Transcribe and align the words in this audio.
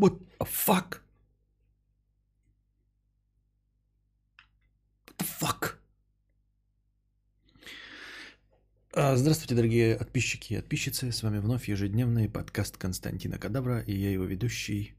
What 0.00 0.14
the 0.38 0.46
fuck? 0.46 1.02
What 5.06 5.16
the 5.18 5.26
fuck? 5.26 5.74
А, 8.94 9.14
Здравствуйте, 9.16 9.54
дорогие 9.54 9.96
подписчики 9.96 10.54
и 10.54 10.56
подписчицы. 10.56 11.12
С 11.12 11.22
вами 11.22 11.38
вновь 11.38 11.68
ежедневный 11.68 12.30
подкаст 12.30 12.78
Константина 12.78 13.36
Кадавра 13.36 13.80
и 13.80 13.92
я 13.92 14.10
его 14.10 14.24
ведущий, 14.24 14.94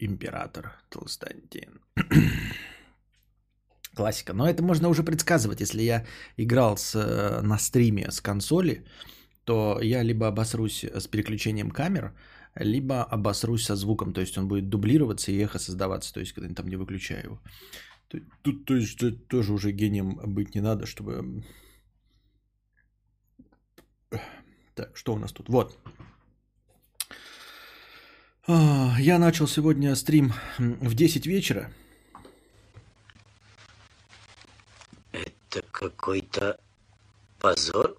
император 0.00 0.72
Толстантин. 0.88 1.80
Классика. 3.94 4.32
Но 4.32 4.50
это 4.50 4.60
можно 4.60 4.88
уже 4.88 5.04
предсказывать. 5.04 5.60
Если 5.60 5.82
я 5.82 6.04
играл 6.36 6.76
с, 6.76 6.96
э, 6.96 7.42
на 7.42 7.58
стриме 7.58 8.10
с 8.10 8.20
консоли, 8.20 8.84
то 9.44 9.78
я 9.80 10.02
либо 10.02 10.26
обосрусь 10.26 10.82
с 10.82 11.06
переключением 11.06 11.70
камер, 11.70 12.12
либо 12.56 13.04
обосрусь 13.04 13.64
со 13.64 13.76
звуком. 13.76 14.12
То 14.12 14.20
есть 14.20 14.36
он 14.38 14.48
будет 14.48 14.68
дублироваться 14.68 15.30
и 15.32 15.38
эхо 15.38 15.58
создаваться, 15.58 16.12
то 16.12 16.20
есть 16.20 16.32
когда 16.32 16.48
я 16.48 16.54
там 16.54 16.68
не 16.68 16.76
выключаю 16.76 17.24
его. 17.24 17.40
Тут, 18.42 18.64
то 18.64 18.76
есть, 18.76 18.98
то- 18.98 19.10
тоже 19.12 19.52
уже 19.52 19.72
гением 19.72 20.20
быть 20.34 20.54
не 20.54 20.60
надо, 20.60 20.86
чтобы... 20.86 21.44
Так, 24.74 24.96
что 24.96 25.14
у 25.14 25.18
нас 25.18 25.32
тут? 25.32 25.48
Вот. 25.48 25.76
А, 28.46 28.96
Я 29.00 29.18
начал 29.18 29.48
сегодня 29.48 29.94
стрим 29.96 30.32
в 30.58 30.94
10 30.94 31.26
вечера. 31.26 31.72
Это 35.12 35.62
какой-то 35.72 36.58
позор? 37.38 37.98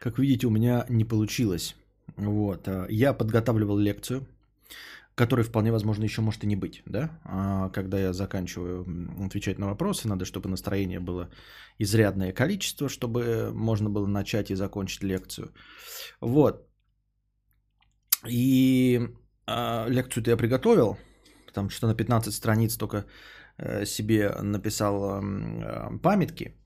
Как 0.00 0.18
видите, 0.18 0.46
у 0.46 0.50
меня 0.50 0.86
не 0.88 1.04
получилось. 1.04 1.76
Вот. 2.16 2.68
а, 2.68 2.86
Я 2.88 3.12
подготавливал 3.14 3.78
лекцию, 3.78 4.26
которой 5.14 5.42
вполне 5.42 5.72
возможно 5.72 6.04
еще 6.04 6.22
может 6.22 6.44
и 6.44 6.46
не 6.46 6.56
быть, 6.56 6.82
да? 6.86 7.20
А, 7.24 7.70
Когда 7.70 7.98
я 7.98 8.12
заканчиваю 8.12 8.86
отвечать 9.26 9.58
на 9.58 9.66
вопросы, 9.66 10.08
надо, 10.08 10.24
чтобы 10.24 10.48
настроение 10.48 11.00
было 11.00 11.30
изрядное 11.78 12.32
количество, 12.32 12.88
чтобы 12.88 13.50
можно 13.54 13.90
было 13.90 14.06
начать 14.06 14.50
и 14.50 14.56
закончить 14.56 15.02
лекцию. 15.02 15.52
Вот. 16.20 16.68
И 18.28 19.00
а, 19.46 19.86
лекцию-то 19.88 20.30
я 20.30 20.36
приготовил, 20.36 20.98
там 21.52 21.70
что 21.70 21.86
на 21.86 21.94
15 21.94 22.34
страниц 22.34 22.76
только 22.76 23.04
э, 23.58 23.84
себе 23.86 24.34
написал 24.42 25.20
э, 25.22 25.98
памятки. 26.02 26.56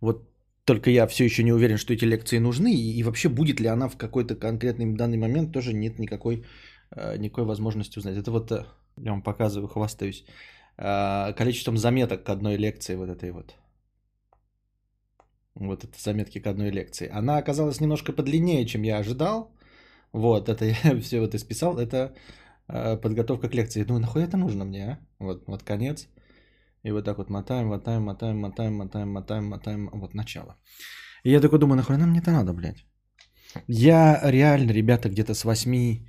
Вот 0.00 0.33
только 0.64 0.90
я 0.90 1.06
все 1.06 1.24
еще 1.24 1.42
не 1.42 1.52
уверен, 1.52 1.76
что 1.76 1.92
эти 1.92 2.04
лекции 2.04 2.38
нужны, 2.38 2.74
и, 2.74 2.98
и 2.98 3.02
вообще 3.02 3.28
будет 3.28 3.60
ли 3.60 3.68
она 3.68 3.88
в 3.88 3.96
какой-то 3.96 4.34
конкретный 4.34 4.96
данный 4.96 5.18
момент, 5.18 5.52
тоже 5.52 5.72
нет 5.72 5.98
никакой, 5.98 6.44
э, 6.96 7.16
никакой 7.18 7.44
возможности 7.44 7.98
узнать. 7.98 8.16
Это 8.16 8.30
вот, 8.30 8.52
э, 8.52 8.64
я 8.96 9.10
вам 9.10 9.22
показываю, 9.22 9.68
хвастаюсь, 9.68 10.24
э, 10.78 11.32
количеством 11.36 11.76
заметок 11.76 12.24
к 12.24 12.30
одной 12.30 12.56
лекции 12.56 12.96
вот 12.96 13.08
этой 13.08 13.30
вот. 13.30 13.54
Вот 15.54 15.84
это 15.84 15.96
заметки 15.98 16.40
к 16.40 16.46
одной 16.46 16.70
лекции. 16.70 17.08
Она 17.12 17.38
оказалась 17.38 17.80
немножко 17.80 18.12
подлиннее, 18.12 18.66
чем 18.66 18.82
я 18.82 18.98
ожидал. 18.98 19.52
Вот, 20.12 20.48
это 20.48 20.64
я 20.64 21.00
все 21.00 21.20
вот 21.20 21.34
исписал. 21.34 21.78
Это 21.78 22.14
э, 22.68 22.96
подготовка 22.96 23.48
к 23.48 23.54
лекции. 23.54 23.80
Я 23.80 23.86
думаю, 23.86 24.00
нахуй 24.00 24.22
это 24.22 24.36
нужно 24.36 24.64
мне, 24.64 24.84
а? 24.84 24.98
Вот, 25.18 25.44
вот 25.46 25.62
конец. 25.62 26.08
И 26.84 26.92
вот 26.92 27.04
так 27.04 27.18
вот 27.18 27.30
мотаем, 27.30 27.68
мотаем, 27.68 28.02
мотаем, 28.02 28.36
мотаем, 28.36 28.74
мотаем, 28.74 29.08
мотаем, 29.08 29.44
мотаем. 29.44 29.90
Вот 29.92 30.14
начало. 30.14 30.56
И 31.24 31.30
я 31.30 31.40
такой 31.40 31.58
думаю, 31.58 31.76
нахуй 31.76 31.96
нам 31.96 32.10
мне 32.10 32.20
это 32.20 32.30
надо, 32.30 32.52
блядь. 32.52 32.84
Я 33.68 34.20
реально, 34.22 34.72
ребята, 34.72 35.08
где-то 35.08 35.34
с 35.34 35.44
8, 35.44 36.06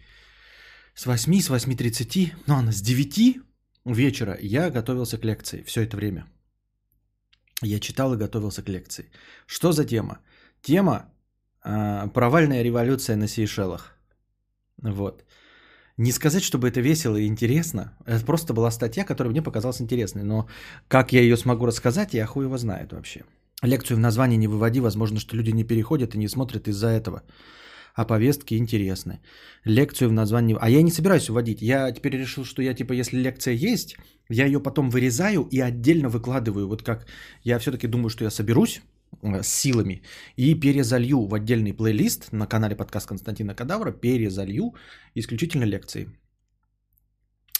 с 0.96 1.06
8, 1.06 1.40
с 1.42 1.50
8.30, 1.50 2.34
ну 2.48 2.56
ладно, 2.56 2.72
с 2.72 2.82
9 2.82 3.38
вечера 3.86 4.38
я 4.42 4.70
готовился 4.70 5.18
к 5.18 5.26
лекции 5.26 5.64
все 5.64 5.82
это 5.82 5.96
время. 5.96 6.26
Я 7.64 7.80
читал 7.80 8.14
и 8.14 8.18
готовился 8.18 8.64
к 8.64 8.70
лекции. 8.70 9.12
Что 9.48 9.72
за 9.72 9.86
тема? 9.86 10.20
Тема 10.62 11.14
э, 11.64 12.10
«Провальная 12.14 12.64
революция 12.64 13.16
на 13.16 13.28
Сейшелах». 13.28 13.96
Вот. 14.78 15.24
Не 15.98 16.12
сказать, 16.12 16.44
чтобы 16.44 16.68
это 16.68 16.82
весело 16.82 17.16
и 17.16 17.26
интересно. 17.26 17.94
Это 18.06 18.26
просто 18.26 18.54
была 18.54 18.72
статья, 18.72 19.06
которая 19.06 19.32
мне 19.32 19.42
показалась 19.42 19.82
интересной. 19.82 20.24
Но 20.24 20.48
как 20.88 21.14
я 21.14 21.22
ее 21.22 21.38
смогу 21.38 21.66
рассказать, 21.66 22.14
я 22.14 22.26
хуй 22.26 22.46
его 22.46 22.58
знает 22.58 22.92
вообще. 22.92 23.24
Лекцию 23.62 23.98
в 23.98 24.02
названии 24.02 24.38
не 24.38 24.48
выводи. 24.48 24.82
Возможно, 24.82 25.20
что 25.20 25.38
люди 25.38 25.52
не 25.52 25.64
переходят 25.64 26.14
и 26.14 26.18
не 26.18 26.28
смотрят 26.28 26.68
из-за 26.68 26.88
этого. 26.88 27.24
А 27.94 28.04
повестки 28.04 28.56
интересны. 28.56 29.22
Лекцию 29.64 30.10
в 30.10 30.14
названии... 30.14 30.58
А 30.60 30.70
я 30.70 30.82
не 30.82 30.92
собираюсь 30.92 31.30
вводить. 31.30 31.62
Я 31.62 31.90
теперь 31.94 32.18
решил, 32.18 32.44
что 32.44 32.62
я, 32.62 32.74
типа, 32.74 32.92
если 32.92 33.18
лекция 33.18 33.54
есть, 33.54 33.96
я 34.28 34.46
ее 34.46 34.60
потом 34.60 34.90
вырезаю 34.90 35.48
и 35.50 35.62
отдельно 35.62 36.10
выкладываю. 36.10 36.68
Вот 36.68 36.84
как 36.84 37.08
я 37.44 37.58
все-таки 37.58 37.88
думаю, 37.88 38.10
что 38.10 38.26
я 38.26 38.32
соберусь 38.32 38.82
с 39.24 39.48
силами 39.48 40.02
и 40.38 40.56
перезалью 40.60 41.28
в 41.28 41.34
отдельный 41.34 41.74
плейлист 41.74 42.32
на 42.32 42.48
канале 42.48 42.76
подкаст 42.76 43.08
Константина 43.08 43.56
Кадавра, 43.56 43.92
перезалью 43.92 44.74
исключительно 45.16 45.66
лекции. 45.66 46.10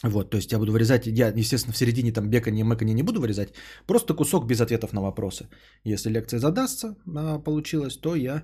Вот, 0.02 0.30
то 0.30 0.36
есть 0.36 0.52
я 0.52 0.58
буду 0.58 0.72
вырезать, 0.72 1.06
я, 1.06 1.28
естественно, 1.28 1.72
в 1.72 1.76
середине 1.76 2.12
там 2.12 2.28
бекания, 2.28 2.64
мэкания 2.64 2.94
не 2.94 3.02
буду 3.02 3.20
вырезать, 3.20 3.54
просто 3.86 4.14
кусок 4.14 4.46
без 4.46 4.60
ответов 4.60 4.92
на 4.92 5.00
вопросы. 5.00 5.48
Если 5.84 6.10
лекция 6.10 6.38
задастся, 6.38 6.96
а, 7.16 7.38
получилось, 7.38 7.96
то 7.96 8.14
я 8.14 8.42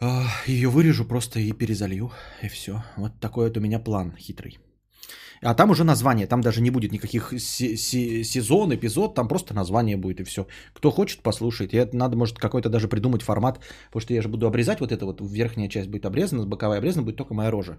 а, 0.00 0.26
ее 0.46 0.68
вырежу 0.68 1.06
просто 1.06 1.40
и 1.40 1.52
перезалью, 1.52 2.12
и 2.42 2.48
все. 2.48 2.84
Вот 2.96 3.20
такой 3.20 3.48
вот 3.48 3.56
у 3.56 3.60
меня 3.60 3.78
план 3.78 4.14
хитрый. 4.16 4.58
А 5.44 5.54
там 5.54 5.70
уже 5.70 5.84
название, 5.84 6.26
там 6.26 6.40
даже 6.40 6.62
не 6.62 6.70
будет 6.70 6.92
никаких 6.92 7.32
се- 7.38 7.76
се- 7.76 8.24
сезон, 8.24 8.74
эпизод, 8.74 9.14
там 9.14 9.28
просто 9.28 9.54
название 9.54 9.96
будет 9.96 10.20
и 10.20 10.24
все. 10.24 10.46
Кто 10.72 10.90
хочет, 10.90 11.22
послушает. 11.22 11.74
И 11.74 11.76
это 11.76 11.94
надо, 11.96 12.16
может, 12.16 12.38
какой-то 12.38 12.70
даже 12.70 12.88
придумать 12.88 13.22
формат, 13.22 13.60
потому 13.86 14.00
что 14.00 14.14
я 14.14 14.22
же 14.22 14.28
буду 14.28 14.46
обрезать 14.46 14.80
вот 14.80 14.90
это 14.90 15.04
вот, 15.04 15.20
верхняя 15.20 15.68
часть 15.68 15.90
будет 15.90 16.06
обрезана, 16.06 16.46
боковая 16.46 16.78
обрезана, 16.78 17.04
будет 17.04 17.16
только 17.16 17.34
моя 17.34 17.50
рожа. 17.50 17.78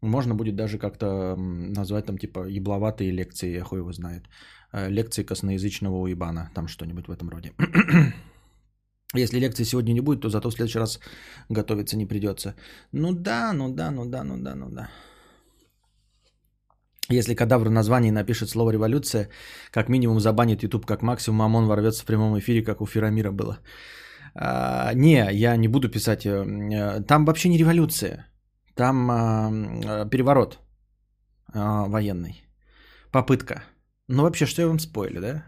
Можно 0.00 0.34
будет 0.34 0.56
даже 0.56 0.78
как-то 0.78 1.36
назвать 1.36 2.06
там 2.06 2.16
типа 2.18 2.46
ебловатые 2.48 3.10
лекции, 3.10 3.56
я 3.56 3.64
хуй 3.64 3.78
его 3.78 3.92
знает. 3.92 4.22
Э, 4.72 4.88
Лекции 4.88 5.24
косноязычного 5.24 5.96
уебана, 5.96 6.50
там 6.54 6.68
что-нибудь 6.68 7.08
в 7.08 7.10
этом 7.10 7.28
роде. 7.28 7.52
Если 9.14 9.40
лекции 9.40 9.64
сегодня 9.64 9.92
не 9.92 10.00
будет, 10.00 10.20
то 10.20 10.30
зато 10.30 10.50
в 10.50 10.54
следующий 10.54 10.78
раз 10.78 11.00
готовиться 11.50 11.96
не 11.96 12.06
придется. 12.06 12.54
Ну 12.92 13.12
да, 13.12 13.52
ну 13.52 13.74
да, 13.74 13.90
ну 13.90 14.04
да, 14.04 14.24
ну 14.24 14.38
да, 14.38 14.54
ну 14.54 14.70
да. 14.70 14.88
Если 17.10 17.34
кадавр 17.34 17.68
в 17.68 17.70
названии 17.72 18.10
напишет 18.10 18.50
слово 18.50 18.70
«революция», 18.72 19.28
как 19.70 19.88
минимум 19.88 20.20
забанит 20.20 20.62
YouTube, 20.62 20.86
как 20.86 21.02
максимум 21.02 21.42
ОМОН 21.42 21.66
ворвется 21.66 22.02
в 22.02 22.06
прямом 22.06 22.38
эфире, 22.38 22.62
как 22.62 22.80
у 22.80 22.86
Ферамира 22.86 23.30
было. 23.32 23.58
А, 24.34 24.92
не, 24.94 25.26
я 25.32 25.56
не 25.56 25.68
буду 25.68 25.88
писать. 25.88 26.26
э, 26.26 26.30
э, 26.30 27.02
Там 27.06 27.24
вообще 27.24 27.48
не 27.48 27.58
революция. 27.58 28.26
Там 28.74 29.10
а, 29.10 29.50
э, 29.50 30.10
переворот 30.10 30.58
а, 31.54 31.86
военный. 31.88 32.44
Попытка. 33.10 33.62
Ну 34.08 34.22
вообще, 34.22 34.46
что 34.46 34.62
я 34.62 34.68
вам 34.68 34.78
спойлю, 34.78 35.20
да? 35.20 35.44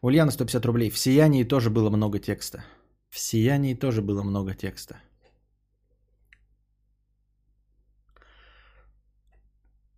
Ульяна 0.00 0.30
150 0.30 0.64
рублей. 0.66 0.90
В 0.90 0.98
«Сиянии» 0.98 1.44
тоже 1.44 1.70
было 1.70 1.90
много 1.90 2.18
текста. 2.18 2.64
В 3.10 3.18
«Сиянии» 3.18 3.74
тоже 3.74 4.00
было 4.00 4.22
много 4.22 4.54
текста. 4.54 4.96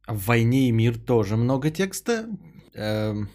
В 0.07 0.27
«Войне 0.27 0.69
и 0.69 0.73
мир» 0.73 0.99
тоже 0.99 1.37
много 1.37 1.71
текста. 1.71 2.27
Эм, 2.75 3.29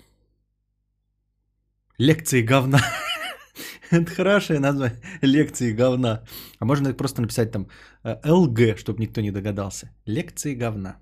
Лекции 2.00 2.44
говна. 2.44 2.80
Это 3.92 4.12
хорошее 4.12 4.60
название. 4.60 5.02
Лекции 5.22 5.74
говна. 5.74 6.24
А 6.60 6.66
можно 6.66 6.94
просто 6.94 7.22
написать 7.22 7.52
там 7.52 7.68
э, 8.04 8.20
ЛГ, 8.24 8.78
чтобы 8.78 9.00
никто 9.00 9.22
не 9.22 9.32
догадался. 9.32 9.90
Лекции 10.06 10.56
говна. 10.56 10.98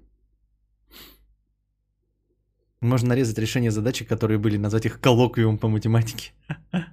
Можно 2.82 3.10
нарезать 3.10 3.38
решения 3.38 3.72
задачи, 3.72 4.06
которые 4.06 4.38
были, 4.38 4.58
назвать 4.58 4.86
их 4.86 5.02
коллоквиум 5.02 5.58
по 5.58 5.68
математике. 5.68 6.32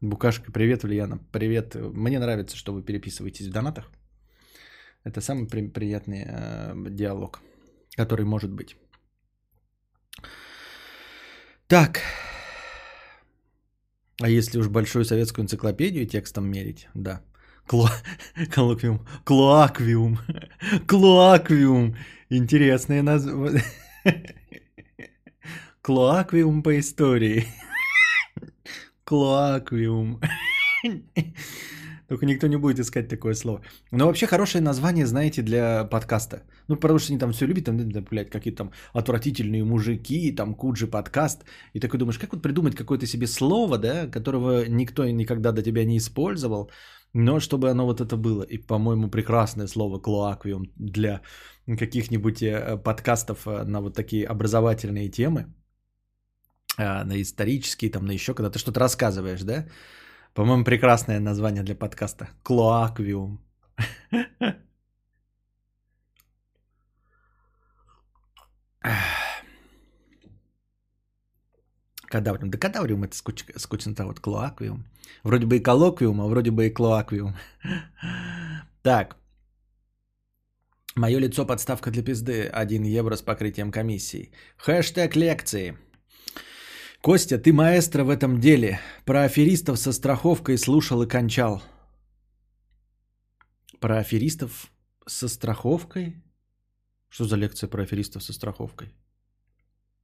Букашка, 0.00 0.50
привет, 0.52 0.84
Ульяна. 0.84 1.18
Привет. 1.32 1.74
Мне 1.74 2.18
нравится, 2.18 2.56
что 2.56 2.72
вы 2.72 2.82
переписываетесь 2.82 3.46
в 3.46 3.52
донатах. 3.52 3.90
Это 5.06 5.20
самый 5.20 5.46
при- 5.46 5.68
приятный 5.68 6.24
э, 6.26 6.74
диалог, 6.90 7.40
который 7.96 8.24
может 8.24 8.50
быть. 8.50 8.76
Так. 11.68 12.00
А 14.20 14.28
если 14.28 14.58
уж 14.58 14.68
большую 14.68 15.04
советскую 15.04 15.44
энциклопедию 15.44 16.06
текстом 16.06 16.50
мерить, 16.50 16.88
да. 16.94 17.22
Кло... 17.68 17.88
Коллоквиум. 18.52 19.06
Клоаквиум. 19.24 20.18
Клоаквиум. 20.88 21.96
Интересное 22.30 23.02
название. 23.02 23.62
Клоаквиум 25.82 26.64
по 26.64 26.76
истории. 26.80 27.46
Клоаквиум. 29.04 30.20
Только 32.08 32.26
никто 32.26 32.46
не 32.46 32.56
будет 32.56 32.78
искать 32.78 33.08
такое 33.08 33.34
слово. 33.34 33.62
Но 33.92 34.06
вообще 34.06 34.26
хорошее 34.26 34.62
название, 34.62 35.06
знаете, 35.06 35.42
для 35.42 35.84
подкаста. 35.84 36.42
Ну, 36.68 36.76
потому 36.76 36.98
что 36.98 37.12
они 37.12 37.18
там 37.18 37.32
все 37.32 37.46
любят, 37.46 37.64
там, 37.64 37.76
блядь, 38.10 38.30
какие-то 38.30 38.58
там 38.58 38.72
отвратительные 38.92 39.64
мужики, 39.64 40.34
там 40.36 40.54
Куджи 40.54 40.86
подкаст. 40.86 41.44
И 41.74 41.80
такой 41.80 41.98
думаешь, 41.98 42.18
как 42.18 42.32
вот 42.32 42.42
придумать 42.42 42.76
какое-то 42.76 43.06
себе 43.06 43.26
слово, 43.26 43.78
да, 43.78 44.06
которого 44.06 44.66
никто 44.68 45.04
никогда 45.04 45.52
до 45.52 45.62
тебя 45.62 45.84
не 45.84 45.96
использовал, 45.96 46.70
но 47.12 47.40
чтобы 47.40 47.70
оно 47.70 47.86
вот 47.86 48.00
это 48.00 48.16
было. 48.16 48.42
И, 48.42 48.58
по-моему, 48.58 49.10
прекрасное 49.10 49.66
слово 49.66 49.98
«клоаквиум» 49.98 50.70
для 50.76 51.22
каких-нибудь 51.66 52.42
э, 52.42 52.76
подкастов 52.76 53.46
э, 53.46 53.64
на 53.64 53.80
вот 53.80 53.94
такие 53.94 54.26
образовательные 54.26 55.10
темы, 55.10 55.46
э, 56.78 57.04
на 57.04 57.20
исторические, 57.20 57.90
там, 57.90 58.04
на 58.06 58.12
еще, 58.12 58.34
когда 58.34 58.50
ты 58.50 58.58
что-то 58.58 58.80
рассказываешь, 58.80 59.42
да? 59.42 59.66
По-моему, 60.36 60.64
прекрасное 60.64 61.18
название 61.18 61.62
для 61.62 61.74
подкаста. 61.74 62.28
«Клоаквиум». 62.42 63.38
Кадавриум. 72.10 72.50
Да 72.50 72.58
кадавриум 72.58 73.04
это 73.04 73.16
скуч... 73.16 73.44
скучно-то 73.56 74.04
вот 74.04 74.20
клоаквиум. 74.20 74.84
Вроде 75.24 75.46
бы 75.46 75.56
и 75.56 75.62
коллоквиум, 75.62 76.20
а 76.20 76.26
вроде 76.26 76.50
бы 76.50 76.66
и 76.66 76.70
клоаквиум. 76.70 77.34
Так. 78.82 79.16
Мое 80.96 81.18
лицо 81.18 81.46
подставка 81.46 81.90
для 81.90 82.02
пизды. 82.02 82.46
1 82.46 82.84
евро 82.84 83.16
с 83.16 83.22
покрытием 83.22 83.72
комиссии. 83.72 84.32
Хэштег 84.58 85.16
лекции. 85.16 85.78
Костя, 87.06 87.38
ты 87.38 87.52
маэстро 87.52 88.02
в 88.02 88.10
этом 88.10 88.40
деле. 88.40 88.80
Про 89.04 89.22
аферистов 89.26 89.78
со 89.78 89.92
страховкой 89.92 90.58
слушал 90.58 91.02
и 91.02 91.06
кончал. 91.08 91.62
Про 93.78 93.98
аферистов 93.98 94.72
со 95.06 95.28
страховкой? 95.28 96.16
Что 97.08 97.24
за 97.24 97.36
лекция 97.36 97.70
про 97.70 97.82
аферистов 97.82 98.24
со 98.24 98.32
страховкой? 98.32 98.88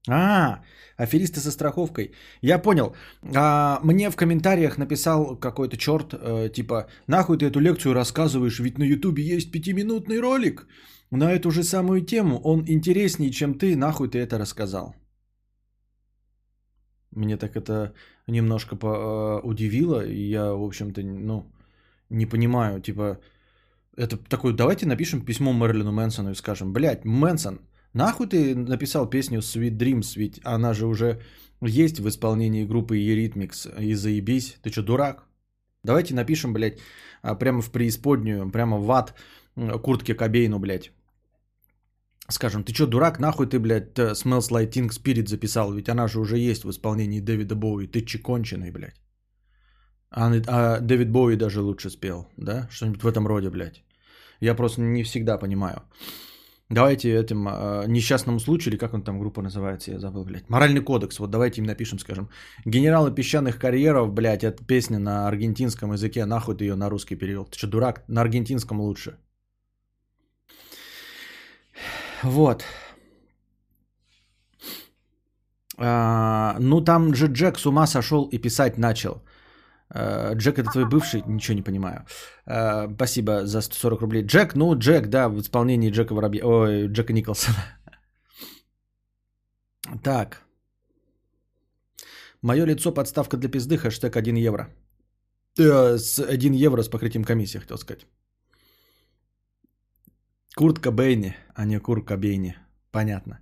А, 0.08 0.62
аферисты 0.96 1.40
со 1.40 1.50
страховкой. 1.50 2.12
Я 2.40 2.62
понял. 2.62 2.94
А, 3.34 3.80
мне 3.82 4.08
в 4.08 4.14
комментариях 4.14 4.78
написал 4.78 5.36
какой-то 5.36 5.76
черт, 5.76 6.14
э, 6.14 6.50
типа, 6.54 6.86
нахуй 7.08 7.36
ты 7.36 7.46
эту 7.46 7.58
лекцию 7.58 7.94
рассказываешь, 7.94 8.60
ведь 8.60 8.78
на 8.78 8.84
ютубе 8.84 9.24
есть 9.24 9.50
пятиминутный 9.50 10.20
ролик 10.20 10.68
на 11.10 11.32
эту 11.32 11.50
же 11.50 11.64
самую 11.64 12.02
тему. 12.02 12.40
Он 12.44 12.64
интереснее, 12.68 13.32
чем 13.32 13.54
ты, 13.54 13.74
нахуй 13.74 14.08
ты 14.08 14.20
это 14.20 14.38
рассказал. 14.38 14.94
Мне 17.12 17.36
так 17.36 17.56
это 17.56 17.94
немножко 18.26 18.76
по, 18.76 19.40
э, 19.42 19.46
удивило, 19.46 20.04
и 20.04 20.20
я, 20.20 20.52
в 20.52 20.62
общем-то, 20.64 21.02
ну, 21.02 21.46
не 22.10 22.26
понимаю, 22.26 22.80
типа, 22.80 23.20
это 23.96 24.16
такой, 24.16 24.54
давайте 24.54 24.86
напишем 24.86 25.24
письмо 25.24 25.52
Мэрилину 25.52 25.92
Мэнсону 25.92 26.30
и 26.30 26.34
скажем, 26.34 26.72
блядь, 26.72 27.04
Мэнсон, 27.04 27.60
Нахуй 27.92 28.26
ты 28.26 28.54
написал 28.54 29.06
песню 29.08 29.40
Sweet 29.40 29.76
Dreams, 29.76 30.12
ведь 30.16 30.40
она 30.44 30.72
же 30.72 30.86
уже 30.86 31.20
есть 31.60 32.00
в 32.00 32.08
исполнении 32.08 32.64
группы 32.64 32.98
Eurythmics, 32.98 33.68
и 33.78 33.94
заебись, 33.94 34.56
ты 34.62 34.70
что, 34.70 34.82
дурак? 34.82 35.26
Давайте 35.84 36.14
напишем, 36.14 36.52
блядь, 36.52 36.78
а, 37.22 37.34
прямо 37.34 37.60
в 37.60 37.70
преисподнюю, 37.70 38.50
прямо 38.50 38.78
в 38.78 38.90
ад 38.90 39.14
куртке 39.82 40.14
Кобейну, 40.14 40.58
блядь. 40.58 40.92
Скажем, 42.28 42.64
ты 42.64 42.72
что, 42.72 42.86
дурак, 42.86 43.18
нахуй 43.20 43.46
ты, 43.46 43.58
блядь, 43.58 43.98
Smells 43.98 44.50
Like 44.50 44.70
Teen 44.70 44.88
Spirit 44.90 45.26
записал, 45.26 45.72
ведь 45.72 45.88
она 45.88 46.08
же 46.08 46.20
уже 46.20 46.38
есть 46.38 46.64
в 46.64 46.70
исполнении 46.70 47.20
Дэвида 47.20 47.54
Боуи, 47.54 47.86
ты 47.86 48.00
чеконченый, 48.04 48.70
блядь. 48.70 49.00
А, 50.10 50.30
а 50.46 50.80
Дэвид 50.80 51.10
Боуи 51.10 51.36
даже 51.36 51.60
лучше 51.60 51.90
спел, 51.90 52.28
да? 52.36 52.68
Что-нибудь 52.70 53.02
в 53.02 53.06
этом 53.06 53.26
роде, 53.26 53.50
блядь. 53.50 53.82
Я 54.40 54.54
просто 54.54 54.80
не 54.80 55.02
всегда 55.02 55.38
понимаю. 55.38 55.82
Давайте 56.70 57.08
этим 57.08 57.48
э, 57.48 57.84
несчастному 57.86 58.40
случаю, 58.40 58.72
или 58.72 58.78
как 58.78 58.94
он 58.94 59.02
там 59.02 59.18
группа 59.18 59.42
называется, 59.42 59.90
я 59.90 59.98
забыл, 59.98 60.24
блядь. 60.24 60.48
Моральный 60.48 60.80
кодекс, 60.80 61.18
вот 61.18 61.30
давайте 61.30 61.60
им 61.60 61.66
напишем, 61.66 61.98
скажем. 61.98 62.30
Генералы 62.64 63.14
песчаных 63.14 63.58
карьеров, 63.58 64.12
блядь, 64.12 64.42
это 64.44 64.64
песня 64.64 64.98
на 64.98 65.28
аргентинском 65.28 65.92
языке, 65.92 66.24
нахуй 66.24 66.56
ты 66.56 66.64
ее 66.64 66.74
на 66.74 66.88
русский 66.88 67.16
перевел. 67.16 67.44
Ты 67.44 67.58
что, 67.58 67.66
дурак? 67.66 68.04
На 68.08 68.22
аргентинском 68.22 68.80
лучше. 68.80 69.18
Вот. 72.22 72.64
А, 75.78 76.56
ну 76.60 76.80
там 76.80 77.14
же 77.14 77.26
Джек 77.26 77.58
с 77.58 77.66
ума 77.66 77.86
сошел 77.86 78.28
и 78.32 78.38
писать 78.38 78.78
начал. 78.78 79.22
Э, 79.94 80.34
Джек 80.34 80.58
это 80.58 80.70
твой 80.70 80.84
бывший? 80.84 81.22
Ничего 81.26 81.56
не 81.56 81.62
понимаю. 81.62 82.06
Э, 82.46 82.88
спасибо 82.94 83.46
за 83.46 83.60
140 83.60 84.00
рублей. 84.00 84.26
Джек, 84.26 84.54
ну 84.54 84.78
Джек, 84.78 85.08
да, 85.08 85.28
в 85.28 85.40
исполнении 85.40 85.90
Джека 85.90 86.14
Воробья. 86.14 86.44
Ой, 86.44 86.88
Джека 86.88 87.12
Николсона. 87.12 87.56
Так. 90.02 90.42
Мое 92.40 92.64
лицо 92.66 92.92
подставка 92.92 93.36
для 93.36 93.48
пизды, 93.48 93.76
хэштег 93.76 94.16
1 94.16 94.36
евро. 94.36 94.68
Э, 95.58 95.98
с 95.98 96.18
1 96.18 96.52
евро 96.52 96.82
с 96.82 96.88
покрытием 96.88 97.24
комиссии, 97.24 97.58
хотел 97.58 97.78
сказать. 97.78 98.06
Куртка 100.56 100.90
Бейни, 100.90 101.34
а 101.54 101.64
не 101.64 101.78
Куртка 101.78 102.16
Бейни. 102.16 102.56
Понятно. 102.90 103.38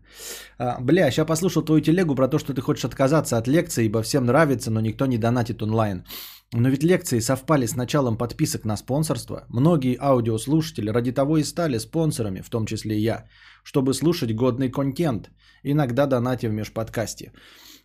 А, 0.59 0.81
бля, 0.81 1.11
сейчас 1.11 1.27
послушал 1.27 1.65
твою 1.65 1.81
телегу 1.81 2.15
про 2.15 2.29
то, 2.29 2.39
что 2.39 2.55
ты 2.55 2.61
хочешь 2.61 2.85
отказаться 2.85 3.37
от 3.37 3.49
лекции, 3.49 3.87
ибо 3.87 4.03
всем 4.03 4.25
нравится, 4.25 4.71
но 4.71 4.81
никто 4.81 5.07
не 5.07 5.19
донатит 5.19 5.63
онлайн. 5.63 6.05
Но 6.53 6.69
ведь 6.69 6.85
лекции 6.85 7.21
совпали 7.21 7.67
с 7.67 7.77
началом 7.77 8.17
подписок 8.17 8.65
на 8.65 8.77
спонсорство. 8.77 9.47
Многие 9.49 9.97
аудиослушатели 10.01 10.91
ради 10.91 11.13
того 11.13 11.39
и 11.39 11.45
стали 11.45 11.79
спонсорами, 11.79 12.43
в 12.43 12.51
том 12.51 12.67
числе 12.67 12.97
и 12.97 13.03
я, 13.03 13.25
чтобы 13.65 13.93
слушать 13.95 14.35
годный 14.35 14.71
контент, 14.71 15.31
иногда 15.65 16.07
донати 16.07 16.47
в 16.47 16.53
межподкасте. 16.53 17.33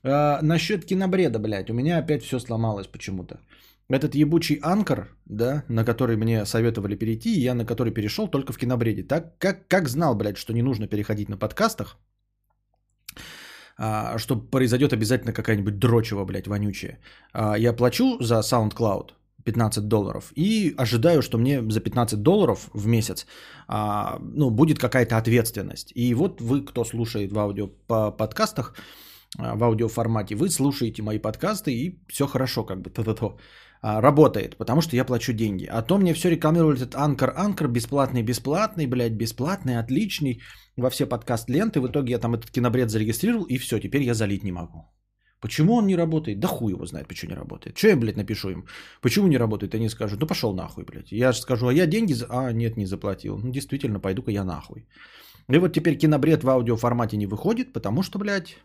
А, 0.06 0.40
насчет 0.42 0.86
кинобреда, 0.86 1.40
блядь, 1.40 1.70
у 1.70 1.74
меня 1.74 1.98
опять 1.98 2.24
все 2.24 2.40
сломалось 2.40 2.88
почему-то. 2.88 3.40
Этот 3.90 4.16
ебучий 4.16 4.60
анкор, 4.64 5.08
да, 5.26 5.64
на 5.68 5.86
который 5.86 6.18
мне 6.18 6.46
советовали 6.46 6.96
перейти, 6.96 7.40
я 7.40 7.54
на 7.54 7.66
который 7.66 7.94
перешел 7.94 8.28
только 8.28 8.54
в 8.54 8.58
кинобреде. 8.58 9.04
Так 9.04 9.38
как, 9.38 9.68
как 9.68 9.90
знал, 9.90 10.16
блядь, 10.16 10.38
что 10.38 10.54
не 10.54 10.62
нужно 10.62 10.88
переходить 10.88 11.30
на 11.30 11.38
подкастах, 11.38 11.98
а, 13.78 14.18
что 14.18 14.38
произойдет 14.38 14.94
обязательно 14.94 15.34
какая-нибудь 15.34 15.80
дрочева, 15.80 16.26
блядь, 16.26 16.48
вонючая. 16.48 17.00
А, 17.34 17.58
я 17.58 17.74
плачу 17.74 18.18
за 18.20 18.40
SoundCloud 18.40 19.12
15 19.44 19.88
долларов 19.88 20.32
и 20.36 20.74
ожидаю, 20.78 21.22
что 21.22 21.38
мне 21.38 21.62
за 21.72 21.80
15 21.80 22.22
долларов 22.24 22.70
в 22.74 22.88
месяц 22.88 23.26
а, 23.68 24.18
ну, 24.20 24.50
будет 24.50 24.80
какая-то 24.80 25.18
ответственность. 25.18 25.92
И 25.96 26.14
вот 26.14 26.42
вы, 26.42 26.66
кто 26.66 26.86
слушает 26.86 27.32
в 27.32 27.38
аудио 27.40 27.68
по 27.88 28.12
подкастах, 28.12 28.74
в 29.38 29.64
аудиоформате, 29.64 30.36
вы 30.36 30.50
слушаете 30.50 31.04
мои 31.04 31.20
подкасты 31.20 31.74
и 31.74 32.00
все 32.08 32.28
хорошо, 32.28 32.64
как 32.64 32.82
бы 32.82 32.90
то-то-то 32.94 33.38
работает, 33.82 34.58
потому 34.58 34.82
что 34.82 34.96
я 34.96 35.06
плачу 35.06 35.34
деньги. 35.34 35.66
А 35.66 35.82
то 35.82 35.98
мне 35.98 36.14
все 36.14 36.30
рекламировали 36.30 36.78
этот 36.78 36.96
Анкор, 36.96 37.34
Анкор, 37.38 37.68
бесплатный, 37.68 38.24
бесплатный, 38.24 38.88
блядь, 38.88 39.14
бесплатный, 39.14 39.78
отличный 39.78 40.42
во 40.78 40.90
все 40.90 41.06
подкаст-ленты. 41.06 41.80
В 41.82 41.88
итоге 41.88 42.12
я 42.12 42.20
там 42.20 42.34
этот 42.34 42.50
кинобред 42.52 42.90
зарегистрировал, 42.90 43.46
и 43.46 43.58
все, 43.58 43.80
теперь 43.80 44.02
я 44.02 44.14
залить 44.14 44.44
не 44.44 44.52
могу. 44.52 44.86
Почему 45.42 45.76
он 45.76 45.86
не 45.86 45.96
работает? 45.96 46.40
Да 46.40 46.48
хуй 46.48 46.72
его 46.72 46.86
знает, 46.86 47.08
почему 47.08 47.32
не 47.32 47.38
работает. 47.38 47.78
Что 47.78 47.88
я, 47.90 47.96
блядь, 47.96 48.18
напишу 48.18 48.50
им? 48.50 48.66
Почему 49.02 49.28
не 49.28 49.38
работает? 49.38 49.76
Они 49.76 49.90
скажут, 49.90 50.20
ну 50.20 50.28
пошел 50.28 50.56
нахуй, 50.56 50.86
блядь. 50.86 51.12
Я 51.12 51.34
же 51.34 51.40
скажу, 51.40 51.68
а 51.68 51.74
я 51.74 51.86
деньги... 51.86 52.16
А, 52.30 52.52
нет, 52.52 52.78
не 52.78 52.86
заплатил. 52.86 53.38
Ну, 53.38 53.52
действительно, 53.52 54.00
пойду-ка 54.00 54.32
я 54.32 54.44
нахуй. 54.44 54.88
И 55.48 55.60
вот 55.60 55.74
теперь 55.74 55.98
кинобред 55.98 56.44
в 56.44 56.50
аудиоформате 56.50 57.18
не 57.18 57.28
выходит, 57.28 57.74
потому 57.74 58.02
что, 58.02 58.18
блядь, 58.18 58.58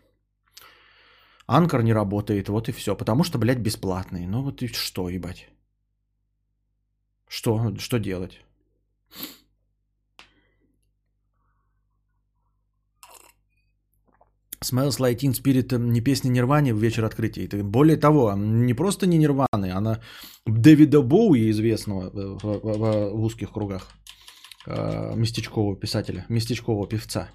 Анкор 1.57 1.83
не 1.83 1.93
работает, 1.93 2.49
вот 2.49 2.69
и 2.69 2.71
все. 2.71 2.95
Потому 2.95 3.23
что, 3.23 3.37
блядь, 3.37 3.59
бесплатный. 3.59 4.25
Ну 4.25 4.41
вот 4.41 4.61
и 4.61 4.67
что, 4.67 5.09
ебать? 5.09 5.49
Что, 7.27 7.73
что 7.77 7.99
делать? 7.99 8.41
Smells 14.63 14.99
Like 14.99 15.17
Teen 15.17 15.33
Spirit 15.33 15.77
не 15.77 16.01
песня 16.01 16.29
Нирвани 16.29 16.71
в 16.71 16.77
вечер 16.77 17.03
открытия. 17.03 17.45
Это, 17.45 17.63
более 17.63 17.97
того, 17.97 18.33
не 18.35 18.73
просто 18.73 19.07
не 19.07 19.17
Нирваны, 19.17 19.71
она 19.71 19.99
Дэвида 20.45 21.01
Боуи, 21.01 21.49
известного 21.49 22.09
в, 22.09 22.37
в, 22.43 22.59
в, 22.63 23.09
в 23.11 23.23
узких 23.23 23.51
кругах, 23.51 23.91
э, 24.67 25.15
местечкового 25.15 25.75
писателя, 25.75 26.25
местечкового 26.29 26.87
певца. 26.87 27.29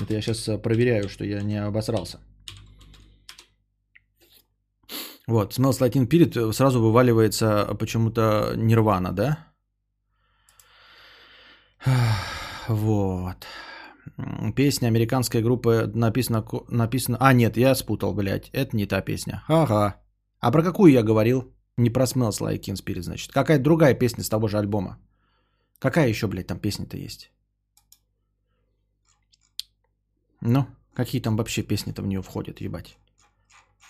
Это 0.00 0.14
я 0.14 0.20
сейчас 0.22 0.48
проверяю, 0.62 1.08
что 1.08 1.24
я 1.24 1.42
не 1.42 1.56
обосрался. 1.56 2.18
Вот, 5.26 5.52
Smells 5.52 5.80
Like 5.80 5.92
Teen 5.92 6.08
Spirit 6.08 6.52
сразу 6.52 6.80
вываливается 6.80 7.76
почему-то 7.78 8.54
Нирвана, 8.56 9.12
да? 9.12 9.46
Вот. 12.68 13.46
Песня 14.54 14.88
американской 14.88 15.42
группы 15.42 15.90
написана... 15.94 16.44
написана... 16.68 17.16
А, 17.20 17.32
нет, 17.32 17.56
я 17.56 17.74
спутал, 17.74 18.14
блядь. 18.14 18.50
Это 18.52 18.76
не 18.76 18.86
та 18.86 19.00
песня. 19.00 19.42
Ага. 19.48 19.96
А 20.40 20.50
про 20.50 20.62
какую 20.62 20.92
я 20.92 21.02
говорил? 21.02 21.52
Не 21.76 21.90
про 21.90 22.04
Smells 22.04 22.40
Like 22.40 22.60
Teen 22.60 22.76
Spirit, 22.76 23.02
значит. 23.02 23.32
Какая-то 23.32 23.62
другая 23.62 23.94
песня 23.94 24.24
с 24.24 24.28
того 24.28 24.48
же 24.48 24.58
альбома. 24.58 24.98
Какая 25.78 26.08
еще, 26.08 26.26
блядь, 26.26 26.46
там 26.46 26.58
песня-то 26.58 26.96
есть? 26.96 27.30
Ну, 30.40 30.66
какие 30.94 31.20
там 31.20 31.36
вообще 31.36 31.62
песни-то 31.62 32.02
в 32.02 32.06
нее 32.06 32.22
входят, 32.22 32.60
ебать? 32.60 32.96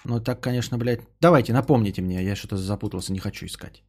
Ну, 0.05 0.21
так, 0.21 0.41
конечно, 0.41 0.79
блядь. 0.79 1.01
Давайте, 1.21 1.53
напомните 1.53 2.03
мне, 2.03 2.23
я 2.23 2.37
что-то 2.37 2.57
запутался, 2.57 3.13
не 3.13 3.19
хочу 3.19 3.47
искать. 3.47 3.83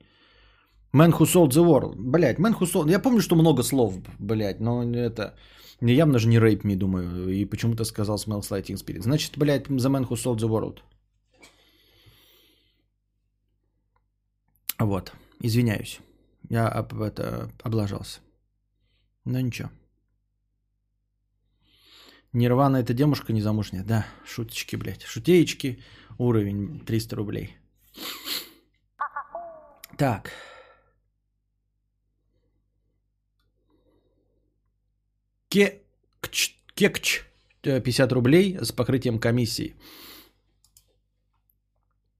Man 0.93 1.11
Who 1.11 1.21
Sold 1.21 1.49
the 1.49 1.63
World. 1.63 1.95
Блядь, 1.95 2.39
Man 2.39 2.57
Who 2.59 2.71
Sold... 2.71 2.91
Я 2.91 2.99
помню, 2.99 3.21
что 3.21 3.35
много 3.35 3.63
слов, 3.63 3.95
блядь, 4.19 4.59
но 4.59 4.83
это... 4.83 5.35
Не 5.79 5.93
явно 5.93 6.19
же 6.19 6.27
не 6.27 6.37
Rape 6.37 6.61
Me, 6.61 6.75
думаю, 6.75 7.29
и 7.29 7.45
почему-то 7.45 7.85
сказал 7.85 8.17
Smells 8.17 8.51
Like 8.51 8.67
Spirit. 8.67 9.01
Значит, 9.01 9.37
блядь, 9.37 9.67
The 9.67 9.89
Man 9.89 10.07
Who 10.07 10.11
Sold 10.11 10.37
the 10.37 10.47
World. 10.47 10.79
Вот, 14.77 15.13
извиняюсь. 15.39 15.99
Я 16.49 16.67
об, 16.67 17.01
это, 17.01 17.49
облажался. 17.63 18.19
Но 19.25 19.39
ничего. 19.39 19.69
Нирвана 22.33 22.77
это 22.77 22.93
девушка 22.93 23.33
незамужняя? 23.33 23.83
Да, 23.83 24.05
шуточки, 24.25 24.77
блядь. 24.77 25.03
Шутеечки. 25.03 25.83
Уровень 26.17 26.79
300 26.85 27.15
рублей. 27.15 27.57
Так. 29.97 30.31
Кекч, 35.49 36.55
кекч 36.73 37.25
50 37.61 38.11
рублей 38.13 38.57
с 38.61 38.71
покрытием 38.71 39.19
комиссии. 39.19 39.75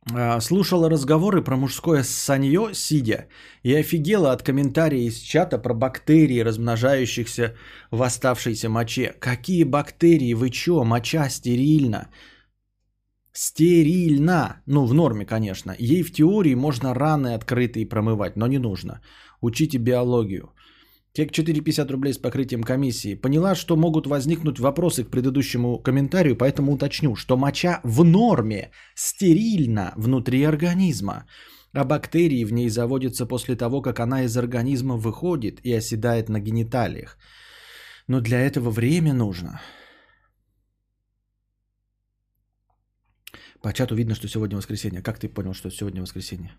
А, 0.10 0.40
слушала 0.42 0.90
разговоры 0.90 1.44
про 1.44 1.56
мужское 1.56 2.04
санье, 2.04 2.74
сидя, 2.74 3.28
и 3.64 3.74
офигела 3.74 4.32
от 4.32 4.42
комментария 4.42 5.08
из 5.08 5.20
чата 5.20 5.60
про 5.60 5.74
бактерии, 5.76 6.44
размножающихся 6.44 7.56
в 7.92 8.02
оставшейся 8.02 8.70
моче. 8.70 9.14
Какие 9.20 9.64
бактерии? 9.64 10.34
Вы 10.34 10.50
чё? 10.50 10.84
Моча 10.84 11.30
стерильна. 11.30 12.10
Стерильно. 13.32 14.62
Ну, 14.66 14.86
в 14.86 14.94
норме, 14.94 15.26
конечно. 15.26 15.76
Ей 15.78 16.04
в 16.04 16.12
теории 16.12 16.56
можно 16.56 16.96
раны 16.96 17.36
открытые 17.36 17.86
промывать, 17.86 18.36
но 18.36 18.48
не 18.48 18.58
нужно. 18.58 19.02
Учите 19.40 19.78
биологию. 19.78 20.52
Тек 21.14 21.32
450 21.32 21.92
рублей 21.92 22.14
с 22.14 22.18
покрытием 22.18 22.64
комиссии. 22.64 23.16
Поняла, 23.16 23.56
что 23.56 23.76
могут 23.76 24.08
возникнуть 24.08 24.60
вопросы 24.60 25.04
к 25.04 25.10
предыдущему 25.10 25.78
комментарию, 25.78 26.38
поэтому 26.38 26.72
уточню, 26.72 27.16
что 27.16 27.36
моча 27.36 27.82
в 27.84 28.04
норме, 28.06 28.72
стерильна 28.96 29.94
внутри 29.98 30.44
организма, 30.44 31.26
а 31.74 31.84
бактерии 31.84 32.46
в 32.46 32.54
ней 32.54 32.70
заводятся 32.70 33.26
после 33.26 33.58
того, 33.58 33.82
как 33.82 34.00
она 34.00 34.24
из 34.24 34.38
организма 34.38 34.96
выходит 34.96 35.60
и 35.66 35.74
оседает 35.74 36.30
на 36.30 36.40
гениталиях. 36.40 37.18
Но 38.08 38.22
для 38.22 38.40
этого 38.40 38.70
время 38.70 39.14
нужно. 39.14 39.60
По 43.62 43.74
чату 43.74 43.96
видно, 43.96 44.16
что 44.16 44.30
сегодня 44.30 44.58
воскресенье. 44.58 45.02
Как 45.02 45.20
ты 45.20 45.28
понял, 45.28 45.54
что 45.54 45.70
сегодня 45.70 46.02
воскресенье? 46.02 46.52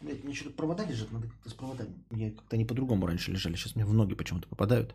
Блять, 0.00 0.24
мне 0.24 0.34
что-то 0.34 0.56
провода 0.56 0.84
лежат, 0.86 1.12
надо 1.12 1.28
как-то 1.28 1.50
с 1.50 1.54
проводами. 1.54 1.94
Мне 2.10 2.30
как-то 2.30 2.56
они 2.56 2.64
по-другому 2.64 3.06
раньше 3.06 3.32
лежали, 3.32 3.56
сейчас 3.56 3.76
мне 3.76 3.84
в 3.84 3.92
ноги 3.92 4.14
почему-то 4.14 4.48
попадают. 4.48 4.94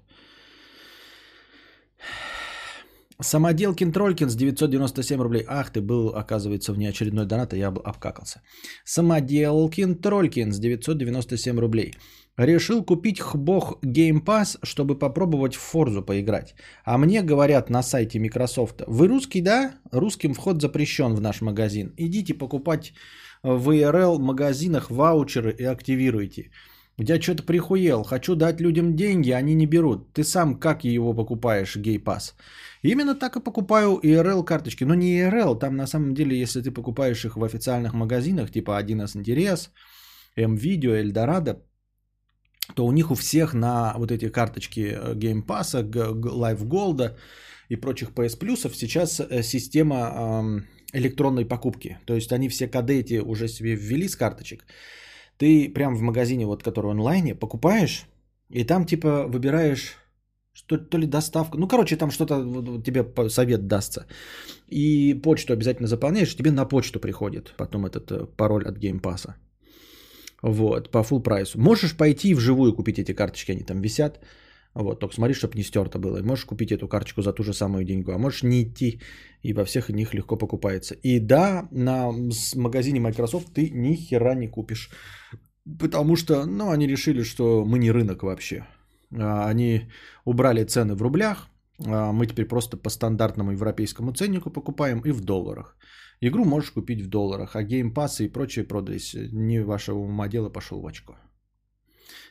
Самоделкин 3.22 3.92
Тролькин 3.94 4.30
с 4.30 4.36
997 4.36 5.22
рублей. 5.22 5.46
Ах, 5.48 5.72
ты 5.72 5.82
был, 5.82 6.10
оказывается, 6.10 6.74
в 6.74 6.78
неочередной 6.78 7.26
донат, 7.26 7.54
а 7.54 7.58
я 7.58 7.68
обкакался. 7.68 8.42
Самоделкин 8.84 9.96
Тролькин 9.96 10.52
с 10.52 10.60
997 10.60 11.60
рублей. 11.60 11.94
Решил 12.38 12.84
купить 12.84 13.22
хбог 13.22 13.80
Game 13.86 14.22
Pass, 14.22 14.58
чтобы 14.64 15.00
попробовать 15.00 15.56
в 15.56 15.62
Форзу 15.62 16.02
поиграть. 16.02 16.56
А 16.84 16.98
мне 16.98 17.22
говорят 17.22 17.70
на 17.70 17.84
сайте 17.84 18.20
Microsoft, 18.20 18.82
вы 18.88 19.08
русский, 19.08 19.42
да? 19.42 19.76
Русским 19.92 20.34
вход 20.34 20.62
запрещен 20.62 21.16
в 21.16 21.22
наш 21.22 21.42
магазин. 21.42 21.94
Идите 21.98 22.34
покупать 22.34 22.94
в 23.46 23.70
ERL 23.70 24.18
магазинах 24.20 24.90
ваучеры 24.90 25.52
и 25.52 25.64
активируйте. 25.64 26.50
Я 26.98 27.22
что-то 27.22 27.44
прихуел, 27.44 28.04
хочу 28.04 28.36
дать 28.36 28.62
людям 28.62 28.96
деньги, 28.96 29.32
они 29.32 29.56
не 29.56 29.68
берут. 29.68 30.14
Ты 30.14 30.24
сам 30.24 30.60
как 30.60 30.84
его 30.84 31.14
покупаешь, 31.14 31.76
гейпас? 31.76 32.36
Именно 32.82 33.16
так 33.16 33.36
и 33.36 33.44
покупаю 33.44 34.00
ERL 34.04 34.44
карточки. 34.46 34.86
Но 34.86 34.96
не 34.96 35.20
ERL, 35.20 35.60
там 35.60 35.76
на 35.76 35.88
самом 35.88 36.14
деле, 36.14 36.42
если 36.42 36.62
ты 36.62 36.72
покупаешь 36.72 37.26
их 37.26 37.36
в 37.36 37.44
официальных 37.44 37.94
магазинах, 37.94 38.52
типа 38.52 38.82
1С 38.82 39.18
Интерес, 39.18 39.72
М-Видео, 40.38 40.96
Эльдорадо, 40.96 41.62
то 42.76 42.86
у 42.86 42.92
них 42.92 43.12
у 43.12 43.16
всех 43.16 43.54
на 43.54 43.94
вот 43.98 44.12
эти 44.12 44.30
карточки 44.30 44.98
Game 45.16 45.46
Pass, 45.46 45.76
Live 45.84 46.64
Gold 46.64 47.16
и 47.70 47.76
прочих 47.76 48.10
PS 48.10 48.40
Plus 48.40 48.64
ов 48.64 48.76
сейчас 48.76 49.20
э, 49.20 49.44
система 49.44 50.64
электронной 50.96 51.46
покупки. 51.46 51.98
То 52.06 52.16
есть 52.16 52.32
они 52.32 52.50
все 52.50 52.68
коды 52.68 53.00
эти 53.00 53.20
уже 53.20 53.48
себе 53.48 53.76
ввели 53.76 54.08
с 54.08 54.16
карточек. 54.16 54.66
Ты 55.38 55.74
прям 55.74 55.96
в 55.96 56.02
магазине, 56.02 56.46
вот 56.46 56.64
который 56.64 56.92
онлайне, 56.92 57.36
покупаешь, 57.36 58.06
и 58.50 58.64
там 58.64 58.86
типа 58.86 59.28
выбираешь 59.28 59.98
что 60.56 60.78
то 60.78 60.98
ли 60.98 61.08
доставка. 61.08 61.58
Ну, 61.58 61.68
короче, 61.68 61.98
там 61.98 62.12
что-то 62.12 62.36
вот, 62.36 62.84
тебе 62.84 63.04
совет 63.30 63.68
дастся. 63.68 64.06
И 64.70 65.14
почту 65.14 65.54
обязательно 65.54 65.88
заполняешь, 65.88 66.36
тебе 66.36 66.52
на 66.52 66.66
почту 66.66 67.00
приходит 67.00 67.54
потом 67.58 67.86
этот 67.86 68.12
э, 68.12 68.26
пароль 68.38 68.64
от 68.64 68.78
Game 68.78 69.01
Pass 69.01 69.24
а. 69.24 69.36
Вот, 70.42 70.92
по 70.92 71.00
full 71.00 71.24
прайсу. 71.24 71.60
Можешь 71.60 71.98
пойти 71.98 72.34
вживую 72.34 72.74
купить 72.74 73.00
эти 73.00 73.14
карточки, 73.14 73.52
они 73.52 73.64
там 73.64 73.82
висят. 73.82 74.20
Вот, 74.76 75.00
только 75.00 75.16
смотри, 75.16 75.34
чтобы 75.34 75.58
не 75.58 75.64
стерто 75.64 76.00
было. 76.00 76.22
Можешь 76.22 76.46
купить 76.46 76.72
эту 76.72 76.88
карточку 76.88 77.22
за 77.22 77.34
ту 77.34 77.44
же 77.44 77.54
самую 77.54 77.86
деньгу, 77.86 78.12
а 78.12 78.18
можешь 78.18 78.44
не 78.44 78.64
идти, 78.64 79.00
и 79.42 79.54
во 79.54 79.64
всех 79.64 79.90
них 79.90 80.14
легко 80.14 80.38
покупается. 80.38 80.96
И 80.96 81.20
да, 81.20 81.68
на 81.72 82.12
магазине 82.56 83.00
Microsoft 83.00 83.54
ты 83.54 83.70
ни 83.70 83.96
хера 83.96 84.36
не 84.36 84.48
купишь, 84.48 84.90
потому 85.80 86.18
что, 86.18 86.46
ну, 86.46 86.72
они 86.72 86.88
решили, 86.88 87.24
что 87.24 87.64
мы 87.66 87.80
не 87.80 87.92
рынок 87.92 88.24
вообще. 88.24 88.68
А, 89.18 89.50
они 89.50 89.90
убрали 90.26 90.66
цены 90.66 90.96
в 90.96 91.02
рублях, 91.02 91.48
а 91.86 92.12
мы 92.12 92.28
теперь 92.28 92.46
просто 92.46 92.76
по 92.76 92.90
стандартному 92.90 93.52
европейскому 93.52 94.12
ценнику 94.12 94.50
покупаем 94.50 95.00
и 95.06 95.12
в 95.12 95.22
долларах. 95.22 95.78
Игру 96.20 96.44
можешь 96.44 96.72
купить 96.72 97.02
в 97.02 97.08
долларах, 97.08 97.56
а 97.56 97.64
геймпасы 97.64 98.26
и 98.26 98.34
прочие 98.34 98.66
продались. 98.66 99.16
Не 99.32 99.64
вашего 99.64 100.00
ума 100.00 100.28
дело 100.28 100.50
пошел 100.50 100.82
в 100.82 100.86
очко. 100.86 101.16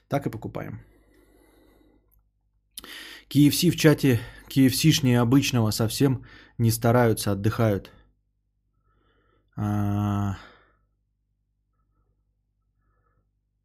Так 0.09 0.27
и 0.27 0.31
покупаем. 0.31 0.81
KFC 3.29 3.71
в 3.71 3.76
чате, 3.76 4.21
KFC-шние 4.49 5.21
обычного 5.21 5.71
совсем 5.71 6.25
не 6.59 6.71
стараются, 6.71 7.33
отдыхают. 7.33 7.91
А... 9.57 10.37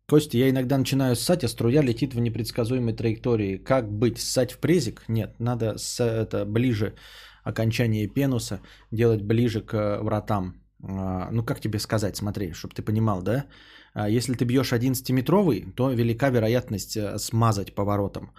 Костя, 0.07 0.37
я 0.37 0.49
иногда 0.49 0.77
начинаю 0.77 1.15
ссать, 1.15 1.43
а 1.43 1.47
струя 1.47 1.83
летит 1.83 2.13
в 2.13 2.19
непредсказуемой 2.19 2.95
траектории. 2.95 3.57
Как 3.57 3.91
быть? 3.91 4.17
Ссать 4.17 4.51
в 4.51 4.59
презик? 4.59 5.03
Нет, 5.07 5.39
надо 5.39 5.77
с, 5.77 6.03
это, 6.03 6.45
ближе 6.45 6.95
окончание 7.43 8.07
пенуса 8.07 8.59
делать 8.91 9.21
ближе 9.21 9.61
к 9.61 9.99
вратам. 10.01 10.53
А, 10.83 11.29
ну, 11.31 11.43
как 11.43 11.59
тебе 11.59 11.79
сказать, 11.79 12.15
смотри, 12.15 12.53
чтобы 12.53 12.73
ты 12.73 12.81
понимал, 12.81 13.21
да? 13.21 13.33
А 13.33 13.45
если 13.95 14.33
ты 14.33 14.45
бьешь 14.45 14.73
11-метровый, 14.73 15.71
то 15.75 15.91
велика 15.91 16.29
вероятность 16.29 16.97
э, 16.97 17.17
смазать 17.17 17.75
поворотом. 17.75 18.31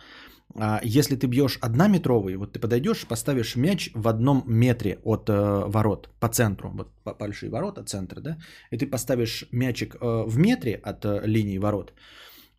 А 0.54 0.80
если 0.82 1.16
ты 1.16 1.26
бьешь 1.26 1.58
однометровый, 1.62 2.36
вот 2.36 2.52
ты 2.52 2.60
подойдешь, 2.60 3.06
поставишь 3.06 3.56
мяч 3.56 3.90
в 3.94 4.08
одном 4.08 4.42
метре 4.46 4.98
от 5.04 5.28
э, 5.28 5.32
ворот, 5.68 6.08
по 6.20 6.28
центру, 6.28 6.70
вот 6.70 6.88
большие 7.18 7.50
ворота, 7.50 7.84
центр, 7.84 8.20
да, 8.20 8.36
и 8.72 8.78
ты 8.78 8.86
поставишь 8.86 9.44
мячик 9.52 9.94
э, 9.94 10.24
в 10.26 10.38
метре 10.38 10.74
от 10.74 11.04
линии 11.24 11.58
ворот, 11.58 11.92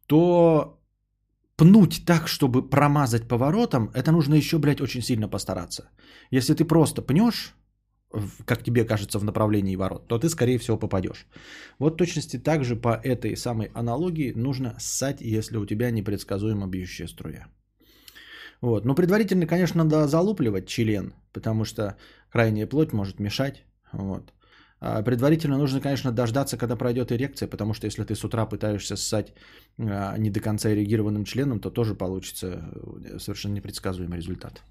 то 0.07 0.77
пнуть 1.55 2.05
так, 2.05 2.27
чтобы 2.27 2.69
промазать 2.69 3.27
поворотом, 3.27 3.91
это 3.93 4.11
нужно 4.11 4.35
еще, 4.35 4.57
блядь, 4.57 4.81
очень 4.81 5.01
сильно 5.01 5.27
постараться. 5.27 5.83
Если 6.31 6.55
ты 6.55 6.65
просто 6.65 7.01
пнешь, 7.01 7.53
как 8.45 8.63
тебе 8.63 8.85
кажется, 8.85 9.19
в 9.19 9.23
направлении 9.23 9.75
ворот, 9.75 10.07
то 10.07 10.19
ты, 10.19 10.29
скорее 10.29 10.57
всего, 10.57 10.77
попадешь. 10.77 11.25
Вот 11.79 11.97
точности 11.97 12.37
также 12.37 12.75
по 12.75 12.99
этой 13.03 13.35
самой 13.35 13.71
аналогии 13.73 14.33
нужно 14.35 14.75
ссать, 14.79 15.21
если 15.21 15.57
у 15.57 15.65
тебя 15.65 15.91
непредсказуемо 15.91 16.67
бьющая 16.67 17.07
струя. 17.07 17.47
Вот. 18.61 18.85
Но 18.85 18.95
предварительно, 18.95 19.47
конечно, 19.47 19.83
надо 19.83 20.07
залупливать 20.07 20.67
член, 20.67 21.13
потому 21.33 21.65
что 21.65 21.95
крайняя 22.31 22.67
плоть 22.67 22.93
может 22.93 23.19
мешать. 23.19 23.63
Вот. 23.91 24.33
А 24.79 25.03
предварительно 25.03 25.57
нужно, 25.57 25.79
конечно, 25.79 26.11
дождаться, 26.11 26.57
когда 26.57 26.75
пройдет 26.75 27.11
эрекция, 27.11 27.47
потому 27.47 27.73
что 27.73 27.85
если 27.85 28.03
ты 28.03 28.15
с 28.15 28.23
утра 28.23 28.45
пытаешься 28.45 28.95
ссать 28.95 29.33
а, 29.77 30.17
не 30.17 30.31
до 30.31 30.39
конца 30.39 30.69
эрегированным 30.71 31.23
членом, 31.23 31.59
то 31.59 31.69
тоже 31.69 31.93
получится 31.93 32.47
э, 32.47 33.19
совершенно 33.19 33.53
непредсказуемый 33.53 34.17
результат. 34.17 34.63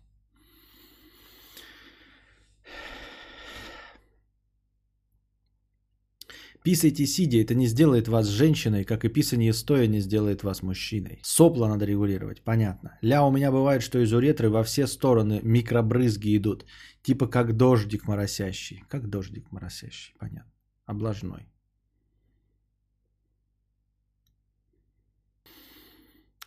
Писайте 6.63 7.07
сидя, 7.07 7.39
это 7.41 7.55
не 7.55 7.67
сделает 7.67 8.09
вас 8.09 8.27
женщиной, 8.27 8.85
как 8.85 9.05
и 9.05 9.09
писание 9.09 9.53
стоя 9.55 9.87
не 9.87 10.01
сделает 10.01 10.43
вас 10.43 10.63
мужчиной. 10.63 11.21
Сопла 11.23 11.69
надо 11.69 11.87
регулировать, 11.87 12.43
понятно. 12.43 12.99
Ля, 13.03 13.25
у 13.25 13.31
меня 13.31 13.51
бывает, 13.51 13.83
что 13.83 13.99
из 13.99 14.13
уретры 14.13 14.51
во 14.51 14.63
все 14.63 14.87
стороны 14.87 15.41
микробрызги 15.43 16.37
идут. 16.37 16.67
Типа 17.03 17.27
как 17.27 17.57
дождик 17.57 18.07
моросящий. 18.07 18.85
Как 18.89 19.09
дождик 19.09 19.51
моросящий, 19.51 20.15
понятно. 20.19 20.53
Облажной. 20.85 21.47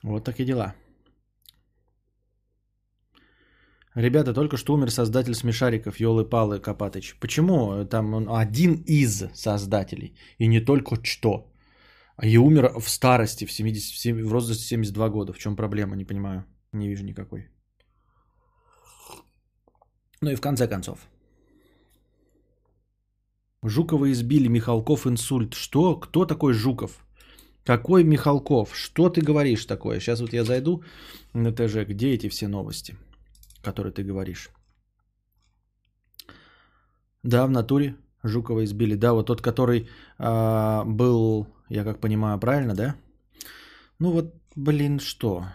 Вот 0.03 0.23
такие 0.23 0.45
дела. 0.45 0.75
Ребята, 3.95 4.33
только 4.33 4.57
что 4.57 4.73
умер 4.73 4.89
создатель 4.89 5.35
смешариков 5.35 5.99
Ёлы-Палы 5.99 6.59
Копатыч. 6.59 7.15
Почему? 7.19 7.85
Там 7.85 8.13
он 8.13 8.27
один 8.29 8.83
из 8.87 9.25
создателей. 9.35 10.15
И 10.39 10.47
не 10.47 10.59
только 10.59 10.95
что. 11.03 11.53
И 12.23 12.37
умер 12.37 12.79
в 12.79 12.89
старости, 12.89 13.45
в, 13.45 13.51
70, 13.51 14.15
в 14.15 14.29
возрасте 14.29 14.63
72 14.63 15.09
года. 15.09 15.33
В 15.33 15.37
чем 15.37 15.55
проблема? 15.55 15.95
Не 15.95 16.05
понимаю. 16.05 16.43
Не 16.71 16.87
вижу 16.87 17.03
никакой. 17.03 17.49
Ну 20.21 20.31
и 20.31 20.35
в 20.35 20.41
конце 20.41 20.67
концов. 20.67 21.07
Жукова 23.63 24.11
избили, 24.11 24.47
Михалков 24.47 25.05
инсульт. 25.05 25.53
Что? 25.53 25.99
Кто 25.99 26.25
такой 26.25 26.53
Жуков? 26.53 27.05
Какой 27.63 28.03
Михалков? 28.03 28.75
Что 28.75 29.09
ты 29.09 29.21
говоришь 29.21 29.65
такое? 29.65 29.99
Сейчас 29.99 30.19
вот 30.19 30.33
я 30.33 30.43
зайду 30.43 30.83
на 31.33 31.51
ТЖ. 31.51 31.85
Где 31.85 32.13
эти 32.13 32.29
все 32.29 32.47
новости? 32.47 32.95
Который 33.63 33.91
ты 33.91 34.03
говоришь. 34.03 34.49
Да, 37.23 37.47
в 37.47 37.49
натуре 37.49 37.95
Жукова 38.23 38.63
избили. 38.63 38.95
Да, 38.95 39.13
вот 39.13 39.27
тот, 39.27 39.41
который 39.41 39.87
а, 40.17 40.83
был, 40.85 41.47
я 41.69 41.83
как 41.83 41.99
понимаю, 41.99 42.39
правильно, 42.39 42.75
да? 42.75 42.95
Ну 43.99 44.11
вот, 44.11 44.35
блин, 44.55 44.99
что? 44.99 45.45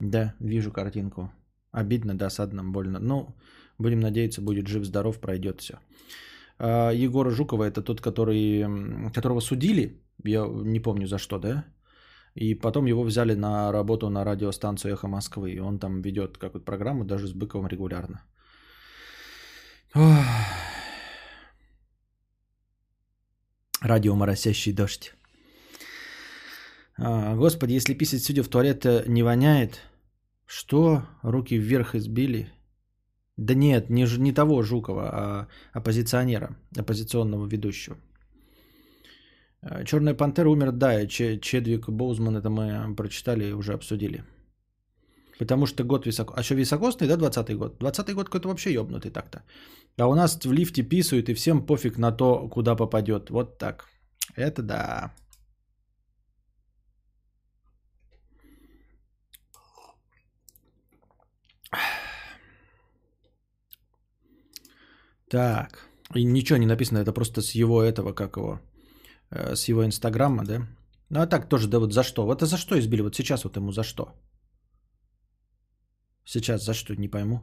Да, 0.00 0.34
вижу 0.40 0.72
картинку. 0.72 1.30
Обидно, 1.72 2.14
досадно, 2.14 2.64
больно. 2.64 3.00
Ну, 3.00 3.36
будем 3.78 4.00
надеяться, 4.00 4.40
будет 4.40 4.68
жив-здоров, 4.68 5.20
пройдет 5.20 5.60
все. 5.60 5.74
А, 6.58 6.92
Егора 6.92 7.30
Жукова 7.30 7.64
это 7.64 7.82
тот, 7.82 8.00
который, 8.00 8.64
которого 9.12 9.40
судили, 9.40 10.00
я 10.24 10.46
не 10.46 10.80
помню 10.80 11.06
за 11.06 11.18
что, 11.18 11.38
да? 11.38 11.64
И 12.40 12.54
потом 12.54 12.86
его 12.86 13.02
взяли 13.02 13.34
на 13.34 13.72
работу 13.72 14.10
на 14.10 14.24
радиостанцию 14.24 14.92
«Эхо 14.92 15.08
Москвы». 15.08 15.50
И 15.50 15.60
он 15.60 15.78
там 15.78 16.02
ведет 16.02 16.38
какую-то 16.38 16.64
программу 16.64 17.04
даже 17.04 17.26
с 17.26 17.32
Быковым 17.32 17.66
регулярно. 17.66 18.22
Ох. 19.94 20.24
Радио 23.80 24.14
«Моросящий 24.14 24.72
дождь». 24.72 25.14
А, 26.96 27.34
господи, 27.34 27.72
если 27.72 27.94
писать, 27.94 28.22
судя 28.22 28.42
в 28.42 28.48
туалет, 28.48 28.86
э, 28.86 29.04
не 29.08 29.24
воняет. 29.24 29.82
Что? 30.46 31.02
Руки 31.22 31.58
вверх 31.58 31.96
избили? 31.96 32.52
Да 33.36 33.54
нет, 33.54 33.90
не, 33.90 34.06
не 34.18 34.32
того 34.32 34.62
Жукова, 34.62 35.10
а 35.12 35.48
оппозиционера, 35.72 36.56
оппозиционного 36.76 37.46
ведущего. 37.48 37.96
Э, 39.62 39.84
Черная 39.84 40.14
пантера 40.14 40.48
умер, 40.48 40.72
да, 40.72 41.06
Чедвик 41.06 41.88
Боузман, 41.88 42.36
это 42.36 42.50
мы 42.50 42.94
прочитали 42.94 43.44
и 43.44 43.52
уже 43.52 43.72
обсудили. 43.72 44.24
Потому 45.38 45.66
что 45.66 45.84
год 45.84 46.06
високо... 46.06 46.34
А 46.34 46.42
что, 46.42 46.54
високосный, 46.54 47.06
да, 47.08 47.14
20-й 47.16 47.54
год? 47.54 47.80
20-й 47.80 48.14
год 48.14 48.26
какой-то 48.26 48.48
вообще 48.48 48.72
ебнутый 48.72 49.10
так-то. 49.10 49.42
А 49.96 50.06
у 50.06 50.14
нас 50.14 50.38
в 50.44 50.52
лифте 50.52 50.82
писают, 50.82 51.28
и 51.28 51.34
всем 51.34 51.64
пофиг 51.66 51.98
на 51.98 52.12
то, 52.12 52.48
куда 52.48 52.74
попадет. 52.74 53.30
Вот 53.30 53.58
так. 53.58 53.86
Это 54.36 54.62
да. 54.62 55.12
Так. 65.28 65.88
И 66.14 66.24
ничего 66.24 66.58
не 66.58 66.66
написано, 66.66 66.98
это 66.98 67.12
просто 67.12 67.42
с 67.42 67.52
его 67.54 67.82
этого, 67.82 68.12
как 68.12 68.36
его, 68.36 68.60
с 69.30 69.68
его 69.68 69.84
инстаграма, 69.84 70.44
да? 70.44 70.66
Ну 71.10 71.20
а 71.20 71.26
так 71.26 71.48
тоже, 71.48 71.68
да 71.68 71.78
вот 71.78 71.92
за 71.92 72.02
что? 72.02 72.26
Вот 72.26 72.42
а 72.42 72.46
за 72.46 72.56
что 72.56 72.78
избили? 72.78 73.02
Вот 73.02 73.14
сейчас 73.14 73.44
вот 73.44 73.56
ему 73.56 73.72
за 73.72 73.82
что? 73.82 74.14
Сейчас 76.24 76.64
за 76.64 76.74
что, 76.74 76.94
не 76.94 77.08
пойму. 77.08 77.40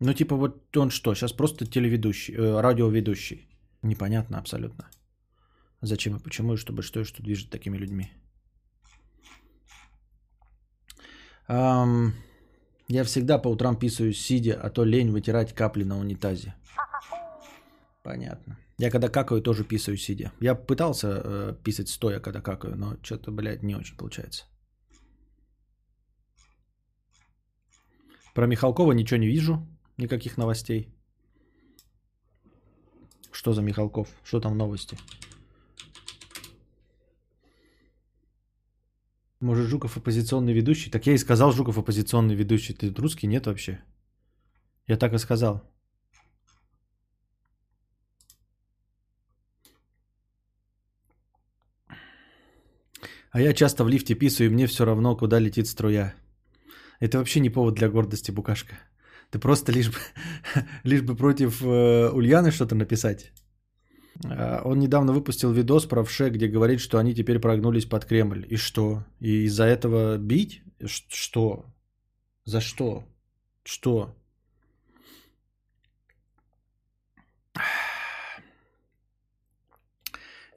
Ну 0.00 0.14
типа 0.14 0.36
вот 0.36 0.76
он 0.76 0.90
что, 0.90 1.14
сейчас 1.14 1.32
просто 1.32 1.66
телеведущий, 1.66 2.34
э, 2.34 2.60
радиоведущий. 2.60 3.48
Непонятно 3.82 4.38
абсолютно. 4.38 4.84
Зачем 5.82 6.16
и 6.16 6.22
почему, 6.22 6.54
и 6.54 6.56
чтобы 6.56 6.82
что 6.82 7.00
и 7.00 7.04
что 7.04 7.22
движет 7.22 7.50
такими 7.50 7.78
людьми. 7.78 8.10
Um, 11.48 12.12
я 12.88 13.04
всегда 13.04 13.38
по 13.38 13.48
утрам 13.48 13.76
писаю 13.76 14.12
сидя, 14.12 14.60
а 14.62 14.70
то 14.70 14.84
лень 14.84 15.10
вытирать 15.10 15.54
капли 15.54 15.84
на 15.84 15.98
унитазе. 15.98 16.54
Понятно. 18.02 18.56
Я 18.80 18.90
когда 18.90 19.08
какаю, 19.08 19.42
тоже 19.42 19.64
писаю 19.64 19.98
сидя. 19.98 20.32
Я 20.40 20.54
пытался 20.54 21.08
э, 21.08 21.54
писать 21.62 21.88
стоя, 21.88 22.18
когда 22.18 22.40
какаю, 22.40 22.76
но 22.76 22.96
что-то, 23.02 23.30
блядь, 23.30 23.62
не 23.62 23.76
очень 23.76 23.96
получается. 23.96 24.44
Про 28.34 28.46
Михалкова 28.46 28.92
ничего 28.92 29.20
не 29.20 29.26
вижу, 29.26 29.58
никаких 29.98 30.38
новостей. 30.38 30.88
Что 33.32 33.52
за 33.52 33.60
Михалков? 33.60 34.08
Что 34.24 34.40
там 34.40 34.56
новости? 34.56 34.96
Может, 39.40 39.68
Жуков 39.68 39.98
оппозиционный 39.98 40.54
ведущий? 40.54 40.90
Так 40.90 41.06
я 41.06 41.12
и 41.12 41.18
сказал, 41.18 41.52
Жуков 41.52 41.76
оппозиционный 41.76 42.34
ведущий. 42.34 42.72
Ты 42.72 42.94
русский? 42.94 43.26
Нет 43.26 43.46
вообще. 43.46 43.82
Я 44.86 44.96
так 44.96 45.12
и 45.12 45.18
сказал. 45.18 45.70
А 53.30 53.40
я 53.40 53.52
часто 53.52 53.84
в 53.84 53.88
лифте 53.88 54.14
писаю, 54.14 54.50
и 54.50 54.52
мне 54.52 54.66
все 54.66 54.84
равно, 54.84 55.16
куда 55.16 55.40
летит 55.40 55.66
струя. 55.66 56.14
Это 57.00 57.18
вообще 57.18 57.40
не 57.40 57.50
повод 57.50 57.74
для 57.74 57.88
гордости, 57.88 58.32
Букашка. 58.32 58.74
Ты 59.30 59.38
просто 59.38 59.72
лишь 59.72 59.88
бы, 59.90 59.98
лишь 60.84 61.02
бы 61.02 61.16
против 61.16 61.62
э, 61.62 62.10
Ульяны 62.12 62.50
что-то 62.50 62.74
написать. 62.74 63.32
А, 64.24 64.62
он 64.64 64.78
недавно 64.80 65.12
выпустил 65.12 65.52
видос 65.52 65.86
про 65.86 66.02
Вше, 66.02 66.30
где 66.30 66.48
говорит, 66.48 66.80
что 66.80 66.98
они 66.98 67.14
теперь 67.14 67.38
прогнулись 67.38 67.86
под 67.86 68.04
Кремль. 68.04 68.46
И 68.50 68.56
что? 68.56 69.04
И 69.20 69.44
из-за 69.44 69.64
этого 69.64 70.18
бить? 70.18 70.62
Что? 70.86 71.64
За 72.44 72.60
что? 72.60 73.04
Что? 73.64 74.16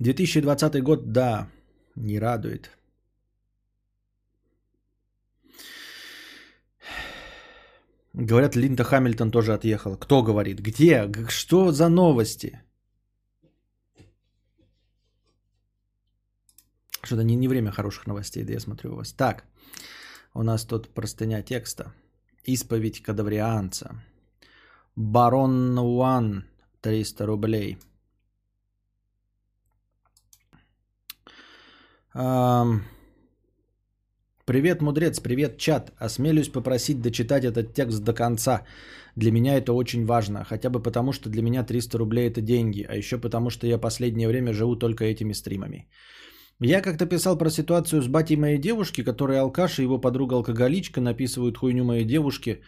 «2020 0.02 0.82
год, 0.82 1.14
да, 1.14 1.48
не 1.96 2.20
радует. 2.20 2.72
Говорят, 8.14 8.56
Линда 8.56 8.84
Хамильтон 8.84 9.32
тоже 9.32 9.54
отъехала. 9.54 9.98
Кто 9.98 10.22
говорит? 10.22 10.60
Где? 10.60 11.12
Что 11.30 11.72
за 11.72 11.90
новости? 11.90 12.62
Что-то 17.04 17.24
не, 17.24 17.36
не 17.36 17.48
время 17.48 17.72
хороших 17.72 18.08
новостей, 18.08 18.44
да 18.44 18.54
я 18.54 18.60
смотрю 18.60 18.94
у 18.94 18.96
вас. 18.96 19.14
Так, 19.14 19.46
у 20.34 20.44
нас 20.44 20.66
тут 20.66 20.94
простыня 20.94 21.42
текста. 21.42 21.94
Исповедь 22.46 23.02
кадаврианца. 23.02 23.96
Барон 24.96 25.78
Уан, 25.80 26.46
300 26.82 27.26
рублей. 27.26 27.78
Привет, 32.14 32.82
мудрец, 34.82 35.20
привет, 35.20 35.58
чат. 35.58 35.92
Осмелюсь 35.98 36.50
попросить 36.50 37.02
дочитать 37.02 37.44
этот 37.44 37.74
текст 37.74 38.04
до 38.04 38.14
конца. 38.14 38.66
Для 39.16 39.32
меня 39.32 39.58
это 39.58 39.74
очень 39.74 40.06
важно, 40.06 40.44
хотя 40.44 40.70
бы 40.70 40.80
потому, 40.80 41.12
что 41.12 41.30
для 41.30 41.42
меня 41.42 41.64
300 41.64 41.98
рублей 41.98 42.30
это 42.30 42.40
деньги, 42.42 42.86
а 42.88 42.96
еще 42.96 43.18
потому, 43.18 43.50
что 43.50 43.66
я 43.66 43.80
последнее 43.80 44.28
время 44.28 44.54
живу 44.54 44.76
только 44.76 45.06
этими 45.06 45.34
стримами. 45.34 45.90
Я 46.60 46.82
как-то 46.82 47.08
писал 47.08 47.36
про 47.36 47.50
ситуацию 47.50 48.04
с 48.04 48.08
батей 48.08 48.38
моей 48.38 48.60
девушки, 48.60 49.04
который 49.04 49.40
алкаш 49.40 49.80
и 49.80 49.84
его 49.84 49.98
подруга-алкоголичка 49.98 51.02
написывают 51.02 51.58
хуйню 51.58 51.84
моей 51.84 52.06
девушки. 52.06 52.62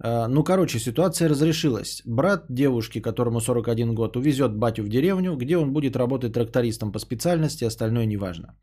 А, 0.00 0.28
ну, 0.28 0.44
короче, 0.44 0.78
ситуация 0.78 1.28
разрешилась. 1.28 2.02
Брат 2.04 2.46
девушки, 2.48 3.00
которому 3.00 3.40
41 3.40 3.94
год, 3.94 4.16
увезет 4.16 4.56
батю 4.56 4.82
в 4.82 4.88
деревню, 4.88 5.36
где 5.36 5.56
он 5.56 5.72
будет 5.72 5.96
работать 5.96 6.32
трактористом 6.32 6.92
по 6.92 6.98
специальности, 6.98 7.64
остальное 7.64 8.06
неважно. 8.06 8.56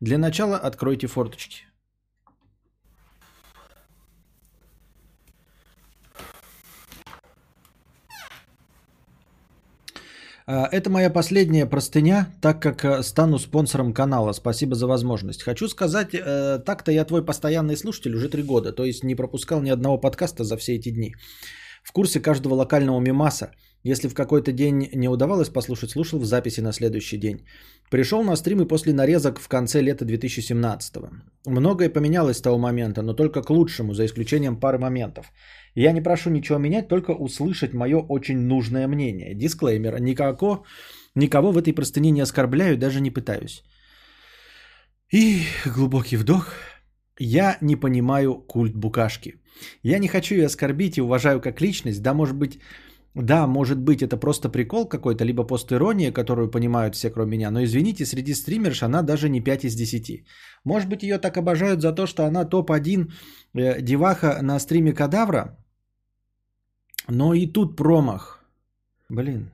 Для 0.00 0.18
начала 0.18 0.56
откройте 0.56 1.06
форточки. 1.06 1.66
Это 10.52 10.90
моя 10.90 11.10
последняя 11.10 11.66
простыня, 11.66 12.28
так 12.42 12.60
как 12.60 12.84
э, 12.84 13.02
стану 13.02 13.38
спонсором 13.38 13.94
канала. 13.94 14.32
Спасибо 14.32 14.74
за 14.74 14.86
возможность. 14.86 15.42
Хочу 15.42 15.68
сказать, 15.68 16.14
э, 16.14 16.58
так-то 16.58 16.92
я 16.92 17.04
твой 17.04 17.24
постоянный 17.24 17.76
слушатель 17.76 18.14
уже 18.14 18.28
три 18.28 18.42
года, 18.42 18.72
то 18.72 18.84
есть 18.84 19.04
не 19.04 19.14
пропускал 19.14 19.62
ни 19.62 19.70
одного 19.70 19.96
подкаста 19.96 20.44
за 20.44 20.56
все 20.56 20.74
эти 20.74 20.90
дни. 20.90 21.14
В 21.82 21.92
курсе 21.92 22.20
каждого 22.20 22.54
локального 22.54 23.00
мимаса. 23.00 23.52
Если 23.84 24.08
в 24.08 24.14
какой-то 24.14 24.50
день 24.50 24.88
не 24.94 25.08
удавалось 25.08 25.50
послушать, 25.50 25.90
слушал 25.90 26.18
в 26.18 26.24
записи 26.24 26.62
на 26.62 26.72
следующий 26.72 27.18
день. 27.18 27.46
Пришел 27.90 28.24
на 28.24 28.36
стримы 28.36 28.66
после 28.66 28.92
нарезок 28.94 29.38
в 29.38 29.48
конце 29.48 29.82
лета 29.82 30.04
2017 30.04 30.94
Многое 31.46 31.90
поменялось 31.90 32.38
с 32.38 32.42
того 32.42 32.58
момента, 32.58 33.02
но 33.02 33.12
только 33.12 33.42
к 33.42 33.50
лучшему, 33.50 33.92
за 33.92 34.06
исключением 34.06 34.56
пары 34.56 34.78
моментов. 34.78 35.32
Я 35.74 35.92
не 35.92 36.00
прошу 36.00 36.30
ничего 36.30 36.58
менять, 36.58 36.88
только 36.88 37.10
услышать 37.10 37.74
мое 37.74 37.98
очень 37.98 38.38
нужное 38.38 38.88
мнение. 38.88 39.34
Дисклеймер. 39.34 40.00
Никако, 40.00 40.62
никого 41.14 41.52
в 41.52 41.58
этой 41.58 41.74
простыне 41.74 42.10
не 42.10 42.22
оскорбляю, 42.22 42.78
даже 42.78 43.00
не 43.00 43.10
пытаюсь. 43.10 43.62
И 45.12 45.42
глубокий 45.66 46.16
вдох. 46.16 46.54
Я 47.18 47.58
не 47.60 47.76
понимаю 47.76 48.34
культ 48.34 48.74
букашки. 48.74 49.34
Я 49.82 49.98
не 49.98 50.08
хочу 50.08 50.34
ее 50.34 50.46
оскорбить 50.46 50.96
и 50.96 51.02
уважаю 51.02 51.40
как 51.40 51.60
личность. 51.60 52.02
Да, 52.02 52.14
может 52.14 52.36
быть, 52.36 52.58
да, 53.14 53.46
может 53.46 53.78
быть, 53.78 54.02
это 54.02 54.16
просто 54.16 54.48
прикол 54.48 54.88
какой-то, 54.88 55.24
либо 55.24 55.44
постирония, 55.44 56.12
которую 56.12 56.50
понимают 56.50 56.94
все, 56.96 57.10
кроме 57.10 57.36
меня. 57.36 57.50
Но 57.50 57.62
извините, 57.62 58.04
среди 58.06 58.34
стримерш 58.34 58.82
она 58.82 59.02
даже 59.02 59.28
не 59.28 59.40
5 59.40 59.64
из 59.64 59.76
10. 59.76 60.24
Может 60.64 60.88
быть, 60.88 61.02
ее 61.04 61.18
так 61.18 61.36
обожают 61.36 61.80
за 61.80 61.92
то, 61.92 62.06
что 62.06 62.24
она 62.24 62.44
топ-1 62.44 63.12
э, 63.54 63.82
деваха 63.82 64.42
на 64.42 64.58
стриме 64.58 64.92
Кадавра? 64.92 65.56
Но 67.08 67.34
и 67.34 67.46
тут 67.46 67.76
промах. 67.76 68.44
Блин, 69.08 69.50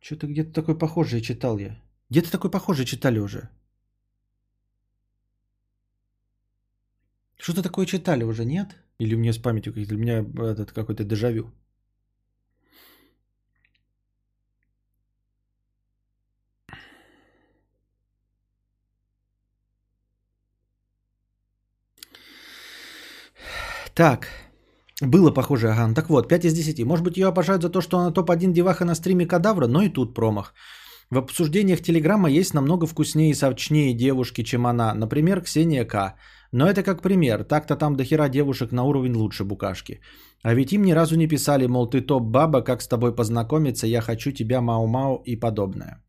что-то 0.00 0.28
где-то 0.28 0.52
такой 0.52 0.78
похожий 0.78 1.20
читал 1.20 1.58
я. 1.58 1.76
Где-то 2.10 2.30
такой 2.30 2.50
похожий 2.50 2.84
читали 2.84 3.18
уже. 3.18 3.48
Что-то 7.36 7.62
такое 7.62 7.86
читали 7.86 8.22
уже, 8.22 8.44
нет? 8.44 8.76
Или 9.00 9.16
у 9.16 9.18
меня 9.18 9.32
с 9.32 9.38
памятью 9.38 9.72
какие-то, 9.72 9.96
у 9.96 9.98
меня 9.98 10.24
этот 10.52 10.70
какой-то 10.70 11.02
дежавю. 11.02 11.50
Так, 23.94 24.28
было 25.02 25.30
похоже, 25.30 25.70
ага. 25.70 25.94
Так 25.94 26.08
вот, 26.08 26.28
5 26.28 26.44
из 26.44 26.54
10. 26.54 26.84
Может 26.84 27.04
быть, 27.04 27.16
ее 27.16 27.28
обожают 27.28 27.62
за 27.62 27.68
то, 27.68 27.80
что 27.80 27.98
она 27.98 28.10
топ-1 28.10 28.52
деваха 28.52 28.84
на 28.84 28.94
стриме 28.94 29.26
Кадавра, 29.26 29.66
но 29.66 29.82
и 29.82 29.88
тут 29.88 30.14
промах. 30.14 30.54
В 31.10 31.18
обсуждениях 31.18 31.82
Телеграма 31.82 32.30
есть 32.30 32.54
намного 32.54 32.86
вкуснее 32.86 33.30
и 33.30 33.34
сочнее 33.34 33.94
девушки, 33.94 34.42
чем 34.44 34.66
она. 34.66 34.94
Например, 34.94 35.42
Ксения 35.42 35.84
К. 35.84 36.14
Но 36.52 36.66
это 36.66 36.82
как 36.82 37.02
пример. 37.02 37.44
Так-то 37.44 37.76
там 37.76 37.96
дохера 37.96 38.28
девушек 38.28 38.72
на 38.72 38.84
уровень 38.84 39.14
лучше 39.14 39.44
букашки. 39.44 40.00
А 40.42 40.54
ведь 40.54 40.72
им 40.72 40.82
ни 40.82 40.92
разу 40.92 41.16
не 41.16 41.28
писали, 41.28 41.66
мол, 41.66 41.86
ты 41.86 42.00
топ-баба, 42.00 42.62
как 42.62 42.82
с 42.82 42.88
тобой 42.88 43.14
познакомиться, 43.14 43.86
я 43.86 44.00
хочу 44.00 44.32
тебя, 44.32 44.60
мау-мау 44.60 45.22
и 45.26 45.36
подобное. 45.36 46.02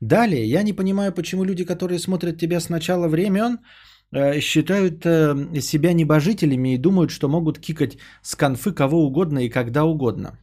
Далее, 0.00 0.44
я 0.44 0.62
не 0.62 0.72
понимаю, 0.72 1.12
почему 1.12 1.44
люди, 1.44 1.64
которые 1.64 1.98
смотрят 1.98 2.38
тебя 2.38 2.60
с 2.60 2.68
начала 2.68 3.08
времен, 3.08 3.58
считают 4.40 5.06
э, 5.06 5.60
себя 5.60 5.92
небожителями 5.92 6.74
и 6.74 6.78
думают, 6.78 7.10
что 7.10 7.28
могут 7.28 7.58
кикать 7.58 7.98
с 8.22 8.34
конфы 8.34 8.72
кого 8.72 9.06
угодно 9.06 9.38
и 9.38 9.48
когда 9.48 9.84
угодно. 9.84 10.38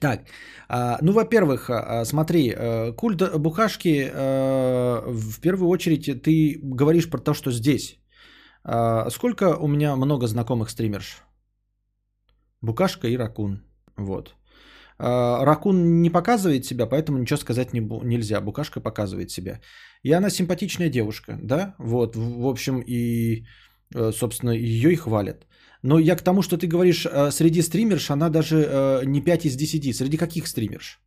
Так, 0.00 0.20
а, 0.68 0.98
ну, 1.02 1.12
во-первых, 1.12 1.70
а, 1.70 2.04
смотри, 2.04 2.52
э, 2.56 2.92
культ 2.92 3.22
бухашки, 3.38 4.10
в 4.12 5.40
первую 5.40 5.68
очередь, 5.68 6.22
ты 6.22 6.58
говоришь 6.62 7.10
про 7.10 7.18
то, 7.18 7.34
что 7.34 7.52
здесь. 7.52 7.98
А, 8.64 9.10
сколько 9.10 9.56
у 9.56 9.68
меня 9.68 9.96
много 9.96 10.26
знакомых 10.26 10.70
стримерш? 10.70 11.22
Букашка 12.62 13.08
и 13.08 13.16
Ракун. 13.16 13.62
Вот. 13.96 14.34
Ракун 14.98 16.02
не 16.02 16.10
показывает 16.10 16.64
себя, 16.64 16.86
поэтому 16.86 17.18
ничего 17.18 17.38
сказать 17.38 17.72
не, 17.72 17.80
нельзя. 17.80 18.40
Букашка 18.40 18.80
показывает 18.80 19.30
себя. 19.30 19.60
И 20.04 20.12
она 20.12 20.30
симпатичная 20.30 20.90
девушка, 20.90 21.38
да, 21.42 21.74
вот, 21.78 22.16
в 22.16 22.46
общем, 22.46 22.82
и, 22.86 23.46
э, 23.94 24.12
собственно, 24.12 24.50
ее 24.50 24.92
и 24.92 24.96
хвалят. 24.96 25.46
Но 25.82 25.98
я 25.98 26.16
к 26.16 26.22
тому, 26.22 26.42
что 26.42 26.56
ты 26.56 26.66
говоришь, 26.66 27.06
э, 27.06 27.30
среди 27.30 27.62
стримерш 27.62 28.10
она 28.10 28.28
даже 28.28 28.56
э, 28.56 29.04
не 29.06 29.22
5 29.22 29.46
из 29.46 29.56
10. 29.56 29.96
Среди 29.96 30.16
каких 30.16 30.46
стримерш? 30.46 31.00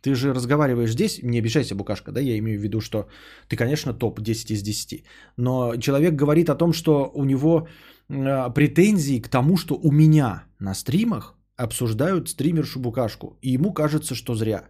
Ты 0.00 0.14
же 0.14 0.34
разговариваешь 0.34 0.92
здесь, 0.92 1.22
не 1.22 1.38
обижайся, 1.38 1.74
Букашка, 1.74 2.12
да, 2.12 2.20
я 2.20 2.38
имею 2.38 2.60
в 2.60 2.62
виду, 2.62 2.80
что 2.80 3.08
ты, 3.48 3.56
конечно, 3.56 3.94
топ 3.94 4.20
10 4.20 4.50
из 4.50 4.62
10. 4.62 5.04
Но 5.36 5.76
человек 5.76 6.14
говорит 6.14 6.48
о 6.50 6.56
том, 6.56 6.72
что 6.72 7.10
у 7.14 7.24
него 7.24 7.68
претензии 8.08 9.22
к 9.22 9.28
тому, 9.28 9.56
что 9.56 9.74
у 9.74 9.90
меня 9.90 10.44
на 10.58 10.74
стримах 10.74 11.38
обсуждают 11.56 12.28
стримершу 12.28 12.80
Букашку. 12.80 13.38
И 13.42 13.50
ему 13.50 13.72
кажется, 13.72 14.14
что 14.14 14.34
зря. 14.34 14.68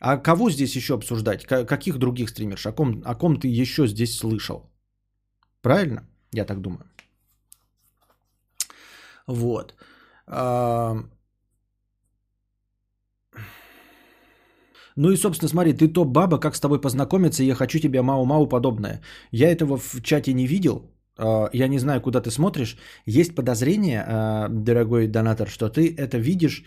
А 0.00 0.16
кого 0.16 0.50
здесь 0.50 0.76
еще 0.76 0.94
обсуждать? 0.94 1.44
Каких 1.44 1.98
других 1.98 2.30
стримерш? 2.30 2.66
О 2.66 2.72
ком, 2.72 3.02
о 3.04 3.14
ком 3.14 3.40
ты 3.40 3.48
еще 3.48 3.86
здесь 3.86 4.16
слышал? 4.18 4.70
Правильно? 5.60 6.08
Я 6.32 6.44
так 6.44 6.60
думаю. 6.60 6.84
Вот. 9.26 9.74
Ну 14.96 15.10
и, 15.12 15.16
собственно, 15.16 15.48
смотри, 15.48 15.72
ты 15.72 15.88
топ-баба, 15.88 16.38
как 16.40 16.56
с 16.56 16.60
тобой 16.60 16.80
познакомиться, 16.80 17.42
я 17.42 17.54
хочу 17.54 17.78
тебе 17.78 18.02
мау-мау 18.02 18.48
подобное. 18.48 19.00
Я 19.30 19.50
этого 19.50 19.76
в 19.78 20.02
чате 20.02 20.32
не 20.32 20.46
видел, 20.46 20.72
а, 20.72 20.97
я 21.52 21.68
не 21.68 21.78
знаю, 21.78 22.00
куда 22.00 22.20
ты 22.20 22.30
смотришь. 22.30 22.76
Есть 23.06 23.34
подозрение, 23.34 24.04
а, 24.06 24.48
дорогой 24.48 25.06
донатор, 25.06 25.48
что 25.48 25.68
ты 25.68 25.94
это 25.96 26.18
видишь 26.18 26.64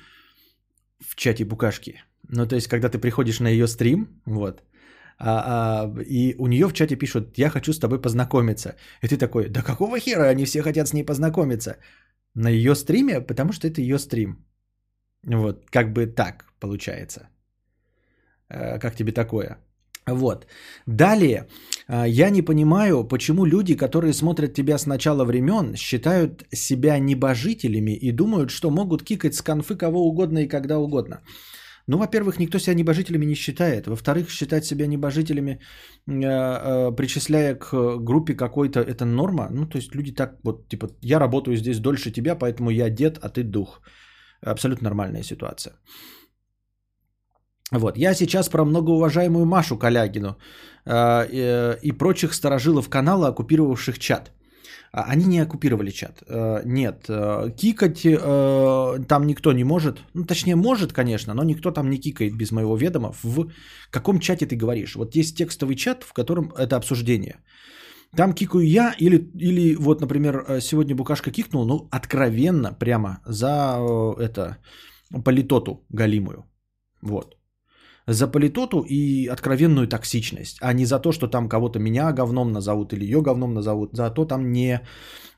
в 1.00 1.16
чате 1.16 1.46
букашки. 1.46 2.04
Ну, 2.30 2.48
то 2.48 2.56
есть, 2.56 2.68
когда 2.68 2.90
ты 2.90 3.00
приходишь 3.00 3.40
на 3.40 3.50
ее 3.50 3.68
стрим, 3.68 4.22
вот, 4.26 4.64
а, 5.24 5.84
а, 5.84 6.02
и 6.02 6.36
у 6.38 6.48
нее 6.48 6.68
в 6.68 6.74
чате 6.74 6.96
пишут, 6.96 7.38
я 7.38 7.50
хочу 7.50 7.74
с 7.74 7.80
тобой 7.80 8.02
познакомиться. 8.02 8.76
И 9.04 9.08
ты 9.08 9.18
такой, 9.18 9.50
да 9.50 9.62
какого 9.62 10.00
хера 10.00 10.30
они 10.30 10.46
все 10.46 10.62
хотят 10.62 10.88
с 10.88 10.94
ней 10.94 11.04
познакомиться? 11.04 11.78
На 12.36 12.50
ее 12.50 12.76
стриме, 12.76 13.22
потому 13.22 13.54
что 13.54 13.68
это 13.68 13.82
ее 13.82 14.00
стрим. 14.00 14.46
Вот, 15.24 15.70
как 15.70 15.94
бы 15.94 16.08
так 16.08 16.46
получается. 16.60 17.30
Э, 18.50 18.80
как 18.80 18.96
тебе 18.96 19.12
такое? 19.12 19.58
Вот. 20.13 20.47
Далее, 20.86 21.47
а, 21.88 22.08
я 22.08 22.30
не 22.30 22.41
понимаю, 22.41 23.08
почему 23.08 23.45
люди, 23.45 23.76
которые 23.76 24.13
смотрят 24.13 24.54
тебя 24.54 24.78
с 24.78 24.86
начала 24.86 25.26
времен, 25.26 25.76
считают 25.76 26.43
себя 26.54 27.00
небожителями 27.00 27.91
и 27.91 28.12
думают, 28.12 28.50
что 28.50 28.69
могут 28.69 29.04
кикать 29.04 29.36
с 29.36 29.41
конфы 29.41 29.76
кого 29.76 30.08
угодно 30.08 30.39
и 30.39 30.47
когда 30.47 30.80
угодно. 30.80 31.21
Ну, 31.88 31.97
во-первых, 31.97 32.39
никто 32.39 32.60
себя 32.60 32.76
небожителями 32.76 33.26
не 33.26 33.36
считает. 33.36 33.88
Во-вторых, 33.88 34.30
считать 34.30 34.65
себя 34.65 34.88
небожителями, 34.88 35.52
э, 35.52 35.60
э, 36.08 36.95
причисляя 36.95 37.56
к 37.56 37.97
группе 37.97 38.36
какой-то, 38.36 38.80
это 38.80 39.06
норма. 39.06 39.50
Ну, 39.52 39.65
то 39.65 39.78
есть 39.78 39.95
люди 39.95 40.13
так 40.13 40.39
вот, 40.43 40.69
типа, 40.69 40.89
я 41.02 41.19
работаю 41.19 41.58
здесь 41.58 41.80
дольше 41.80 42.12
тебя, 42.12 42.36
поэтому 42.36 42.69
я 42.69 42.89
дед, 42.89 43.17
а 43.21 43.30
ты 43.30 43.43
дух. 43.43 43.82
Абсолютно 44.45 44.86
нормальная 44.86 45.24
ситуация. 45.24 45.74
Вот. 47.72 47.98
Я 47.98 48.14
сейчас 48.14 48.50
про 48.50 48.66
многоуважаемую 48.66 49.46
Машу 49.46 49.78
Калягину 49.78 50.38
э, 50.86 51.28
э, 51.32 51.78
и 51.82 51.92
прочих 51.92 52.34
сторожилов 52.34 52.90
канала, 52.90 53.30
оккупировавших 53.30 53.98
чат. 54.00 54.32
А, 54.94 55.06
они 55.14 55.26
не 55.26 55.40
оккупировали 55.40 55.92
чат. 55.92 56.22
Э, 56.28 56.62
нет, 56.66 57.06
э, 57.10 57.52
кикать 57.56 58.06
э, 58.06 59.06
там 59.08 59.26
никто 59.26 59.54
не 59.54 59.64
может. 59.64 60.02
Ну, 60.14 60.26
точнее, 60.26 60.56
может, 60.56 60.92
конечно, 60.92 61.34
но 61.34 61.44
никто 61.44 61.72
там 61.72 61.90
не 61.90 61.98
кикает 61.98 62.36
без 62.36 62.52
моего 62.52 62.76
ведома. 62.76 63.14
В 63.24 63.52
каком 63.90 64.20
чате 64.20 64.46
ты 64.46 64.58
говоришь? 64.58 64.96
Вот 64.96 65.16
есть 65.16 65.38
текстовый 65.38 65.76
чат, 65.76 66.04
в 66.04 66.14
котором 66.14 66.52
это 66.58 66.76
обсуждение. 66.76 67.38
Там 68.18 68.34
кикаю 68.34 68.68
я 68.68 68.94
или, 69.00 69.30
или 69.40 69.76
вот, 69.76 70.02
например, 70.02 70.60
сегодня 70.60 70.96
Букашка 70.96 71.32
кикнул, 71.32 71.66
ну, 71.66 71.88
откровенно 71.92 72.74
прямо 72.74 73.22
за 73.26 73.80
это 74.20 74.58
политоту 75.24 75.86
галимую. 75.90 76.44
Вот 77.02 77.40
за 78.08 78.28
политоту 78.28 78.82
и 78.82 79.28
откровенную 79.28 79.88
токсичность, 79.88 80.58
а 80.62 80.74
не 80.74 80.86
за 80.86 81.00
то, 81.00 81.12
что 81.12 81.28
там 81.28 81.50
кого-то 81.50 81.80
меня 81.80 82.12
говном 82.12 82.52
назовут 82.52 82.94
или 82.94 83.06
ее 83.06 83.22
говном 83.22 83.54
назовут, 83.54 83.96
за 83.96 84.10
то 84.10 84.26
там 84.26 84.52
не 84.52 84.82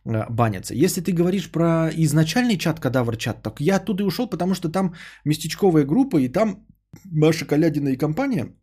э, 0.05 0.25
банятся. 0.29 0.73
Если 0.73 1.01
ты 1.01 1.11
говоришь 1.11 1.51
про 1.51 1.89
изначальный 1.95 2.57
чат, 2.57 2.79
кадавр 2.79 3.17
чат, 3.17 3.43
так 3.43 3.59
я 3.61 3.77
оттуда 3.77 4.03
и 4.03 4.05
ушел, 4.05 4.29
потому 4.29 4.53
что 4.55 4.69
там 4.69 4.93
местечковая 5.25 5.85
группа, 5.85 6.17
и 6.17 6.29
там 6.29 6.65
Маша 7.05 7.45
Калядина 7.45 7.89
и 7.89 7.97
компания, 7.97 8.55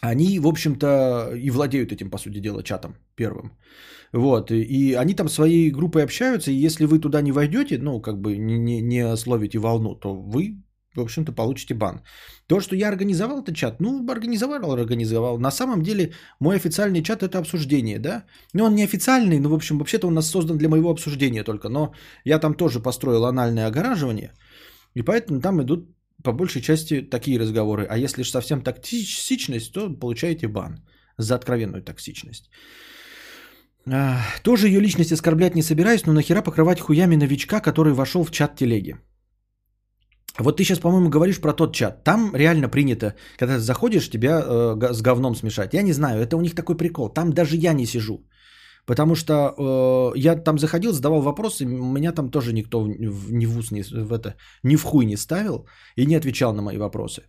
они, 0.00 0.38
в 0.38 0.46
общем-то, 0.46 1.32
и 1.34 1.50
владеют 1.50 1.92
этим, 1.92 2.10
по 2.10 2.18
сути 2.18 2.40
дела, 2.40 2.62
чатом 2.62 2.96
первым. 3.14 3.52
Вот, 4.12 4.50
и 4.50 4.94
они 4.94 5.14
там 5.14 5.28
своей 5.28 5.70
группой 5.70 6.04
общаются, 6.04 6.50
и 6.50 6.66
если 6.66 6.86
вы 6.86 6.98
туда 7.00 7.22
не 7.22 7.32
войдете, 7.32 7.78
ну, 7.78 8.00
как 8.00 8.20
бы 8.20 8.36
не, 8.36 8.58
не, 8.58 8.80
не 8.82 9.16
словите 9.16 9.58
волну, 9.58 9.94
то 9.94 10.14
вы 10.14 10.62
в 10.96 11.00
общем-то, 11.00 11.32
получите 11.32 11.74
бан. 11.74 12.00
То, 12.46 12.60
что 12.60 12.76
я 12.76 12.88
организовал 12.88 13.42
этот 13.42 13.56
чат, 13.56 13.80
ну, 13.80 14.04
организовал, 14.08 14.72
организовал. 14.72 15.38
На 15.38 15.50
самом 15.50 15.82
деле, 15.82 16.12
мой 16.40 16.56
официальный 16.56 17.02
чат– 17.02 17.22
это 17.22 17.38
обсуждение, 17.38 17.98
да? 17.98 18.24
Ну, 18.54 18.64
он 18.64 18.74
не 18.74 18.84
официальный, 18.84 19.38
но, 19.40 19.48
в 19.48 19.54
общем, 19.54 19.78
вообще-то 19.78 20.06
он 20.08 20.14
нас 20.14 20.30
создан 20.30 20.58
для 20.58 20.68
моего 20.68 20.90
обсуждения 20.90 21.44
только. 21.44 21.68
Но 21.68 21.92
я 22.24 22.38
там 22.38 22.54
тоже 22.54 22.80
построил 22.80 23.24
анальное 23.24 23.66
огораживание, 23.66 24.32
и 24.94 25.02
поэтому 25.02 25.40
там 25.40 25.62
идут 25.62 25.88
по 26.22 26.32
большей 26.32 26.62
части 26.62 27.02
такие 27.02 27.38
разговоры. 27.38 27.86
А 27.88 27.98
если 27.98 28.22
же 28.22 28.30
совсем 28.30 28.62
токсичность, 28.62 29.72
то 29.72 29.90
получаете 29.90 30.48
бан 30.48 30.80
за 31.18 31.34
откровенную 31.34 31.82
токсичность. 31.82 32.50
А, 33.88 34.18
тоже 34.42 34.66
ее 34.68 34.80
личность 34.80 35.12
оскорблять 35.12 35.54
не 35.54 35.62
собираюсь, 35.62 36.06
но 36.06 36.12
нахера 36.12 36.42
покрывать 36.42 36.80
хуями 36.80 37.16
новичка, 37.16 37.60
который 37.60 37.92
вошел 37.92 38.24
в 38.24 38.30
чат 38.30 38.56
телеги. 38.56 38.96
Вот 40.38 40.56
ты 40.56 40.64
сейчас, 40.64 40.78
по-моему, 40.78 41.08
говоришь 41.08 41.40
про 41.40 41.52
тот 41.52 41.74
чат. 41.74 42.04
Там 42.04 42.34
реально 42.34 42.68
принято, 42.68 43.14
когда 43.38 43.54
ты 43.54 43.60
заходишь, 43.60 44.10
тебя 44.10 44.42
э, 44.42 44.92
с 44.92 45.02
говном 45.02 45.34
смешать. 45.34 45.74
Я 45.74 45.82
не 45.82 45.92
знаю, 45.92 46.20
это 46.20 46.36
у 46.36 46.40
них 46.40 46.54
такой 46.54 46.76
прикол. 46.76 47.08
Там 47.08 47.32
даже 47.32 47.56
я 47.56 47.72
не 47.72 47.86
сижу. 47.86 48.18
Потому 48.86 49.14
что 49.14 49.32
э, 49.34 50.18
я 50.18 50.36
там 50.36 50.58
заходил, 50.58 50.92
задавал 50.92 51.22
вопросы, 51.22 51.64
меня 51.66 52.12
там 52.12 52.30
тоже 52.30 52.52
никто 52.52 52.82
в, 52.82 53.32
ни 53.32 53.46
в 53.46 53.58
ус, 53.58 53.70
ни 53.70 53.82
в, 53.82 54.12
это, 54.12 54.36
ни 54.62 54.76
в 54.76 54.82
хуй 54.82 55.04
не 55.04 55.16
ставил 55.16 55.66
и 55.96 56.06
не 56.06 56.16
отвечал 56.16 56.54
на 56.54 56.62
мои 56.62 56.76
вопросы. 56.78 57.22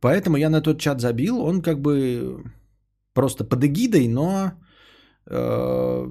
Поэтому 0.00 0.36
я 0.36 0.50
на 0.50 0.60
тот 0.60 0.80
чат 0.80 1.00
забил, 1.00 1.38
он 1.38 1.62
как 1.62 1.80
бы 1.80 2.42
просто 3.14 3.44
под 3.44 3.64
эгидой, 3.64 4.08
но 4.08 4.52
э, 5.30 6.06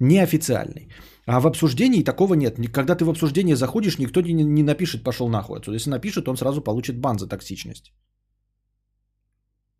неофициальный. 0.00 0.88
А 1.26 1.40
в 1.40 1.46
обсуждении 1.46 2.04
такого 2.04 2.34
нет. 2.34 2.56
Когда 2.72 2.94
ты 2.94 3.04
в 3.04 3.10
обсуждение 3.10 3.56
заходишь, 3.56 3.98
никто 3.98 4.20
не, 4.20 4.32
не 4.32 4.62
напишет 4.62 5.02
«пошел 5.02 5.28
нахуй». 5.28 5.58
Отсюда. 5.58 5.74
Если 5.74 5.90
напишет, 5.90 6.28
он 6.28 6.36
сразу 6.36 6.62
получит 6.62 7.00
бан 7.00 7.18
за 7.18 7.26
токсичность. 7.28 7.92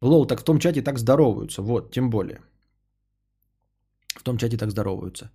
Лол, 0.02 0.26
так 0.26 0.40
в 0.40 0.44
том 0.44 0.58
чате 0.58 0.82
так 0.82 0.98
здороваются. 0.98 1.62
Вот, 1.62 1.92
тем 1.92 2.10
более. 2.10 2.40
В 4.16 4.22
том 4.22 4.38
чате 4.38 4.56
так 4.56 4.70
здороваются. 4.70 5.30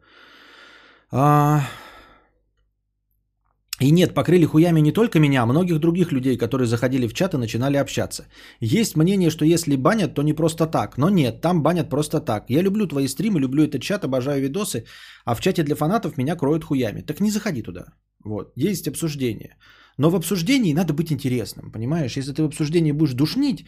А... 1.12 1.62
И 3.82 3.92
нет, 3.92 4.14
покрыли 4.14 4.46
хуями 4.46 4.82
не 4.82 4.92
только 4.92 5.20
меня, 5.20 5.42
а 5.42 5.46
многих 5.46 5.80
других 5.80 6.12
людей, 6.12 6.38
которые 6.38 6.68
заходили 6.68 7.08
в 7.08 7.14
чат 7.14 7.34
и 7.34 7.38
начинали 7.38 7.78
общаться. 7.78 8.28
Есть 8.60 8.96
мнение, 8.96 9.32
что 9.32 9.46
если 9.46 9.76
банят, 9.76 10.14
то 10.14 10.22
не 10.22 10.34
просто 10.34 10.68
так. 10.68 10.98
Но 10.98 11.10
нет, 11.10 11.42
там 11.42 11.64
банят 11.64 11.90
просто 11.90 12.20
так. 12.20 12.50
Я 12.50 12.62
люблю 12.62 12.88
твои 12.88 13.08
стримы, 13.08 13.40
люблю 13.40 13.64
этот 13.64 13.82
чат, 13.82 14.04
обожаю 14.04 14.42
видосы, 14.42 14.86
а 15.26 15.34
в 15.36 15.42
чате 15.42 15.64
для 15.64 15.76
фанатов 15.76 16.18
меня 16.18 16.36
кроют 16.36 16.64
хуями. 16.64 17.02
Так 17.02 17.20
не 17.22 17.32
заходи 17.32 17.64
туда. 17.64 17.86
Вот, 18.24 18.54
есть 18.56 18.88
обсуждение. 18.88 19.58
Но 19.98 20.10
в 20.12 20.16
обсуждении 20.16 20.74
надо 20.74 20.94
быть 20.94 21.12
интересным, 21.12 21.72
понимаешь? 21.72 22.18
Если 22.18 22.34
ты 22.34 22.44
в 22.44 22.46
обсуждении 22.46 22.92
будешь 22.92 23.14
душнить, 23.14 23.66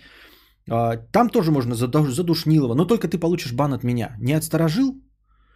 а, 0.70 0.98
там 1.12 1.30
тоже 1.30 1.52
можно 1.52 1.76
задушнилово, 1.76 2.76
но 2.76 2.86
только 2.86 3.08
ты 3.08 3.18
получишь 3.18 3.54
бан 3.54 3.74
от 3.74 3.84
меня. 3.84 4.16
Не 4.20 4.34
от 4.34 4.44
сторожил, 4.44 4.94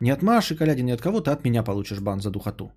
не 0.02 0.10
от 0.10 0.24
Маши 0.24 0.56
Калядин, 0.56 0.86
не 0.86 0.94
от 0.94 1.02
кого-то, 1.02 1.32
от 1.32 1.46
меня 1.46 1.64
получишь 1.64 2.00
бан 2.00 2.22
за 2.22 2.32
духоту. 2.32 2.72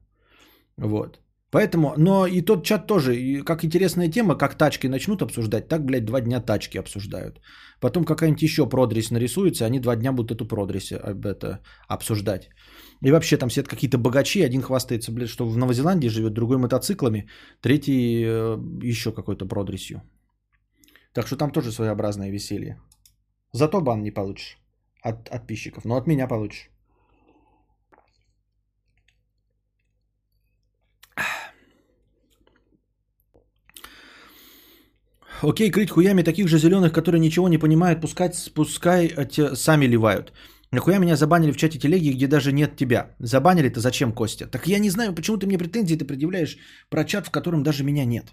Вот. 0.77 1.21
Поэтому, 1.51 1.95
но 1.97 2.27
и 2.27 2.43
тот 2.43 2.65
чат 2.65 2.87
тоже, 2.87 3.43
как 3.45 3.65
интересная 3.65 4.09
тема, 4.09 4.39
как 4.39 4.55
тачки 4.55 4.89
начнут 4.89 5.23
обсуждать, 5.23 5.69
так, 5.69 5.85
блядь, 5.85 6.05
два 6.05 6.21
дня 6.21 6.41
тачки 6.41 6.79
обсуждают. 6.79 7.41
Потом 7.81 8.05
какая-нибудь 8.05 8.43
еще 8.43 8.69
продресь 8.69 9.11
нарисуется, 9.11 9.67
они 9.67 9.81
два 9.81 9.97
дня 9.97 10.13
будут 10.13 10.31
эту 10.31 10.47
продресь 10.47 10.93
это, 10.93 11.61
обсуждать. 11.89 12.51
И 13.03 13.11
вообще 13.11 13.37
там 13.37 13.51
сидят 13.51 13.69
какие-то 13.69 13.99
богачи, 13.99 14.43
один 14.43 14.63
хвастается, 14.63 15.13
блядь, 15.13 15.31
что 15.31 15.49
в 15.49 15.57
Новозеландии 15.57 16.09
живет, 16.09 16.35
другой 16.35 16.59
мотоциклами, 16.59 17.29
третий 17.61 18.23
э, 18.25 18.59
еще 18.83 19.13
какой-то 19.13 19.47
продресью. 19.47 20.03
Так 21.13 21.27
что 21.27 21.37
там 21.37 21.51
тоже 21.51 21.73
своеобразное 21.73 22.31
веселье. 22.31 22.81
Зато 23.53 23.81
бан 23.81 24.03
не 24.03 24.13
получишь 24.13 24.59
от 25.03 25.31
подписчиков, 25.31 25.85
но 25.85 25.97
от 25.97 26.07
меня 26.07 26.29
получишь. 26.29 26.71
Окей, 35.43 35.71
крыть 35.71 35.91
хуями 35.91 36.23
таких 36.23 36.49
же 36.49 36.59
зеленых, 36.59 36.93
которые 36.93 37.21
ничего 37.21 37.49
не 37.49 37.59
понимают, 37.59 38.01
пускать, 38.01 38.53
пускай 38.55 39.09
те, 39.31 39.57
сами 39.57 39.87
ливают. 39.87 40.33
Нахуя 40.73 40.99
меня 40.99 41.17
забанили 41.17 41.53
в 41.53 41.57
чате 41.57 41.79
телеги, 41.79 42.13
где 42.13 42.27
даже 42.27 42.53
нет 42.53 42.77
тебя? 42.77 43.17
Забанили-то 43.19 43.81
зачем, 43.81 44.13
Костя? 44.13 44.47
Так 44.47 44.67
я 44.67 44.79
не 44.79 44.91
знаю, 44.91 45.15
почему 45.15 45.37
ты 45.37 45.47
мне 45.47 45.59
претензии 45.59 45.97
ты 45.97 46.05
предъявляешь 46.05 46.59
про 46.91 47.05
чат, 47.05 47.27
в 47.27 47.31
котором 47.31 47.63
даже 47.63 47.85
меня 47.85 48.05
нет. 48.05 48.27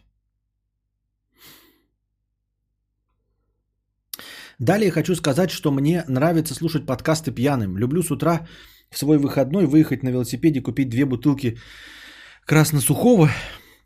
Далее 4.60 4.92
хочу 4.92 5.16
сказать, 5.16 5.52
что 5.52 5.72
мне 5.72 6.04
нравится 6.08 6.54
слушать 6.54 6.86
подкасты 6.86 7.32
пьяным. 7.32 7.78
Люблю 7.78 8.04
с 8.04 8.12
утра 8.12 8.48
в 8.90 8.98
свой 8.98 9.18
выходной 9.18 9.66
выехать 9.66 10.04
на 10.04 10.10
велосипеде, 10.10 10.62
купить 10.62 10.90
две 10.90 11.06
бутылки 11.06 11.58
красно-сухого 12.46 13.30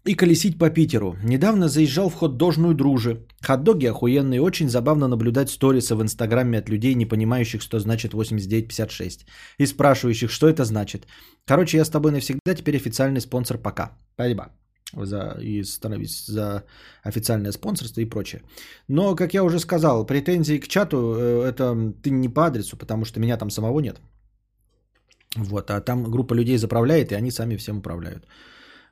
и 0.06 0.16
колесить 0.16 0.58
по 0.58 0.70
Питеру. 0.70 1.16
Недавно 1.24 1.68
заезжал 1.68 2.10
в 2.10 2.16
хот-дожную 2.16 2.74
дружи. 2.74 3.26
Хот-доги 3.42 3.88
охуенные, 3.88 4.42
очень 4.42 4.70
забавно 4.70 5.08
наблюдать 5.08 5.50
сторисы 5.50 5.96
в 5.96 6.02
инстаграме 6.02 6.60
от 6.60 6.70
людей, 6.70 6.96
не 6.96 7.06
понимающих, 7.06 7.62
что 7.62 7.80
значит 7.80 8.14
8956. 8.14 9.26
И 9.60 9.66
спрашивающих, 9.66 10.32
что 10.32 10.48
это 10.48 10.66
значит. 10.66 11.08
Короче, 11.46 11.78
я 11.78 11.86
с 11.86 11.90
тобой 11.90 12.12
навсегда 12.12 12.56
теперь 12.56 12.76
официальный 12.76 13.22
спонсор 13.22 13.58
пока. 13.58 13.92
Спасибо 14.14 14.52
за, 14.94 15.38
и 15.42 15.64
становись 15.64 16.26
за 16.26 16.64
официальное 17.04 17.52
спонсорство 17.52 18.02
и 18.02 18.10
прочее. 18.10 18.42
Но, 18.88 19.16
как 19.16 19.34
я 19.34 19.44
уже 19.44 19.60
сказал, 19.60 20.06
претензии 20.06 20.60
к 20.60 20.68
чату 20.68 20.98
э, 20.98 21.50
это 21.50 21.94
ты 22.04 22.10
не 22.10 22.30
по 22.30 22.46
адресу, 22.46 22.78
потому 22.78 23.06
что 23.06 23.20
меня 23.20 23.38
там 23.38 23.50
самого 23.50 23.80
нет. 23.80 24.02
Вот, 25.36 25.72
а 25.72 25.82
там 25.82 26.04
группа 26.04 26.34
людей 26.34 26.58
заправляет, 26.58 27.12
и 27.12 27.16
они 27.16 27.32
сами 27.32 27.56
всем 27.56 27.78
управляют. 27.78 28.28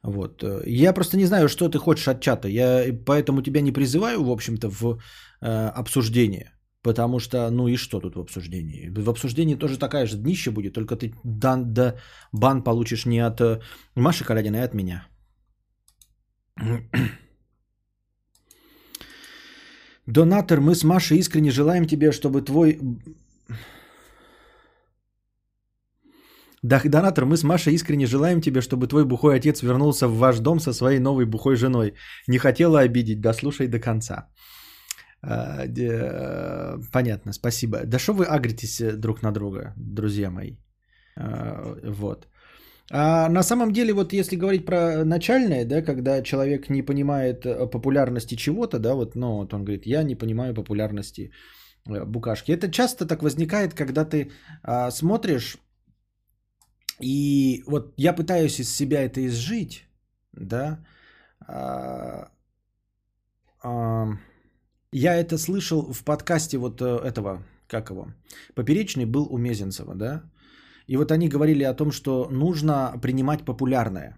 Вот. 0.04 0.44
Я 0.66 0.94
просто 0.94 1.18
не 1.18 1.26
знаю, 1.26 1.50
что 1.50 1.70
ты 1.70 1.78
хочешь 1.78 2.08
от 2.08 2.22
чата. 2.22 2.48
Я 2.48 2.86
поэтому 3.06 3.42
тебя 3.42 3.62
не 3.62 3.72
призываю, 3.72 4.24
в 4.24 4.32
общем-то, 4.32 4.70
в 4.70 5.00
э, 5.42 5.72
обсуждение. 5.76 6.54
Потому 6.82 7.20
что, 7.20 7.52
ну 7.52 7.68
и 7.68 7.78
что 7.78 8.00
тут 8.00 8.16
в 8.16 8.20
обсуждении? 8.20 8.90
В 8.90 9.10
обсуждении 9.10 9.56
тоже 9.56 9.78
такая 9.78 10.06
же 10.06 10.18
днище 10.18 10.52
будет, 10.52 10.74
только 10.74 10.96
ты 10.96 11.14
дан, 11.26 11.74
да, 11.74 11.96
бан 12.32 12.64
получишь 12.64 13.06
не 13.06 13.20
от 13.20 13.42
э, 13.42 13.60
Маши 13.96 14.24
Калядина, 14.24 14.62
а 14.62 14.66
от 14.66 14.74
меня. 14.74 15.06
Донатор, 20.06 20.62
мы 20.62 20.74
с 20.74 20.84
Машей 20.84 21.18
искренне 21.18 21.52
желаем 21.52 21.86
тебе, 21.86 22.12
чтобы 22.12 22.42
твой 22.42 22.80
донатор, 26.64 27.26
мы 27.26 27.38
с 27.38 27.44
Машей 27.44 27.74
искренне 27.74 28.06
желаем 28.06 28.42
тебе, 28.42 28.62
чтобы 28.62 28.88
твой 28.88 29.06
бухой 29.06 29.36
отец 29.36 29.62
вернулся 29.62 30.08
в 30.08 30.18
ваш 30.18 30.40
дом 30.40 30.60
со 30.60 30.74
своей 30.74 31.00
новой 31.00 31.26
бухой 31.26 31.56
женой. 31.56 31.94
Не 32.28 32.38
хотела 32.38 32.80
обидеть, 32.80 33.22
дослушай 33.22 33.68
до 33.68 33.80
конца. 33.80 34.28
А, 35.22 35.68
де, 35.68 36.80
понятно, 36.92 37.34
спасибо. 37.34 37.86
Да 37.86 38.00
что 38.00 38.14
вы 38.14 38.26
агритесь 38.26 38.80
э, 38.80 38.96
друг 38.96 39.22
на 39.22 39.32
друга, 39.32 39.74
друзья 39.78 40.32
мои? 40.32 40.58
А, 41.18 41.76
вот. 41.84 42.28
А 42.92 43.30
на 43.30 43.44
самом 43.44 43.72
деле, 43.72 43.94
вот 43.94 44.14
если 44.14 44.36
говорить 44.36 44.66
про 44.66 45.04
начальное, 45.06 45.66
да, 45.66 45.82
когда 45.82 46.24
человек 46.24 46.70
не 46.70 46.82
понимает 46.82 47.46
э, 47.46 47.68
популярности 47.68 48.36
чего-то, 48.36 48.80
да, 48.80 48.96
вот, 48.96 49.16
ну, 49.16 49.38
вот 49.38 49.54
он 49.54 49.64
говорит, 49.64 49.86
я 49.86 50.04
не 50.04 50.16
понимаю 50.16 50.54
популярности 50.54 51.32
э, 51.88 52.06
букашки. 52.06 52.52
Это 52.52 52.72
часто 52.72 53.06
так 53.06 53.22
возникает, 53.22 53.74
когда 53.74 54.06
ты 54.06 54.32
а, 54.64 54.92
смотришь 54.92 55.58
и 57.02 57.64
вот 57.68 57.94
я 57.98 58.14
пытаюсь 58.14 58.60
из 58.60 58.76
себя 58.76 59.02
это 59.02 59.26
изжить, 59.26 59.88
да. 60.34 60.80
А, 61.48 62.32
а, 63.64 64.08
я 64.92 65.16
это 65.16 65.38
слышал 65.38 65.94
в 65.94 66.04
подкасте 66.04 66.58
вот 66.58 66.82
э, 66.82 66.86
этого, 66.86 67.44
как 67.68 67.90
его, 67.90 68.08
Поперечный 68.56 69.06
был 69.06 69.28
у 69.32 69.38
Мезенцева, 69.38 69.96
да. 69.96 70.24
И 70.88 70.98
вот 70.98 71.12
они 71.12 71.30
говорили 71.30 71.64
о 71.64 71.74
том, 71.74 71.92
что 71.92 72.28
нужно 72.32 72.94
принимать 73.02 73.46
популярное. 73.46 74.18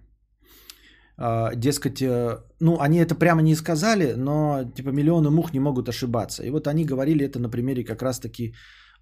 А, 1.18 1.56
дескать, 1.56 2.02
э, 2.02 2.44
ну, 2.60 2.80
они 2.80 2.98
это 2.98 3.16
прямо 3.16 3.42
не 3.42 3.56
сказали, 3.56 4.14
но 4.18 4.64
типа 4.76 4.90
миллионы 4.90 5.30
мух 5.30 5.54
не 5.54 5.60
могут 5.60 5.90
ошибаться. 5.90 6.44
И 6.44 6.50
вот 6.50 6.68
они 6.68 6.86
говорили 6.86 7.26
это 7.26 7.40
на 7.40 7.50
примере 7.50 7.84
как 7.84 8.02
раз-таки 8.02 8.56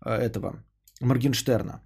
э, 0.06 0.10
этого 0.10 0.64
Моргенштерна. 1.02 1.82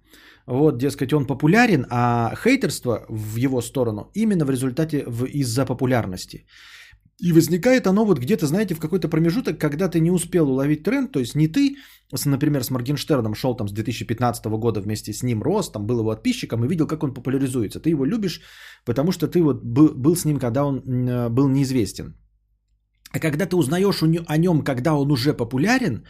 Вот, 0.46 0.78
дескать, 0.78 1.12
он 1.12 1.26
популярен, 1.26 1.86
а 1.90 2.34
хейтерство 2.36 3.06
в 3.08 3.36
его 3.36 3.62
сторону 3.62 4.10
именно 4.14 4.44
в 4.44 4.50
результате 4.50 5.04
в, 5.06 5.24
из-за 5.24 5.64
популярности. 5.64 6.46
И 7.22 7.32
возникает 7.32 7.86
оно 7.86 8.04
вот 8.04 8.18
где-то, 8.18 8.46
знаете, 8.46 8.74
в 8.74 8.80
какой-то 8.80 9.08
промежуток, 9.08 9.58
когда 9.58 9.88
ты 9.88 10.00
не 10.00 10.10
успел 10.10 10.50
уловить 10.50 10.82
тренд, 10.82 11.12
то 11.12 11.20
есть 11.20 11.34
не 11.34 11.48
ты, 11.48 11.76
например, 12.26 12.64
с 12.64 12.70
Моргенштерном 12.70 13.34
шел 13.34 13.56
там 13.56 13.68
с 13.68 13.72
2015 13.72 14.46
года 14.46 14.80
вместе 14.80 15.12
с 15.12 15.22
ним, 15.22 15.42
рос, 15.42 15.70
там 15.70 15.86
был 15.86 16.00
его 16.00 16.10
подписчиком 16.10 16.64
и 16.64 16.68
видел, 16.68 16.86
как 16.86 17.02
он 17.02 17.14
популяризуется. 17.14 17.80
Ты 17.80 17.90
его 17.90 18.04
любишь, 18.04 18.40
потому 18.84 19.12
что 19.12 19.28
ты 19.28 19.42
вот 19.42 19.64
был, 19.64 20.16
с 20.16 20.24
ним, 20.24 20.38
когда 20.38 20.64
он 20.64 20.82
э, 20.84 21.28
был 21.28 21.48
неизвестен. 21.48 22.14
А 23.12 23.20
когда 23.20 23.46
ты 23.46 23.56
узнаешь 23.56 24.02
о 24.02 24.36
нем, 24.36 24.64
когда 24.64 24.94
он 24.94 25.12
уже 25.12 25.32
популярен, 25.32 26.04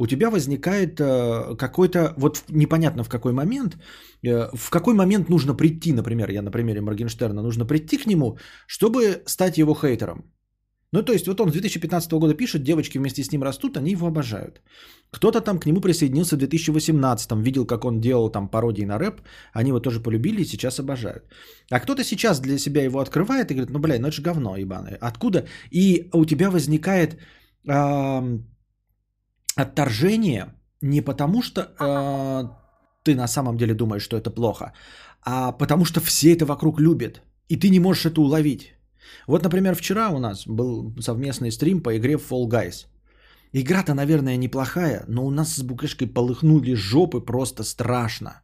у 0.00 0.06
тебя 0.06 0.30
возникает 0.30 1.00
э, 1.00 1.56
какой-то, 1.56 2.14
вот 2.16 2.44
непонятно 2.48 3.04
в 3.04 3.08
какой 3.08 3.32
момент, 3.32 3.76
э, 4.22 4.48
в 4.56 4.70
какой 4.70 4.94
момент 4.94 5.28
нужно 5.28 5.54
прийти, 5.54 5.92
например, 5.92 6.30
я 6.30 6.42
на 6.42 6.50
примере 6.50 6.80
Моргенштерна, 6.80 7.42
нужно 7.42 7.66
прийти 7.66 7.98
к 7.98 8.06
нему, 8.06 8.38
чтобы 8.66 9.22
стать 9.26 9.58
его 9.58 9.74
хейтером. 9.74 10.24
Ну, 10.92 11.02
то 11.02 11.12
есть, 11.12 11.26
вот 11.26 11.40
он 11.40 11.48
с 11.48 11.52
2015 11.52 12.12
года 12.12 12.34
пишет, 12.34 12.62
девочки 12.62 12.98
вместе 12.98 13.22
с 13.22 13.32
ним 13.32 13.42
растут, 13.42 13.76
они 13.76 13.92
его 13.92 14.06
обожают. 14.06 14.62
Кто-то 15.10 15.40
там 15.40 15.58
к 15.58 15.66
нему 15.66 15.80
присоединился 15.80 16.36
в 16.36 16.38
2018, 16.38 17.32
видел, 17.32 17.66
как 17.66 17.84
он 17.84 18.00
делал 18.00 18.30
там 18.30 18.48
пародии 18.48 18.86
на 18.86 18.98
рэп, 18.98 19.20
они 19.52 19.68
его 19.68 19.80
тоже 19.80 20.00
полюбили 20.00 20.40
и 20.40 20.46
сейчас 20.46 20.80
обожают. 20.80 21.24
А 21.70 21.78
кто-то 21.78 22.04
сейчас 22.04 22.40
для 22.40 22.58
себя 22.58 22.82
его 22.82 23.00
открывает 23.00 23.50
и 23.50 23.54
говорит, 23.54 23.70
ну, 23.70 23.78
блядь, 23.78 24.00
ну 24.00 24.08
это 24.08 24.16
же 24.16 24.22
говно 24.22 24.56
ебаное. 24.56 24.98
Откуда? 25.00 25.44
И 25.70 26.08
у 26.12 26.24
тебя 26.24 26.50
возникает 26.50 27.18
э, 27.68 28.40
отторжение 29.56 30.54
не 30.80 31.02
потому, 31.02 31.42
что 31.42 31.60
э, 31.60 32.48
ты 33.02 33.14
на 33.14 33.28
самом 33.28 33.56
деле 33.56 33.74
думаешь, 33.74 34.02
что 34.02 34.16
это 34.16 34.30
плохо, 34.30 34.72
а 35.22 35.52
потому 35.52 35.84
что 35.84 36.00
все 36.00 36.32
это 36.32 36.46
вокруг 36.46 36.80
любят, 36.80 37.22
и 37.48 37.56
ты 37.56 37.68
не 37.68 37.80
можешь 37.80 38.06
это 38.06 38.20
уловить. 38.20 38.74
Вот, 39.26 39.42
например, 39.42 39.74
вчера 39.74 40.10
у 40.10 40.18
нас 40.18 40.46
был 40.46 40.94
совместный 41.00 41.50
стрим 41.50 41.82
по 41.82 41.96
игре 41.96 42.14
Fall 42.14 42.48
Guys. 42.48 42.86
Игра-то, 43.52 43.94
наверное, 43.94 44.36
неплохая, 44.36 45.04
но 45.08 45.26
у 45.26 45.30
нас 45.30 45.56
с 45.56 45.62
Букашкой 45.62 46.06
полыхнули 46.06 46.74
жопы 46.74 47.20
просто 47.20 47.64
страшно. 47.64 48.42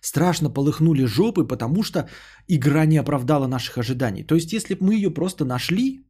Страшно 0.00 0.50
полыхнули 0.50 1.04
жопы, 1.04 1.44
потому 1.44 1.82
что 1.82 2.08
игра 2.48 2.86
не 2.86 2.98
оправдала 2.98 3.46
наших 3.46 3.78
ожиданий. 3.78 4.24
То 4.24 4.34
есть, 4.34 4.52
если 4.52 4.74
бы 4.74 4.86
мы 4.86 4.94
ее 4.94 5.10
просто 5.10 5.44
нашли 5.44 6.07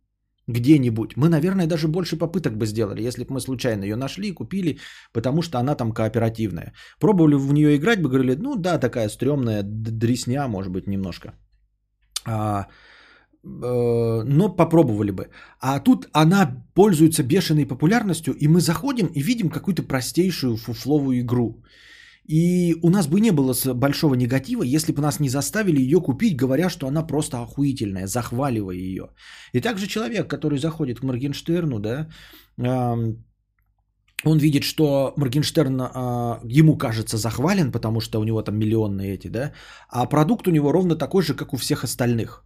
где-нибудь, 0.48 1.16
мы, 1.16 1.28
наверное, 1.28 1.66
даже 1.66 1.88
больше 1.88 2.16
попыток 2.16 2.56
бы 2.56 2.66
сделали, 2.66 3.02
если 3.02 3.24
бы 3.24 3.34
мы 3.34 3.40
случайно 3.40 3.84
ее 3.84 3.96
нашли 3.96 4.28
и 4.28 4.34
купили, 4.34 4.78
потому 5.12 5.42
что 5.42 5.58
она 5.58 5.74
там 5.74 5.92
кооперативная. 5.92 6.72
Пробовали 7.00 7.34
в 7.34 7.52
нее 7.52 7.76
играть, 7.76 8.02
бы 8.02 8.08
говорили, 8.08 8.34
ну 8.34 8.56
да, 8.56 8.78
такая 8.78 9.08
стрёмная 9.08 9.62
дресня, 9.62 10.48
может 10.48 10.72
быть, 10.72 10.86
немножко. 10.86 11.32
А, 12.26 12.66
Э, 13.44 14.22
но 14.24 14.56
попробовали 14.56 15.10
бы. 15.10 15.30
А 15.60 15.80
тут 15.80 16.08
она 16.12 16.64
пользуется 16.74 17.22
бешеной 17.22 17.66
популярностью, 17.66 18.34
и 18.34 18.48
мы 18.48 18.60
заходим 18.60 19.06
и 19.06 19.22
видим 19.22 19.50
какую-то 19.50 19.82
простейшую 19.82 20.56
фуфловую 20.56 21.20
игру. 21.20 21.62
И 22.28 22.76
у 22.82 22.90
нас 22.90 23.06
бы 23.08 23.20
не 23.20 23.32
было 23.32 23.54
большого 23.74 24.14
негатива, 24.14 24.62
если 24.62 24.92
бы 24.92 25.00
нас 25.00 25.20
не 25.20 25.30
заставили 25.30 25.80
ее 25.80 26.00
купить, 26.00 26.36
говоря, 26.36 26.68
что 26.68 26.86
она 26.86 27.06
просто 27.06 27.38
охуительная, 27.42 28.06
захваливая 28.06 28.76
ее. 28.76 29.08
И 29.54 29.60
также 29.60 29.86
человек, 29.86 30.28
который 30.28 30.58
заходит 30.58 31.00
к 31.00 31.02
Моргенштерну, 31.02 31.78
да, 31.78 32.08
он 34.24 34.38
видит, 34.38 34.64
что 34.64 35.14
Моргенштерн 35.16 35.80
а, 35.80 36.40
ему 36.44 36.76
кажется 36.76 37.16
захвален, 37.16 37.72
потому 37.72 38.00
что 38.00 38.20
у 38.20 38.24
него 38.24 38.42
там 38.42 38.58
миллионные 38.58 39.14
эти, 39.14 39.28
да, 39.28 39.52
а 39.88 40.06
продукт 40.06 40.48
у 40.48 40.50
него 40.50 40.72
ровно 40.72 40.96
такой 40.96 41.22
же, 41.22 41.34
как 41.34 41.54
у 41.54 41.56
всех 41.56 41.84
остальных. 41.84 42.44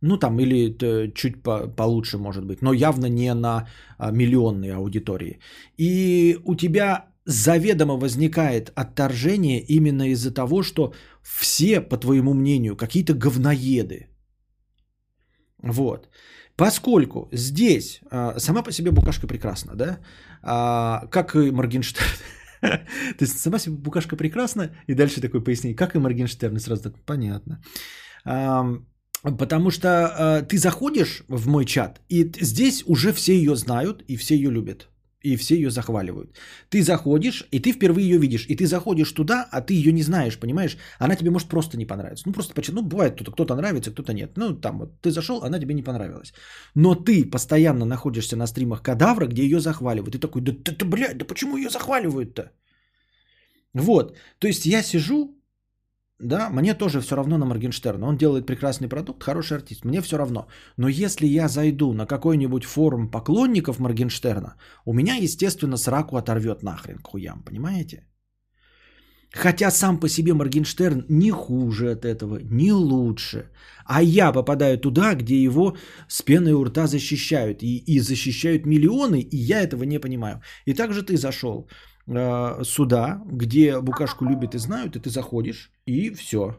Ну, 0.00 0.16
там, 0.18 0.40
или 0.40 1.12
чуть 1.14 1.42
по 1.44 1.68
получше, 1.68 2.18
может 2.18 2.44
быть, 2.44 2.60
но 2.60 2.72
явно 2.72 3.06
не 3.06 3.32
на 3.34 3.68
а, 3.98 4.10
миллионные 4.10 4.74
аудитории. 4.74 5.38
И 5.78 6.38
у 6.44 6.56
тебя 6.56 7.11
заведомо 7.24 7.96
возникает 7.96 8.72
отторжение 8.74 9.60
именно 9.60 10.10
из-за 10.10 10.34
того, 10.34 10.62
что 10.62 10.94
все, 11.22 11.80
по 11.80 11.96
твоему 11.96 12.34
мнению, 12.34 12.76
какие-то 12.76 13.14
говноеды. 13.14 14.08
Вот. 15.62 16.08
Поскольку 16.56 17.28
здесь 17.32 18.00
а, 18.10 18.38
сама 18.38 18.62
по 18.62 18.72
себе 18.72 18.90
букашка 18.90 19.26
прекрасна, 19.26 19.74
да, 19.74 19.98
а, 20.42 21.06
как 21.10 21.34
и 21.34 21.50
Моргенштерн. 21.50 22.08
То 22.60 23.24
есть 23.24 23.38
сама 23.38 23.58
себе 23.58 23.76
букашка 23.76 24.16
прекрасна, 24.16 24.70
и 24.86 24.94
дальше 24.94 25.20
такой 25.20 25.42
пояснение, 25.42 25.76
как 25.76 25.94
и 25.94 25.98
Моргенштерн, 25.98 26.56
и 26.56 26.60
сразу 26.60 26.82
так 26.82 27.04
понятно. 27.04 27.62
Потому 29.22 29.70
что 29.70 29.88
э, 29.88 30.42
ты 30.48 30.58
заходишь 30.58 31.22
в 31.28 31.48
мой 31.48 31.64
чат, 31.64 32.00
и 32.08 32.30
здесь 32.40 32.82
уже 32.86 33.12
все 33.12 33.32
ее 33.32 33.54
знают, 33.54 34.02
и 34.08 34.16
все 34.16 34.34
ее 34.34 34.50
любят, 34.50 34.88
и 35.22 35.36
все 35.36 35.54
ее 35.54 35.70
захваливают. 35.70 36.36
Ты 36.68 36.82
заходишь, 36.82 37.46
и 37.50 37.60
ты 37.60 37.72
впервые 37.72 38.08
ее 38.08 38.18
видишь, 38.18 38.46
и 38.48 38.56
ты 38.56 38.66
заходишь 38.66 39.12
туда, 39.12 39.48
а 39.50 39.60
ты 39.60 39.74
ее 39.74 39.92
не 39.92 40.02
знаешь, 40.02 40.38
понимаешь? 40.38 40.76
Она 40.98 41.16
тебе 41.16 41.30
может 41.30 41.48
просто 41.48 41.76
не 41.76 41.86
понравиться. 41.86 42.24
Ну, 42.26 42.32
просто 42.32 42.54
почему? 42.54 42.82
Ну, 42.82 42.88
бывает, 42.88 43.14
кто-то, 43.14 43.32
кто-то 43.32 43.56
нравится, 43.56 43.90
кто-то 43.90 44.12
нет. 44.12 44.36
Ну, 44.36 44.54
там 44.54 44.78
вот 44.78 45.00
ты 45.00 45.10
зашел, 45.10 45.42
она 45.42 45.58
тебе 45.60 45.74
не 45.74 45.82
понравилась. 45.82 46.32
Но 46.74 46.94
ты 46.94 47.30
постоянно 47.30 47.84
находишься 47.84 48.36
на 48.36 48.46
стримах 48.46 48.82
кадавра, 48.82 49.26
где 49.26 49.42
ее 49.42 49.60
захваливают. 49.60 50.12
Ты 50.12 50.18
такой, 50.18 50.42
да, 50.42 50.52
да, 50.52 50.72
да 50.78 50.86
блядь, 50.86 51.18
да 51.18 51.24
почему 51.24 51.56
ее 51.56 51.68
захваливают-то? 51.70 52.50
Вот, 53.74 54.16
то 54.38 54.46
есть 54.46 54.66
я 54.66 54.82
сижу, 54.82 55.41
да, 56.18 56.50
мне 56.50 56.74
тоже 56.74 57.00
все 57.00 57.16
равно 57.16 57.36
на 57.38 57.46
Моргенштерна. 57.46 58.06
Он 58.06 58.16
делает 58.16 58.46
прекрасный 58.46 58.88
продукт, 58.88 59.22
хороший 59.22 59.56
артист. 59.56 59.84
Мне 59.84 60.00
все 60.00 60.16
равно. 60.16 60.46
Но 60.76 60.88
если 60.88 61.26
я 61.26 61.48
зайду 61.48 61.92
на 61.92 62.06
какой-нибудь 62.06 62.64
форум 62.64 63.10
поклонников 63.10 63.78
Моргенштерна, 63.78 64.54
у 64.86 64.92
меня, 64.92 65.16
естественно, 65.16 65.76
сраку 65.76 66.16
оторвет 66.16 66.62
нахрен 66.62 66.98
к 66.98 67.08
хуям, 67.08 67.42
понимаете? 67.42 68.06
Хотя 69.34 69.70
сам 69.70 69.98
по 69.98 70.08
себе 70.08 70.34
Моргенштерн 70.34 71.06
не 71.08 71.30
хуже 71.30 71.92
от 71.92 72.04
этого, 72.04 72.38
не 72.42 72.72
лучше. 72.72 73.50
А 73.86 74.02
я 74.02 74.32
попадаю 74.32 74.78
туда, 74.78 75.14
где 75.14 75.42
его 75.42 75.76
с 76.08 76.22
пеной 76.22 76.52
у 76.52 76.64
рта 76.64 76.86
защищают. 76.86 77.62
И, 77.62 77.78
и 77.86 78.00
защищают 78.00 78.66
миллионы, 78.66 79.20
и 79.20 79.36
я 79.36 79.62
этого 79.62 79.84
не 79.84 79.98
понимаю. 79.98 80.42
И 80.66 80.74
также 80.74 81.02
ты 81.02 81.16
зашел 81.16 81.68
э, 82.06 82.64
суда, 82.64 83.22
где 83.26 83.80
букашку 83.80 84.24
любят 84.24 84.54
и 84.54 84.58
знают, 84.58 84.96
и 84.96 85.00
ты 85.00 85.10
заходишь, 85.10 85.70
и 85.86 86.10
все. 86.10 86.56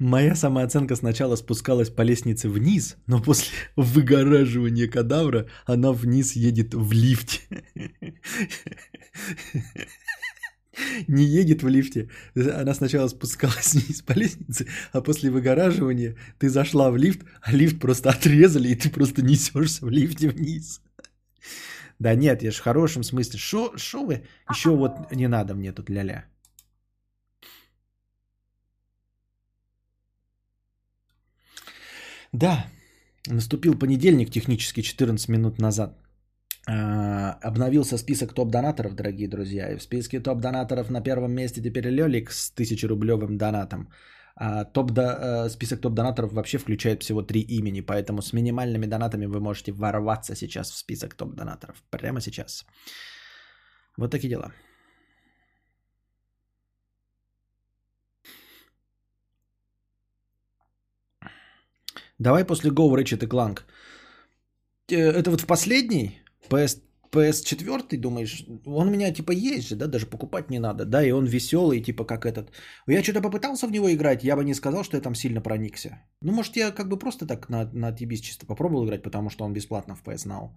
Моя 0.00 0.34
самооценка 0.34 0.96
сначала 0.96 1.36
спускалась 1.36 1.90
по 1.90 2.00
лестнице 2.00 2.48
вниз, 2.48 2.96
но 3.06 3.20
после 3.22 3.52
выгораживания 3.76 4.88
кадавра 4.88 5.46
она 5.66 5.92
вниз 5.92 6.32
едет 6.32 6.72
в 6.74 6.90
лифте. 6.92 7.42
не 11.08 11.24
едет 11.24 11.62
в 11.62 11.68
лифте. 11.68 12.08
Она 12.34 12.74
сначала 12.74 13.08
спускалась 13.08 13.74
вниз 13.74 14.02
по 14.02 14.12
лестнице, 14.12 14.66
а 14.92 15.00
после 15.00 15.30
выгораживания 15.30 16.16
ты 16.38 16.48
зашла 16.48 16.90
в 16.90 16.96
лифт, 16.96 17.20
а 17.42 17.52
лифт 17.52 17.80
просто 17.80 18.10
отрезали, 18.10 18.68
и 18.68 18.74
ты 18.74 18.90
просто 18.90 19.22
несешься 19.22 19.84
в 19.84 19.90
лифте 19.90 20.28
вниз. 20.28 20.80
Да 21.98 22.14
нет, 22.14 22.42
я 22.42 22.50
же 22.50 22.58
в 22.58 22.62
хорошем 22.62 23.02
смысле. 23.02 23.38
Шо, 23.38 23.72
шо 23.76 24.04
вы? 24.04 24.22
Еще 24.50 24.70
вот 24.70 25.12
не 25.12 25.28
надо 25.28 25.54
мне 25.54 25.72
тут 25.72 25.90
ля-ля. 25.90 26.24
Да, 32.32 32.66
наступил 33.26 33.78
понедельник 33.78 34.30
технически 34.30 34.82
14 34.82 35.28
минут 35.28 35.58
назад. 35.58 35.98
А, 36.68 37.38
обновился 37.42 37.98
список 37.98 38.34
топ-донаторов, 38.34 38.94
дорогие 38.94 39.28
друзья. 39.28 39.72
И 39.72 39.76
в 39.76 39.82
списке 39.82 40.20
топ-донаторов 40.20 40.90
на 40.90 41.00
первом 41.00 41.32
месте 41.32 41.62
теперь 41.62 41.88
Лелик 41.88 42.30
с 42.30 42.52
1000-рублевым 42.56 43.36
донатом. 43.36 43.88
А 44.36 44.64
топ 44.64 44.90
-до, 44.90 45.48
список 45.48 45.80
топ-донаторов 45.80 46.32
вообще 46.32 46.58
включает 46.58 47.02
всего 47.02 47.22
три 47.22 47.40
имени, 47.40 47.80
поэтому 47.82 48.22
с 48.22 48.32
минимальными 48.32 48.86
донатами 48.86 49.26
вы 49.26 49.40
можете 49.40 49.72
ворваться 49.72 50.34
сейчас 50.34 50.70
в 50.70 50.76
список 50.76 51.14
топ-донаторов. 51.14 51.82
Прямо 51.90 52.20
сейчас. 52.20 52.66
Вот 53.98 54.10
такие 54.10 54.30
дела. 54.30 54.52
Давай 62.18 62.44
после 62.44 62.70
Go 62.70 62.94
Ratchet 62.94 63.24
и 63.24 63.26
Clank. 63.26 63.60
Э, 64.90 64.94
это 64.94 65.30
вот 65.30 65.40
в 65.40 65.46
последний? 65.46 66.20
PS, 66.50 66.82
PS4, 67.12 67.96
думаешь, 67.96 68.44
он 68.66 68.88
у 68.88 68.90
меня 68.90 69.12
типа 69.12 69.32
есть 69.32 69.68
же, 69.68 69.76
да, 69.76 69.86
даже 69.86 70.06
покупать 70.06 70.50
не 70.50 70.58
надо, 70.58 70.84
да, 70.84 71.02
и 71.02 71.12
он 71.12 71.26
веселый, 71.26 71.80
типа 71.80 72.04
как 72.04 72.24
этот. 72.24 72.50
Я 72.86 73.02
что-то 73.02 73.20
попытался 73.20 73.66
в 73.66 73.72
него 73.72 73.92
играть, 73.92 74.24
я 74.24 74.36
бы 74.36 74.44
не 74.44 74.54
сказал, 74.54 74.84
что 74.84 74.96
я 74.96 75.02
там 75.02 75.14
сильно 75.14 75.40
проникся. 75.40 76.02
Ну, 76.22 76.32
может, 76.32 76.56
я 76.56 76.70
как 76.70 76.88
бы 76.88 76.98
просто 76.98 77.26
так 77.26 77.48
на, 77.48 77.70
на 77.72 77.90
TBS 77.90 78.20
чисто 78.20 78.46
попробовал 78.46 78.84
играть, 78.86 79.02
потому 79.02 79.30
что 79.30 79.44
он 79.44 79.52
бесплатно 79.52 79.94
в 79.94 80.02
PS 80.02 80.26
Now. 80.26 80.50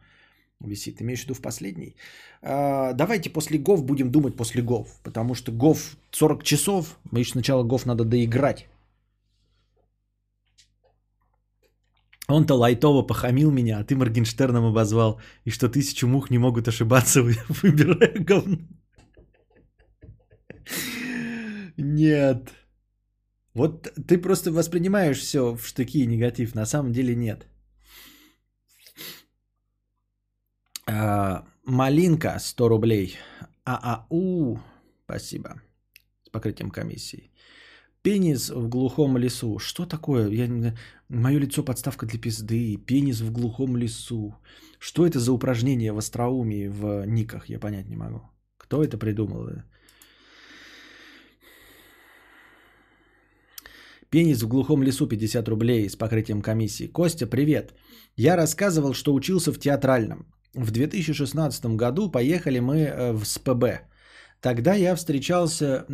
висит. 0.60 1.02
Имеешь 1.02 1.22
в 1.22 1.24
виду 1.24 1.34
в 1.34 1.42
последний? 1.42 1.96
А, 2.42 2.94
давайте 2.94 3.30
после 3.30 3.58
ГОВ 3.58 3.84
будем 3.84 4.12
думать 4.12 4.38
после 4.38 4.62
ГОВ. 4.62 4.88
Потому 5.04 5.36
что 5.36 5.52
ГОВ 5.52 5.98
40 6.12 6.44
часов. 6.44 7.00
Мы 7.12 7.20
еще 7.20 7.32
сначала 7.32 7.64
ГОВ 7.64 7.86
надо 7.86 8.06
доиграть. 8.06 8.68
Он-то 12.30 12.56
лайтово 12.56 13.04
похамил 13.04 13.52
меня, 13.52 13.80
а 13.80 13.84
ты 13.84 13.96
Моргенштерном 13.96 14.66
обозвал. 14.66 15.22
И 15.46 15.52
что 15.52 15.70
тысячу 15.70 16.08
мух 16.08 16.30
не 16.30 16.38
могут 16.38 16.68
ошибаться, 16.68 17.22
выбирая 17.62 18.14
говно. 18.20 18.58
Нет. 21.78 22.54
Вот 23.54 23.88
ты 24.08 24.18
просто 24.18 24.52
воспринимаешь 24.52 25.20
все 25.20 25.56
в 25.56 25.68
штыки 25.68 26.06
негатив. 26.08 26.56
На 26.56 26.66
самом 26.66 26.92
деле 26.92 27.16
нет. 27.16 27.46
А, 30.88 31.46
малинка 31.66 32.40
100 32.40 32.70
рублей. 32.70 33.18
ААУ. 33.66 34.60
Спасибо. 35.06 35.62
С 36.24 36.30
покрытием 36.30 36.72
комиссии. 36.72 37.33
Пенис 38.04 38.50
в 38.50 38.68
глухом 38.68 39.18
лесу. 39.18 39.60
Что 39.60 39.86
такое? 39.86 40.30
Я... 40.30 40.76
Мое 41.10 41.40
лицо 41.40 41.64
подставка 41.64 42.06
для 42.06 42.20
пизды. 42.20 42.78
Пенис 42.86 43.22
в 43.22 43.32
глухом 43.32 43.78
лесу. 43.78 44.36
Что 44.78 45.06
это 45.06 45.20
за 45.20 45.32
упражнение 45.32 45.94
в 45.94 45.98
остроумии 45.98 46.68
в 46.68 47.06
никах? 47.06 47.50
Я 47.50 47.60
понять 47.60 47.90
не 47.90 47.96
могу. 47.96 48.22
Кто 48.58 48.84
это 48.84 48.98
придумал? 48.98 49.64
Пенис 54.10 54.44
в 54.44 54.48
глухом 54.48 54.84
лесу 54.84 55.08
50 55.08 55.48
рублей 55.48 55.90
с 55.90 55.96
покрытием 55.96 56.42
комиссии. 56.42 56.88
Костя, 56.88 57.26
привет. 57.26 57.74
Я 58.18 58.36
рассказывал, 58.36 58.94
что 58.94 59.14
учился 59.14 59.54
в 59.54 59.60
театральном. 59.60 60.26
В 60.54 60.72
2016 60.72 61.66
году 61.78 62.12
поехали 62.12 62.60
мы 62.60 62.80
э, 62.80 63.14
в 63.14 63.26
СПБ. 63.26 63.88
Тогда 64.42 64.76
я 64.76 64.96
встречался 64.96 65.86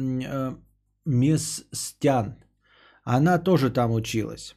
э, 1.10 1.12
мисс 1.12 1.66
Стян. 1.74 2.36
Она 3.04 3.40
тоже 3.40 3.70
там 3.70 3.92
училась. 3.92 4.56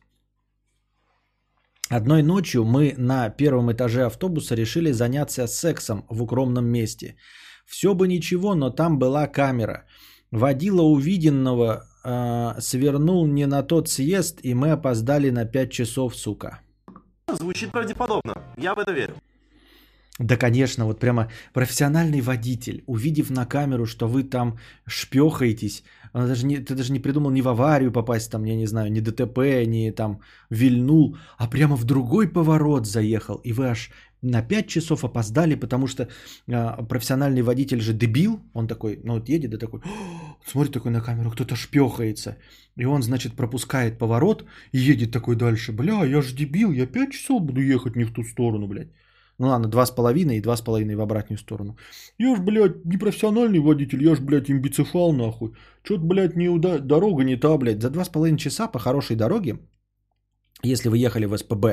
Одной 1.91 2.23
ночью 2.23 2.65
мы 2.65 2.95
на 2.99 3.31
первом 3.31 3.71
этаже 3.71 4.07
автобуса 4.07 4.55
решили 4.55 4.93
заняться 4.93 5.47
сексом 5.47 6.05
в 6.09 6.23
укромном 6.23 6.65
месте. 6.65 7.17
Все 7.67 7.95
бы 7.95 8.09
ничего, 8.09 8.55
но 8.55 8.71
там 8.71 8.99
была 8.99 9.27
камера. 9.27 9.85
Водила 10.31 10.83
увиденного 10.83 11.85
э, 12.05 12.61
свернул 12.61 13.27
не 13.27 13.47
на 13.47 13.63
тот 13.63 13.89
съезд, 13.89 14.41
и 14.43 14.55
мы 14.55 14.73
опоздали 14.73 15.31
на 15.31 15.45
5 15.45 15.71
часов, 15.71 16.17
сука. 16.17 16.61
Звучит 17.29 17.71
правдеподобно. 17.73 18.35
Я 18.57 18.75
в 18.75 18.79
это 18.79 18.93
верю. 18.93 19.15
Да, 20.19 20.37
конечно, 20.37 20.85
вот 20.85 21.01
прямо 21.01 21.31
профессиональный 21.53 22.21
водитель, 22.21 22.85
увидев 22.87 23.31
на 23.31 23.47
камеру, 23.47 23.87
что 23.87 24.09
вы 24.09 24.25
там 24.25 24.59
шпехаетесь, 24.87 25.85
он 26.13 26.27
даже 26.27 26.47
не, 26.47 26.59
ты 26.59 26.75
даже 26.75 26.93
не 26.93 27.01
придумал 27.01 27.31
ни 27.31 27.43
в 27.43 27.49
аварию 27.49 27.93
попасть, 27.93 28.31
там, 28.31 28.45
я 28.45 28.57
не 28.57 28.67
знаю, 28.67 28.93
ни 28.93 29.01
ДТП, 29.01 29.67
ни 29.67 29.91
там 29.91 30.21
вильнул, 30.51 31.17
а 31.39 31.49
прямо 31.49 31.77
в 31.77 31.85
другой 31.85 32.29
поворот 32.29 32.87
заехал, 32.87 33.41
и 33.45 33.53
вы 33.53 33.69
аж 33.69 33.91
на 34.23 34.43
5 34.43 34.69
часов 34.69 35.05
опоздали, 35.05 35.57
потому 35.57 35.87
что 35.87 36.09
а, 36.49 36.83
профессиональный 36.85 37.43
водитель 37.43 37.81
же 37.81 37.93
дебил, 37.93 38.41
он 38.55 38.69
такой, 38.69 39.01
ну 39.05 39.15
вот 39.15 39.29
едет, 39.29 39.51
да 39.51 39.59
такой, 39.59 39.81
смотрит 40.47 40.73
такой 40.73 40.93
на 40.93 41.01
камеру, 41.01 41.31
кто-то 41.31 41.57
шпехается, 41.57 42.37
и 42.77 42.85
он, 42.85 43.03
значит, 43.03 43.35
пропускает 43.35 43.99
поворот 43.99 44.45
и 44.73 44.79
едет 44.79 45.13
такой 45.13 45.37
дальше, 45.37 45.73
бля, 45.73 46.05
я 46.05 46.23
же 46.23 46.35
дебил, 46.35 46.73
я 46.73 46.87
5 46.87 47.13
часов 47.13 47.43
буду 47.43 47.61
ехать 47.61 47.97
не 47.97 48.05
в 48.05 48.13
ту 48.13 48.23
сторону, 48.23 48.67
блядь. 48.67 48.89
Ну 49.43 49.49
ладно, 49.49 49.69
два 49.69 49.87
с 49.87 49.91
половиной 49.91 50.37
и 50.37 50.41
два 50.41 50.57
с 50.57 50.61
половиной 50.63 50.95
в 50.95 51.01
обратную 51.01 51.39
сторону. 51.39 51.77
Я 52.19 52.37
ж, 52.37 52.41
блядь, 52.41 52.85
не 52.85 52.97
профессиональный 52.97 53.59
водитель, 53.59 54.05
я 54.05 54.15
ж, 54.15 54.21
блядь, 54.21 54.51
имбицефал 54.51 55.13
нахуй. 55.13 55.51
Чё-то, 55.83 56.05
блядь, 56.05 56.37
не 56.37 56.49
уда... 56.49 56.79
дорога 56.79 57.25
не 57.25 57.37
та, 57.37 57.57
блядь. 57.59 57.83
За 57.83 57.91
два 57.91 58.05
с 58.05 58.09
половиной 58.09 58.39
часа 58.39 58.69
по 58.69 58.79
хорошей 58.79 59.17
дороге, 59.17 59.59
если 60.63 60.89
вы 60.89 60.99
ехали 60.99 61.27
в 61.27 61.37
СПБ, 61.37 61.67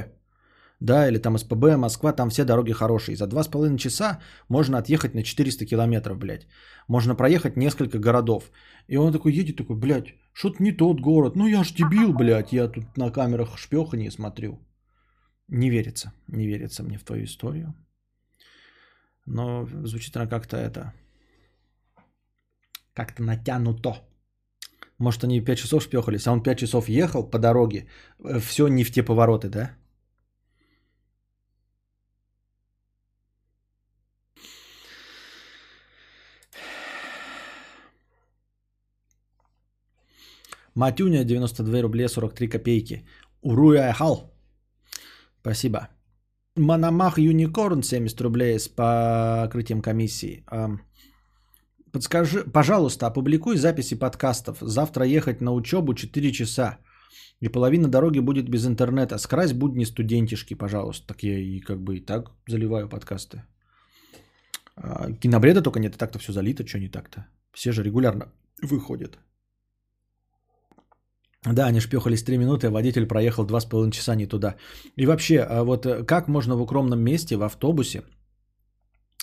да, 0.79 1.07
или 1.07 1.19
там 1.19 1.37
СПБ, 1.37 1.77
Москва, 1.77 2.11
там 2.11 2.29
все 2.29 2.43
дороги 2.43 2.73
хорошие. 2.73 3.15
За 3.15 3.27
два 3.27 3.43
с 3.43 3.47
половиной 3.47 3.77
часа 3.77 4.19
можно 4.49 4.79
отъехать 4.79 5.13
на 5.13 5.21
400 5.21 5.65
километров, 5.65 6.17
блядь. 6.17 6.47
Можно 6.87 7.15
проехать 7.15 7.55
несколько 7.55 7.99
городов. 7.99 8.51
И 8.87 8.97
он 8.97 9.13
такой 9.13 9.31
едет, 9.31 9.57
такой, 9.57 9.75
блядь, 9.75 10.15
что-то 10.33 10.63
не 10.63 10.71
тот 10.71 11.01
город. 11.01 11.35
Ну 11.35 11.47
я 11.47 11.63
ж 11.63 11.73
дебил, 11.73 12.13
блядь, 12.13 12.51
я 12.51 12.67
тут 12.67 12.97
на 12.97 13.11
камерах 13.11 13.59
шпехания 13.59 14.11
смотрю. 14.11 14.59
Не 15.49 15.69
верится, 15.69 16.13
не 16.27 16.47
верится 16.47 16.83
мне 16.83 16.97
в 16.97 17.03
твою 17.03 17.23
историю. 17.23 17.73
Но 19.25 19.67
звучит 19.83 20.15
она 20.15 20.27
как-то 20.27 20.57
это, 20.57 20.93
как-то 22.93 23.23
натянуто. 23.23 24.01
Может, 24.99 25.23
они 25.23 25.41
5 25.41 25.57
часов 25.57 25.83
шпехались, 25.83 26.27
а 26.27 26.31
он 26.31 26.43
5 26.43 26.59
часов 26.59 26.89
ехал 26.89 27.23
по 27.29 27.39
дороге. 27.39 27.87
Э, 28.23 28.39
Все 28.39 28.67
не 28.67 28.83
в 28.83 28.91
те 28.91 29.03
повороты, 29.03 29.49
да? 29.49 29.75
Матюня 40.75 41.23
92 41.23 41.81
рубля 41.81 42.07
43 42.07 42.47
копейки. 42.47 43.05
Уруяхал. 43.41 44.38
Спасибо. 45.41 45.89
Мономах 46.55 47.17
Юникорн 47.17 47.83
70 47.83 48.21
рублей 48.21 48.59
с 48.59 48.67
покрытием 48.67 49.81
комиссии. 49.81 50.43
Подскажи, 51.91 52.43
пожалуйста, 52.53 53.07
опубликуй 53.07 53.57
записи 53.57 53.95
подкастов. 53.95 54.57
Завтра 54.61 55.05
ехать 55.05 55.41
на 55.41 55.53
учебу 55.53 55.93
4 55.93 56.31
часа. 56.31 56.77
И 57.41 57.49
половина 57.49 57.87
дороги 57.87 58.19
будет 58.19 58.49
без 58.49 58.65
интернета. 58.65 59.17
Скрась 59.17 59.53
будни 59.53 59.85
студентишки, 59.85 60.55
пожалуйста. 60.55 61.07
Так 61.07 61.23
я 61.23 61.39
и 61.39 61.59
как 61.59 61.81
бы 61.81 61.97
и 61.97 62.05
так 62.05 62.31
заливаю 62.47 62.89
подкасты. 62.89 63.43
А, 64.75 65.11
кинобреда 65.11 65.61
только 65.61 65.79
нет, 65.79 65.95
и 65.95 65.97
так-то 65.97 66.19
все 66.19 66.33
залито, 66.33 66.67
что 66.67 66.79
не 66.79 66.89
так-то. 66.89 67.27
Все 67.53 67.71
же 67.71 67.83
регулярно 67.83 68.25
выходят. 68.61 69.17
Да, 71.45 71.67
они 71.67 71.79
шпехались 71.79 72.23
3 72.23 72.37
минуты, 72.37 72.67
а 72.67 72.71
водитель 72.71 73.05
проехал 73.05 73.45
2,5 73.45 73.91
часа 73.91 74.15
не 74.15 74.27
туда. 74.27 74.55
И 74.97 75.05
вообще, 75.05 75.39
а 75.39 75.63
вот 75.63 75.85
э, 75.85 76.03
как 76.03 76.27
можно 76.27 76.55
в 76.55 76.61
укромном 76.61 76.99
месте, 76.99 77.37
в 77.37 77.43
автобусе, 77.43 78.03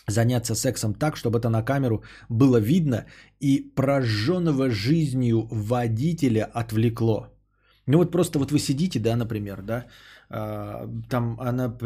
заняться 0.09 0.55
сексом 0.55 0.95
так, 0.95 1.17
чтобы 1.17 1.39
это 1.39 1.51
на 1.51 1.63
камеру 1.63 2.03
было 2.31 2.57
видно 2.57 3.05
и 3.41 3.71
прожженного 3.75 4.71
жизнью 4.71 5.47
водителя 5.51 6.45
отвлекло? 6.55 7.36
Ну 7.89 7.99
вот 7.99 8.11
просто 8.11 8.39
вот 8.39 8.51
вы 8.51 8.59
сидите, 8.59 8.99
да, 8.99 9.17
например, 9.17 9.63
да, 9.63 9.87
а, 10.29 10.89
там 11.09 11.39
она 11.41 11.77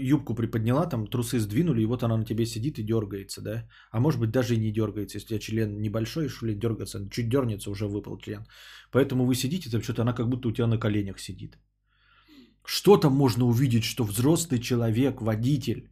юбку 0.00 0.34
приподняла, 0.34 0.86
там 0.86 1.06
трусы 1.06 1.38
сдвинули, 1.38 1.82
и 1.82 1.86
вот 1.86 2.02
она 2.02 2.16
на 2.16 2.24
тебе 2.24 2.46
сидит 2.46 2.78
и 2.78 2.82
дергается, 2.82 3.40
да, 3.40 3.68
а 3.92 4.00
может 4.00 4.20
быть 4.20 4.30
даже 4.30 4.54
и 4.54 4.58
не 4.58 4.72
дергается, 4.72 5.18
если 5.18 5.26
у 5.26 5.38
тебя 5.38 5.38
член 5.38 5.80
небольшой, 5.80 6.28
что 6.28 6.46
ли, 6.46 6.54
дергаться, 6.54 7.08
чуть 7.10 7.28
дернется, 7.28 7.70
уже 7.70 7.86
выпал 7.86 8.18
член. 8.18 8.44
Поэтому 8.90 9.24
вы 9.24 9.34
сидите, 9.34 9.70
там 9.70 9.82
что-то 9.82 10.02
она 10.02 10.12
как 10.12 10.28
будто 10.28 10.48
у 10.48 10.52
тебя 10.52 10.66
на 10.66 10.78
коленях 10.78 11.20
сидит. 11.20 11.58
Что 12.64 12.96
там 12.96 13.12
можно 13.12 13.44
увидеть, 13.44 13.84
что 13.84 14.04
взрослый 14.04 14.58
человек, 14.58 15.22
водитель, 15.22 15.90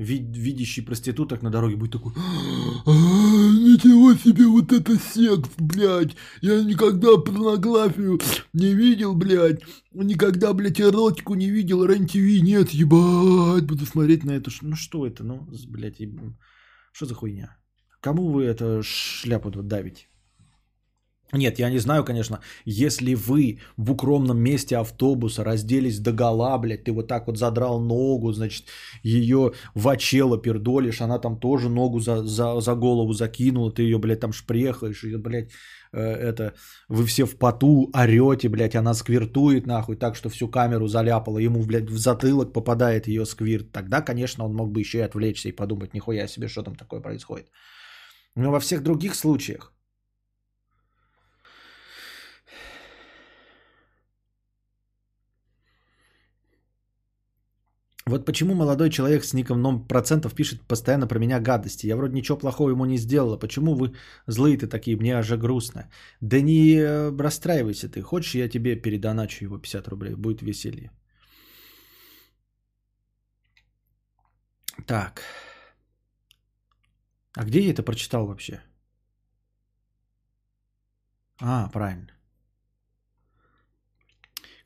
вид, 0.00 0.36
видящий 0.36 0.82
проституток 0.82 1.42
на 1.42 1.50
дороге 1.50 1.76
будет 1.76 1.92
такой, 1.92 2.12
«А, 2.16 2.90
ничего 2.90 4.14
себе, 4.14 4.46
вот 4.46 4.72
это 4.72 4.96
секс, 4.96 5.50
блядь, 5.58 6.16
я 6.40 6.62
никогда 6.64 7.18
порнографию 7.18 8.18
не 8.52 8.74
видел, 8.74 9.14
блядь, 9.14 9.60
никогда, 9.92 10.52
блядь, 10.54 10.80
эротику 10.80 11.34
не 11.34 11.50
видел, 11.50 11.84
рен-ТВ 11.84 12.42
нет, 12.42 12.70
ебать, 12.70 13.66
буду 13.66 13.84
смотреть 13.84 14.24
на 14.24 14.32
это, 14.32 14.50
ну 14.62 14.74
что 14.74 15.06
это, 15.06 15.22
ну, 15.22 15.46
блядь, 15.68 16.00
что 16.92 17.06
за 17.06 17.14
хуйня? 17.14 17.56
Кому 18.00 18.30
вы 18.30 18.44
это 18.44 18.82
шляпу 18.82 19.50
давите? 19.50 20.09
Нет, 21.32 21.58
я 21.60 21.70
не 21.70 21.78
знаю, 21.78 22.04
конечно, 22.04 22.40
если 22.64 23.14
вы 23.14 23.60
в 23.76 23.92
укромном 23.92 24.38
месте 24.38 24.76
автобуса 24.76 25.44
разделись 25.44 26.00
до 26.00 26.12
гола, 26.12 26.58
блядь, 26.58 26.84
ты 26.84 26.92
вот 26.92 27.06
так 27.06 27.26
вот 27.26 27.38
задрал 27.38 27.80
ногу, 27.80 28.32
значит, 28.32 28.66
ее 29.04 29.52
в 29.74 29.88
очело 29.88 30.38
пердолишь, 30.38 31.00
она 31.00 31.18
там 31.18 31.38
тоже 31.38 31.68
ногу 31.68 32.00
за, 32.00 32.24
за, 32.24 32.60
за 32.60 32.74
голову 32.74 33.12
закинула, 33.12 33.70
ты 33.72 33.82
ее, 33.82 33.98
блядь, 33.98 34.20
там 34.20 34.32
шпрехаешь, 34.32 35.04
ее, 35.04 35.18
блядь, 35.18 35.50
э, 35.92 36.00
это, 36.00 36.54
вы 36.88 37.04
все 37.04 37.26
в 37.26 37.36
поту 37.36 37.90
орете, 37.94 38.48
блядь, 38.48 38.74
она 38.74 38.94
сквиртует 38.94 39.66
нахуй 39.66 39.96
так, 39.96 40.16
что 40.16 40.30
всю 40.30 40.48
камеру 40.48 40.88
заляпала, 40.88 41.38
ему, 41.38 41.62
блядь, 41.62 41.90
в 41.90 41.98
затылок 41.98 42.52
попадает 42.52 43.06
ее 43.06 43.24
сквирт, 43.24 43.70
тогда, 43.70 44.02
конечно, 44.02 44.44
он 44.44 44.54
мог 44.54 44.72
бы 44.72 44.80
еще 44.80 44.98
и 44.98 45.02
отвлечься 45.02 45.48
и 45.48 45.52
подумать, 45.52 45.94
нихуя 45.94 46.26
себе, 46.26 46.48
что 46.48 46.62
там 46.62 46.74
такое 46.74 47.00
происходит. 47.00 47.46
Но 48.34 48.50
во 48.50 48.58
всех 48.60 48.82
других 48.82 49.14
случаях, 49.14 49.72
Вот 58.10 58.24
почему 58.26 58.54
молодой 58.54 58.90
человек 58.90 59.24
с 59.24 59.34
ником 59.34 59.62
ном 59.62 59.86
процентов 59.86 60.34
пишет 60.34 60.60
постоянно 60.62 61.06
про 61.06 61.18
меня 61.18 61.40
гадости. 61.40 61.86
Я 61.86 61.96
вроде 61.96 62.14
ничего 62.14 62.38
плохого 62.38 62.70
ему 62.70 62.84
не 62.84 62.98
сделала. 62.98 63.38
Почему 63.38 63.74
вы 63.74 63.94
злые-то 64.26 64.66
такие? 64.66 64.96
Мне 64.96 65.16
аж 65.16 65.30
грустно. 65.30 65.88
Да 66.20 66.40
не 66.40 66.74
э, 66.74 67.16
расстраивайся 67.16 67.88
ты. 67.88 68.02
Хочешь, 68.02 68.34
я 68.34 68.48
тебе 68.48 68.74
передоначу 68.74 69.44
его 69.44 69.58
50 69.58 69.88
рублей. 69.88 70.14
Будет 70.16 70.42
веселье. 70.42 70.90
Так. 74.86 75.22
А 77.36 77.44
где 77.44 77.60
я 77.60 77.70
это 77.70 77.84
прочитал 77.84 78.26
вообще? 78.26 78.60
А, 81.40 81.68
правильно. 81.68 82.08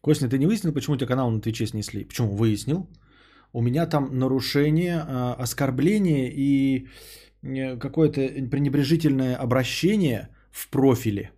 Костя, 0.00 0.28
ты 0.28 0.38
не 0.38 0.46
выяснил, 0.46 0.72
почему 0.72 0.94
у 0.94 0.98
тебя 0.98 1.08
канал 1.08 1.30
на 1.30 1.40
Твиче 1.40 1.66
снесли? 1.66 2.04
Почему? 2.04 2.36
Выяснил. 2.36 2.88
У 3.54 3.62
меня 3.62 3.86
там 3.86 4.18
нарушение, 4.18 5.04
а, 5.06 5.36
оскорбление 5.38 6.28
и 6.36 6.88
э, 7.42 7.78
какое-то 7.78 8.20
пренебрежительное 8.50 9.36
обращение 9.36 10.28
в 10.50 10.68
профиле. 10.70 11.30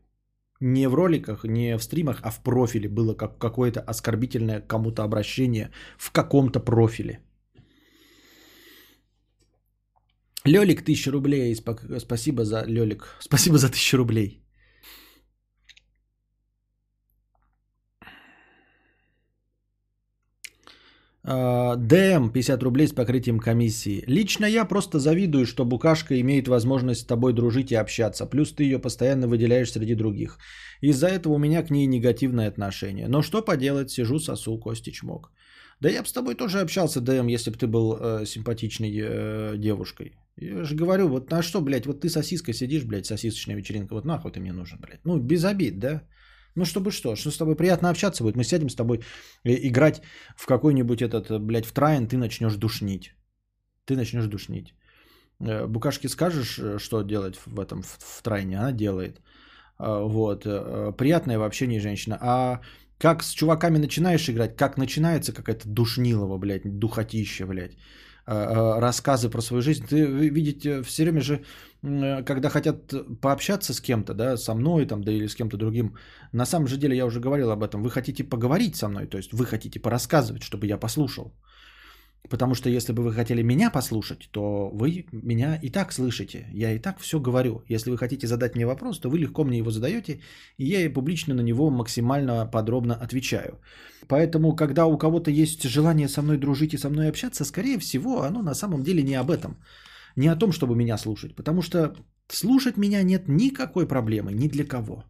Не 0.61 0.89
в 0.89 0.95
роликах, 0.95 1.45
не 1.45 1.77
в 1.77 1.83
стримах, 1.83 2.21
а 2.23 2.31
в 2.31 2.43
профиле 2.43 2.89
было 2.89 3.15
как 3.15 3.39
какое-то 3.39 3.81
оскорбительное 3.81 4.63
кому-то 4.63 5.03
обращение 5.03 5.71
в 5.99 6.11
каком-то 6.11 6.61
профиле. 6.61 7.21
Лёлик, 10.47 10.83
тысяча 10.85 11.11
рублей. 11.11 11.55
Спасибо 11.99 12.45
за 12.45 12.65
Лёлик. 12.67 13.17
Спасибо 13.21 13.59
за 13.59 13.69
тысячу 13.69 13.99
рублей. 13.99 14.46
ДМ 21.27 22.31
50 22.31 22.63
рублей 22.63 22.87
с 22.87 22.93
покрытием 22.93 23.41
комиссии. 23.41 24.05
Лично 24.07 24.47
я 24.47 24.65
просто 24.65 25.01
завидую, 25.01 25.45
что 25.45 25.65
Букашка 25.65 26.21
имеет 26.21 26.47
возможность 26.47 27.01
с 27.01 27.07
тобой 27.07 27.33
дружить 27.33 27.73
и 27.73 27.75
общаться. 27.75 28.27
Плюс 28.27 28.53
ты 28.53 28.63
ее 28.63 28.79
постоянно 28.79 29.27
выделяешь 29.27 29.73
среди 29.73 29.95
других. 29.95 30.39
Из-за 30.81 31.09
этого 31.09 31.35
у 31.35 31.39
меня 31.39 31.65
к 31.65 31.71
ней 31.71 31.87
негативное 31.87 32.49
отношение. 32.49 33.09
Но 33.09 33.23
что 33.23 33.43
поделать, 33.43 33.91
сижу 33.91 34.21
сосу, 34.21 34.57
Кости 34.59 34.91
чмок. 34.91 35.33
Да 35.81 35.91
я 35.91 36.03
бы 36.03 36.09
с 36.09 36.13
тобой 36.13 36.37
тоже 36.37 36.61
общался, 36.61 37.01
ДМ, 37.01 37.27
если 37.27 37.51
бы 37.51 37.59
ты 37.59 37.67
был 37.67 37.99
э, 38.01 38.27
симпатичной 38.27 38.93
э, 38.97 39.57
девушкой. 39.59 40.13
Я 40.37 40.65
же 40.65 40.77
говорю, 40.77 41.09
вот 41.09 41.31
на 41.31 41.43
что, 41.43 41.61
блядь, 41.61 41.87
вот 41.87 42.01
ты 42.01 42.09
сосиской 42.09 42.55
сидишь, 42.55 42.85
блядь, 42.85 43.07
сосисочная 43.07 43.57
вечеринка, 43.57 43.95
вот 43.95 44.05
нахуй 44.05 44.33
ты 44.33 44.41
мне 44.41 44.53
нужен, 44.53 44.79
блядь. 44.81 45.05
Ну, 45.05 45.19
без 45.19 45.45
обид, 45.45 45.79
да? 45.79 46.03
Ну, 46.57 46.65
чтобы 46.65 46.91
что? 46.91 47.17
Что 47.17 47.31
с 47.31 47.37
тобой 47.37 47.55
приятно 47.55 47.91
общаться 47.91 48.25
будет? 48.25 48.37
Мы 48.37 48.45
сядем 48.45 48.69
с 48.69 48.75
тобой 48.75 49.01
играть 49.45 50.03
в 50.37 50.47
какой-нибудь 50.47 51.03
этот, 51.03 51.41
блядь, 51.41 51.67
в 51.67 51.73
трайн, 51.73 52.09
ты 52.09 52.17
начнешь 52.17 52.57
душнить. 52.57 53.15
Ты 53.85 53.97
начнешь 53.97 54.27
душнить. 54.27 54.75
Э, 55.41 55.67
Букашке 55.67 56.09
скажешь, 56.09 56.59
э, 56.59 56.79
что 56.79 57.03
делать 57.03 57.37
в 57.47 57.61
этом, 57.61 57.83
в, 57.83 57.99
в 58.01 58.23
трайне, 58.23 58.59
она 58.59 58.73
делает. 58.73 59.21
Вот. 59.79 60.47
Э, 60.47 60.93
приятная 60.97 61.39
в 61.39 61.43
общении 61.43 61.79
женщина. 61.81 62.19
А 62.21 62.61
как 62.99 63.23
с 63.23 63.31
чуваками 63.31 63.79
начинаешь 63.79 64.29
играть, 64.29 64.57
как 64.57 64.79
начинается 64.79 65.33
какая-то 65.33 65.69
душнилова, 65.69 66.39
блядь, 66.39 66.79
духотища, 66.79 67.47
блядь, 67.47 67.77
рассказы 68.27 69.31
про 69.31 69.41
свою 69.41 69.63
жизнь. 69.63 69.87
Ты 69.87 70.05
видите, 70.05 70.83
все 70.83 71.05
время 71.05 71.21
же 71.21 71.43
Э, 71.87 72.25
когда 72.25 72.49
хотят 72.49 72.93
пообщаться 73.21 73.73
с 73.73 73.81
кем-то, 73.81 74.15
да, 74.15 74.37
со 74.37 74.55
мной 74.55 74.87
там, 74.87 75.03
да 75.03 75.13
или 75.13 75.29
с 75.29 75.35
кем-то 75.35 75.57
другим, 75.57 75.97
на 76.33 76.47
самом 76.47 76.67
же 76.67 76.77
деле 76.77 76.97
я 76.97 77.07
уже 77.07 77.21
говорил 77.21 77.51
об 77.51 77.63
этом, 77.63 77.83
вы 77.83 77.91
хотите 77.91 78.25
поговорить 78.25 78.77
со 78.77 78.89
мной, 78.89 79.07
то 79.07 79.19
есть 79.19 79.33
вы 79.33 79.47
хотите 79.47 79.81
порассказывать, 79.81 80.43
чтобы 80.43 80.67
я 80.67 80.79
послушал. 80.79 81.33
Потому 82.29 82.55
что 82.55 82.69
если 82.69 82.93
бы 82.93 83.03
вы 83.03 83.13
хотели 83.13 83.43
меня 83.43 83.71
послушать, 83.71 84.29
то 84.33 84.71
вы 84.73 85.07
меня 85.13 85.61
и 85.63 85.71
так 85.71 85.93
слышите. 85.93 86.47
Я 86.53 86.73
и 86.73 86.79
так 86.81 86.99
все 86.99 87.21
говорю. 87.21 87.63
Если 87.69 87.91
вы 87.91 87.97
хотите 87.97 88.27
задать 88.27 88.57
мне 88.57 88.67
вопрос, 88.67 88.99
то 88.99 89.09
вы 89.11 89.19
легко 89.19 89.45
мне 89.45 89.59
его 89.59 89.71
задаете, 89.71 90.21
и 90.59 90.67
я 90.67 90.81
и 90.81 90.89
публично 90.89 91.35
на 91.35 91.43
него 91.43 91.71
максимально 91.71 92.47
подробно 92.47 92.95
отвечаю. 92.95 93.61
Поэтому, 94.09 94.57
когда 94.57 94.87
у 94.87 94.99
кого-то 94.99 95.31
есть 95.31 95.63
желание 95.63 96.09
со 96.09 96.23
мной 96.23 96.39
дружить 96.39 96.75
и 96.75 96.79
со 96.79 96.91
мной 96.91 97.09
общаться, 97.09 97.45
скорее 97.45 97.79
всего, 97.79 98.23
оно 98.23 98.43
на 98.43 98.55
самом 98.55 98.83
деле 98.83 99.03
не 99.03 99.15
об 99.15 99.31
этом 99.31 99.57
не 100.17 100.29
о 100.29 100.37
том, 100.37 100.53
чтобы 100.53 100.75
меня 100.75 100.99
слушать, 100.99 101.37
потому 101.37 101.63
что 101.63 101.95
слушать 102.29 102.77
меня 102.77 103.03
нет 103.03 103.29
никакой 103.29 103.87
проблемы 103.87 104.33
ни 104.33 104.49
для 104.49 104.65
кого. 104.65 105.05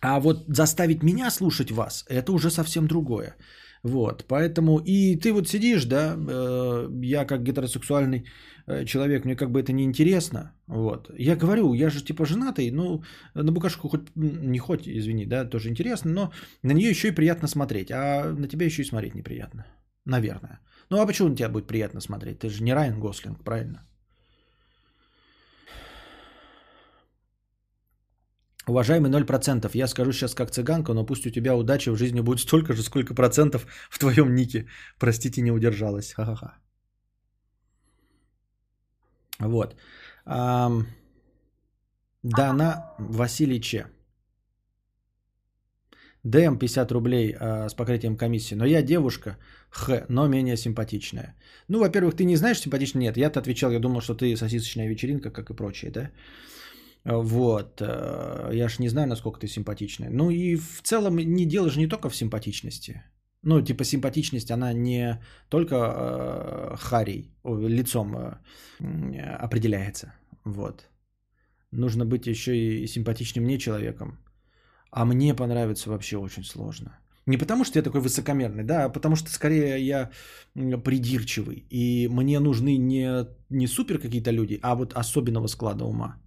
А 0.00 0.20
вот 0.20 0.44
заставить 0.48 1.02
меня 1.02 1.30
слушать 1.30 1.70
вас, 1.70 2.04
это 2.08 2.32
уже 2.32 2.50
совсем 2.50 2.86
другое. 2.86 3.36
Вот, 3.82 4.24
поэтому 4.28 4.78
и 4.78 5.16
ты 5.16 5.32
вот 5.32 5.48
сидишь, 5.48 5.86
да, 5.86 6.14
э, 6.16 6.88
я 7.02 7.24
как 7.24 7.42
гетеросексуальный 7.42 8.24
э, 8.66 8.84
человек, 8.84 9.24
мне 9.24 9.34
как 9.34 9.50
бы 9.50 9.60
это 9.60 9.72
не 9.72 9.82
интересно, 9.82 10.52
вот. 10.68 11.10
Я 11.18 11.34
говорю, 11.34 11.74
я 11.74 11.90
же 11.90 12.04
типа 12.04 12.24
женатый, 12.24 12.70
ну, 12.70 13.02
на 13.34 13.50
букашку 13.52 13.88
хоть, 13.88 14.14
не 14.14 14.58
хоть, 14.58 14.86
извини, 14.86 15.26
да, 15.26 15.44
тоже 15.44 15.68
интересно, 15.68 16.10
но 16.12 16.32
на 16.62 16.72
нее 16.72 16.90
еще 16.90 17.08
и 17.08 17.14
приятно 17.14 17.48
смотреть, 17.48 17.90
а 17.90 18.32
на 18.32 18.46
тебя 18.46 18.66
еще 18.66 18.82
и 18.82 18.86
смотреть 18.86 19.14
неприятно, 19.16 19.66
наверное. 20.04 20.60
Ну 20.88 21.00
а 21.00 21.06
почему 21.06 21.28
на 21.28 21.36
тебя 21.36 21.48
будет 21.48 21.66
приятно 21.66 22.00
смотреть? 22.00 22.38
Ты 22.38 22.50
же 22.50 22.62
не 22.62 22.74
Райан 22.74 23.00
Гослинг, 23.00 23.42
правильно? 23.42 23.80
Уважаемый 28.68 29.10
0%, 29.10 29.70
я 29.74 29.88
скажу 29.88 30.12
сейчас 30.12 30.34
как 30.34 30.50
цыганка, 30.50 30.92
но 30.94 31.06
пусть 31.06 31.26
у 31.26 31.30
тебя 31.30 31.56
удачи 31.56 31.90
в 31.90 31.96
жизни 31.96 32.20
будет 32.20 32.40
столько 32.40 32.74
же, 32.74 32.82
сколько 32.82 33.14
процентов 33.14 33.66
в 33.90 33.98
твоем 33.98 34.34
нике. 34.34 34.66
Простите, 34.98 35.42
не 35.42 35.50
удержалась. 35.50 36.12
Ха-ха-ха. 36.12 36.58
Вот. 39.40 39.76
Ам... 40.24 40.86
Дана 42.22 42.94
Василий 42.98 43.60
Че. 43.60 43.86
ДМ 46.24 46.56
50 46.56 46.92
рублей 46.92 47.34
э, 47.34 47.68
с 47.68 47.74
покрытием 47.74 48.16
комиссии. 48.16 48.54
Но 48.54 48.64
я 48.64 48.82
девушка, 48.82 49.38
х, 49.70 50.06
но 50.08 50.28
менее 50.28 50.56
симпатичная. 50.56 51.34
Ну, 51.68 51.80
во-первых, 51.80 52.14
ты 52.14 52.24
не 52.24 52.36
знаешь, 52.36 52.60
симпатичная? 52.60 53.02
Нет, 53.02 53.16
я-то 53.16 53.40
отвечал, 53.40 53.72
я 53.72 53.80
думал, 53.80 54.00
что 54.00 54.14
ты 54.14 54.36
сосисочная 54.36 54.88
вечеринка, 54.88 55.30
как 55.30 55.50
и 55.50 55.54
прочие, 55.54 55.90
да? 55.90 56.10
Вот, 57.04 57.80
э, 57.80 58.50
я 58.54 58.68
ж 58.68 58.78
не 58.78 58.88
знаю, 58.88 59.08
насколько 59.08 59.40
ты 59.40 59.48
симпатичная. 59.48 60.10
Ну 60.10 60.30
и 60.30 60.56
в 60.56 60.82
целом 60.82 61.16
не 61.16 61.46
дело 61.46 61.70
же 61.70 61.80
не 61.80 61.88
только 61.88 62.08
в 62.08 62.16
симпатичности. 62.16 63.02
Ну, 63.42 63.60
типа 63.60 63.84
симпатичность, 63.84 64.50
она 64.50 64.72
не 64.72 65.20
только 65.48 65.74
э, 65.74 66.76
харей, 66.76 67.34
лицом 67.44 68.16
э, 68.16 69.36
определяется. 69.44 70.14
Вот. 70.44 70.88
Нужно 71.72 72.04
быть 72.04 72.26
еще 72.26 72.56
и 72.56 72.86
симпатичным 72.86 73.44
мне 73.44 73.58
человеком. 73.58 74.18
А 74.90 75.04
мне 75.04 75.34
понравится 75.34 75.90
вообще 75.90 76.18
очень 76.18 76.44
сложно. 76.44 76.98
Не 77.26 77.36
потому, 77.36 77.64
что 77.64 77.78
я 77.78 77.82
такой 77.82 78.00
высокомерный, 78.00 78.64
да, 78.64 78.84
а 78.84 78.88
потому 78.88 79.16
что 79.16 79.30
скорее 79.30 79.78
я 79.78 80.10
придирчивый. 80.54 81.66
И 81.70 82.08
мне 82.08 82.40
нужны 82.40 82.76
не, 82.76 83.26
не 83.48 83.66
супер 83.66 83.98
какие-то 83.98 84.30
люди, 84.32 84.58
а 84.62 84.74
вот 84.74 84.92
особенного 84.92 85.48
склада 85.48 85.84
ума. 85.84 86.21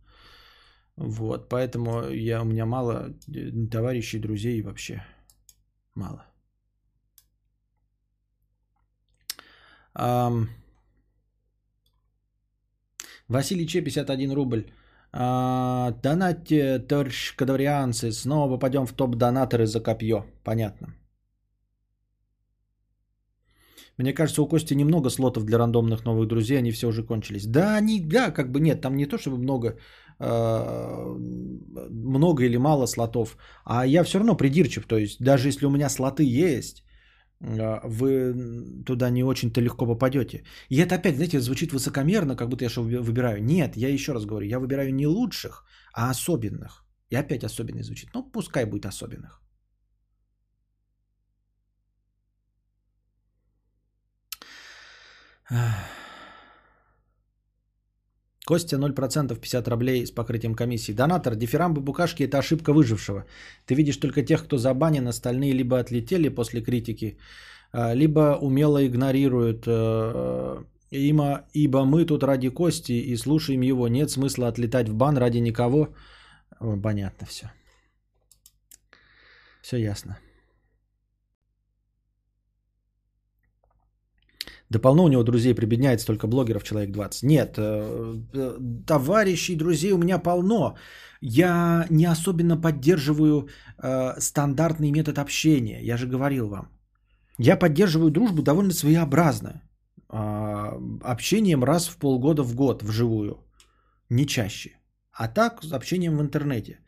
Вот, 0.98 1.50
поэтому 1.50 2.10
я, 2.10 2.42
у 2.42 2.46
меня 2.46 2.66
мало 2.66 3.14
э, 3.28 3.52
товарищей, 3.72 4.20
друзей 4.20 4.62
вообще. 4.62 5.02
Мало. 5.96 6.26
Um, 9.98 10.48
Василий 13.28 13.68
Че, 13.68 13.82
51 13.82 14.32
рубль. 14.32 14.64
А, 15.12 15.92
донатьте, 16.04 16.80
товарищ 16.80 17.36
кадаврианцы, 17.36 18.12
снова 18.12 18.50
попадем 18.50 18.86
в 18.86 18.94
топ-донаторы 18.94 19.66
за 19.66 19.80
копье. 19.80 20.26
Понятно. 20.44 20.96
Мне 23.98 24.14
кажется, 24.14 24.42
у 24.42 24.48
Кости 24.48 24.76
немного 24.76 25.10
слотов 25.10 25.46
для 25.46 25.58
рандомных 25.58 26.04
новых 26.04 26.28
друзей, 26.28 26.58
они 26.58 26.72
все 26.72 26.88
уже 26.88 27.04
кончились. 27.04 27.46
Да, 27.46 27.78
они, 27.78 28.02
да, 28.02 28.32
как 28.32 28.52
бы 28.52 28.60
нет, 28.60 28.82
там 28.82 28.98
не 28.98 29.06
то, 29.06 29.18
чтобы 29.18 29.38
много, 29.38 29.78
много 30.20 31.20
или 32.44 32.58
мало 32.58 32.88
слотов, 32.88 33.38
а 33.66 33.86
я 33.86 34.04
все 34.04 34.20
равно 34.20 34.38
придирчив, 34.38 34.88
то 34.88 34.98
есть 34.98 35.20
даже 35.20 35.50
если 35.50 35.66
у 35.66 35.72
меня 35.72 35.90
слоты 35.90 36.24
есть, 36.24 36.86
а, 37.42 37.82
вы 37.84 38.34
туда 38.86 39.10
не 39.10 39.24
очень-то 39.24 39.62
легко 39.62 39.86
попадете. 39.86 40.44
И 40.70 40.78
это 40.78 40.96
опять, 40.96 41.16
знаете, 41.16 41.40
звучит 41.40 41.74
высокомерно, 41.74 42.36
как 42.36 42.50
будто 42.50 42.64
я 42.64 42.70
что 42.70 42.82
выбираю. 42.82 43.44
Нет, 43.44 43.78
я 43.78 43.90
еще 43.90 44.14
раз 44.14 44.26
говорю, 44.26 44.48
я 44.48 44.60
выбираю 44.60 44.94
не 44.94 45.08
лучших, 45.08 45.66
а 45.94 46.10
особенных. 46.10 46.86
И 47.10 47.16
опять 47.16 47.44
особенный 47.44 47.84
звучит. 47.84 48.10
Ну, 48.14 48.24
пускай 48.24 48.66
будет 48.66 48.86
особенных. 48.86 49.42
Костя 58.46 58.78
0% 58.78 59.36
50 59.36 59.68
рублей 59.68 60.06
с 60.06 60.12
покрытием 60.12 60.56
комиссии. 60.56 60.94
Донатор, 60.94 61.36
дифирамбы 61.36 61.82
букашки 61.82 62.24
это 62.24 62.38
ошибка 62.38 62.74
выжившего. 62.74 63.26
Ты 63.66 63.76
видишь 63.76 63.98
только 63.98 64.22
тех, 64.22 64.44
кто 64.44 64.58
забанен, 64.58 65.08
остальные 65.08 65.54
либо 65.54 65.80
отлетели 65.80 66.30
после 66.30 66.62
критики, 66.62 67.18
а, 67.72 67.96
либо 67.96 68.38
умело 68.42 68.86
игнорируют 68.86 69.66
э, 69.68 70.64
има, 70.92 71.46
ибо 71.54 71.86
мы 71.86 72.06
тут 72.06 72.24
ради 72.24 72.50
Кости 72.50 72.94
и 72.94 73.18
слушаем 73.18 73.62
его. 73.62 73.88
Нет 73.88 74.12
смысла 74.12 74.48
отлетать 74.48 74.90
в 74.90 74.96
бан 74.96 75.18
ради 75.18 75.40
никого. 75.40 75.90
Понятно 76.84 77.26
все. 77.28 77.52
Все 79.62 79.78
ясно. 79.78 80.20
Да 84.76 84.82
полно 84.82 85.04
у 85.04 85.08
него 85.08 85.24
друзей 85.24 85.56
прибедняется, 85.56 86.06
только 86.06 86.28
блогеров 86.28 86.64
человек 86.64 86.92
20. 86.92 87.24
Нет, 87.24 87.56
э, 87.58 87.62
э, 88.34 88.60
товарищей, 88.86 89.56
друзей 89.56 89.94
у 89.94 89.98
меня 89.98 90.20
полно. 90.20 90.76
Я 91.22 91.86
не 91.90 92.06
особенно 92.06 92.62
поддерживаю 92.62 93.48
э, 93.82 94.20
стандартный 94.20 94.92
метод 94.92 95.18
общения. 95.18 95.80
Я 95.82 95.98
же 95.98 96.08
говорил 96.08 96.50
вам. 96.50 96.68
Я 97.40 97.56
поддерживаю 97.56 98.12
дружбу 98.12 98.42
довольно 98.42 98.74
своеобразно. 98.74 99.62
Э, 100.12 100.72
общением 101.14 101.64
раз 101.64 101.88
в 101.88 101.98
полгода 101.98 102.44
в 102.44 102.54
год 102.56 102.84
вживую. 102.84 103.38
Не 104.10 104.26
чаще. 104.26 104.72
А 105.14 105.30
так 105.30 105.64
с 105.64 105.72
общением 105.72 106.18
в 106.18 106.22
интернете. 106.22 106.80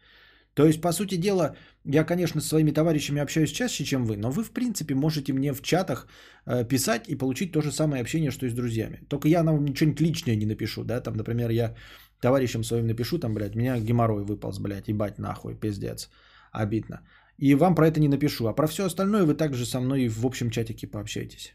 То 0.58 0.66
есть, 0.66 0.82
по 0.82 0.92
сути 0.92 1.18
дела, 1.18 1.56
я, 1.86 2.04
конечно, 2.04 2.42
с 2.42 2.48
своими 2.48 2.72
товарищами 2.72 3.22
общаюсь 3.22 3.52
чаще, 3.52 3.84
чем 3.84 4.06
вы, 4.06 4.18
но 4.18 4.32
вы, 4.32 4.44
в 4.44 4.50
принципе, 4.50 4.96
можете 4.96 5.34
мне 5.34 5.54
в 5.54 5.62
чатах 5.62 6.08
э, 6.48 6.68
писать 6.68 7.10
и 7.10 7.18
получить 7.18 7.52
то 7.52 7.62
же 7.62 7.72
самое 7.72 8.02
общение, 8.02 8.32
что 8.32 8.46
и 8.46 8.50
с 8.50 8.54
друзьями. 8.54 9.06
Только 9.08 9.28
я 9.28 9.44
вам 9.44 9.66
ничего-нибудь 9.66 10.02
личное 10.02 10.36
не 10.36 10.48
напишу, 10.48 10.84
да, 10.84 11.00
там, 11.00 11.14
например, 11.14 11.52
я 11.52 11.76
товарищам 12.22 12.64
своим 12.64 12.88
напишу, 12.88 13.20
там, 13.20 13.34
блядь, 13.36 13.56
меня 13.56 13.80
геморрой 13.80 14.24
выполз, 14.26 14.58
блядь, 14.58 14.88
ебать 14.88 15.20
нахуй, 15.20 15.54
пиздец, 15.60 16.10
обидно. 16.52 17.02
И 17.38 17.56
вам 17.56 17.76
про 17.76 17.88
это 17.88 18.00
не 18.00 18.08
напишу, 18.08 18.48
а 18.48 18.56
про 18.56 18.68
все 18.68 18.86
остальное 18.86 19.26
вы 19.26 19.36
также 19.36 19.64
со 19.66 19.80
мной 19.80 20.08
в 20.08 20.26
общем 20.26 20.50
чатике 20.50 20.88
пообщайтесь. 20.88 21.54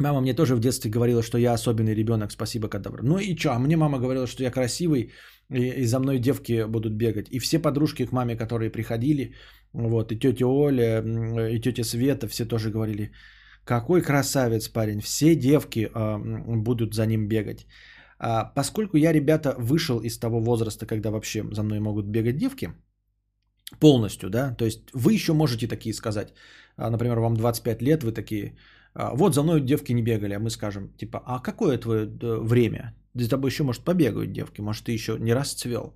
Мама 0.00 0.20
мне 0.20 0.34
тоже 0.34 0.56
в 0.56 0.60
детстве 0.60 0.90
говорила, 0.90 1.22
что 1.22 1.38
я 1.38 1.54
особенный 1.54 1.94
ребенок, 1.94 2.32
спасибо, 2.32 2.68
кадавр. 2.68 3.02
Ну 3.02 3.18
и 3.18 3.36
что, 3.36 3.52
а 3.52 3.58
мне 3.58 3.76
мама 3.76 3.98
говорила, 3.98 4.26
что 4.26 4.42
я 4.42 4.50
красивый, 4.50 5.12
и, 5.50 5.82
и 5.82 5.86
за 5.86 5.98
мной 5.98 6.18
девки 6.18 6.66
будут 6.66 6.92
бегать. 6.92 7.28
И 7.30 7.38
все 7.38 7.58
подружки 7.58 8.06
к 8.06 8.12
маме, 8.12 8.36
которые 8.36 8.70
приходили, 8.70 9.34
вот, 9.72 10.12
и 10.12 10.18
тетя 10.18 10.46
Оля, 10.46 11.02
и 11.50 11.60
тетя 11.60 11.84
Света, 11.84 12.28
все 12.28 12.44
тоже 12.44 12.70
говорили, 12.70 13.12
какой 13.64 14.02
красавец 14.02 14.68
парень, 14.68 15.00
все 15.00 15.36
девки 15.36 15.90
а, 15.94 16.18
будут 16.64 16.94
за 16.94 17.06
ним 17.06 17.28
бегать. 17.28 17.66
А, 18.18 18.44
поскольку 18.54 18.96
я, 18.96 19.12
ребята, 19.12 19.54
вышел 19.58 20.00
из 20.00 20.18
того 20.18 20.40
возраста, 20.40 20.86
когда 20.86 21.10
вообще 21.10 21.44
за 21.52 21.62
мной 21.62 21.80
могут 21.80 22.06
бегать 22.06 22.36
девки, 22.36 22.72
полностью, 23.80 24.30
да, 24.30 24.54
то 24.54 24.64
есть 24.64 24.80
вы 24.94 25.12
еще 25.12 25.32
можете 25.32 25.68
такие 25.68 25.94
сказать, 25.94 26.32
а, 26.76 26.90
например, 26.90 27.18
вам 27.18 27.36
25 27.36 27.82
лет, 27.82 28.04
вы 28.04 28.12
такие, 28.12 28.56
а, 28.94 29.14
вот 29.14 29.34
за 29.34 29.42
мной 29.42 29.60
девки 29.60 29.92
не 29.92 30.02
бегали, 30.02 30.34
а 30.34 30.38
мы 30.38 30.50
скажем, 30.50 30.92
типа, 30.96 31.22
а 31.26 31.40
какое 31.40 31.78
твое 31.78 32.06
э, 32.06 32.38
время? 32.42 32.94
За 33.16 33.30
тобой 33.30 33.50
еще, 33.50 33.64
может, 33.64 33.84
побегают 33.84 34.32
девки, 34.32 34.60
может, 34.60 34.84
ты 34.84 34.92
еще 34.92 35.16
не 35.18 35.34
расцвел. 35.34 35.94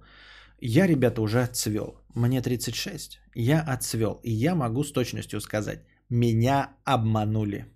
Я, 0.61 0.87
ребята, 0.87 1.21
уже 1.21 1.43
отцвел. 1.43 2.01
Мне 2.15 2.41
36. 2.41 3.21
Я 3.35 3.61
отцвел. 3.61 4.21
И 4.25 4.31
я 4.33 4.55
могу 4.55 4.85
с 4.85 4.93
точностью 4.93 5.41
сказать, 5.41 5.85
меня 6.09 6.71
обманули. 6.85 7.67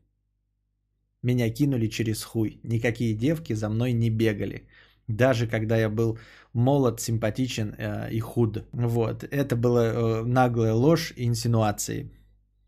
Меня 1.23 1.51
кинули 1.51 1.89
через 1.89 2.25
хуй. 2.25 2.61
Никакие 2.65 3.15
девки 3.15 3.55
за 3.55 3.69
мной 3.69 3.93
не 3.93 4.11
бегали. 4.11 4.67
Даже 5.09 5.47
когда 5.47 5.77
я 5.77 5.91
был 5.91 6.19
молод, 6.55 7.01
симпатичен 7.01 7.75
э, 7.79 8.11
и 8.13 8.21
худ. 8.21 8.65
Вот. 8.73 9.25
Это 9.25 9.57
была 9.57 9.85
э, 9.85 10.25
наглая 10.25 10.73
ложь 10.73 11.13
и 11.17 11.27
инсинуации. 11.27 12.11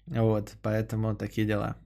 Вот. 0.07 0.55
Поэтому 0.63 1.17
такие 1.17 1.47
дела. 1.47 1.77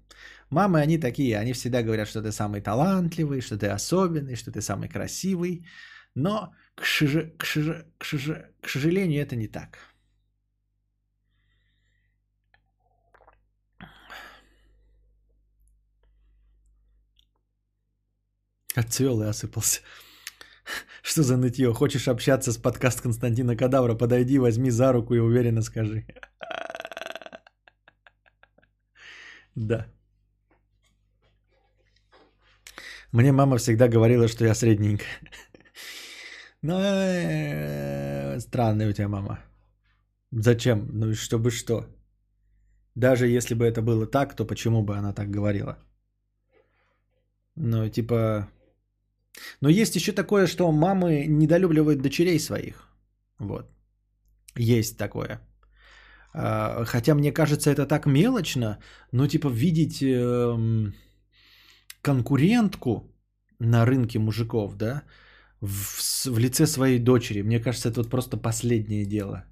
Мамы, 0.50 0.80
они 0.80 0.98
такие, 0.98 1.38
они 1.38 1.52
всегда 1.52 1.82
говорят, 1.82 2.08
что 2.08 2.22
ты 2.22 2.32
самый 2.32 2.60
талантливый, 2.60 3.40
что 3.40 3.56
ты 3.56 3.68
особенный, 3.68 4.36
что 4.36 4.50
ты 4.50 4.60
самый 4.60 4.88
красивый. 4.88 5.64
Но, 6.14 6.52
к, 6.74 6.84
шиж... 6.84 7.32
к, 7.38 7.44
шиж... 7.44 7.84
к, 7.98 8.04
шиж... 8.04 8.30
к 8.60 8.68
сожалению, 8.68 9.22
это 9.22 9.36
не 9.36 9.46
так. 9.48 9.78
Отцвел 18.74 19.22
и 19.22 19.26
осыпался. 19.26 19.80
Что 21.02 21.22
за 21.22 21.36
нытье? 21.36 21.72
Хочешь 21.72 22.08
общаться 22.08 22.52
с 22.52 22.58
подкаст 22.58 23.00
Константина 23.02 23.56
Кадавра? 23.56 23.94
Подойди, 23.94 24.38
возьми 24.38 24.70
за 24.70 24.92
руку 24.92 25.14
и 25.14 25.18
уверенно 25.18 25.62
скажи. 25.62 26.04
Да. 29.56 29.86
Мне 33.12 33.32
мама 33.32 33.56
всегда 33.58 33.88
говорила, 33.88 34.28
что 34.28 34.44
я 34.44 34.54
средненькая. 34.54 35.08
Ну, 36.62 36.74
э, 36.74 38.38
странная 38.40 38.90
у 38.90 38.92
тебя 38.92 39.08
мама. 39.08 39.38
Зачем? 40.30 40.88
Ну, 40.92 41.14
чтобы 41.14 41.50
что? 41.50 41.86
Даже 42.94 43.28
если 43.28 43.54
бы 43.54 43.64
это 43.64 43.80
было 43.80 44.06
так, 44.06 44.36
то 44.36 44.44
почему 44.44 44.82
бы 44.82 44.94
она 44.94 45.14
так 45.14 45.30
говорила? 45.30 45.78
Ну, 47.56 47.88
типа... 47.88 48.48
Но 49.62 49.70
есть 49.70 49.96
еще 49.96 50.12
такое, 50.12 50.46
что 50.46 50.70
мамы 50.70 51.24
недолюбливают 51.26 52.02
дочерей 52.02 52.38
своих. 52.38 52.88
Вот. 53.38 53.70
Есть 54.54 54.98
такое. 54.98 55.40
А, 56.34 56.84
хотя 56.84 57.14
мне 57.14 57.32
кажется, 57.32 57.70
это 57.70 57.86
так 57.86 58.06
мелочно, 58.06 58.78
но 59.12 59.26
типа 59.26 59.48
видеть 59.48 60.02
эм, 60.02 60.94
конкурентку 62.02 63.10
на 63.58 63.86
рынке 63.86 64.18
мужиков, 64.18 64.76
да, 64.76 65.02
в, 65.60 66.26
в 66.26 66.38
лице 66.38 66.66
своей 66.66 66.98
дочери. 66.98 67.42
Мне 67.42 67.60
кажется, 67.60 67.88
это 67.88 68.00
вот 68.00 68.10
просто 68.10 68.36
последнее 68.36 69.04
дело. 69.04 69.44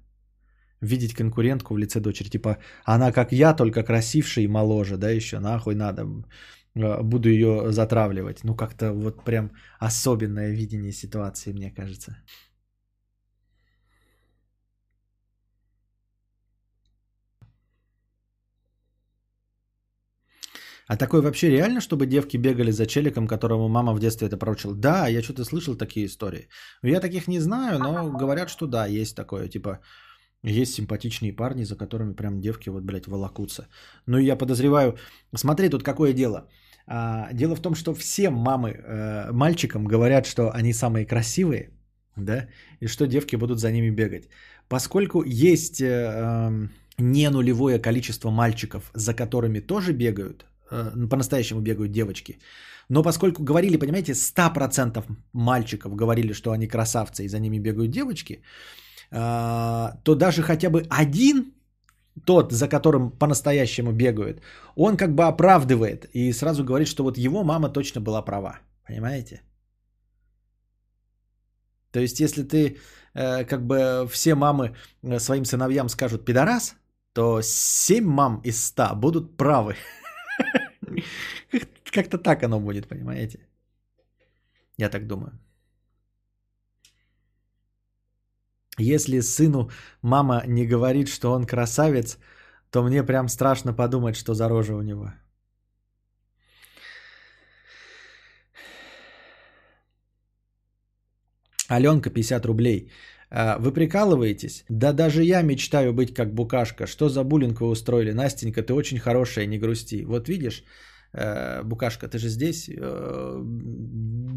Видеть 0.81 1.13
конкурентку 1.13 1.73
в 1.73 1.77
лице 1.77 1.99
дочери. 1.99 2.29
Типа, 2.29 2.57
она 2.85 3.11
как 3.11 3.31
я, 3.31 3.53
только 3.53 3.83
красивше 3.83 4.41
и 4.41 4.47
моложе, 4.47 4.97
да, 4.97 5.09
еще 5.09 5.39
нахуй 5.39 5.75
надо. 5.75 6.07
Э, 6.75 7.03
буду 7.03 7.29
ее 7.29 7.71
затравливать. 7.71 8.43
Ну, 8.43 8.55
как-то 8.55 8.93
вот 8.93 9.23
прям 9.23 9.51
особенное 9.79 10.51
видение 10.51 10.91
ситуации, 10.91 11.53
мне 11.53 11.71
кажется. 11.71 12.17
А 20.89 20.97
такое 20.97 21.21
вообще 21.21 21.49
реально, 21.49 21.81
чтобы 21.81 22.07
девки 22.07 22.37
бегали 22.37 22.71
за 22.71 22.87
челиком, 22.87 23.27
которому 23.27 23.69
мама 23.69 23.93
в 23.93 23.99
детстве 23.99 24.27
это 24.27 24.37
проучила? 24.37 24.75
Да, 24.75 25.07
я 25.07 25.21
что-то 25.21 25.45
слышал 25.45 25.75
такие 25.75 26.05
истории. 26.05 26.47
Я 26.83 26.99
таких 26.99 27.27
не 27.27 27.39
знаю, 27.39 27.79
но 27.79 28.11
говорят, 28.19 28.49
что 28.49 28.65
да, 28.67 28.87
есть 28.87 29.15
такое. 29.15 29.47
Типа, 29.47 29.79
есть 30.43 30.73
симпатичные 30.73 31.35
парни, 31.35 31.63
за 31.63 31.75
которыми 31.75 32.15
прям 32.15 32.41
девки 32.41 32.69
вот, 32.69 32.83
блядь, 32.83 33.07
волокутся. 33.07 33.67
Ну, 34.07 34.17
я 34.17 34.35
подозреваю... 34.35 34.97
Смотри, 35.35 35.69
тут 35.69 35.83
какое 35.83 36.13
дело. 36.13 36.47
А, 36.87 37.29
дело 37.33 37.55
в 37.55 37.61
том, 37.61 37.75
что 37.75 37.93
все 37.93 38.31
мамы 38.31 38.71
э, 38.71 39.31
мальчикам 39.31 39.85
говорят, 39.85 40.25
что 40.25 40.49
они 40.49 40.73
самые 40.73 41.05
красивые, 41.05 41.69
да, 42.15 42.47
и 42.79 42.87
что 42.87 43.05
девки 43.05 43.35
будут 43.35 43.59
за 43.59 43.71
ними 43.71 43.91
бегать. 43.91 44.27
Поскольку 44.67 45.21
есть 45.23 45.81
э, 45.81 45.85
э, 45.85 46.67
не 46.97 47.29
нулевое 47.29 47.77
количество 47.79 48.31
мальчиков, 48.31 48.89
за 48.95 49.13
которыми 49.13 49.59
тоже 49.59 49.93
бегают, 49.93 50.48
по-настоящему 51.09 51.61
бегают 51.61 51.91
девочки. 51.91 52.39
Но 52.89 53.03
поскольку 53.03 53.43
говорили, 53.43 53.77
понимаете, 53.77 54.13
100% 54.13 55.03
мальчиков 55.33 55.95
говорили, 55.95 56.33
что 56.33 56.51
они 56.51 56.67
красавцы 56.67 57.23
и 57.23 57.27
за 57.27 57.39
ними 57.39 57.59
бегают 57.59 57.91
девочки, 57.91 58.41
э, 59.11 59.93
то 60.03 60.15
даже 60.15 60.41
хотя 60.41 60.69
бы 60.69 60.85
один, 60.89 61.53
тот, 62.25 62.51
за 62.51 62.67
которым 62.67 63.11
по-настоящему 63.11 63.91
бегают, 63.91 64.41
он 64.75 64.97
как 64.97 65.15
бы 65.15 65.23
оправдывает 65.23 66.05
и 66.13 66.33
сразу 66.33 66.63
говорит, 66.63 66.87
что 66.87 67.03
вот 67.03 67.17
его 67.17 67.43
мама 67.43 67.69
точно 67.69 68.01
была 68.01 68.21
права. 68.25 68.59
Понимаете? 68.87 69.41
То 71.91 71.99
есть, 71.99 72.19
если 72.19 72.43
ты, 72.43 72.77
э, 73.13 73.45
как 73.45 73.65
бы 73.67 74.07
все 74.11 74.35
мамы 74.35 74.75
своим 75.19 75.45
сыновьям 75.45 75.89
скажут 75.89 76.25
пидорас, 76.25 76.75
то 77.13 77.41
7 77.41 78.05
мам 78.05 78.41
из 78.43 78.65
100 78.65 78.95
будут 78.95 79.37
правы. 79.37 79.75
Как-то 81.91 82.17
так 82.17 82.43
оно 82.43 82.59
будет, 82.59 82.87
понимаете? 82.87 83.39
Я 84.77 84.89
так 84.89 85.07
думаю. 85.07 85.31
Если 88.79 89.21
сыну 89.21 89.69
мама 90.01 90.43
не 90.47 90.65
говорит, 90.65 91.09
что 91.09 91.31
он 91.31 91.45
красавец, 91.45 92.17
то 92.71 92.83
мне 92.83 93.03
прям 93.03 93.27
страшно 93.27 93.73
подумать, 93.73 94.15
что 94.15 94.33
за 94.33 94.47
рожа 94.47 94.75
у 94.75 94.81
него. 94.81 95.13
Аленка, 101.67 102.09
50 102.09 102.45
рублей. 102.45 102.91
А, 103.31 103.57
Вы 103.59 103.71
прикалываетесь? 103.73 104.65
Да 104.69 104.93
даже 104.93 105.23
я 105.23 105.41
мечтаю 105.43 105.93
быть 105.93 106.13
как 106.13 106.33
букашка. 106.33 106.87
Что 106.87 107.09
за 107.09 107.23
буллинг 107.23 107.61
вы 107.61 107.67
устроили? 107.69 108.11
Настенька, 108.13 108.63
ты 108.63 108.73
очень 108.73 108.99
хорошая, 108.99 109.45
не 109.47 109.59
грусти. 109.59 110.03
Вот 110.05 110.27
видишь, 110.29 110.63
э, 111.13 111.63
букашка, 111.63 112.07
ты 112.07 112.17
же 112.17 112.29
здесь. 112.29 112.69
э, 112.69 113.43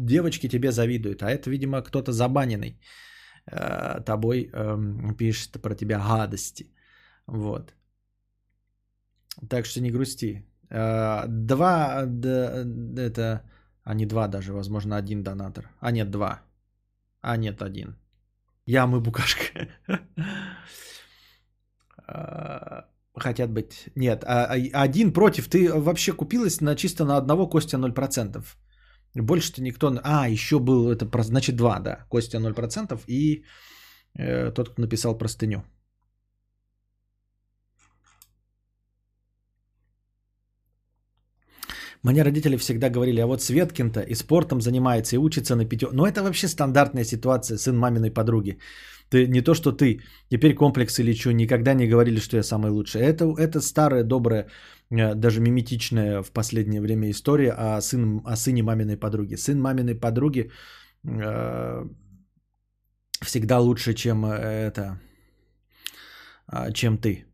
Девочки 0.05 0.49
тебе 0.49 0.71
завидуют. 0.71 1.23
А 1.23 1.29
это, 1.31 1.49
видимо, 1.49 1.81
кто-то 1.81 2.11
забаненный 2.11 2.79
э, 3.51 4.01
тобой 4.05 4.49
эм, 4.53 5.15
пишет 5.17 5.61
про 5.61 5.75
тебя 5.75 5.99
гадости. 5.99 6.71
Вот. 7.27 7.73
Так 9.49 9.65
что 9.65 9.81
не 9.81 9.91
грусти. 9.91 10.45
Э, 10.69 11.25
Два, 11.27 12.03
это, 12.97 13.41
а 13.83 13.93
не 13.95 14.05
два 14.05 14.27
даже, 14.27 14.53
возможно, 14.53 14.97
один 14.97 15.23
донатор. 15.23 15.69
А 15.79 15.91
нет, 15.91 16.11
два. 16.11 16.41
А 17.21 17.37
нет, 17.37 17.61
один. 17.61 17.95
Я 18.65 18.87
мы 18.87 18.99
букашка. 19.01 19.67
А, 22.07 22.85
Хотят 23.15 23.51
быть. 23.51 23.89
Нет, 23.95 24.23
а- 24.25 24.45
а 24.53 24.81
один 24.83 25.13
против. 25.13 25.47
Ты 25.47 25.71
вообще 25.73 26.13
купилась 26.13 26.61
на 26.61 26.75
чисто 26.75 27.05
на 27.05 27.17
одного 27.17 27.47
Костя 27.49 27.77
0%. 27.77 28.57
Больше-то 29.15 29.61
никто... 29.61 29.99
А, 30.03 30.27
еще 30.27 30.59
был, 30.59 30.89
это, 30.91 31.23
значит, 31.23 31.55
два, 31.55 31.79
да. 31.79 32.05
Костя 32.09 32.39
0% 32.39 32.99
и 33.07 33.43
э, 34.17 34.51
тот, 34.51 34.69
кто 34.69 34.81
написал 34.81 35.17
простыню. 35.17 35.63
Мне 42.03 42.23
родители 42.23 42.57
всегда 42.57 42.89
говорили, 42.89 43.21
а 43.21 43.27
вот 43.27 43.41
Светкин-то 43.41 44.01
и 44.01 44.15
спортом 44.15 44.61
занимается, 44.61 45.15
и 45.15 45.19
учится 45.19 45.55
на 45.55 45.65
пятерку. 45.65 45.95
Но 45.95 46.05
это 46.05 46.21
вообще 46.21 46.47
стандартная 46.47 47.05
ситуация, 47.05 47.57
сын 47.57 47.77
маминой 47.77 48.11
подруги. 48.11 48.57
Ты 49.09 49.27
не 49.27 49.41
то, 49.41 49.53
что 49.53 49.71
ты, 49.71 50.01
теперь 50.29 50.55
комплекс 50.55 50.99
или 50.99 51.13
что, 51.13 51.31
никогда 51.31 51.73
не 51.73 51.87
говорили, 51.87 52.19
что 52.19 52.37
я 52.37 52.43
самый 52.43 52.71
лучший. 52.71 53.01
Это, 53.01 53.25
это 53.37 53.61
старая, 53.61 54.03
добрая, 54.03 54.47
э, 54.91 55.15
даже 55.15 55.39
миметичная 55.39 56.21
в 56.23 56.31
последнее 56.31 56.81
время 56.81 57.09
история 57.09 57.51
о, 57.51 57.81
сын, 57.81 58.21
о 58.25 58.35
сыне 58.35 58.63
маминой 58.63 58.97
подруги. 58.97 59.35
Сын 59.35 59.61
маминой 59.61 59.95
подруги 59.95 60.51
э, 61.05 61.85
всегда 63.21 63.59
лучше, 63.59 63.93
чем 63.93 64.25
э, 64.25 64.31
это, 64.67 64.99
а, 66.47 66.71
чем 66.71 66.97
ты. 66.97 67.25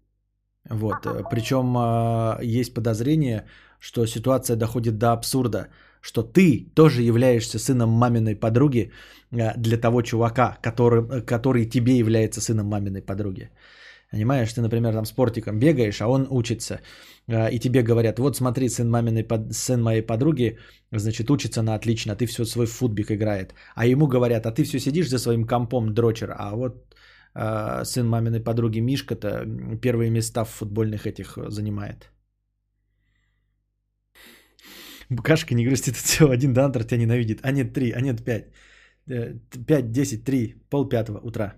Вот. 0.70 1.06
э, 1.06 1.24
Причем 1.32 1.76
а, 1.78 2.40
есть 2.42 2.74
подозрение, 2.74 3.46
что 3.80 4.06
ситуация 4.06 4.56
доходит 4.56 4.98
до 4.98 5.14
абсурда, 5.14 5.68
что 6.02 6.24
ты 6.24 6.68
тоже 6.76 7.02
являешься 7.02 7.60
сыном 7.60 7.90
маминой 7.90 8.36
подруги 8.36 8.92
а, 9.32 9.54
для 9.58 9.78
того 9.78 10.02
чувака, 10.02 10.58
который, 10.62 11.26
который 11.26 11.66
тебе 11.66 11.98
является 11.98 12.42
сыном 12.42 12.68
маминой 12.68 13.02
подруги. 13.02 13.50
Понимаешь, 14.12 14.54
ты, 14.54 14.62
например, 14.62 14.94
там 14.94 15.06
спортиком 15.06 15.60
бегаешь, 15.60 16.02
а 16.02 16.08
он 16.08 16.28
учится, 16.30 16.80
а, 17.28 17.48
и 17.48 17.60
тебе 17.60 17.84
говорят, 17.84 18.20
вот 18.20 18.38
смотри, 18.38 18.70
сын, 18.70 18.90
маминой, 18.90 19.26
сын 19.52 19.82
моей 19.82 20.02
подруги, 20.02 20.58
значит, 20.92 21.30
учится 21.30 21.62
на 21.62 21.76
отлично, 21.76 22.16
ты 22.16 22.26
все 22.26 22.46
свой 22.46 22.66
футбик 22.66 23.12
играет. 23.12 23.54
А 23.76 23.86
ему 23.86 24.08
говорят, 24.08 24.46
а 24.46 24.52
ты 24.52 24.64
все 24.64 24.80
сидишь 24.80 25.10
за 25.10 25.20
своим 25.20 25.46
компом 25.46 25.94
дрочер, 25.94 26.36
а 26.38 26.56
вот 26.56 26.86
сын 27.84 28.08
маминой 28.08 28.40
подруги 28.40 28.80
Мишка-то 28.80 29.46
первые 29.82 30.10
места 30.10 30.44
в 30.44 30.50
футбольных 30.50 31.06
этих 31.06 31.38
э, 31.38 31.50
занимает. 31.52 32.10
Букашка 35.10 35.56
не 35.56 35.66
грустит, 35.66 35.96
это 35.96 36.04
все, 36.04 36.30
один 36.30 36.54
дантер 36.54 36.84
тебя 36.84 36.98
ненавидит. 36.98 37.40
А 37.44 37.52
нет, 37.52 37.74
три, 37.74 37.92
а 37.92 38.02
нет, 38.02 38.24
пять. 38.24 38.46
Э, 39.10 39.36
Пять, 39.68 39.92
десять, 39.92 40.24
три, 40.26 40.56
пол 40.70 40.90
пятого 40.90 41.20
утра. 41.20 41.54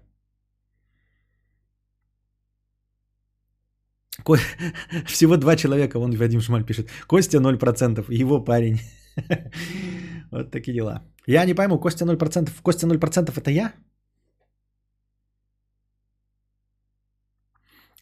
Ко- 4.25 4.37
Всего 5.07 5.37
два 5.37 5.55
человека, 5.55 5.99
вон 5.99 6.11
Вадим 6.15 6.41
Шмаль 6.41 6.63
пишет. 6.65 6.89
Костя 7.07 7.39
0%, 7.39 8.05
его 8.09 8.43
парень. 8.43 8.79
Вот 10.31 10.51
такие 10.51 10.73
дела. 10.73 11.01
Я 11.27 11.45
не 11.45 11.53
пойму, 11.53 11.79
Костя 11.79 12.05
0%. 12.05 12.61
Костя 12.63 12.87
0% 12.87 13.37
это 13.37 13.51
я? 13.51 13.73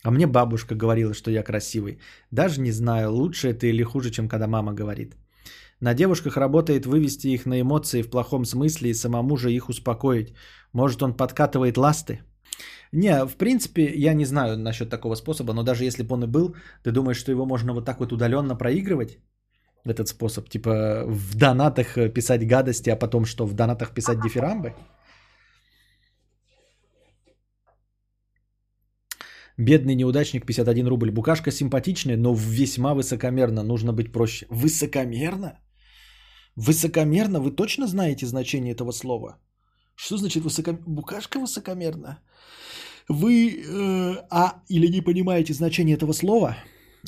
А 0.04 0.12
мне 0.12 0.28
бабушка 0.28 0.76
говорила, 0.76 1.14
что 1.14 1.32
я 1.32 1.44
красивый. 1.44 2.00
Даже 2.32 2.62
не 2.62 2.72
знаю, 2.72 3.12
лучше 3.12 3.50
это 3.50 3.68
или 3.68 3.84
хуже, 3.84 4.12
чем 4.12 4.28
когда 4.30 4.48
мама 4.48 4.74
говорит. 4.74 5.16
На 5.82 5.94
девушках 5.94 6.38
работает 6.38 6.86
вывести 6.86 7.28
их 7.28 7.46
на 7.46 7.62
эмоции 7.62 8.02
в 8.02 8.10
плохом 8.10 8.46
смысле 8.46 8.90
и 8.90 8.94
самому 8.94 9.38
же 9.38 9.52
их 9.52 9.70
успокоить. 9.70 10.34
Может, 10.74 11.02
он 11.02 11.14
подкатывает 11.14 11.78
ласты? 11.78 12.20
Не, 12.92 13.26
в 13.26 13.38
принципе, 13.38 13.94
я 13.96 14.14
не 14.14 14.26
знаю 14.26 14.58
насчет 14.58 14.90
такого 14.90 15.16
способа, 15.16 15.54
но 15.54 15.64
даже 15.64 15.86
если 15.86 16.04
бы 16.04 16.16
он 16.16 16.24
и 16.24 16.28
был, 16.28 16.56
ты 16.84 16.92
думаешь, 16.92 17.18
что 17.18 17.32
его 17.32 17.46
можно 17.46 17.74
вот 17.74 17.86
так 17.86 18.00
вот 18.00 18.12
удаленно 18.12 18.56
проигрывать? 18.56 19.20
Этот 19.86 20.08
способ, 20.10 20.50
типа 20.50 21.06
в 21.08 21.36
донатах 21.36 21.98
э, 21.98 22.10
писать 22.10 22.46
гадости, 22.46 22.90
а 22.90 22.98
потом 22.98 23.26
что, 23.26 23.46
в 23.46 23.54
донатах 23.54 23.94
писать 23.94 24.20
дифирамбы? 24.22 24.74
Бедный 29.58 29.96
неудачник, 29.96 30.46
51 30.46 30.88
рубль. 30.88 31.12
Букашка 31.12 31.52
симпатичная, 31.52 32.18
но 32.18 32.34
весьма 32.34 32.94
высокомерно. 32.94 33.64
Нужно 33.64 33.94
быть 33.94 34.12
проще. 34.12 34.46
Высокомерно? 34.50 35.60
Высокомерно? 36.68 37.40
Вы 37.40 37.52
точно 37.52 37.88
знаете 37.88 38.26
значение 38.26 38.74
этого 38.74 38.92
слова? 38.92 39.38
Что 39.96 40.18
значит 40.18 40.44
высокомерно? 40.44 40.84
Букашка 40.88 41.40
высокомерна? 41.40 42.20
Вы 43.08 43.34
э, 43.34 44.16
а 44.30 44.62
или 44.70 44.88
не 44.92 45.02
понимаете 45.02 45.54
значение 45.54 45.96
этого 45.96 46.14
слова, 46.14 46.58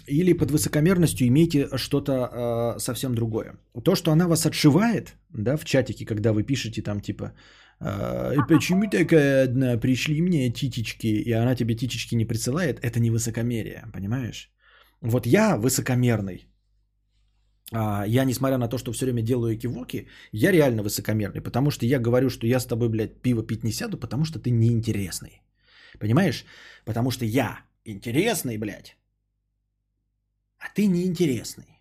или 0.07 0.33
под 0.33 0.51
высокомерностью 0.51 1.27
имеете 1.27 1.67
что-то 1.77 2.11
э, 2.11 2.79
совсем 2.79 3.13
другое. 3.13 3.55
То, 3.83 3.95
что 3.95 4.11
она 4.11 4.27
вас 4.27 4.45
отшивает, 4.45 5.15
да, 5.29 5.57
в 5.57 5.65
чатике, 5.65 6.05
когда 6.05 6.31
вы 6.31 6.43
пишете 6.43 6.81
там 6.81 7.01
типа 7.01 7.33
«А, 7.79 8.33
почему 8.47 8.89
такая 8.89 9.43
одна, 9.43 9.77
пришли 9.77 10.21
мне 10.21 10.53
титечки, 10.53 11.07
и 11.07 11.31
она 11.33 11.55
тебе 11.55 11.75
титечки 11.75 12.15
не 12.15 12.25
присылает, 12.25 12.79
это 12.79 12.99
не 12.99 13.11
высокомерие, 13.11 13.83
понимаешь? 13.93 14.49
Вот 15.01 15.25
я 15.25 15.57
высокомерный. 15.57 16.50
А, 17.73 18.05
я, 18.05 18.25
несмотря 18.25 18.57
на 18.57 18.67
то, 18.67 18.77
что 18.77 18.91
все 18.91 19.05
время 19.05 19.21
делаю 19.21 19.57
кивоки, 19.57 20.07
я 20.31 20.51
реально 20.51 20.83
высокомерный, 20.83 21.41
потому 21.41 21.71
что 21.71 21.85
я 21.85 21.99
говорю, 21.99 22.29
что 22.29 22.47
я 22.47 22.59
с 22.59 22.65
тобой, 22.65 22.89
блядь, 22.89 23.21
пиво 23.21 23.43
пить 23.43 23.63
не 23.63 23.71
сяду, 23.71 23.97
потому 23.97 24.25
что 24.25 24.39
ты 24.39 24.51
неинтересный. 24.51 25.41
Понимаешь? 25.99 26.45
Потому 26.85 27.11
что 27.11 27.25
я 27.25 27.59
интересный, 27.85 28.57
блядь, 28.57 28.97
а 30.59 30.69
ты 30.75 30.87
неинтересный. 30.87 31.79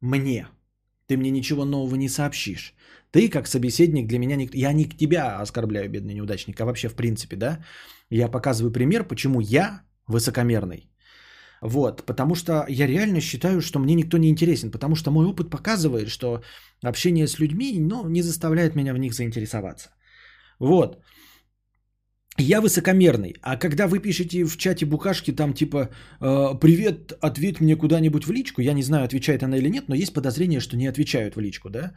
Мне. 0.00 0.46
Ты 1.06 1.16
мне 1.16 1.30
ничего 1.30 1.64
нового 1.64 1.96
не 1.96 2.08
сообщишь. 2.08 2.74
Ты, 3.10 3.28
как 3.28 3.46
собеседник, 3.46 4.06
для 4.06 4.18
меня... 4.18 4.36
Не... 4.36 4.48
Я 4.52 4.72
не 4.72 4.84
к 4.84 4.96
тебя 4.96 5.40
оскорбляю, 5.40 5.90
бедный 5.90 6.14
неудачник, 6.14 6.60
а 6.60 6.64
вообще 6.64 6.88
в 6.88 6.94
принципе, 6.94 7.36
да? 7.36 7.64
Я 8.10 8.28
показываю 8.28 8.72
пример, 8.72 9.04
почему 9.04 9.40
я 9.40 9.82
высокомерный. 10.06 10.87
Вот, 11.62 12.06
потому 12.06 12.34
что 12.34 12.64
я 12.68 12.86
реально 12.86 13.20
считаю, 13.20 13.60
что 13.60 13.78
мне 13.78 13.94
никто 13.94 14.18
не 14.18 14.28
интересен, 14.28 14.70
потому 14.70 14.94
что 14.94 15.10
мой 15.10 15.26
опыт 15.26 15.50
показывает, 15.50 16.08
что 16.08 16.42
общение 16.84 17.26
с 17.26 17.38
людьми, 17.38 17.78
ну, 17.80 18.08
не 18.08 18.22
заставляет 18.22 18.76
меня 18.76 18.94
в 18.94 18.98
них 18.98 19.12
заинтересоваться. 19.12 19.90
Вот. 20.60 21.02
Я 22.40 22.60
высокомерный, 22.60 23.34
а 23.42 23.56
когда 23.56 23.88
вы 23.88 23.98
пишете 23.98 24.44
в 24.44 24.56
чате 24.56 24.86
букашки 24.86 25.32
там 25.32 25.52
типа 25.54 25.88
э, 26.20 26.58
«Привет, 26.60 27.12
ответь 27.20 27.60
мне 27.60 27.74
куда-нибудь 27.74 28.26
в 28.26 28.30
личку», 28.30 28.62
я 28.62 28.74
не 28.74 28.82
знаю, 28.82 29.04
отвечает 29.04 29.42
она 29.42 29.56
или 29.56 29.68
нет, 29.68 29.88
но 29.88 29.96
есть 29.96 30.14
подозрение, 30.14 30.60
что 30.60 30.76
не 30.76 30.86
отвечают 30.86 31.34
в 31.34 31.40
личку, 31.40 31.68
да? 31.68 31.94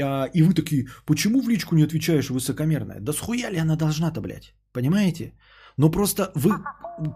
А, 0.00 0.30
и 0.32 0.42
вы 0.42 0.54
такие 0.54 0.86
«Почему 1.04 1.42
в 1.42 1.48
личку 1.50 1.74
не 1.74 1.84
отвечаешь, 1.84 2.30
высокомерная?» 2.30 3.00
Да 3.00 3.12
схуя 3.12 3.50
ли 3.50 3.58
она 3.58 3.76
должна-то, 3.76 4.22
блядь? 4.22 4.54
Понимаете? 4.72 5.34
Но 5.76 5.90
просто 5.90 6.32
вы 6.34 6.52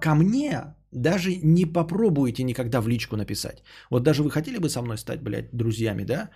ко 0.01 0.14
мне 0.14 0.74
даже 0.93 1.37
не 1.37 1.66
попробуете 1.66 2.43
никогда 2.43 2.80
в 2.80 2.89
личку 2.89 3.16
написать. 3.16 3.62
Вот 3.91 4.03
даже 4.03 4.22
вы 4.22 4.30
хотели 4.30 4.59
бы 4.59 4.68
со 4.68 4.82
мной 4.82 4.99
стать, 4.99 5.22
блядь, 5.22 5.51
друзьями, 5.53 6.05
да? 6.05 6.30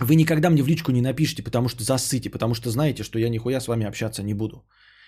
Вы 0.00 0.16
никогда 0.16 0.50
мне 0.50 0.62
в 0.62 0.68
личку 0.68 0.92
не 0.92 1.02
напишите, 1.02 1.42
потому 1.42 1.68
что 1.68 1.84
засыте, 1.84 2.30
потому 2.30 2.54
что 2.54 2.70
знаете, 2.70 3.04
что 3.04 3.18
я 3.18 3.28
нихуя 3.28 3.60
с 3.60 3.68
вами 3.68 3.86
общаться 3.86 4.22
не 4.22 4.34
буду. 4.34 4.66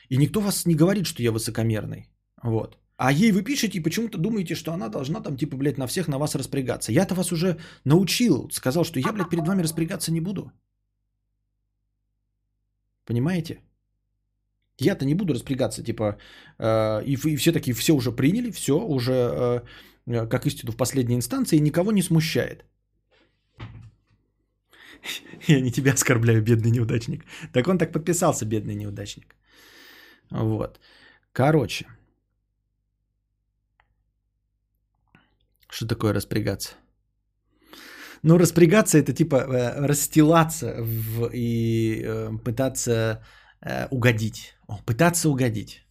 И 0.08 0.16
никто 0.16 0.40
вас 0.40 0.66
не 0.66 0.76
говорит, 0.76 1.06
что 1.06 1.22
я 1.22 1.32
высокомерный. 1.32 2.08
Вот. 2.42 2.78
А 2.96 3.12
ей 3.12 3.32
вы 3.32 3.42
пишете 3.42 3.78
и 3.78 3.82
почему-то 3.82 4.18
думаете, 4.18 4.54
что 4.54 4.72
она 4.72 4.88
должна 4.88 5.20
там, 5.20 5.36
типа, 5.36 5.56
блядь, 5.56 5.78
на 5.78 5.86
всех 5.86 6.08
на 6.08 6.18
вас 6.18 6.34
распрягаться. 6.34 6.92
Я-то 6.92 7.14
вас 7.14 7.32
уже 7.32 7.58
научил, 7.84 8.48
сказал, 8.52 8.84
что 8.84 9.00
я, 9.00 9.12
блядь, 9.12 9.28
перед 9.28 9.46
вами 9.46 9.62
распрягаться 9.62 10.12
не 10.12 10.20
буду. 10.20 10.52
Понимаете? 13.04 13.60
Я-то 14.78 15.04
не 15.04 15.14
буду 15.14 15.34
распрягаться, 15.34 15.82
типа, 15.82 16.16
э, 16.58 17.02
и, 17.04 17.14
и 17.14 17.36
все 17.36 17.52
такие, 17.52 17.74
все 17.74 17.94
уже 17.94 18.12
приняли, 18.12 18.50
все 18.50 18.72
уже 18.72 19.12
э, 20.06 20.26
как 20.26 20.46
истину 20.46 20.72
в 20.72 20.76
последней 20.76 21.16
инстанции, 21.16 21.58
никого 21.58 21.92
не 21.92 22.02
смущает. 22.02 22.64
Я 25.48 25.60
не 25.60 25.70
тебя 25.70 25.92
оскорбляю, 25.92 26.42
бедный 26.42 26.70
неудачник. 26.70 27.24
Так 27.52 27.68
он 27.68 27.78
так 27.78 27.92
подписался, 27.92 28.44
бедный 28.44 28.74
неудачник. 28.74 29.34
Вот. 30.30 30.80
Короче. 31.32 31.86
Что 35.70 35.86
такое 35.86 36.14
распрягаться? 36.14 36.74
Ну, 38.22 38.38
распрягаться 38.38 38.98
это 38.98 39.12
типа 39.12 39.36
э, 39.36 39.86
расстилаться 39.86 40.74
в, 40.78 41.30
и 41.32 42.02
э, 42.04 42.30
пытаться 42.44 43.22
э, 43.64 43.86
угодить. 43.90 44.54
О, 44.68 44.78
пытаться 44.86 45.28
угодить. 45.28 45.86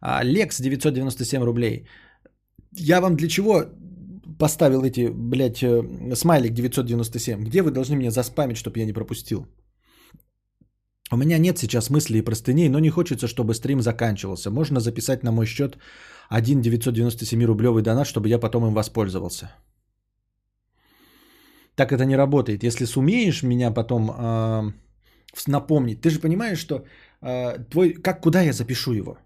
А, 0.00 0.24
Лекс 0.24 0.60
997 0.60 1.42
рублей. 1.42 1.86
Я 2.72 3.00
вам 3.00 3.16
для 3.16 3.28
чего 3.28 3.64
поставил 4.38 4.84
эти, 4.84 5.10
блядь, 5.10 5.62
э, 5.62 6.14
смайлик 6.14 6.54
997? 6.54 7.44
Где 7.44 7.62
вы 7.62 7.70
должны 7.70 7.96
меня 7.96 8.10
заспамить, 8.10 8.56
чтобы 8.56 8.78
я 8.78 8.86
не 8.86 8.92
пропустил? 8.92 9.46
У 11.12 11.16
меня 11.16 11.38
нет 11.38 11.58
сейчас 11.58 11.90
мыслей 11.90 12.18
и 12.18 12.24
простыней, 12.24 12.68
но 12.68 12.78
не 12.78 12.90
хочется, 12.90 13.26
чтобы 13.26 13.54
стрим 13.54 13.80
заканчивался. 13.80 14.50
Можно 14.50 14.80
записать 14.80 15.24
на 15.24 15.32
мой 15.32 15.46
счет 15.46 15.78
один 16.28 16.62
997 16.62 17.44
рублевый 17.44 17.82
донат, 17.82 18.06
чтобы 18.06 18.28
я 18.28 18.38
потом 18.38 18.66
им 18.66 18.74
воспользовался. 18.74 19.50
Так 21.74 21.92
это 21.92 22.04
не 22.04 22.16
работает. 22.16 22.62
Если 22.62 22.86
сумеешь 22.86 23.42
меня 23.42 23.72
потом 23.72 24.10
э, 24.10 24.72
напомнить, 25.46 26.00
ты 26.00 26.10
же 26.10 26.20
понимаешь, 26.20 26.58
что 26.58 26.84
э, 27.22 27.58
твой, 27.70 27.92
как 28.02 28.20
куда 28.20 28.42
я 28.42 28.52
запишу 28.52 28.92
его? 28.92 29.18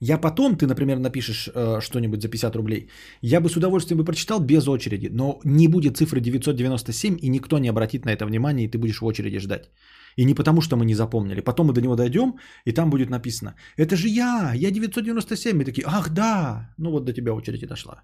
Я 0.00 0.18
потом, 0.18 0.56
ты, 0.56 0.66
например, 0.66 0.98
напишешь 0.98 1.48
э, 1.48 1.80
что-нибудь 1.80 2.20
за 2.20 2.28
50 2.28 2.56
рублей, 2.56 2.88
я 3.22 3.40
бы 3.40 3.48
с 3.48 3.56
удовольствием 3.56 3.98
бы 3.98 4.04
прочитал 4.04 4.40
без 4.40 4.68
очереди, 4.68 5.08
но 5.12 5.40
не 5.44 5.68
будет 5.68 5.96
цифры 5.96 6.20
997, 6.20 7.16
и 7.22 7.28
никто 7.28 7.58
не 7.58 7.68
обратит 7.70 8.04
на 8.04 8.10
это 8.10 8.26
внимание, 8.26 8.66
и 8.66 8.70
ты 8.70 8.78
будешь 8.78 9.00
в 9.00 9.04
очереди 9.04 9.38
ждать. 9.38 9.70
И 10.16 10.24
не 10.24 10.34
потому, 10.34 10.60
что 10.60 10.76
мы 10.76 10.84
не 10.84 10.94
запомнили. 10.94 11.40
Потом 11.40 11.66
мы 11.66 11.72
до 11.72 11.80
него 11.80 11.96
дойдем, 11.96 12.34
и 12.66 12.72
там 12.72 12.90
будет 12.90 13.10
написано, 13.10 13.54
это 13.76 13.96
же 13.96 14.08
я, 14.08 14.52
я 14.54 14.70
997. 14.70 15.62
И 15.62 15.64
такие, 15.64 15.84
ах 15.86 16.10
да, 16.10 16.74
ну 16.78 16.90
вот 16.90 17.04
до 17.04 17.12
тебя 17.12 17.32
очередь 17.32 17.62
и 17.62 17.66
дошла. 17.66 18.02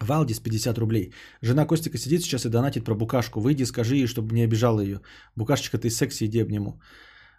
Валдис 0.00 0.40
50 0.40 0.78
рублей. 0.78 1.12
Жена 1.42 1.66
Костика 1.66 1.98
сидит 1.98 2.22
сейчас 2.22 2.46
и 2.46 2.50
донатит 2.50 2.84
про 2.84 2.94
букашку. 2.94 3.40
Выйди, 3.40 3.64
скажи 3.64 3.96
ей, 3.96 4.06
чтобы 4.06 4.34
не 4.34 4.44
обижала 4.44 4.80
ее. 4.80 5.00
Букашечка, 5.36 5.78
ты 5.78 5.90
секси, 5.90 6.24
иди 6.24 6.40
обниму. 6.40 6.80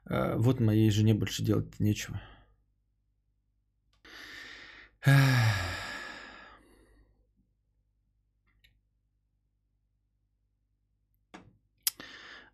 А, 0.06 0.36
вот 0.38 0.60
моей 0.60 0.92
жене 0.92 1.14
больше 1.14 1.44
делать 1.44 1.80
нечего. 1.80 2.20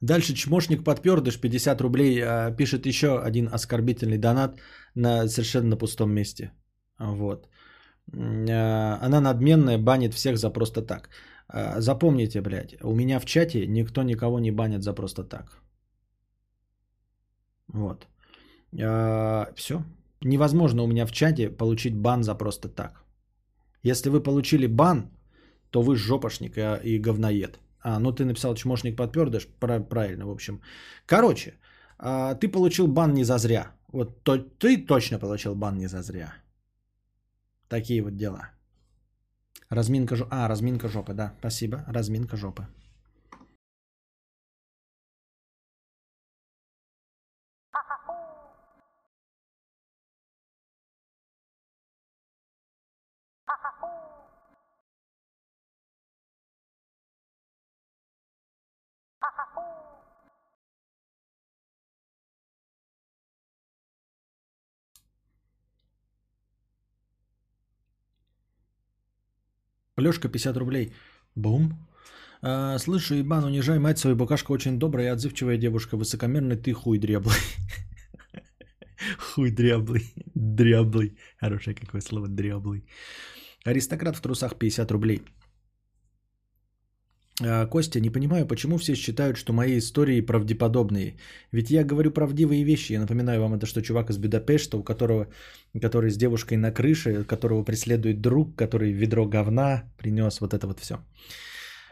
Дальше 0.02 0.36
чмошник 0.36 0.84
подпердыш 0.84 1.40
50 1.40 1.82
рублей 1.82 2.22
а, 2.22 2.52
пишет 2.52 2.86
еще 2.86 3.08
один 3.20 3.50
оскорбительный 3.52 4.20
донат 4.20 4.60
на 4.94 5.28
совершенно 5.28 5.78
пустом 5.78 6.12
месте. 6.12 6.52
Вот. 7.00 7.50
А, 8.14 9.00
она 9.02 9.22
надменная, 9.22 9.78
банит 9.78 10.14
всех 10.14 10.38
за 10.38 10.50
просто 10.50 10.82
так. 10.82 11.10
А, 11.48 11.82
запомните, 11.82 12.42
блядь, 12.42 12.76
у 12.84 12.96
меня 12.96 13.20
в 13.20 13.26
чате 13.26 13.68
никто 13.68 14.04
никого 14.04 14.40
не 14.40 14.52
банит 14.52 14.84
за 14.84 14.94
просто 14.94 15.24
так. 15.24 15.62
Вот. 17.68 18.08
Все. 19.56 19.84
Невозможно 20.22 20.84
у 20.84 20.88
меня 20.88 21.06
в 21.06 21.12
чате 21.12 21.50
получить 21.50 21.96
бан 21.96 22.24
за 22.24 22.36
просто 22.36 22.70
так. 22.70 23.04
Если 23.84 24.10
вы 24.10 24.24
получили 24.24 24.68
бан, 24.68 25.10
то 25.70 25.82
вы 25.82 25.96
жопошник 25.96 26.58
и 26.84 27.00
говноед. 27.00 27.60
А, 27.84 28.00
ну 28.00 28.12
ты 28.12 28.26
написал 28.26 28.56
чмошник 28.56 28.96
подпердыш. 28.96 29.48
Правильно, 29.60 30.26
в 30.26 30.32
общем. 30.32 30.62
Короче, 31.06 31.54
а, 32.00 32.34
ты 32.34 32.48
получил 32.48 32.88
бан 32.88 33.14
не 33.14 33.24
за 33.24 33.38
зря. 33.38 33.72
Вот 33.92 34.24
то, 34.24 34.38
ты 34.38 34.86
точно 34.86 35.20
получил 35.20 35.56
бан 35.56 35.78
не 35.78 35.88
за 35.88 36.02
зря. 36.02 36.34
Такие 37.68 38.02
вот 38.02 38.16
дела. 38.16 38.50
Разминка 39.70 40.16
жопы. 40.16 40.30
А, 40.32 40.48
разминка 40.48 40.88
жопы, 40.88 41.14
да. 41.14 41.34
Спасибо. 41.40 41.84
Разминка 41.88 42.38
жопы. 42.38 42.68
Плешка 69.96 70.28
50 70.30 70.58
рублей. 70.58 70.94
Бум. 71.36 71.74
А, 72.42 72.78
слышу, 72.80 73.16
Ибан, 73.16 73.46
унижай 73.46 73.80
мать 73.80 73.98
свою, 73.98 74.16
букашка 74.16 74.52
очень 74.52 74.78
добрая 74.78 75.08
и 75.08 75.10
отзывчивая 75.10 75.58
девушка. 75.58 75.98
Высокомерный 75.98 76.58
ты 76.58 76.74
хуй 76.74 77.00
дряблый. 77.00 77.36
Хуй 79.20 79.52
дряблый. 79.52 80.14
Дряблый. 80.34 81.18
Хорошее 81.40 81.76
какое 81.76 82.02
слово, 82.02 82.28
дряблый. 82.28 82.86
Аристократ 83.64 84.16
в 84.16 84.22
трусах 84.22 84.58
50 84.58 84.92
рублей. 84.92 85.22
А, 87.42 87.66
Костя, 87.68 88.00
не 88.00 88.10
понимаю, 88.10 88.48
почему 88.48 88.78
все 88.78 88.96
считают, 88.96 89.38
что 89.38 89.54
мои 89.54 89.78
истории 89.78 90.22
правдеподобные. 90.22 91.18
Ведь 91.52 91.70
я 91.70 91.84
говорю 91.84 92.12
правдивые 92.12 92.64
вещи. 92.64 92.94
Я 92.94 93.00
напоминаю 93.00 93.42
вам, 93.42 93.54
это 93.54 93.66
что 93.66 93.82
чувак 93.82 94.10
из 94.10 94.18
Будапешта, 94.18 94.78
у 94.78 94.84
которого, 94.84 95.28
который 95.82 96.10
с 96.10 96.18
девушкой 96.18 96.58
на 96.58 96.72
крыше, 96.72 97.26
которого 97.26 97.64
преследует 97.64 98.22
друг, 98.22 98.56
который 98.56 98.94
ведро 98.94 99.26
говна 99.26 99.84
принес, 99.98 100.40
вот 100.40 100.54
это 100.54 100.68
вот 100.68 100.80
все. 100.80 100.96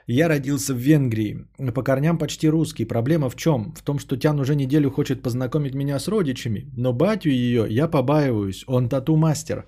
Я 0.07 0.27
родился 0.27 0.73
в 0.73 0.77
Венгрии, 0.77 1.45
по 1.73 1.83
корням 1.83 2.17
почти 2.17 2.49
русский. 2.49 2.85
Проблема 2.85 3.29
в 3.29 3.35
чем? 3.35 3.73
В 3.73 3.81
том, 3.81 3.99
что 3.99 4.17
Тян 4.17 4.39
уже 4.39 4.55
неделю 4.55 4.91
хочет 4.91 5.21
познакомить 5.21 5.75
меня 5.75 5.99
с 5.99 6.07
родичами, 6.07 6.69
но 6.77 6.93
батю 6.93 7.29
ее 7.29 7.65
я 7.69 7.87
побаиваюсь, 7.87 8.63
он 8.67 8.89
тату-мастер. 8.89 9.65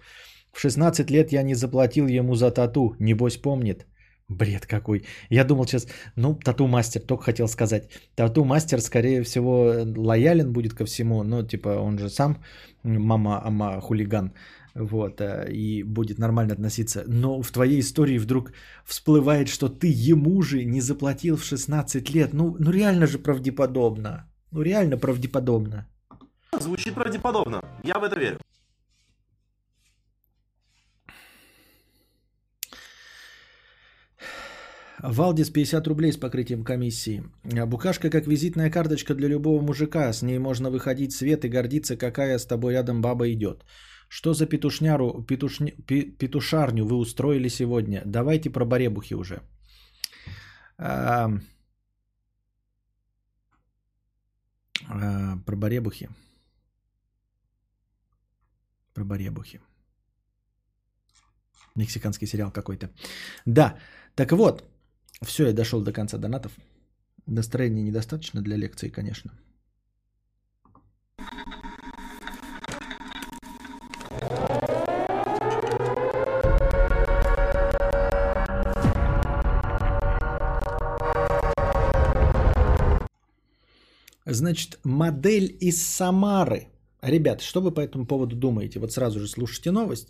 В 0.51 0.59
16 0.59 1.11
лет 1.11 1.31
я 1.31 1.43
не 1.43 1.55
заплатил 1.55 2.07
ему 2.07 2.35
за 2.35 2.51
тату, 2.51 2.95
небось 2.99 3.37
помнит. 3.37 3.85
Бред 4.27 4.65
какой. 4.65 5.05
Я 5.29 5.43
думал 5.43 5.65
сейчас, 5.65 5.87
ну, 6.15 6.35
тату-мастер, 6.35 7.01
только 7.01 7.25
хотел 7.25 7.47
сказать. 7.47 7.89
Тату-мастер, 8.15 8.81
скорее 8.81 9.21
всего, 9.23 9.85
лоялен 9.97 10.51
будет 10.51 10.73
ко 10.73 10.85
всему, 10.85 11.23
но, 11.23 11.43
типа, 11.43 11.69
он 11.79 11.99
же 11.99 12.09
сам 12.09 12.37
мама, 12.83 13.41
ама, 13.45 13.79
хулиган, 13.81 14.33
вот, 14.73 15.21
э, 15.21 15.51
и 15.51 15.83
будет 15.83 16.17
нормально 16.17 16.53
относиться. 16.53 17.03
Но 17.07 17.41
в 17.41 17.51
твоей 17.51 17.79
истории 17.79 18.17
вдруг 18.17 18.51
всплывает, 18.83 19.47
что 19.47 19.69
ты 19.69 19.87
ему 19.87 20.41
же 20.41 20.65
не 20.65 20.81
заплатил 20.81 21.37
в 21.37 21.43
16 21.43 22.09
лет. 22.09 22.33
Ну, 22.33 22.55
ну 22.59 22.71
реально 22.71 23.07
же 23.07 23.19
правдеподобно. 23.19 24.27
Ну, 24.51 24.61
реально 24.61 24.97
правдеподобно. 24.97 25.87
Звучит 26.59 26.95
правдеподобно. 26.95 27.61
Я 27.83 27.99
в 27.99 28.03
это 28.03 28.19
верю. 28.19 28.39
Валдис 35.07 35.51
50 35.51 35.87
рублей 35.87 36.11
с 36.11 36.17
покрытием 36.17 36.63
комиссии. 36.63 37.23
Букашка 37.43 38.09
как 38.09 38.27
визитная 38.27 38.71
карточка 38.71 39.13
для 39.13 39.27
любого 39.27 39.61
мужика. 39.61 40.11
С 40.13 40.21
ней 40.21 40.39
можно 40.39 40.69
выходить 40.71 41.13
в 41.13 41.17
свет 41.17 41.45
и 41.45 41.49
гордиться, 41.49 41.97
какая 41.97 42.39
с 42.39 42.45
тобой 42.45 42.73
рядом 42.73 43.01
баба 43.01 43.31
идет. 43.31 43.65
Что 44.09 44.33
за 44.33 44.47
петушняру, 44.47 45.23
петушни, 45.27 45.71
петушарню 46.17 46.85
вы 46.85 46.95
устроили 46.95 47.49
сегодня? 47.49 48.01
Давайте 48.05 48.49
про 48.49 48.65
баребухи 48.65 49.13
уже. 49.15 49.41
А, 50.77 51.29
а, 54.89 55.37
про 55.45 55.55
баребухи. 55.55 56.09
Про 58.93 59.03
баребухи. 59.03 59.59
Мексиканский 61.75 62.27
сериал 62.27 62.51
какой-то. 62.51 62.89
Да, 63.45 63.77
так 64.15 64.31
вот, 64.31 64.63
все, 65.21 65.47
я 65.47 65.53
дошел 65.53 65.81
до 65.81 65.91
конца 65.91 66.17
донатов. 66.17 66.51
Настроения 67.25 67.81
недостаточно 67.81 68.41
для 68.41 68.55
лекции, 68.55 68.89
конечно. 68.89 69.31
Значит, 84.25 84.79
модель 84.83 85.55
из 85.59 85.85
Самары 85.85 86.67
Ребят, 87.05 87.41
что 87.41 87.61
вы 87.61 87.71
по 87.71 87.81
этому 87.81 88.05
поводу 88.05 88.35
думаете? 88.35 88.79
Вот 88.79 88.91
сразу 88.91 89.19
же 89.19 89.27
слушайте 89.27 89.71
новость. 89.71 90.07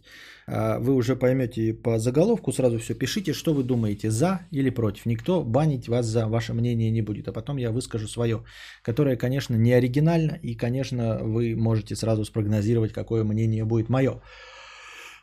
А, 0.48 0.80
вы 0.80 0.94
уже 0.94 1.16
поймете 1.16 1.74
по 1.74 2.00
заголовку, 2.00 2.54
сразу 2.54 2.78
все 2.78 2.94
пишите, 2.94 3.34
что 3.34 3.54
вы 3.54 3.64
думаете, 3.64 4.10
за 4.10 4.40
или 4.52 4.70
против. 4.70 5.06
Никто 5.06 5.44
банить 5.44 5.88
вас 5.88 6.06
за 6.06 6.28
ваше 6.28 6.54
мнение 6.54 6.92
не 6.92 7.02
будет. 7.02 7.28
А 7.28 7.34
потом 7.34 7.58
я 7.58 7.72
выскажу 7.72 8.08
свое, 8.08 8.44
которое, 8.82 9.18
конечно, 9.18 9.56
не 9.56 9.74
оригинально. 9.74 10.40
И, 10.42 10.56
конечно, 10.56 11.20
вы 11.22 11.56
можете 11.56 11.96
сразу 11.96 12.24
спрогнозировать, 12.24 12.94
какое 12.94 13.24
мнение 13.24 13.66
будет 13.66 13.90
мое. 13.90 14.22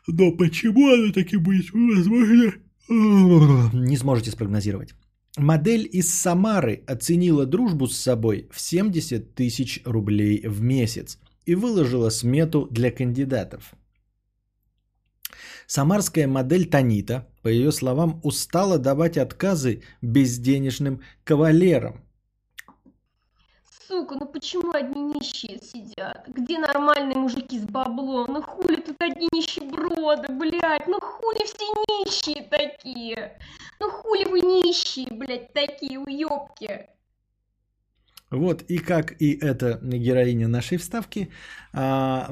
Но 0.07 0.31
почему 0.31 0.93
оно 0.93 1.11
таки 1.11 1.37
будет 1.37 1.73
возможно? 1.73 2.53
Не 2.89 3.97
сможете 3.97 4.29
спрогнозировать. 4.29 4.93
Модель 5.37 5.89
из 5.91 6.13
Самары 6.13 6.83
оценила 6.85 7.47
дружбу 7.47 7.87
с 7.87 7.97
собой 7.97 8.47
в 8.51 8.61
70 8.61 9.33
тысяч 9.33 9.81
рублей 9.85 10.47
в 10.47 10.61
месяц 10.61 11.17
и 11.45 11.55
выложила 11.55 12.09
смету 12.09 12.67
для 12.69 12.91
кандидатов. 12.91 13.73
Самарская 15.67 16.27
модель 16.27 16.69
Танита, 16.69 17.27
по 17.41 17.47
ее 17.47 17.71
словам, 17.71 18.19
устала 18.23 18.77
давать 18.77 19.17
отказы 19.17 19.83
безденежным 20.01 21.01
кавалерам. 21.23 22.01
Сука, 23.87 24.15
ну 24.15 24.25
почему 24.25 24.71
одни 24.73 25.01
нищие 25.01 25.59
сидят? 25.61 26.25
Где 26.27 26.57
нормальные 26.57 27.17
мужики 27.17 27.59
с 27.59 27.63
баблом? 27.63 28.27
Ну 28.33 28.41
хули 28.41 28.81
тут 28.81 28.95
одни 28.99 29.27
нищеброды, 29.31 30.33
блядь? 30.33 30.87
Ну 30.87 30.99
хули 30.99 31.45
все 31.45 31.65
нищие 31.87 32.43
такие? 32.43 33.37
Ну 33.79 33.91
хули 33.91 34.25
вы 34.25 34.41
нищие, 34.41 35.07
блядь, 35.11 35.53
такие 35.53 35.99
уёбки? 35.99 36.87
Вот, 38.33 38.63
и 38.67 38.79
как 38.79 39.13
и 39.21 39.37
эта 39.41 39.79
героиня 39.83 40.47
нашей 40.47 40.77
вставки, 40.77 41.29
а, 41.71 42.27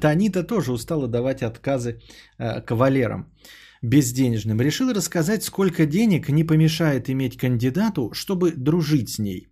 Танита 0.00 0.42
тоже 0.42 0.72
устала 0.72 1.06
давать 1.06 1.42
отказы 1.42 2.00
а, 2.38 2.60
кавалерам 2.60 3.26
безденежным. 3.82 4.60
Решила 4.60 4.94
рассказать, 4.94 5.44
сколько 5.44 5.86
денег 5.86 6.28
не 6.28 6.44
помешает 6.44 7.08
иметь 7.08 7.36
кандидату, 7.36 8.10
чтобы 8.14 8.50
дружить 8.50 9.10
с 9.10 9.18
ней. 9.18 9.48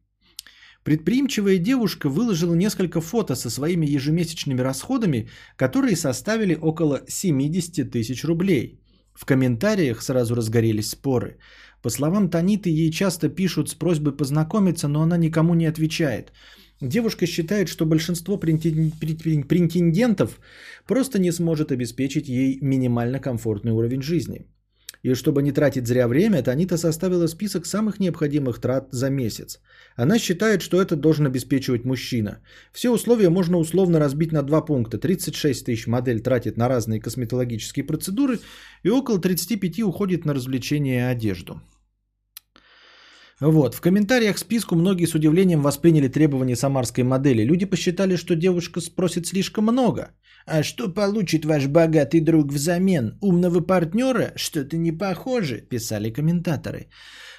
Предприимчивая 0.82 1.58
девушка 1.58 2.08
выложила 2.08 2.54
несколько 2.54 3.00
фото 3.00 3.36
со 3.36 3.48
своими 3.48 3.86
ежемесячными 3.86 4.62
расходами, 4.62 5.28
которые 5.56 5.94
составили 5.94 6.58
около 6.60 7.02
70 7.06 7.92
тысяч 7.92 8.24
рублей. 8.24 8.80
В 9.14 9.24
комментариях 9.24 10.02
сразу 10.02 10.34
разгорелись 10.34 10.90
споры. 10.90 11.38
По 11.82 11.90
словам 11.90 12.28
Таниты, 12.28 12.70
ей 12.70 12.90
часто 12.90 13.28
пишут 13.28 13.70
с 13.70 13.74
просьбой 13.74 14.16
познакомиться, 14.16 14.88
но 14.88 15.02
она 15.02 15.16
никому 15.16 15.54
не 15.54 15.66
отвечает. 15.66 16.32
Девушка 16.80 17.26
считает, 17.26 17.68
что 17.68 17.86
большинство 17.86 18.38
претендентов 18.38 20.40
просто 20.86 21.18
не 21.18 21.32
сможет 21.32 21.72
обеспечить 21.72 22.28
ей 22.28 22.58
минимально 22.62 23.20
комфортный 23.20 23.72
уровень 23.72 24.02
жизни. 24.02 24.46
И 25.02 25.14
чтобы 25.14 25.42
не 25.42 25.52
тратить 25.52 25.86
зря 25.86 26.06
время, 26.08 26.42
Танита 26.42 26.76
составила 26.76 27.26
список 27.26 27.66
самых 27.66 28.00
необходимых 28.00 28.60
трат 28.60 28.88
за 28.90 29.10
месяц. 29.10 29.60
Она 29.96 30.18
считает, 30.18 30.60
что 30.60 30.80
это 30.80 30.94
должен 30.94 31.26
обеспечивать 31.26 31.84
мужчина. 31.84 32.40
Все 32.72 32.90
условия 32.90 33.30
можно 33.30 33.58
условно 33.58 33.98
разбить 33.98 34.32
на 34.32 34.42
два 34.42 34.60
пункта. 34.60 34.98
36 34.98 35.64
тысяч 35.64 35.86
модель 35.86 36.20
тратит 36.20 36.56
на 36.56 36.68
разные 36.68 37.00
косметологические 37.00 37.86
процедуры 37.86 38.40
и 38.82 38.90
около 38.90 39.18
35 39.18 39.80
уходит 39.80 40.26
на 40.26 40.34
развлечения 40.34 40.98
и 40.98 41.12
одежду. 41.12 41.62
Вот. 43.40 43.74
В 43.74 43.80
комментариях 43.80 44.36
к 44.36 44.38
списку 44.38 44.76
многие 44.76 45.06
с 45.06 45.14
удивлением 45.14 45.62
восприняли 45.62 46.08
требования 46.08 46.56
самарской 46.56 47.04
модели. 47.04 47.42
Люди 47.42 47.64
посчитали, 47.64 48.16
что 48.16 48.34
девушка 48.34 48.80
спросит 48.80 49.26
слишком 49.26 49.64
много. 49.64 50.10
А 50.46 50.62
что 50.62 50.88
получит 50.88 51.44
ваш 51.44 51.66
богатый 51.66 52.20
друг 52.20 52.52
взамен? 52.52 53.18
Умного 53.20 53.60
партнера? 53.60 54.32
Что-то 54.36 54.76
не 54.76 54.92
похоже, 54.92 55.60
писали 55.68 56.10
комментаторы. 56.10 56.88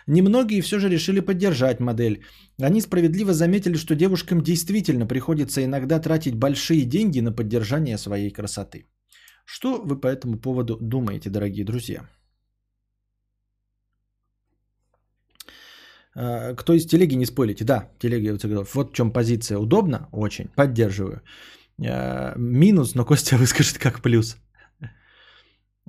Немногие 0.08 0.62
все 0.62 0.80
же 0.80 0.90
решили 0.90 1.20
поддержать 1.20 1.80
модель. 1.80 2.24
Они 2.62 2.82
справедливо 2.82 3.34
заметили, 3.34 3.78
что 3.78 3.96
девушкам 3.96 4.42
действительно 4.42 5.08
приходится 5.08 5.64
иногда 5.64 6.00
тратить 6.00 6.36
большие 6.36 6.86
деньги 6.86 7.22
на 7.22 7.32
поддержание 7.32 7.98
своей 7.98 8.32
красоты. 8.32 8.86
Что 9.46 9.82
вы 9.84 10.00
по 10.00 10.08
этому 10.08 10.40
поводу 10.40 10.78
думаете, 10.82 11.30
дорогие 11.30 11.66
друзья? 11.66 12.10
А, 16.16 16.54
кто 16.56 16.74
из 16.74 16.86
телеги 16.86 17.16
не 17.16 17.26
спойлите? 17.26 17.64
Да, 17.66 17.90
телеги. 18.00 18.38
Вот 18.74 18.92
в 18.92 18.94
чем 18.94 19.12
позиция. 19.12 19.58
Удобно? 19.58 20.08
Очень. 20.12 20.50
Поддерживаю. 20.56 21.22
А, 21.88 22.34
минус, 22.38 22.96
но 22.96 23.06
Костя 23.06 23.38
выскажет 23.40 23.78
как 23.78 24.02
плюс. 24.02 24.38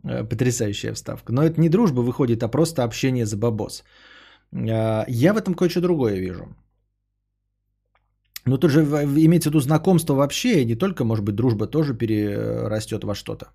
А, 0.05 0.25
потрясающая 0.25 0.95
вставка. 0.95 1.33
Но 1.33 1.43
это 1.43 1.61
не 1.61 1.69
дружба 1.69 2.01
выходит, 2.01 2.43
а 2.43 2.49
просто 2.49 2.85
общение 2.85 3.27
за 3.27 3.37
бабос. 3.37 3.85
Я 4.53 5.33
в 5.33 5.37
этом 5.37 5.55
кое-что 5.55 5.81
другое 5.81 6.21
вижу. 6.21 6.55
Ну, 8.45 8.59
тут 8.59 8.71
же 8.71 8.81
имеется 8.81 9.49
в 9.49 9.53
виду 9.53 9.61
знакомство 9.61 10.15
вообще, 10.15 10.63
и 10.63 10.67
не 10.67 10.75
только, 10.75 11.05
может 11.05 11.25
быть, 11.25 11.37
дружба 11.37 11.67
тоже 11.67 11.95
перерастет 11.95 13.05
во 13.05 13.15
что-то. 13.15 13.47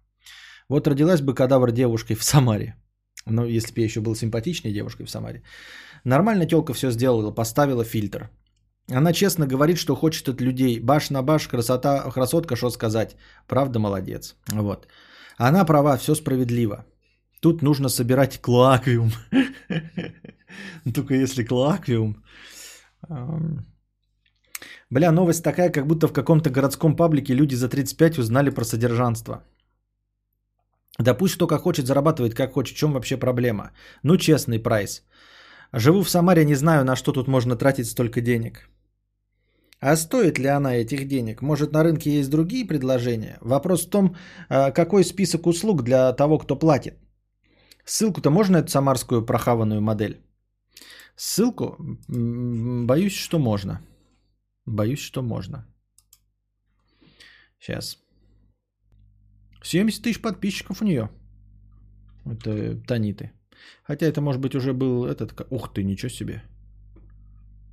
Вот 0.70 0.88
родилась 0.88 1.22
бы 1.22 1.36
кадавр 1.36 1.72
девушкой 1.72 2.16
в 2.16 2.24
Самаре. 2.24 2.76
Ну, 3.26 3.46
если 3.46 3.74
бы 3.74 3.82
я 3.82 3.86
еще 3.86 4.00
был 4.00 4.16
симпатичней 4.16 4.74
девушкой 4.74 5.06
в 5.06 5.10
Самаре. 5.10 5.44
Нормально 6.04 6.46
телка 6.46 6.74
все 6.74 6.92
сделала, 6.92 7.32
поставила 7.32 7.84
фильтр. 7.84 8.30
Она 8.92 9.14
честно 9.14 9.46
говорит, 9.48 9.78
что 9.78 9.96
хочет 9.96 10.30
от 10.30 10.42
людей. 10.42 10.80
Баш 10.80 11.10
на 11.10 11.22
баш, 11.22 11.48
красота, 11.48 12.10
красотка, 12.12 12.56
что 12.56 12.70
сказать. 12.70 13.16
Правда, 13.48 13.80
молодец. 13.80 14.36
Вот. 14.52 14.88
Она 15.38 15.66
права, 15.66 15.98
все 15.98 16.16
справедливо. 16.16 16.86
Тут 17.42 17.62
нужно 17.62 17.90
собирать 17.90 18.42
клоаквиум. 18.42 19.12
Только 20.96 21.16
если 21.16 21.44
клоаквиум. 21.44 22.24
Бля, 24.90 25.12
новость 25.12 25.44
такая, 25.44 25.70
как 25.70 25.86
будто 25.86 26.08
в 26.08 26.14
каком-то 26.14 26.50
городском 26.50 26.96
паблике 26.96 27.34
люди 27.34 27.56
за 27.56 27.68
35 27.68 28.20
узнали 28.20 28.50
про 28.50 28.64
содержанство. 28.64 29.44
Да 30.98 31.14
пусть 31.14 31.36
кто 31.36 31.48
как 31.48 31.62
хочет, 31.62 31.86
зарабатывает 31.86 32.34
как 32.34 32.54
хочет. 32.54 32.76
В 32.76 32.80
чем 32.80 32.94
вообще 32.94 33.18
проблема? 33.18 33.72
Ну, 34.04 34.18
честный 34.18 34.60
прайс. 34.60 35.04
Живу 35.74 36.04
в 36.04 36.10
Самаре, 36.10 36.46
не 36.46 36.56
знаю, 36.56 36.86
на 36.86 36.96
что 36.96 37.12
тут 37.12 37.28
можно 37.28 37.56
тратить 37.56 37.88
столько 37.88 38.22
денег. 38.22 38.70
А 39.80 39.96
стоит 39.96 40.40
ли 40.40 40.48
она 40.48 40.76
этих 40.76 41.08
денег? 41.08 41.42
Может, 41.42 41.72
на 41.72 41.84
рынке 41.84 42.10
есть 42.10 42.30
другие 42.30 42.66
предложения? 42.66 43.38
Вопрос 43.42 43.86
в 43.86 43.90
том, 43.90 44.16
а, 44.50 44.72
какой 44.72 45.04
список 45.04 45.46
услуг 45.46 45.84
для 45.84 46.14
того, 46.14 46.40
кто 46.40 46.56
платит. 46.56 46.98
Ссылку-то 47.86 48.32
можно 48.32 48.58
эту 48.58 48.70
самарскую 48.70 49.26
прохаванную 49.26 49.82
модель? 49.82 50.22
Ссылку? 51.16 51.78
Боюсь, 52.08 53.16
что 53.16 53.40
можно. 53.40 53.82
Боюсь, 54.66 55.00
что 55.00 55.22
можно. 55.22 55.66
Сейчас. 57.60 57.98
70 59.64 60.04
тысяч 60.04 60.22
подписчиков 60.22 60.82
у 60.82 60.86
нее. 60.86 61.10
Это 62.26 62.76
Таниты. 62.88 63.32
Хотя 63.84 64.06
это, 64.06 64.22
может 64.22 64.42
быть, 64.42 64.56
уже 64.56 64.74
был 64.74 65.06
этот... 65.06 65.48
Ух 65.52 65.74
ты, 65.74 65.84
ничего 65.84 66.10
себе. 66.10 66.44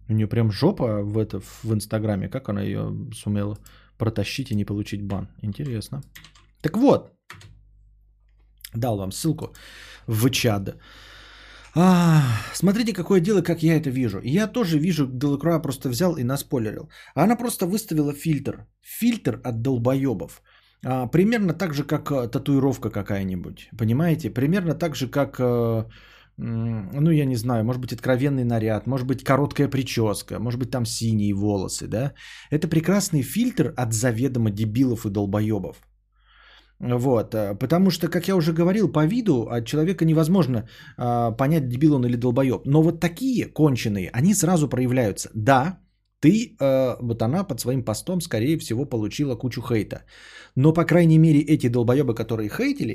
У 0.09 0.13
нее 0.13 0.27
прям 0.27 0.51
жопа 0.51 1.03
в, 1.03 1.19
это, 1.19 1.41
в 1.41 1.73
Инстаграме. 1.73 2.29
Как 2.29 2.49
она 2.49 2.63
ее 2.63 2.93
сумела 3.15 3.59
протащить 3.99 4.51
и 4.51 4.55
не 4.55 4.65
получить 4.65 5.03
бан? 5.03 5.29
Интересно. 5.43 6.03
Так 6.63 6.77
вот. 6.77 7.11
Дал 8.75 8.97
вам 8.97 9.13
ссылку 9.13 9.55
в 10.07 10.31
чат. 10.31 10.77
А, 11.77 12.23
смотрите, 12.55 12.93
какое 12.93 13.21
дело, 13.21 13.43
как 13.43 13.63
я 13.63 13.77
это 13.77 13.91
вижу. 13.91 14.21
Я 14.23 14.47
тоже 14.47 14.79
вижу, 14.79 15.07
Делакруа 15.07 15.63
просто 15.63 15.89
взял 15.89 16.17
и 16.17 16.25
наспойлерил. 16.25 16.89
Она 17.15 17.37
просто 17.37 17.67
выставила 17.67 18.13
фильтр. 18.13 18.67
Фильтр 18.81 19.41
от 19.45 19.63
долбоебов. 19.63 20.43
А, 20.85 21.07
примерно 21.07 21.53
так 21.53 21.75
же, 21.75 21.85
как 21.85 22.11
э, 22.13 22.29
татуировка 22.29 22.91
какая-нибудь. 22.91 23.71
Понимаете? 23.79 24.31
Примерно 24.31 24.75
так 24.75 24.95
же, 24.95 25.09
как, 25.09 25.41
э, 25.41 25.85
ну, 26.37 27.11
я 27.11 27.26
не 27.26 27.37
знаю, 27.37 27.64
может 27.64 27.80
быть, 27.80 27.93
откровенный 27.93 28.45
наряд, 28.45 28.87
может 28.87 29.07
быть, 29.07 29.24
короткая 29.24 29.68
прическа, 29.68 30.39
может 30.39 30.61
быть, 30.61 30.70
там 30.70 30.85
синие 30.87 31.35
волосы, 31.35 31.87
да? 31.87 32.12
Это 32.51 32.68
прекрасный 32.68 33.22
фильтр 33.22 33.72
от 33.76 33.93
заведомо 33.93 34.51
дебилов 34.51 35.07
и 35.07 35.11
долбоебов. 35.11 35.76
Вот, 36.80 37.35
э, 37.35 37.55
потому 37.55 37.91
что, 37.91 38.09
как 38.09 38.28
я 38.28 38.37
уже 38.37 38.53
говорил, 38.53 38.93
по 38.93 39.07
виду 39.07 39.49
от 39.49 39.64
человека 39.64 40.05
невозможно 40.05 40.68
а, 40.99 41.30
понять, 41.30 41.68
дебил 41.68 41.95
он 41.95 42.05
или 42.05 42.16
долбоеб. 42.16 42.66
Но 42.66 42.82
вот 42.82 43.01
такие 43.01 43.47
конченые, 43.47 44.11
они 44.12 44.35
сразу 44.35 44.68
проявляются. 44.68 45.30
Да, 45.35 45.78
ты, 46.25 46.57
э, 46.59 46.97
вот 47.01 47.22
она 47.22 47.45
под 47.45 47.61
своим 47.61 47.85
постом, 47.85 48.20
скорее 48.20 48.59
всего, 48.59 48.87
получила 48.87 49.37
кучу 49.37 49.62
хейта. 49.62 50.05
Но, 50.57 50.72
по 50.72 50.85
крайней 50.85 51.18
мере, 51.18 51.41
эти 51.41 51.68
долбоебы, 51.68 52.14
которые 52.14 52.49
хейтили, 52.49 52.93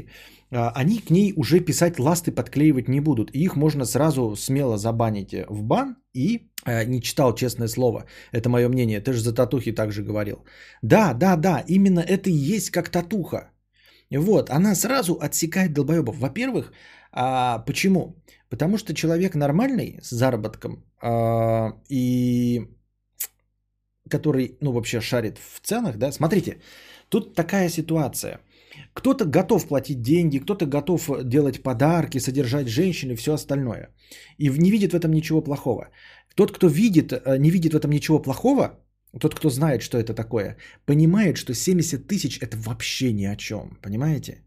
э, 0.51 0.71
они 0.81 0.97
к 0.97 1.11
ней 1.11 1.33
уже 1.35 1.59
писать 1.59 1.99
ласты 1.99 2.31
подклеивать 2.31 2.87
не 2.87 3.01
будут. 3.01 3.29
Их 3.35 3.55
можно 3.55 3.85
сразу 3.85 4.35
смело 4.35 4.77
забанить 4.77 5.35
в 5.49 5.61
бан 5.61 5.95
и 6.15 6.49
э, 6.65 6.85
не 6.85 7.01
читал, 7.01 7.35
честное 7.35 7.67
слово. 7.67 8.05
Это 8.31 8.49
мое 8.49 8.67
мнение. 8.67 8.99
Ты 8.99 9.13
же 9.13 9.21
за 9.21 9.33
татухи 9.33 9.75
также 9.75 10.01
говорил. 10.01 10.37
Да, 10.81 11.13
да, 11.13 11.35
да, 11.35 11.63
именно 11.67 11.99
это 11.99 12.31
и 12.31 12.55
есть 12.55 12.71
как 12.71 12.89
татуха. 12.89 13.51
Вот, 14.11 14.49
она 14.49 14.75
сразу 14.75 15.19
отсекает 15.21 15.73
долбоебов. 15.73 16.17
Во-первых, 16.17 16.73
а, 17.11 17.59
почему? 17.59 18.15
Потому 18.49 18.77
что 18.79 18.93
человек 18.93 19.35
нормальный 19.35 19.99
с 20.01 20.09
заработком 20.09 20.83
а, 20.99 21.73
и 21.89 22.67
который, 24.09 24.57
ну, 24.61 24.71
вообще 24.71 25.01
шарит 25.01 25.37
в 25.37 25.59
ценах, 25.61 25.97
да, 25.97 26.11
смотрите, 26.11 26.57
тут 27.09 27.35
такая 27.35 27.69
ситуация. 27.69 28.39
Кто-то 28.93 29.25
готов 29.25 29.67
платить 29.67 30.01
деньги, 30.01 30.39
кто-то 30.39 30.65
готов 30.65 31.09
делать 31.23 31.63
подарки, 31.63 32.19
содержать 32.19 32.67
женщин 32.67 33.11
и 33.11 33.15
все 33.15 33.33
остальное. 33.33 33.89
И 34.37 34.49
не 34.49 34.71
видит 34.71 34.91
в 34.91 34.95
этом 34.95 35.11
ничего 35.11 35.41
плохого. 35.41 35.89
Тот, 36.35 36.51
кто 36.51 36.67
видит, 36.67 37.11
э, 37.11 37.37
не 37.37 37.49
видит 37.49 37.73
в 37.73 37.77
этом 37.77 37.91
ничего 37.91 38.21
плохого, 38.21 38.79
тот, 39.19 39.35
кто 39.35 39.49
знает, 39.49 39.81
что 39.81 39.97
это 39.97 40.13
такое, 40.13 40.57
понимает, 40.85 41.37
что 41.37 41.53
70 41.53 42.07
тысяч 42.07 42.39
это 42.41 42.57
вообще 42.57 43.13
ни 43.13 43.25
о 43.25 43.35
чем. 43.35 43.77
Понимаете? 43.81 44.43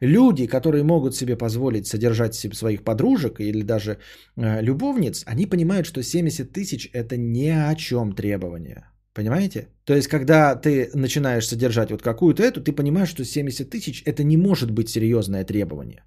Люди, 0.00 0.48
которые 0.48 0.82
могут 0.82 1.14
себе 1.14 1.36
позволить 1.36 1.86
содержать 1.86 2.34
своих 2.34 2.82
подружек 2.82 3.40
или 3.40 3.62
даже 3.62 3.98
э, 4.36 4.60
любовниц, 4.62 5.22
они 5.26 5.46
понимают, 5.46 5.86
что 5.86 6.02
70 6.02 6.52
тысяч 6.52 6.90
это 6.92 7.16
ни 7.16 7.48
о 7.48 7.74
чем 7.76 8.12
требование. 8.12 8.91
Понимаете? 9.14 9.68
То 9.84 9.94
есть, 9.94 10.08
когда 10.08 10.54
ты 10.56 10.90
начинаешь 10.94 11.46
содержать 11.46 11.90
вот 11.90 12.02
какую-то 12.02 12.42
эту, 12.42 12.60
ты 12.62 12.72
понимаешь, 12.72 13.10
что 13.10 13.24
70 13.24 13.70
тысяч 13.70 14.02
это 14.06 14.24
не 14.24 14.36
может 14.36 14.70
быть 14.70 14.88
серьезное 14.88 15.44
требование. 15.44 16.02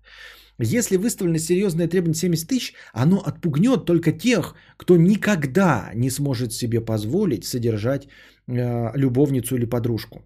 Если 0.58 0.98
выставлено 0.98 1.38
серьезное 1.38 1.88
требование 1.88 2.16
70 2.16 2.48
тысяч, 2.48 2.74
оно 2.94 3.18
отпугнет 3.18 3.86
только 3.86 4.12
тех, 4.12 4.56
кто 4.78 4.98
никогда 4.98 5.92
не 5.96 6.10
сможет 6.10 6.54
себе 6.54 6.82
позволить 6.82 7.46
содержать 7.46 8.08
э, 8.48 8.98
любовницу 8.98 9.56
или 9.56 9.66
подружку. 9.66 10.22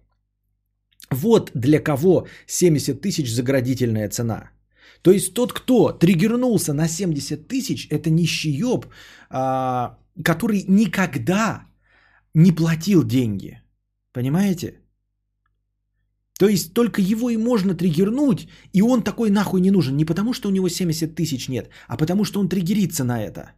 Вот 1.10 1.50
для 1.54 1.80
кого 1.80 2.26
70 2.46 3.00
тысяч 3.00 3.34
заградительная 3.34 4.08
цена. 4.08 4.50
То 5.02 5.10
есть 5.10 5.34
тот, 5.34 5.52
кто 5.52 5.92
триггернулся 5.92 6.72
на 6.72 6.88
70 6.88 7.48
тысяч, 7.48 7.88
это 7.90 8.10
нищееб, 8.10 8.86
а, 9.30 9.98
который 10.22 10.64
никогда 10.68 11.66
не 12.34 12.52
платил 12.52 13.04
деньги. 13.04 13.62
Понимаете? 14.12 14.80
То 16.38 16.48
есть 16.48 16.72
только 16.72 17.02
его 17.02 17.30
и 17.30 17.36
можно 17.36 17.74
триггернуть, 17.74 18.48
и 18.72 18.82
он 18.82 19.02
такой 19.02 19.30
нахуй 19.30 19.60
не 19.60 19.70
нужен. 19.70 19.96
Не 19.96 20.04
потому, 20.04 20.32
что 20.32 20.48
у 20.48 20.52
него 20.52 20.68
70 20.68 21.14
тысяч 21.14 21.48
нет, 21.48 21.68
а 21.88 21.96
потому, 21.96 22.24
что 22.24 22.40
он 22.40 22.48
триггерится 22.48 23.04
на 23.04 23.22
это. 23.22 23.52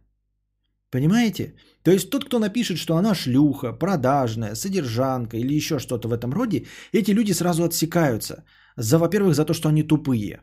Понимаете? 0.91 1.55
То 1.83 1.91
есть 1.91 2.09
тот, 2.09 2.25
кто 2.25 2.39
напишет, 2.39 2.77
что 2.77 2.95
она 2.97 3.15
шлюха, 3.15 3.73
продажная, 3.73 4.55
содержанка 4.55 5.37
или 5.37 5.55
еще 5.55 5.79
что-то 5.79 6.07
в 6.07 6.13
этом 6.13 6.33
роде, 6.33 6.65
эти 6.91 7.11
люди 7.11 7.33
сразу 7.33 7.63
отсекаются. 7.63 8.43
За, 8.77 8.99
во-первых, 8.99 9.33
за 9.33 9.45
то, 9.45 9.53
что 9.53 9.69
они 9.69 9.83
тупые. 9.83 10.41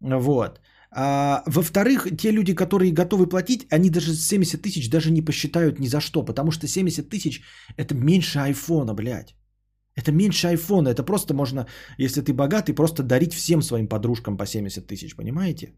Вот. 0.00 0.60
А, 0.90 1.42
во-вторых, 1.46 2.16
те 2.16 2.32
люди, 2.32 2.54
которые 2.54 2.92
готовы 2.92 3.28
платить, 3.28 3.66
они 3.70 3.90
даже 3.90 4.14
70 4.14 4.62
тысяч 4.62 4.90
даже 4.90 5.10
не 5.10 5.22
посчитают 5.22 5.78
ни 5.78 5.88
за 5.88 6.00
что, 6.00 6.24
потому 6.24 6.50
что 6.50 6.66
70 6.66 7.08
тысяч 7.08 7.42
это 7.76 7.94
меньше 7.94 8.38
айфона, 8.38 8.94
блядь. 8.94 9.34
Это 9.96 10.12
меньше 10.12 10.48
айфона, 10.48 10.88
это 10.88 11.02
просто 11.02 11.34
можно, 11.34 11.66
если 11.98 12.20
ты 12.22 12.32
богатый, 12.32 12.72
просто 12.72 13.02
дарить 13.02 13.34
всем 13.34 13.62
своим 13.62 13.88
подружкам 13.88 14.36
по 14.36 14.46
70 14.46 14.86
тысяч, 14.86 15.16
понимаете? 15.16 15.72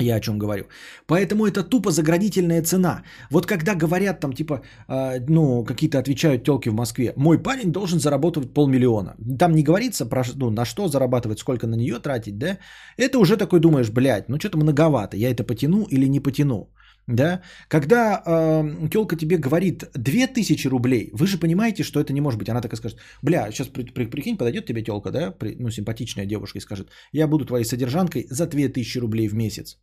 Я 0.00 0.16
о 0.16 0.20
чем 0.20 0.38
говорю. 0.38 0.64
Поэтому 1.06 1.46
это 1.46 1.62
тупо 1.62 1.90
заградительная 1.90 2.62
цена. 2.62 3.02
Вот 3.30 3.46
когда 3.46 3.74
говорят 3.74 4.20
там 4.20 4.32
типа, 4.32 4.62
э, 4.88 5.20
ну, 5.28 5.64
какие-то 5.64 5.98
отвечают 5.98 6.44
телки 6.44 6.70
в 6.70 6.74
Москве, 6.74 7.12
мой 7.16 7.38
парень 7.38 7.72
должен 7.72 8.00
заработать 8.00 8.54
полмиллиона. 8.54 9.14
Там 9.38 9.54
не 9.54 9.62
говорится 9.62 10.06
про, 10.06 10.24
ну, 10.36 10.50
на 10.50 10.64
что 10.64 10.88
зарабатывать, 10.88 11.38
сколько 11.38 11.66
на 11.66 11.76
нее 11.76 11.98
тратить, 11.98 12.38
да? 12.38 12.58
Это 12.96 13.18
уже 13.18 13.36
такой 13.36 13.60
думаешь, 13.60 13.90
блядь, 13.90 14.28
ну 14.28 14.38
что-то 14.38 14.58
многовато, 14.58 15.16
я 15.16 15.30
это 15.30 15.44
потяну 15.44 15.86
или 15.90 16.08
не 16.08 16.20
потяну. 16.20 16.70
Да? 17.06 17.40
Когда 17.68 18.22
э, 18.24 18.88
телка 18.88 19.16
тебе 19.16 19.36
говорит 19.36 19.84
2000 19.94 20.68
рублей, 20.68 21.10
вы 21.12 21.26
же 21.26 21.38
понимаете, 21.38 21.82
что 21.82 22.00
это 22.00 22.12
не 22.12 22.20
может 22.20 22.38
быть. 22.38 22.48
Она 22.48 22.60
так 22.60 22.72
и 22.72 22.76
скажет, 22.76 22.98
бля, 23.22 23.50
сейчас 23.50 23.68
при, 23.68 23.82
при, 23.82 24.04
прикинь, 24.04 24.36
подойдет 24.36 24.66
тебе 24.66 24.82
телка, 24.82 25.10
да, 25.10 25.30
при, 25.32 25.56
ну, 25.58 25.70
симпатичная 25.70 26.26
девушка 26.26 26.58
и 26.58 26.60
скажет, 26.60 26.88
я 27.12 27.26
буду 27.26 27.44
твоей 27.44 27.64
содержанкой 27.64 28.26
за 28.30 28.46
2000 28.46 28.98
рублей 28.98 29.28
в 29.28 29.34
месяц. 29.34 29.78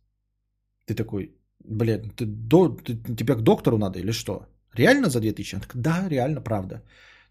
Ты 0.88 0.94
такой, 0.94 1.34
блядь, 1.64 2.16
ты, 2.16 2.24
до, 2.26 2.68
ты, 2.68 3.16
тебя 3.16 3.34
к 3.34 3.42
доктору 3.42 3.78
надо 3.78 3.98
или 3.98 4.12
что? 4.12 4.46
Реально 4.74 5.08
за 5.10 5.20
2000? 5.20 5.54
Она 5.56 5.64
да, 5.74 6.08
реально, 6.08 6.40
правда. 6.40 6.82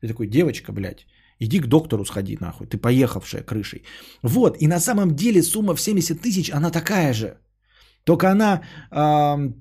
Ты 0.01 0.07
такой, 0.07 0.27
девочка, 0.27 0.71
блядь, 0.71 1.05
иди 1.39 1.59
к 1.59 1.67
доктору 1.67 2.05
сходи 2.05 2.37
нахуй, 2.39 2.67
ты 2.67 2.77
поехавшая 2.77 3.43
крышей. 3.43 3.83
Вот, 4.23 4.57
и 4.61 4.67
на 4.67 4.79
самом 4.79 5.15
деле 5.15 5.41
сумма 5.41 5.75
в 5.75 5.81
70 5.81 6.21
тысяч, 6.21 6.51
она 6.51 6.71
такая 6.71 7.13
же. 7.13 7.37
Только 8.03 8.29
она 8.31 8.61
э, 8.91 9.51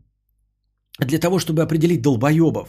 для 1.06 1.18
того, 1.18 1.38
чтобы 1.38 1.62
определить 1.62 2.02
долбоебов. 2.02 2.68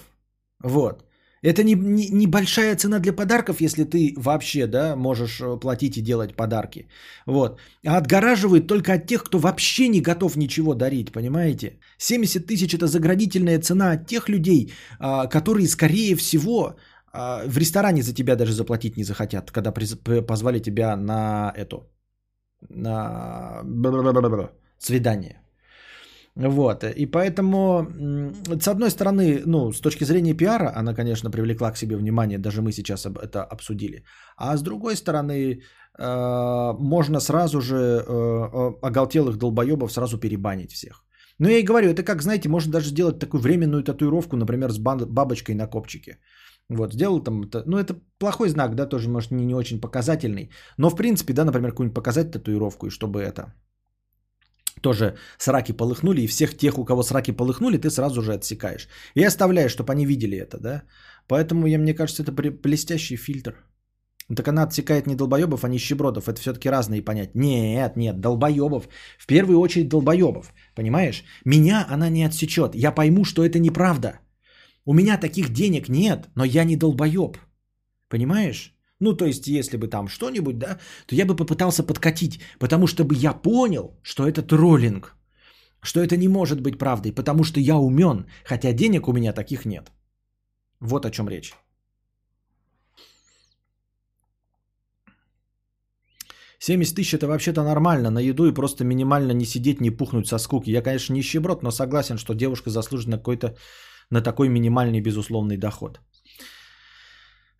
Вот. 0.64 1.07
Это 1.48 1.64
не, 1.64 1.76
не, 1.76 2.10
не 2.10 2.76
цена 2.76 3.00
для 3.00 3.14
подарков, 3.14 3.62
если 3.62 3.86
ты 3.86 4.14
вообще 4.18 4.68
да, 4.68 4.96
можешь 4.96 5.40
э, 5.40 5.60
платить 5.60 5.98
и 5.98 6.02
делать 6.02 6.36
подарки. 6.36 6.88
Вот. 7.26 7.60
А 7.86 7.98
отгораживает 7.98 8.68
только 8.68 8.94
от 8.94 9.08
тех, 9.08 9.24
кто 9.24 9.40
вообще 9.40 9.88
не 9.88 10.02
готов 10.02 10.36
ничего 10.36 10.74
дарить, 10.74 11.12
понимаете? 11.12 11.80
70 12.00 12.46
тысяч 12.48 12.74
это 12.74 12.88
заградительная 12.88 13.62
цена 13.62 13.92
от 13.92 14.08
тех 14.08 14.30
людей, 14.30 14.74
а, 15.00 15.28
которые, 15.28 15.68
скорее 15.68 16.16
всего, 16.16 16.76
а, 17.14 17.44
в 17.48 17.58
ресторане 17.58 18.02
за 18.04 18.14
тебя 18.14 18.36
даже 18.36 18.52
заплатить 18.52 18.98
не 18.98 19.04
захотят, 19.04 19.52
когда 19.52 19.72
позвали 20.28 20.60
тебя 20.60 20.98
на 20.98 21.54
эту, 21.56 21.78
на 22.70 23.62
свидание. 24.80 25.47
Вот, 26.40 26.84
и 26.84 27.08
поэтому, 27.08 27.88
с 28.62 28.68
одной 28.68 28.92
стороны, 28.92 29.42
ну, 29.46 29.72
с 29.72 29.82
точки 29.82 30.06
зрения 30.06 30.36
пиара, 30.36 30.72
она, 30.76 30.94
конечно, 30.94 31.32
привлекла 31.32 31.72
к 31.72 31.78
себе 31.78 31.98
внимание, 31.98 32.38
даже 32.38 32.62
мы 32.62 32.72
сейчас 32.72 33.06
это 33.06 33.44
обсудили. 33.44 34.04
А 34.38 34.56
с 34.56 34.62
другой 34.62 34.96
стороны, 34.96 35.62
э, 36.00 36.74
можно 36.80 37.20
сразу 37.20 37.60
же 37.60 37.76
э, 37.76 38.72
оголтелых 38.84 39.38
долбоебов 39.38 39.92
сразу 39.92 40.20
перебанить 40.20 40.72
всех. 40.72 41.04
Но 41.40 41.50
я 41.50 41.58
и 41.58 41.66
говорю, 41.66 41.90
это 41.90 42.04
как, 42.04 42.22
знаете, 42.22 42.50
можно 42.50 42.72
даже 42.72 42.90
сделать 42.90 43.20
такую 43.20 43.42
временную 43.42 43.84
татуировку, 43.84 44.38
например, 44.38 44.72
с 44.72 44.78
бабочкой 44.78 45.56
на 45.56 45.68
копчике. 45.68 46.20
Вот, 46.70 46.94
сделал 46.94 47.24
там, 47.24 47.50
ну, 47.66 47.78
это 47.78 47.96
плохой 48.20 48.50
знак, 48.50 48.76
да, 48.76 48.86
тоже, 48.86 49.10
может, 49.10 49.32
не, 49.32 49.46
не 49.46 49.56
очень 49.56 49.82
показательный. 49.82 50.52
Но, 50.78 50.90
в 50.90 50.96
принципе, 50.96 51.34
да, 51.34 51.46
например, 51.46 51.72
какую-нибудь 51.72 51.96
показать 51.96 52.32
татуировку, 52.32 52.88
и 52.88 52.90
чтобы 52.92 53.22
это, 53.22 53.54
тоже 54.82 55.18
сраки 55.38 55.72
полыхнули, 55.72 56.22
и 56.22 56.28
всех 56.28 56.58
тех, 56.58 56.78
у 56.78 56.86
кого 56.86 57.04
сраки 57.04 57.32
полыхнули, 57.32 57.78
ты 57.78 57.90
сразу 57.90 58.22
же 58.22 58.34
отсекаешь. 58.34 58.88
И 59.16 59.24
оставляешь, 59.24 59.72
чтобы 59.72 59.94
они 59.94 60.06
видели 60.06 60.38
это, 60.38 60.60
да. 60.60 60.84
Поэтому, 61.28 61.68
я, 61.68 61.78
мне 61.78 61.94
кажется, 61.94 62.24
это 62.24 62.32
блестящий 62.32 63.18
фильтр. 63.18 63.56
Так 64.36 64.48
она 64.48 64.64
отсекает 64.64 65.08
не 65.08 65.16
долбоебов, 65.16 65.64
а 65.64 65.70
нищебродов. 65.70 66.28
Это 66.28 66.42
все-таки 66.42 66.70
разные 66.70 67.02
понятия. 67.02 67.32
Нет, 67.40 67.96
нет, 67.96 68.20
долбоебов. 68.20 68.90
В 69.18 69.26
первую 69.26 69.60
очередь 69.60 69.88
долбоебов. 69.88 70.54
Понимаешь? 70.76 71.24
Меня 71.46 71.86
она 71.90 72.10
не 72.10 72.26
отсечет. 72.26 72.76
Я 72.76 72.92
пойму, 72.92 73.24
что 73.24 73.46
это 73.46 73.60
неправда. 73.60 74.20
У 74.86 74.94
меня 74.94 75.18
таких 75.18 75.50
денег 75.50 75.90
нет, 75.90 76.28
но 76.36 76.44
я 76.44 76.66
не 76.66 76.76
долбоеб. 76.76 77.38
Понимаешь? 78.10 78.77
Ну, 79.00 79.14
то 79.14 79.26
есть, 79.26 79.48
если 79.48 79.78
бы 79.78 79.88
там 79.88 80.08
что-нибудь, 80.08 80.58
да, 80.58 80.80
то 81.06 81.16
я 81.16 81.26
бы 81.26 81.36
попытался 81.36 81.84
подкатить, 81.84 82.40
потому 82.60 82.88
что 82.88 83.04
бы 83.04 83.16
я 83.16 83.34
понял, 83.34 84.00
что 84.04 84.28
это 84.28 84.42
троллинг, 84.42 85.16
что 85.82 86.00
это 86.00 86.18
не 86.18 86.28
может 86.28 86.62
быть 86.62 86.80
правдой, 86.80 87.12
потому 87.12 87.44
что 87.44 87.60
я 87.60 87.78
умен, 87.78 88.26
хотя 88.44 88.74
денег 88.74 89.08
у 89.08 89.14
меня 89.14 89.34
таких 89.34 89.66
нет. 89.66 89.92
Вот 90.80 91.06
о 91.06 91.12
чем 91.12 91.30
речь. 91.30 91.54
Семьдесят 96.60 96.96
тысяч 96.96 97.14
это 97.14 97.28
вообще-то 97.28 97.64
нормально, 97.64 98.10
на 98.10 98.20
еду 98.20 98.48
и 98.48 98.54
просто 98.54 98.84
минимально 98.84 99.32
не 99.32 99.46
сидеть, 99.46 99.80
не 99.80 99.92
пухнуть 99.92 100.28
со 100.28 100.40
скуки. 100.40 100.72
Я, 100.72 100.82
конечно, 100.82 101.14
нищеброд, 101.14 101.64
но 101.64 101.72
согласен, 101.72 102.18
что 102.18 102.34
девушка 102.34 102.72
заслужена 102.72 103.12
на 103.12 103.18
какой-то 103.18 103.56
на 104.10 104.22
такой 104.22 104.50
минимальный 104.50 105.02
безусловный 105.02 105.58
доход. 105.58 106.00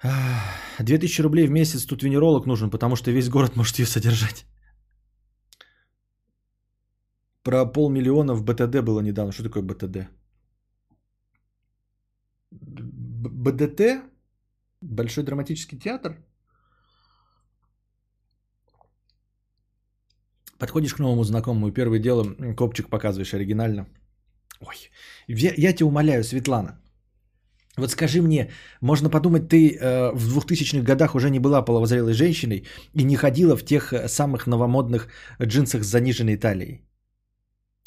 2000 0.02 1.22
рублей 1.22 1.48
в 1.48 1.52
месяц 1.52 1.86
тут 1.86 2.04
венеролог 2.04 2.46
нужен, 2.46 2.70
потому 2.70 2.96
что 2.96 3.12
весь 3.12 3.30
город 3.30 3.56
может 3.56 3.80
ее 3.80 3.86
содержать. 3.86 4.46
Про 7.44 7.66
полмиллиона 7.66 8.36
в 8.36 8.44
БТД 8.44 8.82
было 8.82 9.02
недавно. 9.02 9.32
Что 9.32 9.44
такое 9.44 9.64
БТД? 9.64 10.10
БДТ, 12.52 13.82
Большой 14.82 15.24
драматический 15.24 15.80
театр. 15.80 16.18
Подходишь 20.60 20.94
к 20.94 21.00
новому 21.00 21.24
знакомому, 21.24 21.72
первое 21.72 22.00
дело 22.00 22.24
копчик 22.56 22.90
показываешь 22.90 23.34
оригинально. 23.34 23.88
Ой, 24.60 24.76
я, 25.28 25.54
я 25.58 25.74
тебя 25.74 25.88
умоляю, 25.88 26.24
Светлана, 26.24 26.80
вот 27.78 27.92
скажи 27.92 28.22
мне, 28.22 28.50
можно 28.82 29.10
подумать, 29.10 29.48
ты 29.50 29.78
э, 29.78 30.12
в 30.14 30.38
2000-х 30.38 30.84
годах 30.84 31.16
уже 31.16 31.30
не 31.30 31.40
была 31.40 31.62
половозрелой 31.62 32.14
женщиной 32.14 32.64
и 32.96 33.04
не 33.04 33.16
ходила 33.16 33.56
в 33.56 33.64
тех 33.64 33.94
э, 33.94 34.08
самых 34.08 34.48
новомодных 34.48 35.08
джинсах 35.42 35.84
с 35.84 35.88
заниженной 35.88 36.38
талией. 36.38 36.82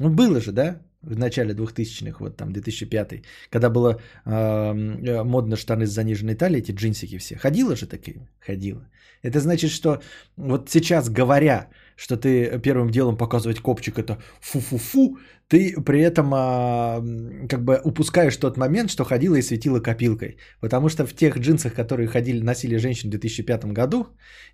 Ну, 0.00 0.10
было 0.10 0.40
же, 0.40 0.52
да? 0.52 0.80
В 1.02 1.18
начале 1.18 1.54
2000-х, 1.54 2.18
вот 2.20 2.36
там 2.36 2.52
2005 2.52 3.22
когда 3.50 3.70
было 3.70 4.00
э, 4.26 5.22
модно 5.24 5.56
штаны 5.56 5.86
с 5.86 5.90
заниженной 5.90 6.34
талией, 6.34 6.62
эти 6.62 6.72
джинсики 6.72 7.18
все. 7.18 7.36
Ходила 7.36 7.74
же 7.74 7.86
такие? 7.86 8.28
Ходила. 8.46 8.88
Это 9.22 9.40
значит, 9.40 9.70
что 9.70 10.00
вот 10.36 10.70
сейчас 10.70 11.08
говоря, 11.10 11.68
что 12.00 12.16
ты 12.16 12.58
первым 12.62 12.90
делом 12.90 13.16
показывать 13.16 13.60
копчик 13.60 13.98
это 13.98 14.16
фу-фу-фу, 14.40 15.18
ты 15.48 15.74
при 15.84 16.00
этом 16.00 16.32
а, 16.32 17.02
как 17.48 17.64
бы 17.64 17.80
упускаешь 17.84 18.36
тот 18.36 18.56
момент, 18.56 18.90
что 18.90 19.04
ходила 19.04 19.36
и 19.36 19.42
светила 19.42 19.80
копилкой. 19.80 20.36
Потому 20.60 20.88
что 20.88 21.06
в 21.06 21.12
тех 21.12 21.38
джинсах, 21.38 21.74
которые 21.74 22.08
ходили, 22.08 22.40
носили 22.42 22.78
женщины 22.78 23.08
в 23.08 23.20
2005 23.20 23.64
году, 23.72 24.06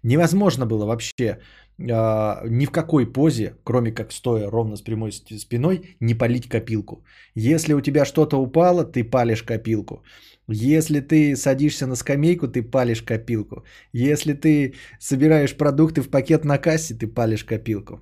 невозможно 0.02 0.66
было 0.66 0.86
вообще 0.86 1.38
а, 1.78 2.42
ни 2.48 2.66
в 2.66 2.72
какой 2.72 3.12
позе, 3.12 3.54
кроме 3.64 3.92
как 3.92 4.12
стоя 4.12 4.50
ровно 4.50 4.76
с 4.76 4.82
прямой 4.82 5.12
спиной, 5.12 5.96
не 6.00 6.14
палить 6.14 6.48
копилку. 6.48 7.04
Если 7.36 7.74
у 7.74 7.80
тебя 7.80 8.04
что-то 8.04 8.38
упало, 8.38 8.84
ты 8.84 9.04
палишь 9.04 9.44
копилку. 9.44 10.02
Если 10.48 11.00
ты 11.00 11.36
садишься 11.36 11.86
на 11.86 11.96
скамейку, 11.96 12.46
ты 12.46 12.62
палишь 12.62 13.02
копилку. 13.02 13.64
Если 13.92 14.32
ты 14.32 14.74
собираешь 15.00 15.56
продукты 15.56 16.02
в 16.02 16.08
пакет 16.08 16.44
на 16.44 16.58
кассе, 16.58 16.94
ты 16.94 17.08
палишь 17.08 17.44
копилку. 17.44 18.00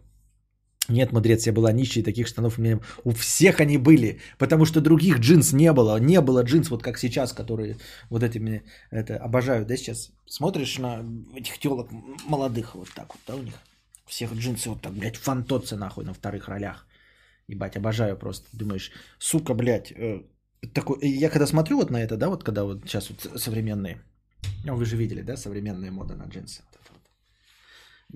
Нет, 0.89 1.13
мудрец, 1.13 1.47
я 1.47 1.53
была 1.53 1.73
нищей, 1.73 2.03
таких 2.03 2.27
штанов 2.27 2.59
у 2.59 2.63
меня... 2.63 2.81
У 3.05 3.13
всех 3.13 3.61
они 3.61 3.79
были, 3.79 4.21
потому 4.39 4.67
что 4.67 4.83
других 4.83 5.19
джинс 5.19 5.53
не 5.53 5.73
было. 5.73 5.99
Не 5.99 6.21
было 6.21 6.43
джинс, 6.43 6.69
вот 6.69 6.83
как 6.83 6.99
сейчас, 6.99 7.33
которые 7.33 7.77
вот 8.11 8.23
этими... 8.23 8.63
Это, 8.91 9.17
обожаю, 9.17 9.65
да, 9.65 9.77
сейчас? 9.77 10.13
Смотришь 10.27 10.79
на 10.79 11.03
этих 11.35 11.59
телок 11.59 11.89
молодых 12.29 12.75
вот 12.75 12.91
так 12.95 13.15
вот, 13.15 13.23
да, 13.27 13.37
у 13.37 13.43
них? 13.43 13.55
Всех 14.07 14.35
джинсы 14.35 14.69
вот 14.69 14.83
так, 14.83 14.93
блядь, 14.93 15.17
фантоцы 15.17 15.77
нахуй 15.77 16.05
на 16.05 16.13
вторых 16.13 16.49
ролях. 16.49 16.87
Ебать, 17.49 17.77
обожаю 17.77 18.19
просто. 18.19 18.47
Думаешь, 18.53 18.91
сука, 19.19 19.55
блядь, 19.55 19.91
э, 19.93 20.23
такой... 20.67 20.99
Я 21.03 21.31
когда 21.31 21.47
смотрю 21.47 21.77
вот 21.77 21.91
на 21.91 21.99
это, 21.99 22.17
да, 22.17 22.29
вот 22.29 22.45
когда 22.45 22.65
вот 22.65 22.83
сейчас 22.87 23.11
вот 23.11 23.41
современные... 23.41 24.03
Ну, 24.65 24.77
вы 24.77 24.85
же 24.85 24.97
видели, 24.97 25.23
да, 25.23 25.37
современная 25.37 25.91
мода 25.91 26.15
на 26.15 26.25
джинсы. 26.25 26.63
Вот 26.63 26.81
это 26.81 26.93
вот. 26.93 27.03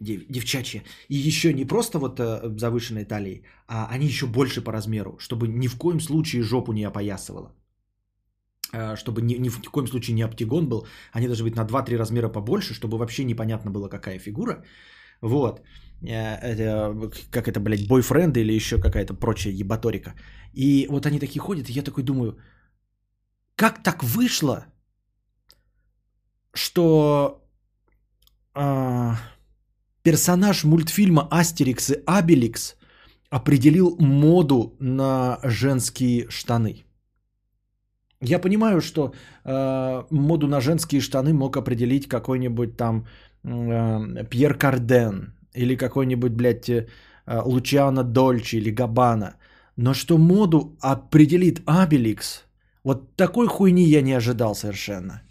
Дев- 0.05 0.27
девчачьи. 0.29 0.83
И 1.09 1.29
еще 1.29 1.53
не 1.55 1.65
просто 1.65 1.99
вот 1.99 2.21
э, 2.21 2.59
завышенной 2.59 3.05
талии, 3.05 3.45
а 3.67 3.89
они 3.91 4.07
еще 4.07 4.27
больше 4.27 4.61
по 4.61 4.73
размеру, 4.73 5.17
чтобы 5.19 5.49
ни 5.49 5.69
в 5.69 5.77
коем 5.77 6.01
случае 6.01 6.43
жопу 6.43 6.73
не 6.73 6.85
опоясывало. 6.85 7.53
Э, 8.73 8.97
Чтобы 8.97 9.23
ни, 9.23 9.35
ни 9.39 9.49
в 9.49 9.71
коем 9.71 9.89
случае 9.89 10.15
не 10.15 10.23
оптигон 10.23 10.69
был. 10.69 10.87
Они 11.13 11.27
должны 11.27 11.45
быть 11.45 11.57
на 11.57 11.65
2-3 11.65 11.97
размера 11.97 12.29
побольше, 12.29 12.75
чтобы 12.75 12.99
вообще 12.99 13.25
непонятно 13.25 13.71
было, 13.71 13.89
какая 13.89 14.19
фигура. 14.19 14.63
Вот. 15.23 15.63
Э, 16.03 16.37
это, 16.37 16.95
как 17.31 17.49
это, 17.49 17.61
блядь, 17.61 17.89
бойфренд 17.89 18.37
или 18.37 18.53
еще 18.53 18.79
какая-то 18.79 19.15
прочая 19.15 19.53
ебаторика. 19.53 20.15
И 20.53 20.87
вот 20.91 21.07
они 21.07 21.19
такие 21.19 21.41
ходят, 21.41 21.69
и 21.69 21.73
я 21.73 21.83
такой 21.83 22.05
думаю, 22.05 22.39
как 23.57 23.83
так 23.83 24.05
вышло, 24.05 24.67
что 26.55 27.45
а, 28.55 29.17
персонаж 30.03 30.65
мультфильма 30.65 31.29
Астерикс 31.31 31.91
и 31.91 32.03
Абеликс 32.07 32.77
определил 33.31 33.97
моду 33.99 34.77
на 34.81 35.39
женские 35.45 36.31
штаны. 36.31 36.85
Я 38.21 38.41
понимаю, 38.41 38.81
что 38.81 39.13
э, 39.45 40.05
моду 40.11 40.49
на 40.49 40.61
женские 40.61 41.01
штаны 41.01 41.33
мог 41.33 41.57
определить 41.57 42.09
какой-нибудь 42.09 42.77
там 42.77 43.07
э, 43.45 44.25
Пьер 44.29 44.59
Карден 44.59 45.38
или 45.55 45.77
какой-нибудь, 45.77 46.33
блядь, 46.33 46.69
э, 46.69 46.87
Лучиано 47.27 48.05
Дольче 48.05 48.59
или 48.59 48.71
Габана. 48.71 49.37
Но 49.77 49.95
что 49.95 50.19
моду 50.19 50.77
определит 50.81 51.61
Абеликс, 51.67 52.45
вот 52.85 53.17
такой 53.17 53.47
хуйни 53.47 53.85
я 53.85 54.03
не 54.03 54.13
ожидал 54.13 54.55
совершенно. 54.55 55.23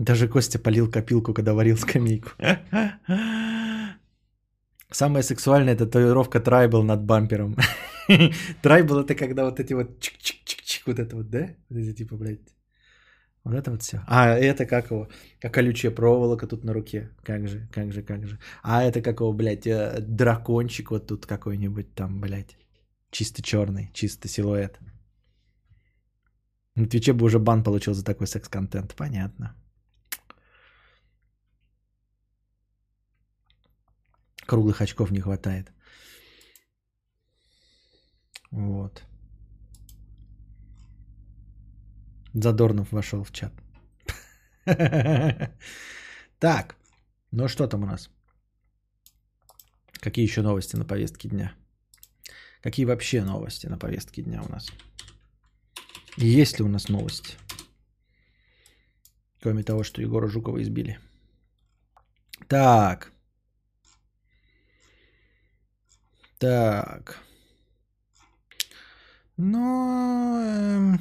Даже 0.00 0.28
Костя 0.28 0.58
полил 0.58 0.90
копилку, 0.90 1.34
когда 1.34 1.52
варил 1.52 1.76
скамейку. 1.76 2.30
Самая 4.92 5.22
сексуальная 5.22 5.76
татуировка 5.76 6.40
трайбл 6.40 6.82
над 6.82 7.04
бампером. 7.04 7.56
Трайбл 8.62 9.00
это 9.00 9.14
когда 9.14 9.44
вот 9.44 9.60
эти 9.60 9.74
вот 9.74 9.98
чик-чик-чик-чик, 10.00 10.82
вот 10.86 10.98
это 10.98 11.16
вот, 11.16 11.30
да? 11.30 11.54
Вот 11.68 11.78
эти 11.78 11.94
типа, 11.94 12.16
блядь. 12.16 12.40
Вот 13.44 13.54
это 13.54 13.70
вот 13.70 13.82
все. 13.82 14.02
А 14.06 14.36
это 14.36 14.66
как 14.66 14.90
его? 14.90 15.08
Как 15.40 15.54
колючая 15.54 15.94
проволока 15.94 16.46
тут 16.46 16.64
на 16.64 16.74
руке. 16.74 17.10
Как 17.22 17.48
же, 17.48 17.68
как 17.72 17.92
же, 17.92 18.02
как 18.02 18.26
же. 18.26 18.38
А 18.62 18.82
это 18.82 19.00
как 19.00 19.20
его, 19.20 19.32
блядь, 19.32 19.66
э, 19.66 20.00
дракончик 20.00 20.90
вот 20.90 21.06
тут 21.06 21.26
какой-нибудь 21.26 21.94
там, 21.94 22.20
блядь. 22.20 22.56
Чисто 23.10 23.42
черный, 23.42 23.90
чисто 23.94 24.28
силуэт. 24.28 24.78
На 26.74 26.86
Твиче 26.86 27.12
бы 27.12 27.24
уже 27.26 27.38
бан 27.38 27.62
получил 27.62 27.94
за 27.94 28.04
такой 28.04 28.26
секс-контент. 28.26 28.94
Понятно. 28.94 29.54
Круглых 34.50 34.80
очков 34.80 35.12
не 35.12 35.20
хватает. 35.20 35.72
Вот. 38.50 39.04
Задорнов 42.34 42.90
вошел 42.90 43.22
в 43.22 43.30
чат. 43.30 43.52
Так, 46.40 46.74
ну 47.32 47.48
что 47.48 47.68
там 47.68 47.82
у 47.82 47.86
нас? 47.86 48.10
Какие 50.00 50.24
еще 50.24 50.42
новости 50.42 50.76
на 50.76 50.84
повестке 50.84 51.28
дня? 51.28 51.54
Какие 52.62 52.86
вообще 52.86 53.22
новости 53.22 53.68
на 53.68 53.78
повестке 53.78 54.22
дня 54.22 54.42
у 54.42 54.48
нас? 54.52 54.72
Есть 56.16 56.58
ли 56.58 56.64
у 56.64 56.68
нас 56.68 56.88
новости? 56.88 57.36
Кроме 59.42 59.62
того, 59.62 59.84
что 59.84 60.02
Егора 60.02 60.28
Жукова 60.28 60.60
избили. 60.60 60.98
Так. 62.48 63.12
Так. 66.40 67.22
Но 69.36 70.40
эм, 70.42 71.00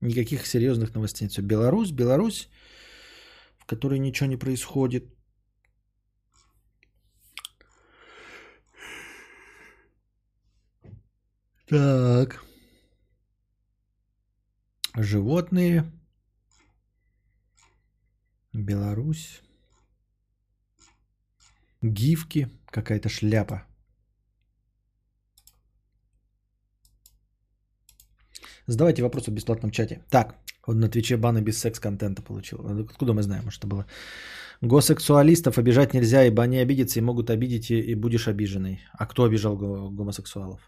никаких 0.00 0.46
серьезных 0.46 0.92
новостей 0.94 1.28
нет. 1.28 1.44
Беларусь, 1.46 1.92
Беларусь, 1.92 2.48
в 3.58 3.66
которой 3.66 4.00
ничего 4.00 4.28
не 4.28 4.36
происходит. 4.36 5.04
Так. 11.68 12.44
Животные. 14.96 15.84
Беларусь. 18.52 19.40
Гифки. 21.80 22.48
Какая-то 22.70 23.08
шляпа. 23.08 23.62
Задавайте 28.66 29.02
вопросы 29.02 29.30
в 29.30 29.34
бесплатном 29.34 29.70
чате. 29.70 30.04
Так, 30.10 30.34
он 30.66 30.78
на 30.80 30.88
Твиче 30.88 31.16
баны 31.16 31.42
без 31.42 31.58
секс-контента 31.58 32.22
получил. 32.22 32.58
Откуда 32.88 33.12
мы 33.12 33.22
знаем, 33.22 33.50
что 33.50 33.66
было? 33.66 33.86
Госексуалистов 34.62 35.58
обижать 35.58 35.94
нельзя, 35.94 36.24
ибо 36.24 36.42
они 36.42 36.58
обидятся 36.58 36.98
и 36.98 37.02
могут 37.02 37.30
обидеть, 37.30 37.70
и, 37.70 37.94
будешь 37.94 38.28
обиженный. 38.28 38.78
А 38.92 39.06
кто 39.06 39.24
обижал 39.24 39.56
го- 39.56 39.90
гомосексуалов? 39.90 40.60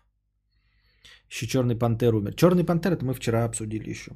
Еще 1.30 1.46
Черный 1.46 1.78
Пантер 1.78 2.14
умер. 2.14 2.34
Черный 2.34 2.64
Пантер 2.64 2.92
это 2.92 3.04
мы 3.04 3.14
вчера 3.14 3.44
обсудили 3.44 3.90
еще. 3.90 4.12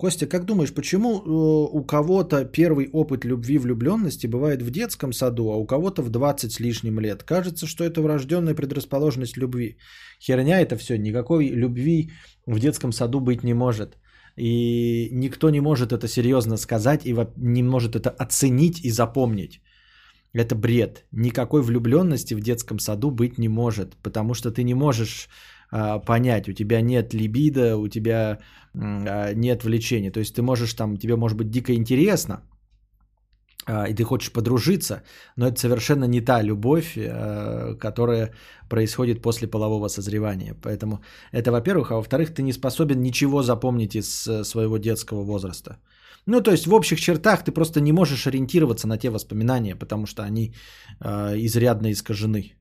Костя, 0.00 0.26
как 0.26 0.46
думаешь, 0.46 0.72
почему 0.72 1.10
э, 1.10 1.78
у 1.78 1.84
кого-то 1.84 2.46
первый 2.46 2.88
опыт 2.92 3.26
любви 3.26 3.58
влюбленности 3.58 4.26
бывает 4.26 4.62
в 4.62 4.70
детском 4.70 5.12
саду, 5.12 5.50
а 5.52 5.56
у 5.56 5.66
кого-то 5.66 6.02
в 6.02 6.08
20 6.08 6.52
с 6.52 6.60
лишним 6.60 7.00
лет? 7.00 7.22
Кажется, 7.22 7.66
что 7.66 7.84
это 7.84 8.00
врожденная 8.00 8.54
предрасположенность 8.54 9.36
любви. 9.36 9.76
Херня 10.18 10.62
это 10.62 10.78
все, 10.78 10.96
никакой 10.96 11.50
любви 11.50 12.10
в 12.46 12.58
детском 12.58 12.92
саду 12.92 13.20
быть 13.20 13.44
не 13.44 13.52
может. 13.52 13.98
И 14.38 15.10
никто 15.12 15.50
не 15.50 15.60
может 15.60 15.92
это 15.92 16.08
серьезно 16.08 16.56
сказать 16.56 17.04
и 17.04 17.14
не 17.36 17.62
может 17.62 17.94
это 17.94 18.08
оценить 18.08 18.80
и 18.82 18.90
запомнить. 18.90 19.60
Это 20.32 20.54
бред. 20.54 21.04
Никакой 21.12 21.60
влюбленности 21.60 22.32
в 22.32 22.40
детском 22.40 22.78
саду 22.78 23.10
быть 23.10 23.38
не 23.38 23.48
может, 23.48 23.96
потому 24.02 24.32
что 24.32 24.50
ты 24.50 24.64
не 24.64 24.74
можешь 24.74 25.28
а, 25.72 25.98
понять, 25.98 26.48
у 26.48 26.52
тебя 26.52 26.80
нет 26.80 27.14
либидо, 27.14 27.76
у 27.76 27.88
тебя 27.88 28.38
нет 28.74 29.64
влечения. 29.64 30.12
То 30.12 30.20
есть 30.20 30.34
ты 30.34 30.42
можешь 30.42 30.74
там, 30.74 30.96
тебе 30.96 31.16
может 31.16 31.38
быть 31.38 31.50
дико 31.50 31.74
интересно, 31.74 32.42
а, 33.66 33.88
и 33.88 33.94
ты 33.94 34.04
хочешь 34.04 34.32
подружиться, 34.32 35.02
но 35.36 35.46
это 35.46 35.60
совершенно 35.60 36.06
не 36.06 36.20
та 36.20 36.42
любовь, 36.42 36.96
а, 36.96 37.74
которая 37.74 38.32
происходит 38.68 39.22
после 39.22 39.48
полового 39.48 39.88
созревания. 39.88 40.54
Поэтому 40.62 41.00
это, 41.32 41.50
во-первых, 41.50 41.90
а 41.90 41.96
во-вторых, 41.96 42.34
ты 42.34 42.42
не 42.42 42.52
способен 42.52 43.02
ничего 43.02 43.42
запомнить 43.42 43.94
из 43.94 44.26
э, 44.26 44.44
своего 44.44 44.78
детского 44.78 45.22
возраста. 45.24 45.78
Ну, 46.26 46.40
то 46.40 46.50
есть 46.50 46.66
в 46.66 46.74
общих 46.74 47.00
чертах 47.00 47.44
ты 47.44 47.52
просто 47.52 47.80
не 47.80 47.92
можешь 47.92 48.26
ориентироваться 48.26 48.88
на 48.88 48.98
те 48.98 49.10
воспоминания, 49.10 49.76
потому 49.76 50.06
что 50.06 50.22
они 50.22 50.54
э, 51.00 51.36
изрядно 51.36 51.90
искажены. 51.90 52.54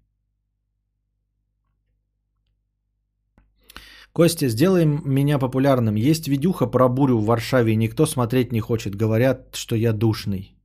Костя, 4.14 4.50
сделаем 4.50 5.02
меня 5.06 5.40
популярным. 5.40 5.96
Есть 5.96 6.28
видюха 6.28 6.68
про 6.68 6.90
бурю 6.90 7.18
в 7.18 7.26
Варшаве, 7.26 7.76
никто 7.76 8.06
смотреть 8.06 8.52
не 8.52 8.60
хочет. 8.60 8.96
Говорят, 8.96 9.56
что 9.56 9.76
я 9.76 9.94
душный. 9.94 10.56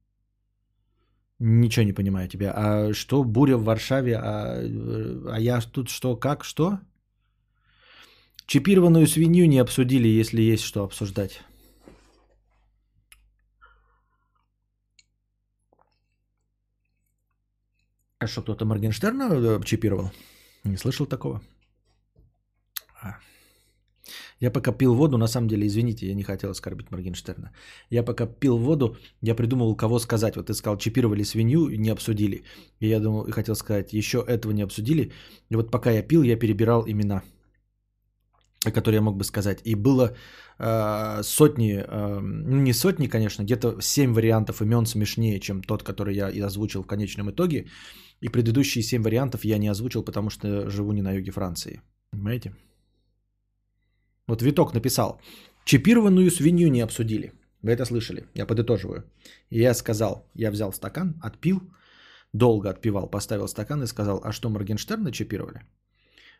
Ничего 1.38 1.84
не 1.84 1.92
понимаю 1.92 2.28
тебя. 2.28 2.52
А 2.56 2.94
что 2.94 3.24
буря 3.24 3.56
в 3.56 3.64
Варшаве? 3.64 4.16
А, 4.16 4.60
а 5.30 5.40
я 5.40 5.60
тут 5.60 5.88
что, 5.88 6.16
как, 6.16 6.44
что? 6.44 6.78
Чипированную 8.46 9.06
свинью 9.06 9.48
не 9.48 9.58
обсудили, 9.58 10.08
если 10.08 10.42
есть 10.42 10.64
что 10.64 10.84
обсуждать. 10.84 11.40
А 18.18 18.26
что, 18.26 18.42
кто-то 18.42 18.64
Моргенштерна 18.64 19.28
э, 19.34 19.60
чипировал? 19.64 20.10
Не 20.64 20.78
слышал 20.78 21.06
такого. 21.06 21.42
Я 24.44 24.50
пока 24.50 24.72
пил 24.72 24.94
воду, 24.94 25.18
на 25.18 25.28
самом 25.28 25.48
деле, 25.48 25.66
извините, 25.66 26.06
я 26.06 26.14
не 26.14 26.22
хотел 26.22 26.50
оскорбить 26.50 26.90
Моргенштерна. 26.90 27.50
Я 27.90 28.04
пока 28.04 28.26
пил 28.26 28.58
воду, 28.58 28.96
я 29.22 29.34
придумал, 29.34 29.76
кого 29.76 29.98
сказать. 29.98 30.36
Вот 30.36 30.46
ты 30.46 30.52
сказал, 30.52 30.76
чипировали 30.76 31.24
свинью, 31.24 31.68
не 31.78 31.92
обсудили. 31.92 32.42
И 32.80 32.88
я 32.88 33.00
думал, 33.00 33.24
и 33.24 33.32
хотел 33.32 33.54
сказать, 33.54 33.94
еще 33.94 34.18
этого 34.18 34.52
не 34.52 34.64
обсудили. 34.64 35.12
И 35.52 35.56
вот 35.56 35.70
пока 35.70 35.90
я 35.90 36.02
пил, 36.02 36.22
я 36.22 36.36
перебирал 36.36 36.84
имена, 36.86 37.22
которые 38.74 38.96
я 38.96 39.02
мог 39.02 39.16
бы 39.16 39.24
сказать. 39.24 39.60
И 39.64 39.74
было 39.76 40.14
э, 40.58 41.22
сотни, 41.22 41.82
э, 41.82 42.20
ну 42.20 42.60
не 42.60 42.74
сотни, 42.74 43.08
конечно, 43.08 43.44
где-то 43.44 43.80
7 43.80 44.12
вариантов 44.12 44.60
имен 44.60 44.86
смешнее, 44.86 45.40
чем 45.40 45.62
тот, 45.62 45.82
который 45.82 46.14
я 46.14 46.30
и 46.30 46.40
озвучил 46.40 46.82
в 46.82 46.86
конечном 46.86 47.30
итоге. 47.30 47.64
И 48.20 48.28
предыдущие 48.28 48.82
7 48.82 49.02
вариантов 49.02 49.44
я 49.44 49.58
не 49.58 49.70
озвучил, 49.70 50.04
потому 50.04 50.28
что 50.28 50.68
живу 50.68 50.92
не 50.92 51.02
на 51.02 51.12
юге 51.12 51.32
Франции. 51.32 51.80
Понимаете? 52.10 52.52
Вот 54.26 54.42
Виток 54.42 54.74
написал, 54.74 55.20
чипированную 55.64 56.30
свинью 56.30 56.70
не 56.70 56.80
обсудили. 56.80 57.32
Вы 57.62 57.72
это 57.72 57.84
слышали, 57.84 58.26
я 58.34 58.46
подытоживаю. 58.46 59.04
И 59.50 59.60
я 59.60 59.74
сказал, 59.74 60.30
я 60.34 60.50
взял 60.50 60.72
стакан, 60.72 61.14
отпил, 61.22 61.60
долго 62.32 62.70
отпивал, 62.70 63.10
поставил 63.10 63.48
стакан 63.48 63.82
и 63.82 63.86
сказал, 63.86 64.20
а 64.24 64.32
что, 64.32 64.50
Моргенштерна 64.50 65.12
чипировали? 65.12 65.62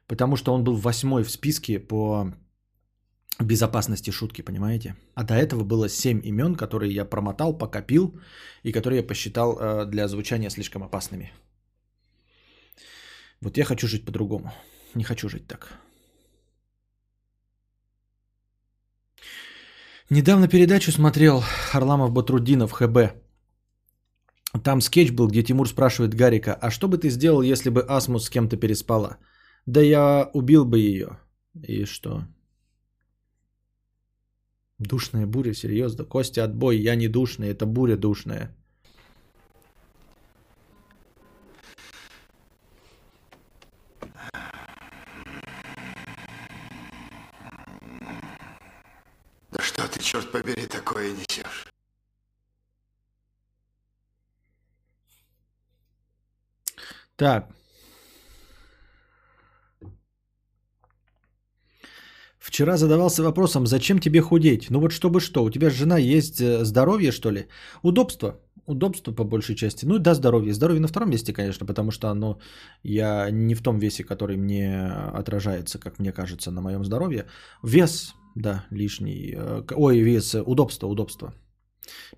Потому 0.06 0.36
что 0.36 0.52
он 0.52 0.64
был 0.64 0.76
восьмой 0.76 1.24
в 1.24 1.30
списке 1.30 1.78
по 1.78 2.34
безопасности 3.40 4.10
шутки, 4.10 4.42
понимаете? 4.42 4.96
А 5.14 5.24
до 5.24 5.34
этого 5.34 5.64
было 5.64 5.88
семь 5.88 6.20
имен, 6.24 6.54
которые 6.56 6.94
я 6.94 7.04
промотал, 7.04 7.56
пока 7.56 7.82
пил, 7.82 8.20
и 8.62 8.72
которые 8.72 9.00
я 9.00 9.06
посчитал 9.06 9.58
э, 9.58 9.86
для 9.86 10.08
звучания 10.08 10.50
слишком 10.50 10.82
опасными. 10.82 11.32
Вот 13.40 13.56
я 13.56 13.64
хочу 13.64 13.88
жить 13.88 14.04
по-другому. 14.04 14.52
Не 14.94 15.04
хочу 15.04 15.28
жить 15.28 15.46
так. 15.46 15.78
Недавно 20.10 20.48
передачу 20.48 20.92
смотрел 20.92 21.40
Харламов 21.40 22.12
Батрудинов 22.12 22.72
ХБ. 22.72 23.14
Там 24.62 24.80
скетч 24.80 25.12
был, 25.12 25.28
где 25.28 25.42
Тимур 25.42 25.68
спрашивает 25.68 26.14
Гарика, 26.14 26.54
а 26.54 26.70
что 26.70 26.88
бы 26.88 26.98
ты 26.98 27.08
сделал, 27.08 27.42
если 27.42 27.70
бы 27.70 27.80
Асмус 27.80 28.24
с 28.24 28.30
кем-то 28.30 28.56
переспала? 28.56 29.16
Да 29.66 29.80
я 29.80 30.30
убил 30.34 30.66
бы 30.66 30.78
ее. 30.78 31.18
И 31.54 31.86
что? 31.86 32.24
Душная 34.78 35.26
буря, 35.26 35.54
серьезно. 35.54 36.04
Костя, 36.04 36.44
отбой, 36.44 36.78
я 36.78 36.96
не 36.96 37.08
душный, 37.08 37.48
это 37.48 37.64
буря 37.64 37.96
душная. 37.96 38.54
Черт 50.14 50.30
побери, 50.32 50.66
такое 50.66 51.12
несешь? 51.12 51.66
Так. 57.16 57.48
Вчера 62.38 62.76
задавался 62.76 63.22
вопросом, 63.22 63.66
зачем 63.66 63.98
тебе 63.98 64.20
худеть? 64.20 64.70
Ну 64.70 64.80
вот 64.80 64.92
чтобы 64.92 65.20
что, 65.20 65.44
у 65.44 65.50
тебя 65.50 65.70
же 65.70 65.76
жена 65.76 65.98
есть 65.98 66.40
э, 66.40 66.64
здоровье, 66.64 67.10
что 67.12 67.32
ли? 67.32 67.48
Удобство. 67.82 68.40
Удобство 68.66 69.12
по 69.12 69.24
большей 69.24 69.56
части. 69.56 69.86
Ну 69.86 69.98
да, 69.98 70.14
здоровье. 70.14 70.52
Здоровье 70.52 70.80
на 70.80 70.88
втором 70.88 71.10
месте, 71.10 71.32
конечно, 71.32 71.66
потому 71.66 71.90
что 71.90 72.08
оно, 72.08 72.38
я 72.82 73.30
не 73.30 73.54
в 73.54 73.62
том 73.62 73.78
весе, 73.78 74.04
который 74.04 74.36
мне 74.36 74.86
отражается, 75.14 75.78
как 75.78 75.98
мне 75.98 76.12
кажется, 76.12 76.50
на 76.50 76.60
моем 76.60 76.84
здоровье. 76.84 77.26
Вес, 77.62 78.14
да, 78.34 78.66
лишний. 78.70 79.34
Э, 79.36 79.62
Ой, 79.74 80.00
вес, 80.00 80.34
э, 80.34 80.42
удобство, 80.42 80.86
удобство. 80.88 81.34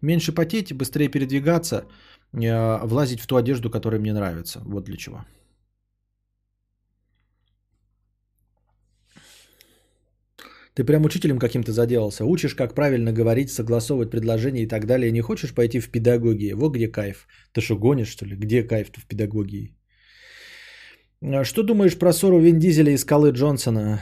Меньше 0.03 0.33
потеть, 0.33 0.73
быстрее 0.73 1.09
передвигаться, 1.09 1.85
э, 2.33 2.87
влазить 2.87 3.21
в 3.21 3.27
ту 3.27 3.37
одежду, 3.37 3.71
которая 3.71 4.01
мне 4.01 4.13
нравится. 4.13 4.61
Вот 4.65 4.85
для 4.85 4.97
чего. 4.97 5.25
Ты 10.75 10.85
прям 10.85 11.05
учителем 11.05 11.39
каким-то 11.39 11.73
заделался. 11.73 12.25
Учишь, 12.25 12.55
как 12.55 12.75
правильно 12.75 13.11
говорить, 13.13 13.51
согласовывать 13.51 14.11
предложения 14.11 14.63
и 14.63 14.69
так 14.69 14.87
далее. 14.87 15.11
Не 15.11 15.23
хочешь 15.23 15.55
пойти 15.55 15.81
в 15.81 15.91
педагогии? 15.91 16.53
Вот 16.53 16.75
где 16.75 16.89
кайф. 16.89 17.27
Ты 17.53 17.63
что, 17.63 17.77
гонишь, 17.79 18.09
что 18.09 18.27
ли? 18.27 18.37
Где 18.37 18.63
кайф-то 18.63 19.01
в 19.01 19.07
педагогии? 19.07 19.76
А 21.23 21.45
Что 21.45 21.63
думаешь 21.63 21.99
про 21.99 22.13
ссору 22.13 22.39
Вин 22.39 22.59
Дизеля 22.59 22.93
и 22.93 22.99
Скалы 22.99 23.31
Джонсона? 23.31 24.01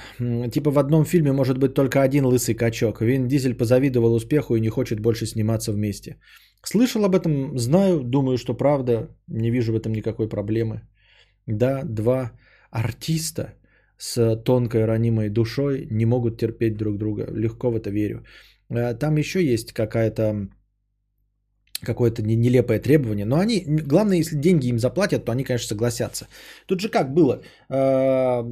Типа 0.52 0.70
в 0.70 0.78
одном 0.78 1.04
фильме 1.04 1.32
может 1.32 1.58
быть 1.58 1.74
только 1.74 2.02
один 2.02 2.26
лысый 2.26 2.54
качок. 2.54 3.00
Вин 3.00 3.28
Дизель 3.28 3.54
позавидовал 3.54 4.14
успеху 4.14 4.56
и 4.56 4.60
не 4.60 4.68
хочет 4.68 5.00
больше 5.00 5.26
сниматься 5.26 5.72
вместе. 5.72 6.16
Слышал 6.64 7.04
об 7.04 7.14
этом, 7.14 7.58
знаю, 7.58 8.02
думаю, 8.02 8.36
что 8.36 8.54
правда. 8.54 9.08
Не 9.28 9.50
вижу 9.50 9.72
в 9.72 9.76
этом 9.76 9.92
никакой 9.92 10.28
проблемы. 10.28 10.80
Да, 11.46 11.82
два 11.84 12.32
артиста 12.70 13.54
с 13.96 14.36
тонкой 14.44 14.84
ранимой 14.84 15.28
душой 15.28 15.86
не 15.90 16.06
могут 16.06 16.38
терпеть 16.38 16.76
друг 16.76 16.98
друга. 16.98 17.26
Легко 17.30 17.70
в 17.70 17.76
это 17.76 17.90
верю. 17.90 18.24
Э, 18.70 18.94
Там 18.94 19.16
еще 19.18 19.40
есть 19.52 19.72
какая-то 19.72 20.48
какое-то 21.84 22.22
не- 22.22 22.36
нелепое 22.36 22.80
требование, 22.80 23.24
но 23.26 23.36
они, 23.38 23.64
главное, 23.66 24.18
если 24.18 24.36
деньги 24.36 24.68
им 24.68 24.78
заплатят, 24.78 25.24
то 25.24 25.32
они, 25.32 25.44
конечно, 25.44 25.68
согласятся. 25.68 26.26
Тут 26.66 26.80
же 26.80 26.88
как 26.88 27.12
было? 27.14 27.42
Э, 27.70 28.42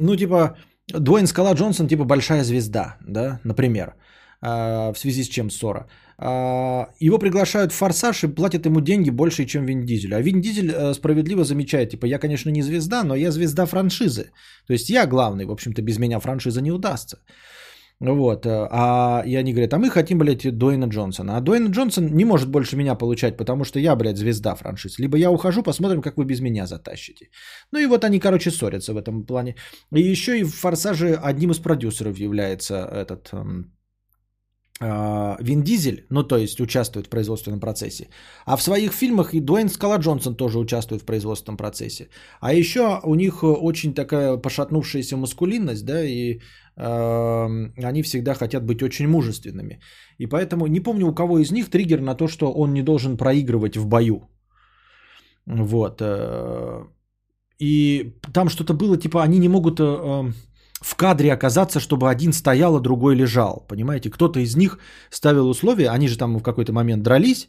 Ну, 0.00 0.16
типа, 0.16 0.56
Дуэйн 0.88 1.26
Скала 1.26 1.54
Джонсон, 1.54 1.88
типа, 1.88 2.04
большая 2.04 2.44
звезда, 2.44 2.96
да, 3.06 3.40
например, 3.44 3.94
А, 4.40 4.92
в 4.92 4.98
связи 4.98 5.24
с 5.24 5.28
чем 5.28 5.50
ссора. 5.50 5.86
А, 6.18 6.88
Его 7.00 7.18
приглашают 7.18 7.72
в 7.72 7.74
«Форсаж» 7.76 8.22
и 8.22 8.28
платят 8.28 8.66
ему 8.66 8.80
деньги 8.80 9.10
больше, 9.10 9.46
чем 9.46 9.66
Вин 9.66 9.84
Дизелю. 9.86 10.16
А 10.16 10.20
Вин 10.22 10.40
Дизель 10.40 10.70
э, 10.70 10.94
справедливо 10.94 11.44
замечает, 11.44 11.90
типа, 11.90 12.06
я, 12.06 12.18
конечно, 12.18 12.50
не 12.50 12.62
звезда, 12.62 13.04
но 13.04 13.16
я 13.16 13.30
звезда 13.32 13.66
франшизы. 13.66 14.30
То 14.66 14.72
есть 14.72 14.90
я 14.90 15.06
главный, 15.06 15.44
в 15.44 15.50
общем-то, 15.50 15.82
без 15.82 15.98
меня 15.98 16.20
франшиза 16.20 16.60
не 16.60 16.70
удастся. 16.72 17.18
Вот. 18.00 18.46
э, 18.46 18.68
А, 18.70 19.22
и 19.26 19.34
они 19.34 19.52
говорят, 19.52 19.74
а 19.74 19.78
мы 19.78 19.90
хотим, 19.90 20.18
блядь, 20.18 20.58
Дуэйна 20.58 20.86
Джонсона. 20.88 21.36
А 21.36 21.40
Дуэйн 21.40 21.70
Джонсон 21.70 22.06
не 22.06 22.24
может 22.24 22.48
больше 22.48 22.76
меня 22.76 22.94
получать, 22.94 23.36
потому 23.36 23.64
что 23.64 23.80
я, 23.80 23.96
блядь, 23.96 24.18
звезда 24.18 24.54
франшиз. 24.54 24.98
Либо 24.98 25.16
я 25.18 25.30
ухожу, 25.30 25.62
посмотрим, 25.62 26.00
как 26.02 26.16
вы 26.16 26.24
без 26.24 26.40
меня 26.40 26.66
затащите. 26.66 27.30
Ну 27.72 27.80
и 27.80 27.86
вот 27.86 28.04
они, 28.04 28.20
короче, 28.20 28.50
ссорятся 28.50 28.92
в 28.94 28.96
этом 28.96 29.26
плане. 29.26 29.56
И 29.96 30.00
еще 30.00 30.38
и 30.38 30.44
в 30.44 30.50
«Форсаже» 30.50 31.14
одним 31.14 31.50
из 31.50 31.58
продюсеров 31.58 32.18
является 32.18 32.74
этот... 32.74 33.30
эм, 33.32 33.72
э, 34.80 35.36
Вин 35.42 35.62
Дизель, 35.62 36.06
ну 36.10 36.22
то 36.22 36.36
есть 36.36 36.60
участвует 36.60 37.06
в 37.06 37.10
производственном 37.10 37.60
процессе, 37.60 38.08
а 38.46 38.56
в 38.56 38.62
своих 38.62 38.92
фильмах 38.92 39.34
и 39.34 39.40
Дуэйн 39.40 39.68
Скала 39.68 39.98
Джонсон 39.98 40.36
тоже 40.36 40.58
участвует 40.58 41.02
в 41.02 41.04
производственном 41.04 41.56
процессе. 41.56 42.08
А 42.40 42.52
еще 42.54 43.00
у 43.04 43.14
них 43.14 43.42
очень 43.42 43.94
такая 43.94 44.36
пошатнувшаяся 44.36 45.16
маскулинность, 45.16 45.84
да, 45.84 46.04
и 46.04 46.34
э, 46.34 46.40
они 46.78 48.02
всегда 48.02 48.34
хотят 48.34 48.64
быть 48.64 48.82
очень 48.82 49.08
мужественными. 49.08 49.80
И 50.18 50.26
поэтому 50.26 50.66
не 50.66 50.80
помню 50.80 51.06
у 51.06 51.14
кого 51.14 51.38
из 51.38 51.50
них 51.50 51.70
триггер 51.70 52.00
на 52.00 52.14
то, 52.14 52.28
что 52.28 52.52
он 52.52 52.72
не 52.72 52.82
должен 52.82 53.16
проигрывать 53.16 53.76
в 53.76 53.86
бою. 53.86 54.28
Вот. 55.46 56.00
э, 56.00 56.84
И 57.58 58.14
там 58.32 58.48
что-то 58.48 58.74
было, 58.74 58.96
типа, 58.96 59.22
они 59.22 59.38
не 59.38 59.48
могут 59.48 59.80
э, 59.80 59.82
э, 59.82 60.32
в 60.80 60.94
кадре 60.94 61.32
оказаться, 61.32 61.80
чтобы 61.80 62.08
один 62.08 62.32
стоял, 62.32 62.76
а 62.76 62.80
другой 62.80 63.16
лежал. 63.16 63.66
Понимаете, 63.68 64.10
кто-то 64.10 64.38
из 64.40 64.56
них 64.56 64.78
ставил 65.10 65.48
условия, 65.48 65.90
они 65.90 66.08
же 66.08 66.18
там 66.18 66.38
в 66.38 66.42
какой-то 66.42 66.72
момент 66.72 67.02
дрались 67.02 67.48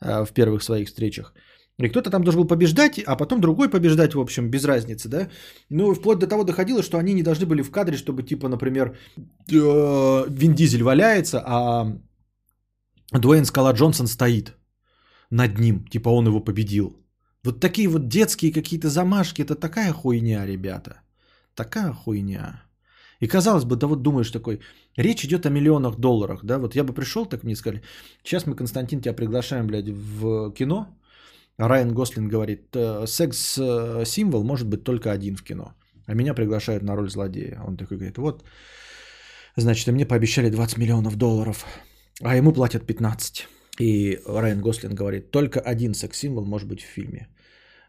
э, 0.00 0.24
в 0.26 0.32
первых 0.32 0.62
своих 0.62 0.88
встречах. 0.88 1.32
И 1.78 1.88
кто-то 1.88 2.10
там 2.10 2.22
должен 2.22 2.40
был 2.40 2.48
побеждать, 2.48 2.98
а 3.06 3.16
потом 3.16 3.40
другой 3.40 3.68
побеждать, 3.68 4.14
в 4.14 4.20
общем, 4.20 4.50
без 4.50 4.64
разницы, 4.64 5.08
да. 5.08 5.28
Ну, 5.70 5.94
вплоть 5.94 6.18
до 6.18 6.26
того 6.26 6.44
доходило, 6.44 6.82
что 6.82 6.98
они 6.98 7.14
не 7.14 7.22
должны 7.22 7.46
были 7.46 7.62
в 7.62 7.70
кадре, 7.70 7.96
чтобы, 7.96 8.24
типа, 8.24 8.48
например, 8.48 8.96
э, 9.52 10.26
Вин 10.28 10.54
Дизель 10.54 10.82
валяется, 10.82 11.42
а 11.46 11.92
Дуэйн 13.12 13.44
Скала 13.44 13.72
Джонсон 13.72 14.06
стоит 14.06 14.56
над 15.30 15.58
ним, 15.58 15.84
типа 15.84 16.08
он 16.08 16.26
его 16.26 16.40
победил. 16.40 16.96
Вот 17.44 17.60
такие 17.60 17.88
вот 17.88 18.08
детские 18.08 18.52
какие-то 18.52 18.88
замашки, 18.88 19.42
это 19.42 19.54
такая 19.54 19.92
хуйня, 19.92 20.46
ребята. 20.46 21.00
Такая 21.54 21.92
хуйня. 21.92 22.62
И 23.20 23.28
казалось 23.28 23.64
бы, 23.64 23.76
да 23.76 23.86
вот 23.86 24.02
думаешь 24.02 24.30
такой, 24.30 24.60
речь 24.96 25.24
идет 25.24 25.46
о 25.46 25.50
миллионах 25.50 25.96
долларах, 25.96 26.44
да, 26.44 26.58
вот 26.58 26.74
я 26.74 26.84
бы 26.84 26.92
пришел, 26.92 27.26
так 27.26 27.44
мне 27.44 27.56
сказали, 27.56 27.82
сейчас 28.24 28.46
мы, 28.46 28.56
Константин, 28.56 29.00
тебя 29.00 29.14
приглашаем, 29.14 29.66
блядь, 29.66 29.88
в 29.88 30.52
кино, 30.52 30.97
Райан 31.58 31.92
Гослин 31.92 32.28
говорит, 32.28 32.76
«Э, 32.76 33.06
секс-символ 33.06 34.44
может 34.44 34.68
быть 34.68 34.84
только 34.84 35.10
один 35.12 35.36
в 35.36 35.42
кино, 35.42 35.74
а 36.06 36.14
меня 36.14 36.34
приглашают 36.34 36.82
на 36.82 36.96
роль 36.96 37.10
злодея. 37.10 37.60
Он 37.66 37.76
такой 37.76 37.96
говорит, 37.96 38.18
вот, 38.18 38.44
значит, 39.56 39.92
мне 39.92 40.06
пообещали 40.06 40.50
20 40.50 40.78
миллионов 40.78 41.16
долларов, 41.16 41.66
а 42.22 42.36
ему 42.36 42.52
платят 42.52 42.86
15. 42.86 43.48
И 43.80 44.20
Райан 44.26 44.60
Гослин 44.60 44.94
говорит, 44.94 45.30
только 45.30 45.60
один 45.60 45.94
секс-символ 45.94 46.44
может 46.44 46.68
быть 46.68 46.80
в 46.80 46.86
фильме 46.86 47.28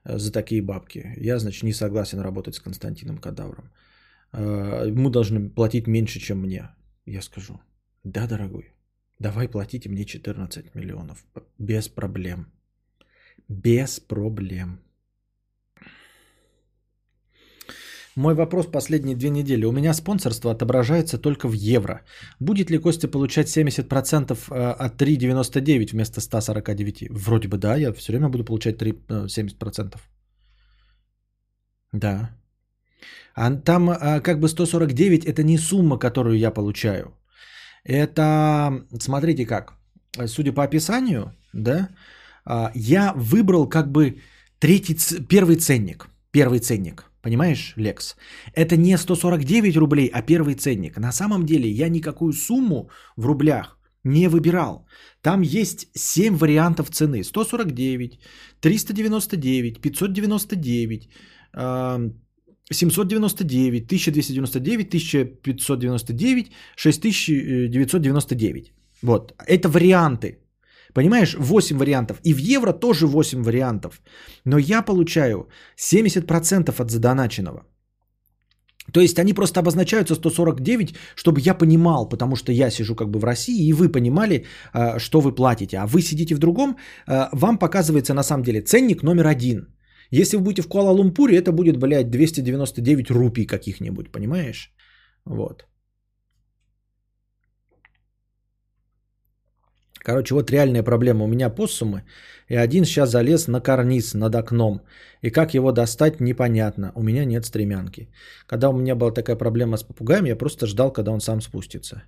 э, 0.03 0.17
за 0.17 0.31
такие 0.31 0.61
бабки. 0.61 1.13
Я, 1.17 1.39
значит, 1.39 1.63
не 1.63 1.73
согласен 1.73 2.19
работать 2.19 2.55
с 2.55 2.59
Константином 2.59 3.17
Кадавром. 3.17 3.71
Э, 4.33 4.85
Ему 4.87 5.09
должны 5.09 5.49
платить 5.49 5.87
меньше, 5.87 6.19
чем 6.19 6.41
мне. 6.41 6.69
Я 7.05 7.21
скажу, 7.21 7.59
да, 8.03 8.27
дорогой, 8.27 8.73
давай 9.19 9.47
платите 9.47 9.89
мне 9.89 10.05
14 10.05 10.75
миллионов. 10.75 11.23
Без 11.57 11.87
проблем. 11.87 12.47
Без 13.49 13.99
проблем. 13.99 14.79
Мой 18.15 18.35
вопрос 18.35 18.67
последние 18.67 19.15
две 19.15 19.29
недели. 19.29 19.65
У 19.65 19.71
меня 19.71 19.93
спонсорство 19.93 20.51
отображается 20.51 21.17
только 21.17 21.47
в 21.47 21.53
евро. 21.53 22.01
Будет 22.39 22.69
ли 22.69 22.77
Костя 22.77 23.07
получать 23.07 23.47
70% 23.47 24.37
э, 24.51 24.85
от 24.85 25.01
3,99 25.01 25.91
вместо 25.91 26.21
149? 26.21 27.09
Вроде 27.09 27.47
бы 27.47 27.57
да, 27.57 27.75
я 27.77 27.93
все 27.93 28.11
время 28.11 28.29
буду 28.29 28.43
получать 28.45 28.77
3, 28.77 28.93
э, 29.09 29.25
70%. 29.27 29.95
Да. 31.93 32.29
А 33.35 33.51
там 33.55 33.89
э, 33.89 34.21
как 34.21 34.39
бы 34.39 34.47
149 34.47 35.25
это 35.25 35.43
не 35.43 35.57
сумма, 35.57 35.97
которую 35.97 36.37
я 36.37 36.51
получаю. 36.51 37.17
Это, 37.83 38.85
смотрите 38.99 39.45
как, 39.45 39.73
судя 40.25 40.51
по 40.51 40.63
описанию, 40.63 41.33
да, 41.53 41.89
я 42.75 43.13
выбрал 43.15 43.67
как 43.69 43.91
бы 43.91 44.21
третий, 44.59 44.95
первый 45.27 45.55
ценник. 45.55 46.07
Первый 46.31 46.59
ценник. 46.59 47.05
Понимаешь, 47.21 47.73
Лекс? 47.75 48.15
Это 48.53 48.77
не 48.77 48.97
149 48.97 49.77
рублей, 49.77 50.09
а 50.13 50.21
первый 50.21 50.55
ценник. 50.55 50.97
На 50.97 51.11
самом 51.11 51.45
деле 51.45 51.69
я 51.69 51.89
никакую 51.89 52.33
сумму 52.33 52.89
в 53.17 53.25
рублях 53.25 53.79
не 54.03 54.29
выбирал. 54.29 54.85
Там 55.21 55.41
есть 55.41 55.87
7 55.93 56.37
вариантов 56.37 56.89
цены. 56.89 57.23
149, 57.23 58.19
399, 58.61 59.81
599, 59.81 61.09
а, 61.53 61.99
799, 62.71 63.87
1299, 63.87 64.89
1599, 64.89 66.51
6999. 66.75 68.73
Вот. 69.01 69.33
Это 69.47 69.69
варианты. 69.69 70.39
Понимаешь, 70.93 71.35
8 71.39 71.77
вариантов. 71.77 72.17
И 72.23 72.33
в 72.33 72.37
евро 72.37 72.73
тоже 72.73 73.07
8 73.07 73.43
вариантов. 73.43 74.01
Но 74.45 74.57
я 74.57 74.81
получаю 74.81 75.47
70% 75.77 76.81
от 76.81 76.91
задоначенного. 76.91 77.63
То 78.93 79.01
есть 79.01 79.19
они 79.19 79.33
просто 79.33 79.59
обозначаются 79.59 80.15
149, 80.15 80.95
чтобы 81.15 81.41
я 81.41 81.53
понимал, 81.53 82.09
потому 82.09 82.35
что 82.35 82.51
я 82.51 82.71
сижу 82.71 82.95
как 82.95 83.09
бы 83.09 83.19
в 83.19 83.23
России, 83.23 83.67
и 83.67 83.73
вы 83.73 83.89
понимали, 83.89 84.45
а, 84.73 84.99
что 84.99 85.21
вы 85.21 85.35
платите. 85.35 85.77
А 85.77 85.85
вы 85.85 86.01
сидите 86.01 86.35
в 86.35 86.39
другом, 86.39 86.77
а, 87.07 87.29
вам 87.31 87.57
показывается 87.59 88.13
на 88.13 88.23
самом 88.23 88.43
деле 88.43 88.61
ценник 88.61 89.03
номер 89.03 89.27
один. 89.27 89.67
Если 90.11 90.37
вы 90.37 90.43
будете 90.43 90.63
в 90.63 90.67
Куала-Лумпуре, 90.67 91.37
это 91.37 91.51
будет, 91.51 91.77
блядь, 91.77 92.09
299 92.09 93.11
рупий 93.11 93.45
каких-нибудь, 93.45 94.11
понимаешь? 94.11 94.73
Вот. 95.25 95.65
Короче, 100.09 100.33
вот 100.33 100.49
реальная 100.49 100.81
проблема. 100.83 101.23
У 101.23 101.27
меня 101.27 101.49
поссумы, 101.51 102.01
и 102.49 102.55
один 102.55 102.85
сейчас 102.85 103.11
залез 103.11 103.47
на 103.47 103.61
карниз 103.61 104.15
над 104.15 104.35
окном. 104.35 104.81
И 105.21 105.29
как 105.29 105.53
его 105.53 105.71
достать, 105.71 106.19
непонятно. 106.19 106.91
У 106.95 107.03
меня 107.03 107.25
нет 107.25 107.45
стремянки. 107.45 108.09
Когда 108.47 108.69
у 108.69 108.73
меня 108.73 108.95
была 108.95 109.11
такая 109.11 109.35
проблема 109.35 109.77
с 109.77 109.83
попугаем, 109.83 110.25
я 110.25 110.35
просто 110.35 110.65
ждал, 110.65 110.91
когда 110.91 111.11
он 111.11 111.21
сам 111.21 111.41
спустится. 111.41 112.01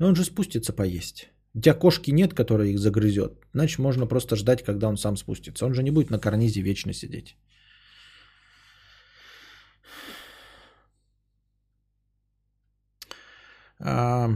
Но 0.00 0.08
он 0.08 0.16
же 0.16 0.24
спустится 0.24 0.72
поесть. 0.72 1.28
У 1.54 1.60
тебя 1.60 1.74
кошки 1.74 2.10
нет, 2.10 2.34
которая 2.34 2.66
их 2.66 2.78
загрызет. 2.78 3.32
Значит, 3.54 3.78
можно 3.78 4.06
просто 4.08 4.34
ждать, 4.34 4.64
когда 4.64 4.88
он 4.88 4.96
сам 4.96 5.16
спустится. 5.16 5.66
Он 5.66 5.74
же 5.74 5.84
не 5.84 5.92
будет 5.92 6.10
на 6.10 6.18
карнизе 6.18 6.62
вечно 6.62 6.92
сидеть. 6.92 7.36
А, 13.78 14.30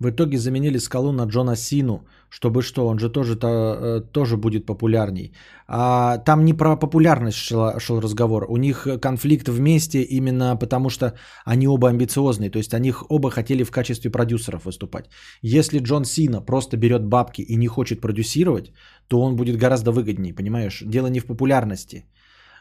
В 0.00 0.08
итоге 0.08 0.38
заменили 0.38 0.78
скалу 0.78 1.12
на 1.12 1.26
Джона 1.26 1.56
Сину, 1.56 2.06
чтобы 2.30 2.62
что, 2.62 2.86
он 2.86 2.98
же 2.98 3.10
тоже, 3.10 3.36
то, 3.36 4.00
тоже 4.12 4.36
будет 4.36 4.66
популярней. 4.66 5.34
А 5.68 6.16
там 6.18 6.44
не 6.44 6.54
про 6.54 6.76
популярность 6.76 7.36
шел, 7.36 7.78
шел 7.78 8.00
разговор. 8.00 8.46
У 8.48 8.56
них 8.56 8.88
конфликт 9.02 9.48
вместе 9.48 10.02
именно 10.02 10.56
потому, 10.56 10.88
что 10.88 11.12
они 11.44 11.68
оба 11.68 11.88
амбициозные. 11.88 12.50
То 12.50 12.58
есть 12.58 12.72
они 12.72 12.94
оба 13.10 13.30
хотели 13.30 13.62
в 13.62 13.70
качестве 13.70 14.10
продюсеров 14.10 14.64
выступать. 14.64 15.10
Если 15.42 15.80
Джон 15.80 16.04
Сина 16.04 16.40
просто 16.40 16.76
берет 16.78 17.04
бабки 17.04 17.42
и 17.42 17.56
не 17.56 17.66
хочет 17.66 18.00
продюсировать, 18.00 18.72
то 19.08 19.20
он 19.20 19.36
будет 19.36 19.58
гораздо 19.58 19.92
выгоднее, 19.92 20.34
понимаешь? 20.34 20.82
Дело 20.86 21.08
не 21.08 21.20
в 21.20 21.26
популярности, 21.26 22.06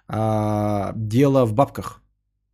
а 0.09 0.91
дело 0.95 1.45
в 1.45 1.53
бабках. 1.53 2.01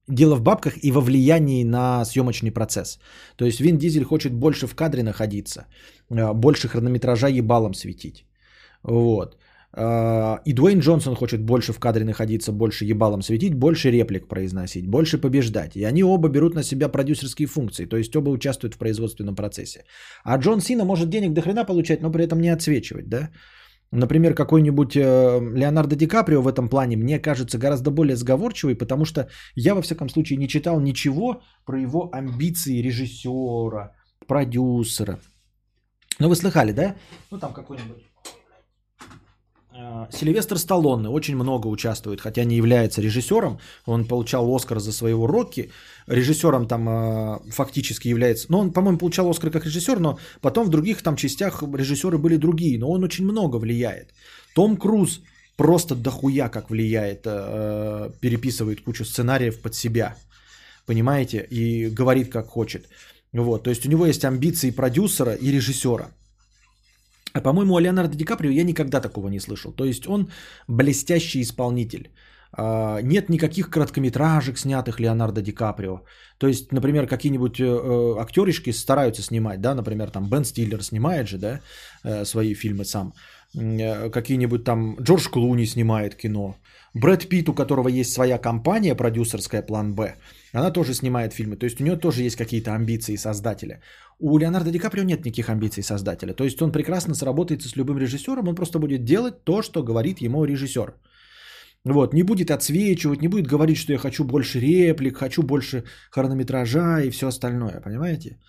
Дело 0.07 0.36
в 0.36 0.41
бабках 0.41 0.73
и 0.84 0.91
во 0.91 1.02
влиянии 1.02 1.64
на 1.64 2.06
съемочный 2.06 2.52
процесс. 2.52 2.99
То 3.38 3.45
есть 3.45 3.60
Вин 3.60 3.77
Дизель 3.77 4.03
хочет 4.03 4.34
больше 4.34 4.68
в 4.68 4.76
кадре 4.76 5.03
находиться, 5.03 5.65
э, 6.11 6.34
больше 6.34 6.68
хронометража 6.68 7.27
ебалом 7.27 7.73
светить. 7.73 8.26
Вот. 8.84 9.36
Э, 9.76 10.38
И 10.45 10.53
Дуэйн 10.53 10.80
Джонсон 10.80 11.15
хочет 11.15 11.41
больше 11.41 11.73
в 11.73 11.80
кадре 11.80 12.06
находиться, 12.06 12.52
больше 12.52 12.86
ебалом 12.86 13.23
светить, 13.23 13.56
больше 13.56 13.91
реплик 13.91 14.27
произносить, 14.27 14.88
больше 14.88 15.18
побеждать. 15.18 15.76
И 15.76 15.84
они 15.84 16.03
оба 16.03 16.30
берут 16.30 16.56
на 16.56 16.64
себя 16.64 16.88
продюсерские 16.88 17.48
функции, 17.48 17.86
то 17.86 17.98
есть 17.98 18.15
оба 18.15 18.30
участвуют 18.30 18.76
в 18.76 18.77
производственном 18.77 19.36
процессе. 19.36 19.86
А 20.23 20.38
Джон 20.38 20.61
Сина 20.61 20.86
может 20.86 21.10
денег 21.10 21.34
до 21.34 21.41
хрена 21.41 21.65
получать, 21.65 22.02
но 22.02 22.11
при 22.11 22.23
этом 22.23 22.41
не 22.41 22.49
отсвечивать, 22.49 23.10
да? 23.10 23.30
Например, 23.91 24.33
какой-нибудь 24.33 24.95
э, 24.95 25.39
Леонардо 25.55 25.95
Ди 25.95 26.07
Каприо 26.07 26.41
в 26.41 26.47
этом 26.47 26.69
плане 26.69 26.97
мне 26.97 27.19
кажется 27.19 27.57
гораздо 27.57 27.91
более 27.91 28.15
сговорчивый, 28.15 28.75
потому 28.75 29.05
что 29.05 29.27
я, 29.55 29.75
во 29.75 29.81
всяком 29.81 30.09
случае, 30.09 30.37
не 30.37 30.47
читал 30.47 30.79
ничего 30.79 31.41
про 31.65 31.79
его 31.79 32.09
амбиции 32.11 32.81
режиссера, 32.81 33.91
продюсера. 34.27 35.19
Ну, 36.19 36.29
вы 36.29 36.35
слыхали, 36.35 36.71
да? 36.71 36.95
Ну, 37.31 37.39
там 37.39 37.53
какой-нибудь... 37.53 38.03
э, 39.85 40.07
Сильвестр 40.11 40.57
Сталлоне 40.57 41.09
очень 41.09 41.35
много 41.35 41.67
участвует, 41.67 42.21
хотя 42.21 42.43
не 42.43 42.55
является 42.55 43.01
режиссером. 43.01 43.59
Он 43.85 44.05
получал 44.05 44.53
Оскар 44.55 44.79
за 44.79 44.91
своего 44.91 45.27
Рокки. 45.27 45.71
Режиссером 46.07 46.67
там 46.67 46.89
э, 46.89 47.39
фактически 47.51 48.07
является... 48.07 48.47
Ну, 48.49 48.59
он, 48.59 48.71
по-моему, 48.71 48.97
получал 48.97 49.29
Оскар 49.29 49.51
как 49.51 49.65
режиссер, 49.65 49.99
но 49.99 50.17
потом 50.41 50.67
в 50.67 50.69
других 50.69 51.01
там 51.01 51.15
частях 51.15 51.63
режиссеры 51.63 52.17
были 52.17 52.37
другие. 52.37 52.79
Но 52.79 52.89
он 52.89 53.03
очень 53.03 53.25
много 53.25 53.57
влияет. 53.57 54.13
Том 54.55 54.77
Круз 54.77 55.21
просто 55.57 55.95
дохуя 55.95 56.49
как 56.49 56.69
влияет, 56.69 57.21
э, 57.25 58.09
переписывает 58.19 58.81
кучу 58.81 59.05
сценариев 59.05 59.61
под 59.61 59.75
себя. 59.75 60.15
Понимаете? 60.85 61.47
И 61.49 61.89
говорит 61.89 62.31
как 62.31 62.47
хочет. 62.47 62.87
Вот, 63.33 63.63
то 63.63 63.69
есть 63.69 63.85
у 63.85 63.89
него 63.89 64.05
есть 64.05 64.23
амбиции 64.23 64.71
продюсера 64.71 65.33
и 65.33 65.51
режиссера. 65.51 66.11
А 67.35 67.41
по-моему, 67.41 67.73
у 67.73 67.79
Леонардо 67.79 68.15
Ди 68.15 68.23
Каприо 68.23 68.51
я 68.51 68.63
никогда 68.63 69.01
такого 69.01 69.27
не 69.27 69.39
слышал. 69.39 69.73
То 69.73 69.85
есть 69.85 70.07
он 70.07 70.29
блестящий 70.69 71.41
исполнитель. 71.41 72.09
А, 72.57 73.01
Нет 73.01 73.29
никаких 73.29 73.69
короткометражек, 73.69 74.57
снятых 74.57 75.01
Леонардо 75.01 75.41
Ди 75.41 75.51
Каприо. 75.51 76.01
То 76.37 76.47
есть, 76.47 76.71
например, 76.71 77.07
какие-нибудь 77.07 77.59
э, 77.59 77.65
э, 77.65 78.21
актеришки 78.21 78.71
стараются 78.71 79.21
снимать, 79.21 79.59
да, 79.59 79.75
например, 79.75 80.11
там 80.11 80.29
Бен 80.29 80.45
Стиллер 80.45 80.81
снимает 80.81 81.27
же, 81.27 81.37
да, 81.37 81.59
э, 82.05 82.25
свои 82.25 82.53
фильмы 82.53 82.85
сам. 82.85 83.13
Какие-нибудь 84.13 84.63
там 84.63 84.97
Джордж 85.01 85.29
Клуни 85.29 85.65
снимает 85.65 86.15
кино. 86.15 86.55
Брэд 86.93 87.29
Питт, 87.29 87.49
у 87.49 87.53
которого 87.53 87.89
есть 87.89 88.11
своя 88.11 88.37
компания 88.37 88.95
продюсерская 88.95 89.61
«План 89.61 89.95
Б», 89.95 90.15
она 90.53 90.71
тоже 90.71 90.93
снимает 90.93 91.33
фильмы. 91.33 91.57
То 91.57 91.65
есть 91.65 91.81
у 91.81 91.83
нее 91.83 91.97
тоже 91.97 92.23
есть 92.23 92.35
какие-то 92.35 92.73
амбиции 92.73 93.17
создателя. 93.17 93.81
У 94.19 94.37
Леонардо 94.37 94.71
Ди 94.71 94.79
Каприо 94.79 95.03
нет 95.03 95.25
никаких 95.25 95.49
амбиций 95.49 95.83
создателя. 95.83 96.33
То 96.33 96.43
есть 96.43 96.61
он 96.61 96.71
прекрасно 96.71 97.13
сработается 97.15 97.67
с 97.69 97.75
любым 97.75 97.97
режиссером, 97.97 98.47
он 98.47 98.55
просто 98.55 98.79
будет 98.79 99.03
делать 99.03 99.43
то, 99.43 99.61
что 99.61 99.83
говорит 99.83 100.21
ему 100.21 100.45
режиссер. 100.45 100.93
Вот, 101.85 102.13
не 102.13 102.23
будет 102.23 102.49
отсвечивать, 102.49 103.21
не 103.21 103.27
будет 103.27 103.47
говорить, 103.47 103.77
что 103.77 103.93
я 103.93 103.99
хочу 103.99 104.23
больше 104.23 104.59
реплик, 104.59 105.17
хочу 105.17 105.43
больше 105.43 105.83
хронометража 106.09 107.01
и 107.01 107.11
все 107.11 107.27
остальное, 107.27 107.79
понимаете? 107.81 108.39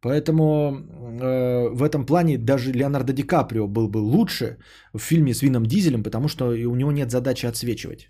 Поэтому 0.00 0.40
э, 0.40 1.68
в 1.74 1.82
этом 1.82 2.06
плане 2.06 2.38
даже 2.38 2.72
Леонардо 2.72 3.12
Ди 3.12 3.22
Каприо 3.22 3.66
был 3.66 3.88
бы 3.88 3.98
лучше 3.98 4.56
в 4.94 4.98
фильме 4.98 5.34
с 5.34 5.42
Вином 5.42 5.66
Дизелем, 5.66 6.02
потому 6.02 6.28
что 6.28 6.46
у 6.46 6.74
него 6.74 6.92
нет 6.92 7.10
задачи 7.10 7.46
отсвечивать. 7.46 8.08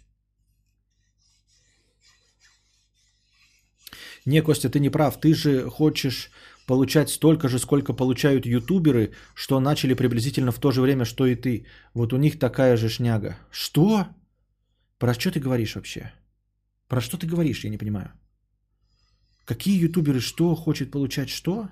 Не, 4.26 4.42
Костя, 4.42 4.68
ты 4.68 4.78
не 4.78 4.90
прав. 4.90 5.18
Ты 5.20 5.34
же 5.34 5.68
хочешь 5.68 6.30
получать 6.70 7.10
столько 7.10 7.48
же, 7.48 7.58
сколько 7.58 7.96
получают 7.96 8.46
ютуберы, 8.46 9.10
что 9.34 9.60
начали 9.60 9.94
приблизительно 9.94 10.52
в 10.52 10.60
то 10.60 10.70
же 10.70 10.80
время, 10.80 11.04
что 11.04 11.26
и 11.26 11.34
ты. 11.34 11.66
Вот 11.94 12.12
у 12.12 12.16
них 12.16 12.38
такая 12.38 12.76
же 12.76 12.88
шняга. 12.88 13.34
Что? 13.50 14.06
Про 14.98 15.14
что 15.14 15.30
ты 15.30 15.40
говоришь 15.40 15.74
вообще? 15.74 16.12
Про 16.88 17.00
что 17.00 17.16
ты 17.16 17.26
говоришь, 17.26 17.64
я 17.64 17.70
не 17.70 17.78
понимаю. 17.78 18.12
Какие 19.46 19.84
ютуберы 19.84 20.20
что 20.20 20.54
хочет 20.54 20.92
получать 20.92 21.28
что? 21.28 21.68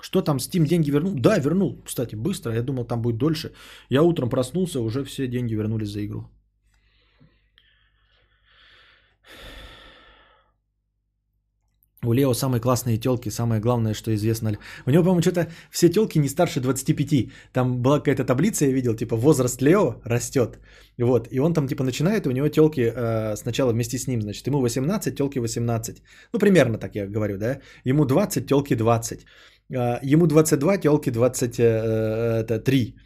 Что 0.00 0.22
там, 0.22 0.38
Steam 0.38 0.66
деньги 0.66 0.90
вернул? 0.90 1.14
Да, 1.14 1.38
вернул, 1.38 1.82
кстати, 1.84 2.14
быстро. 2.16 2.54
Я 2.54 2.62
думал, 2.62 2.86
там 2.86 3.02
будет 3.02 3.18
дольше. 3.18 3.52
Я 3.90 4.02
утром 4.02 4.30
проснулся, 4.30 4.80
уже 4.80 5.04
все 5.04 5.28
деньги 5.28 5.54
вернулись 5.54 5.90
за 5.90 6.00
игру. 6.06 6.30
У 12.06 12.12
Лео 12.12 12.34
самые 12.34 12.60
классные 12.60 12.98
телки, 12.98 13.30
самое 13.30 13.60
главное, 13.60 13.94
что 13.94 14.14
известно. 14.14 14.52
У 14.86 14.90
него, 14.90 15.04
по-моему, 15.04 15.22
что-то 15.22 15.46
все 15.70 15.88
телки 15.88 16.18
не 16.18 16.28
старше 16.28 16.60
25. 16.60 17.30
Там 17.52 17.82
была 17.82 17.98
какая-то 17.98 18.24
таблица, 18.24 18.64
я 18.64 18.72
видел, 18.72 18.94
типа 18.94 19.16
возраст 19.16 19.62
Лео 19.62 20.00
растет. 20.04 20.58
Вот, 20.98 21.28
и 21.32 21.40
он 21.40 21.54
там 21.54 21.66
типа 21.66 21.84
начинает, 21.84 22.26
у 22.26 22.30
него 22.30 22.48
телки 22.48 22.92
э, 22.94 23.36
сначала 23.36 23.72
вместе 23.72 23.98
с 23.98 24.06
ним, 24.06 24.22
значит, 24.22 24.46
ему 24.46 24.60
18, 24.60 25.16
телки 25.16 25.40
18. 25.40 26.02
Ну, 26.32 26.38
примерно 26.38 26.78
так 26.78 26.94
я 26.94 27.06
говорю, 27.06 27.38
да. 27.38 27.58
Ему 27.84 28.04
20, 28.04 28.46
телки 28.46 28.74
20. 28.74 29.26
Э, 29.70 29.98
ему 30.02 30.26
22, 30.26 30.78
телки 30.78 31.10
23 31.10 31.58
э, 31.58 33.03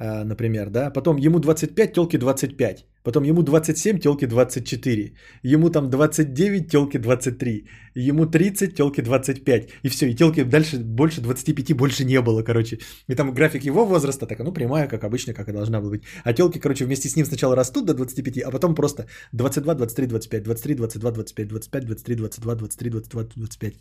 например, 0.00 0.70
да, 0.70 0.90
потом 0.90 1.16
ему 1.16 1.38
25, 1.40 1.92
телки 1.92 2.18
25, 2.18 2.86
потом 3.02 3.24
ему 3.24 3.42
27, 3.42 3.98
телки 3.98 4.26
24, 4.26 5.12
ему 5.42 5.70
там 5.70 5.90
29, 5.90 6.70
телки 6.70 6.98
23, 6.98 7.64
ему 7.96 8.26
30, 8.26 8.74
телки 8.76 9.02
25, 9.02 9.68
и 9.82 9.88
все, 9.88 10.06
и 10.06 10.14
телки 10.14 10.44
дальше 10.44 10.78
больше 10.78 11.20
25 11.20 11.76
больше 11.76 12.04
не 12.04 12.20
было, 12.20 12.42
короче. 12.42 12.78
И 13.08 13.14
там 13.14 13.34
график 13.34 13.64
его 13.64 13.84
возраста, 13.84 14.26
так, 14.26 14.38
ну, 14.38 14.52
прямая, 14.52 14.88
как 14.88 15.04
обычно, 15.04 15.34
как 15.34 15.48
и 15.48 15.52
должна 15.52 15.80
была 15.80 15.90
быть. 15.90 16.02
А 16.24 16.32
телки, 16.32 16.60
короче, 16.60 16.84
вместе 16.84 17.08
с 17.08 17.16
ним 17.16 17.26
сначала 17.26 17.56
растут 17.56 17.86
до 17.86 17.94
25, 17.94 18.38
а 18.38 18.50
потом 18.50 18.74
просто 18.74 19.06
22, 19.32 19.74
23, 19.74 20.06
25, 20.06 20.42
23, 20.42 20.74
22, 20.74 21.10
25, 21.10 21.48
25, 21.48 21.84
23, 21.86 22.16
22, 22.16 22.54
23, 22.54 22.90
22, 22.90 23.24
25. 23.36 23.74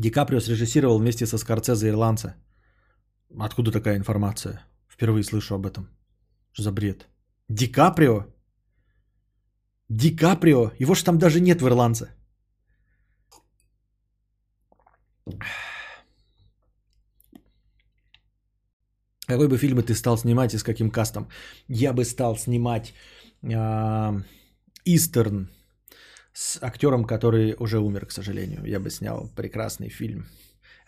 Ди 0.00 0.10
Каприо 0.10 0.40
срежиссировал 0.40 0.98
вместе 0.98 1.26
со 1.26 1.38
Скорцезе 1.38 1.88
ирландца. 1.88 2.34
Откуда 3.38 3.70
такая 3.70 3.98
информация? 3.98 4.60
Впервые 4.88 5.22
слышу 5.24 5.54
об 5.54 5.66
этом. 5.66 5.88
Что 6.52 6.62
за 6.62 6.72
бред? 6.72 7.06
Ди 7.48 7.66
Каприо? 7.66 8.24
Ди 9.90 10.16
Каприо? 10.16 10.72
Его 10.78 10.94
же 10.94 11.04
там 11.04 11.18
даже 11.18 11.40
нет 11.40 11.60
в 11.60 11.66
ирландце. 11.66 12.08
Какой 19.26 19.48
бы 19.48 19.58
фильм 19.58 19.82
ты 19.82 19.94
стал 19.94 20.16
снимать 20.16 20.54
и 20.54 20.58
с 20.58 20.62
каким 20.62 20.90
кастом? 20.90 21.28
Я 21.68 21.92
бы 21.92 22.04
стал 22.04 22.38
снимать 22.38 22.94
а, 23.42 24.14
Истерн 24.86 25.50
с 26.40 26.58
актером, 26.62 27.04
который 27.04 27.54
уже 27.58 27.78
умер, 27.78 28.06
к 28.06 28.12
сожалению. 28.12 28.64
Я 28.64 28.80
бы 28.80 28.90
снял 28.90 29.28
прекрасный 29.36 29.90
фильм. 29.90 30.24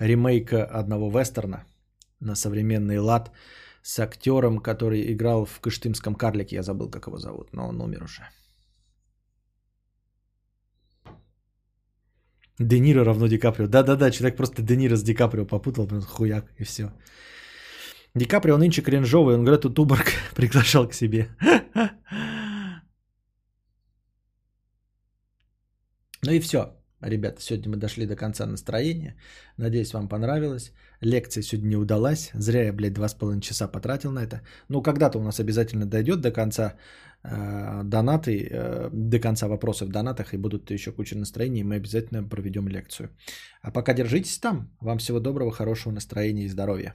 Ремейк 0.00 0.52
одного 0.52 1.10
вестерна 1.10 1.64
на 2.20 2.34
современный 2.34 2.98
лад 2.98 3.30
с 3.82 3.98
актером, 3.98 4.60
который 4.60 5.12
играл 5.12 5.44
в 5.44 5.60
Кыштымском 5.60 6.14
карлике. 6.14 6.56
Я 6.56 6.62
забыл, 6.62 6.90
как 6.90 7.06
его 7.06 7.18
зовут, 7.18 7.52
но 7.52 7.68
он 7.68 7.80
умер 7.82 8.04
уже. 8.04 8.22
Де 12.58 12.80
Ниро 12.80 13.04
равно 13.04 13.28
Ди 13.28 13.38
Каприо. 13.38 13.66
Да-да-да, 13.66 14.10
человек 14.10 14.36
просто 14.36 14.62
Де 14.62 14.76
Ниро 14.76 14.96
с 14.96 15.02
Ди 15.02 15.14
Каприо 15.14 15.44
попутал, 15.44 15.86
блин, 15.86 16.00
хуяк, 16.00 16.46
и 16.60 16.64
все. 16.64 16.92
Ди 18.14 18.24
Каприо 18.24 18.56
нынче 18.56 18.82
кринжовый, 18.82 19.34
он 19.34 19.44
Грету 19.44 19.68
Туборг 19.68 20.12
приглашал 20.34 20.88
к 20.88 20.94
себе. 20.94 21.28
Ну 26.24 26.30
и 26.30 26.40
все, 26.40 26.58
ребята, 27.00 27.40
сегодня 27.40 27.70
мы 27.70 27.76
дошли 27.76 28.06
до 28.06 28.14
конца 28.14 28.46
настроения. 28.46 29.16
Надеюсь, 29.56 29.92
вам 29.92 30.08
понравилось. 30.08 30.72
Лекция 31.00 31.42
сегодня 31.42 31.70
не 31.70 31.76
удалась. 31.76 32.30
Зря 32.34 32.62
я, 32.62 32.72
блядь, 32.72 32.92
два 32.92 33.08
с 33.08 33.14
половиной 33.14 33.42
часа 33.42 33.66
потратил 33.66 34.12
на 34.12 34.20
это. 34.20 34.40
Ну, 34.68 34.82
когда-то 34.82 35.18
у 35.18 35.22
нас 35.22 35.40
обязательно 35.40 35.84
дойдет 35.84 36.20
до 36.20 36.30
конца 36.30 36.74
э, 37.24 37.82
донаты, 37.84 38.48
э, 38.48 38.90
до 38.92 39.18
конца 39.18 39.48
вопросов 39.48 39.88
в 39.88 39.92
донатах, 39.92 40.32
и 40.32 40.36
будут 40.36 40.70
еще 40.70 40.92
куча 40.92 41.18
настроений, 41.18 41.60
и 41.60 41.64
мы 41.64 41.74
обязательно 41.74 42.22
проведем 42.22 42.68
лекцию. 42.68 43.08
А 43.60 43.72
пока 43.72 43.92
держитесь 43.92 44.38
там. 44.38 44.70
Вам 44.80 44.98
всего 44.98 45.18
доброго, 45.18 45.50
хорошего 45.50 45.92
настроения 45.92 46.44
и 46.44 46.48
здоровья. 46.48 46.94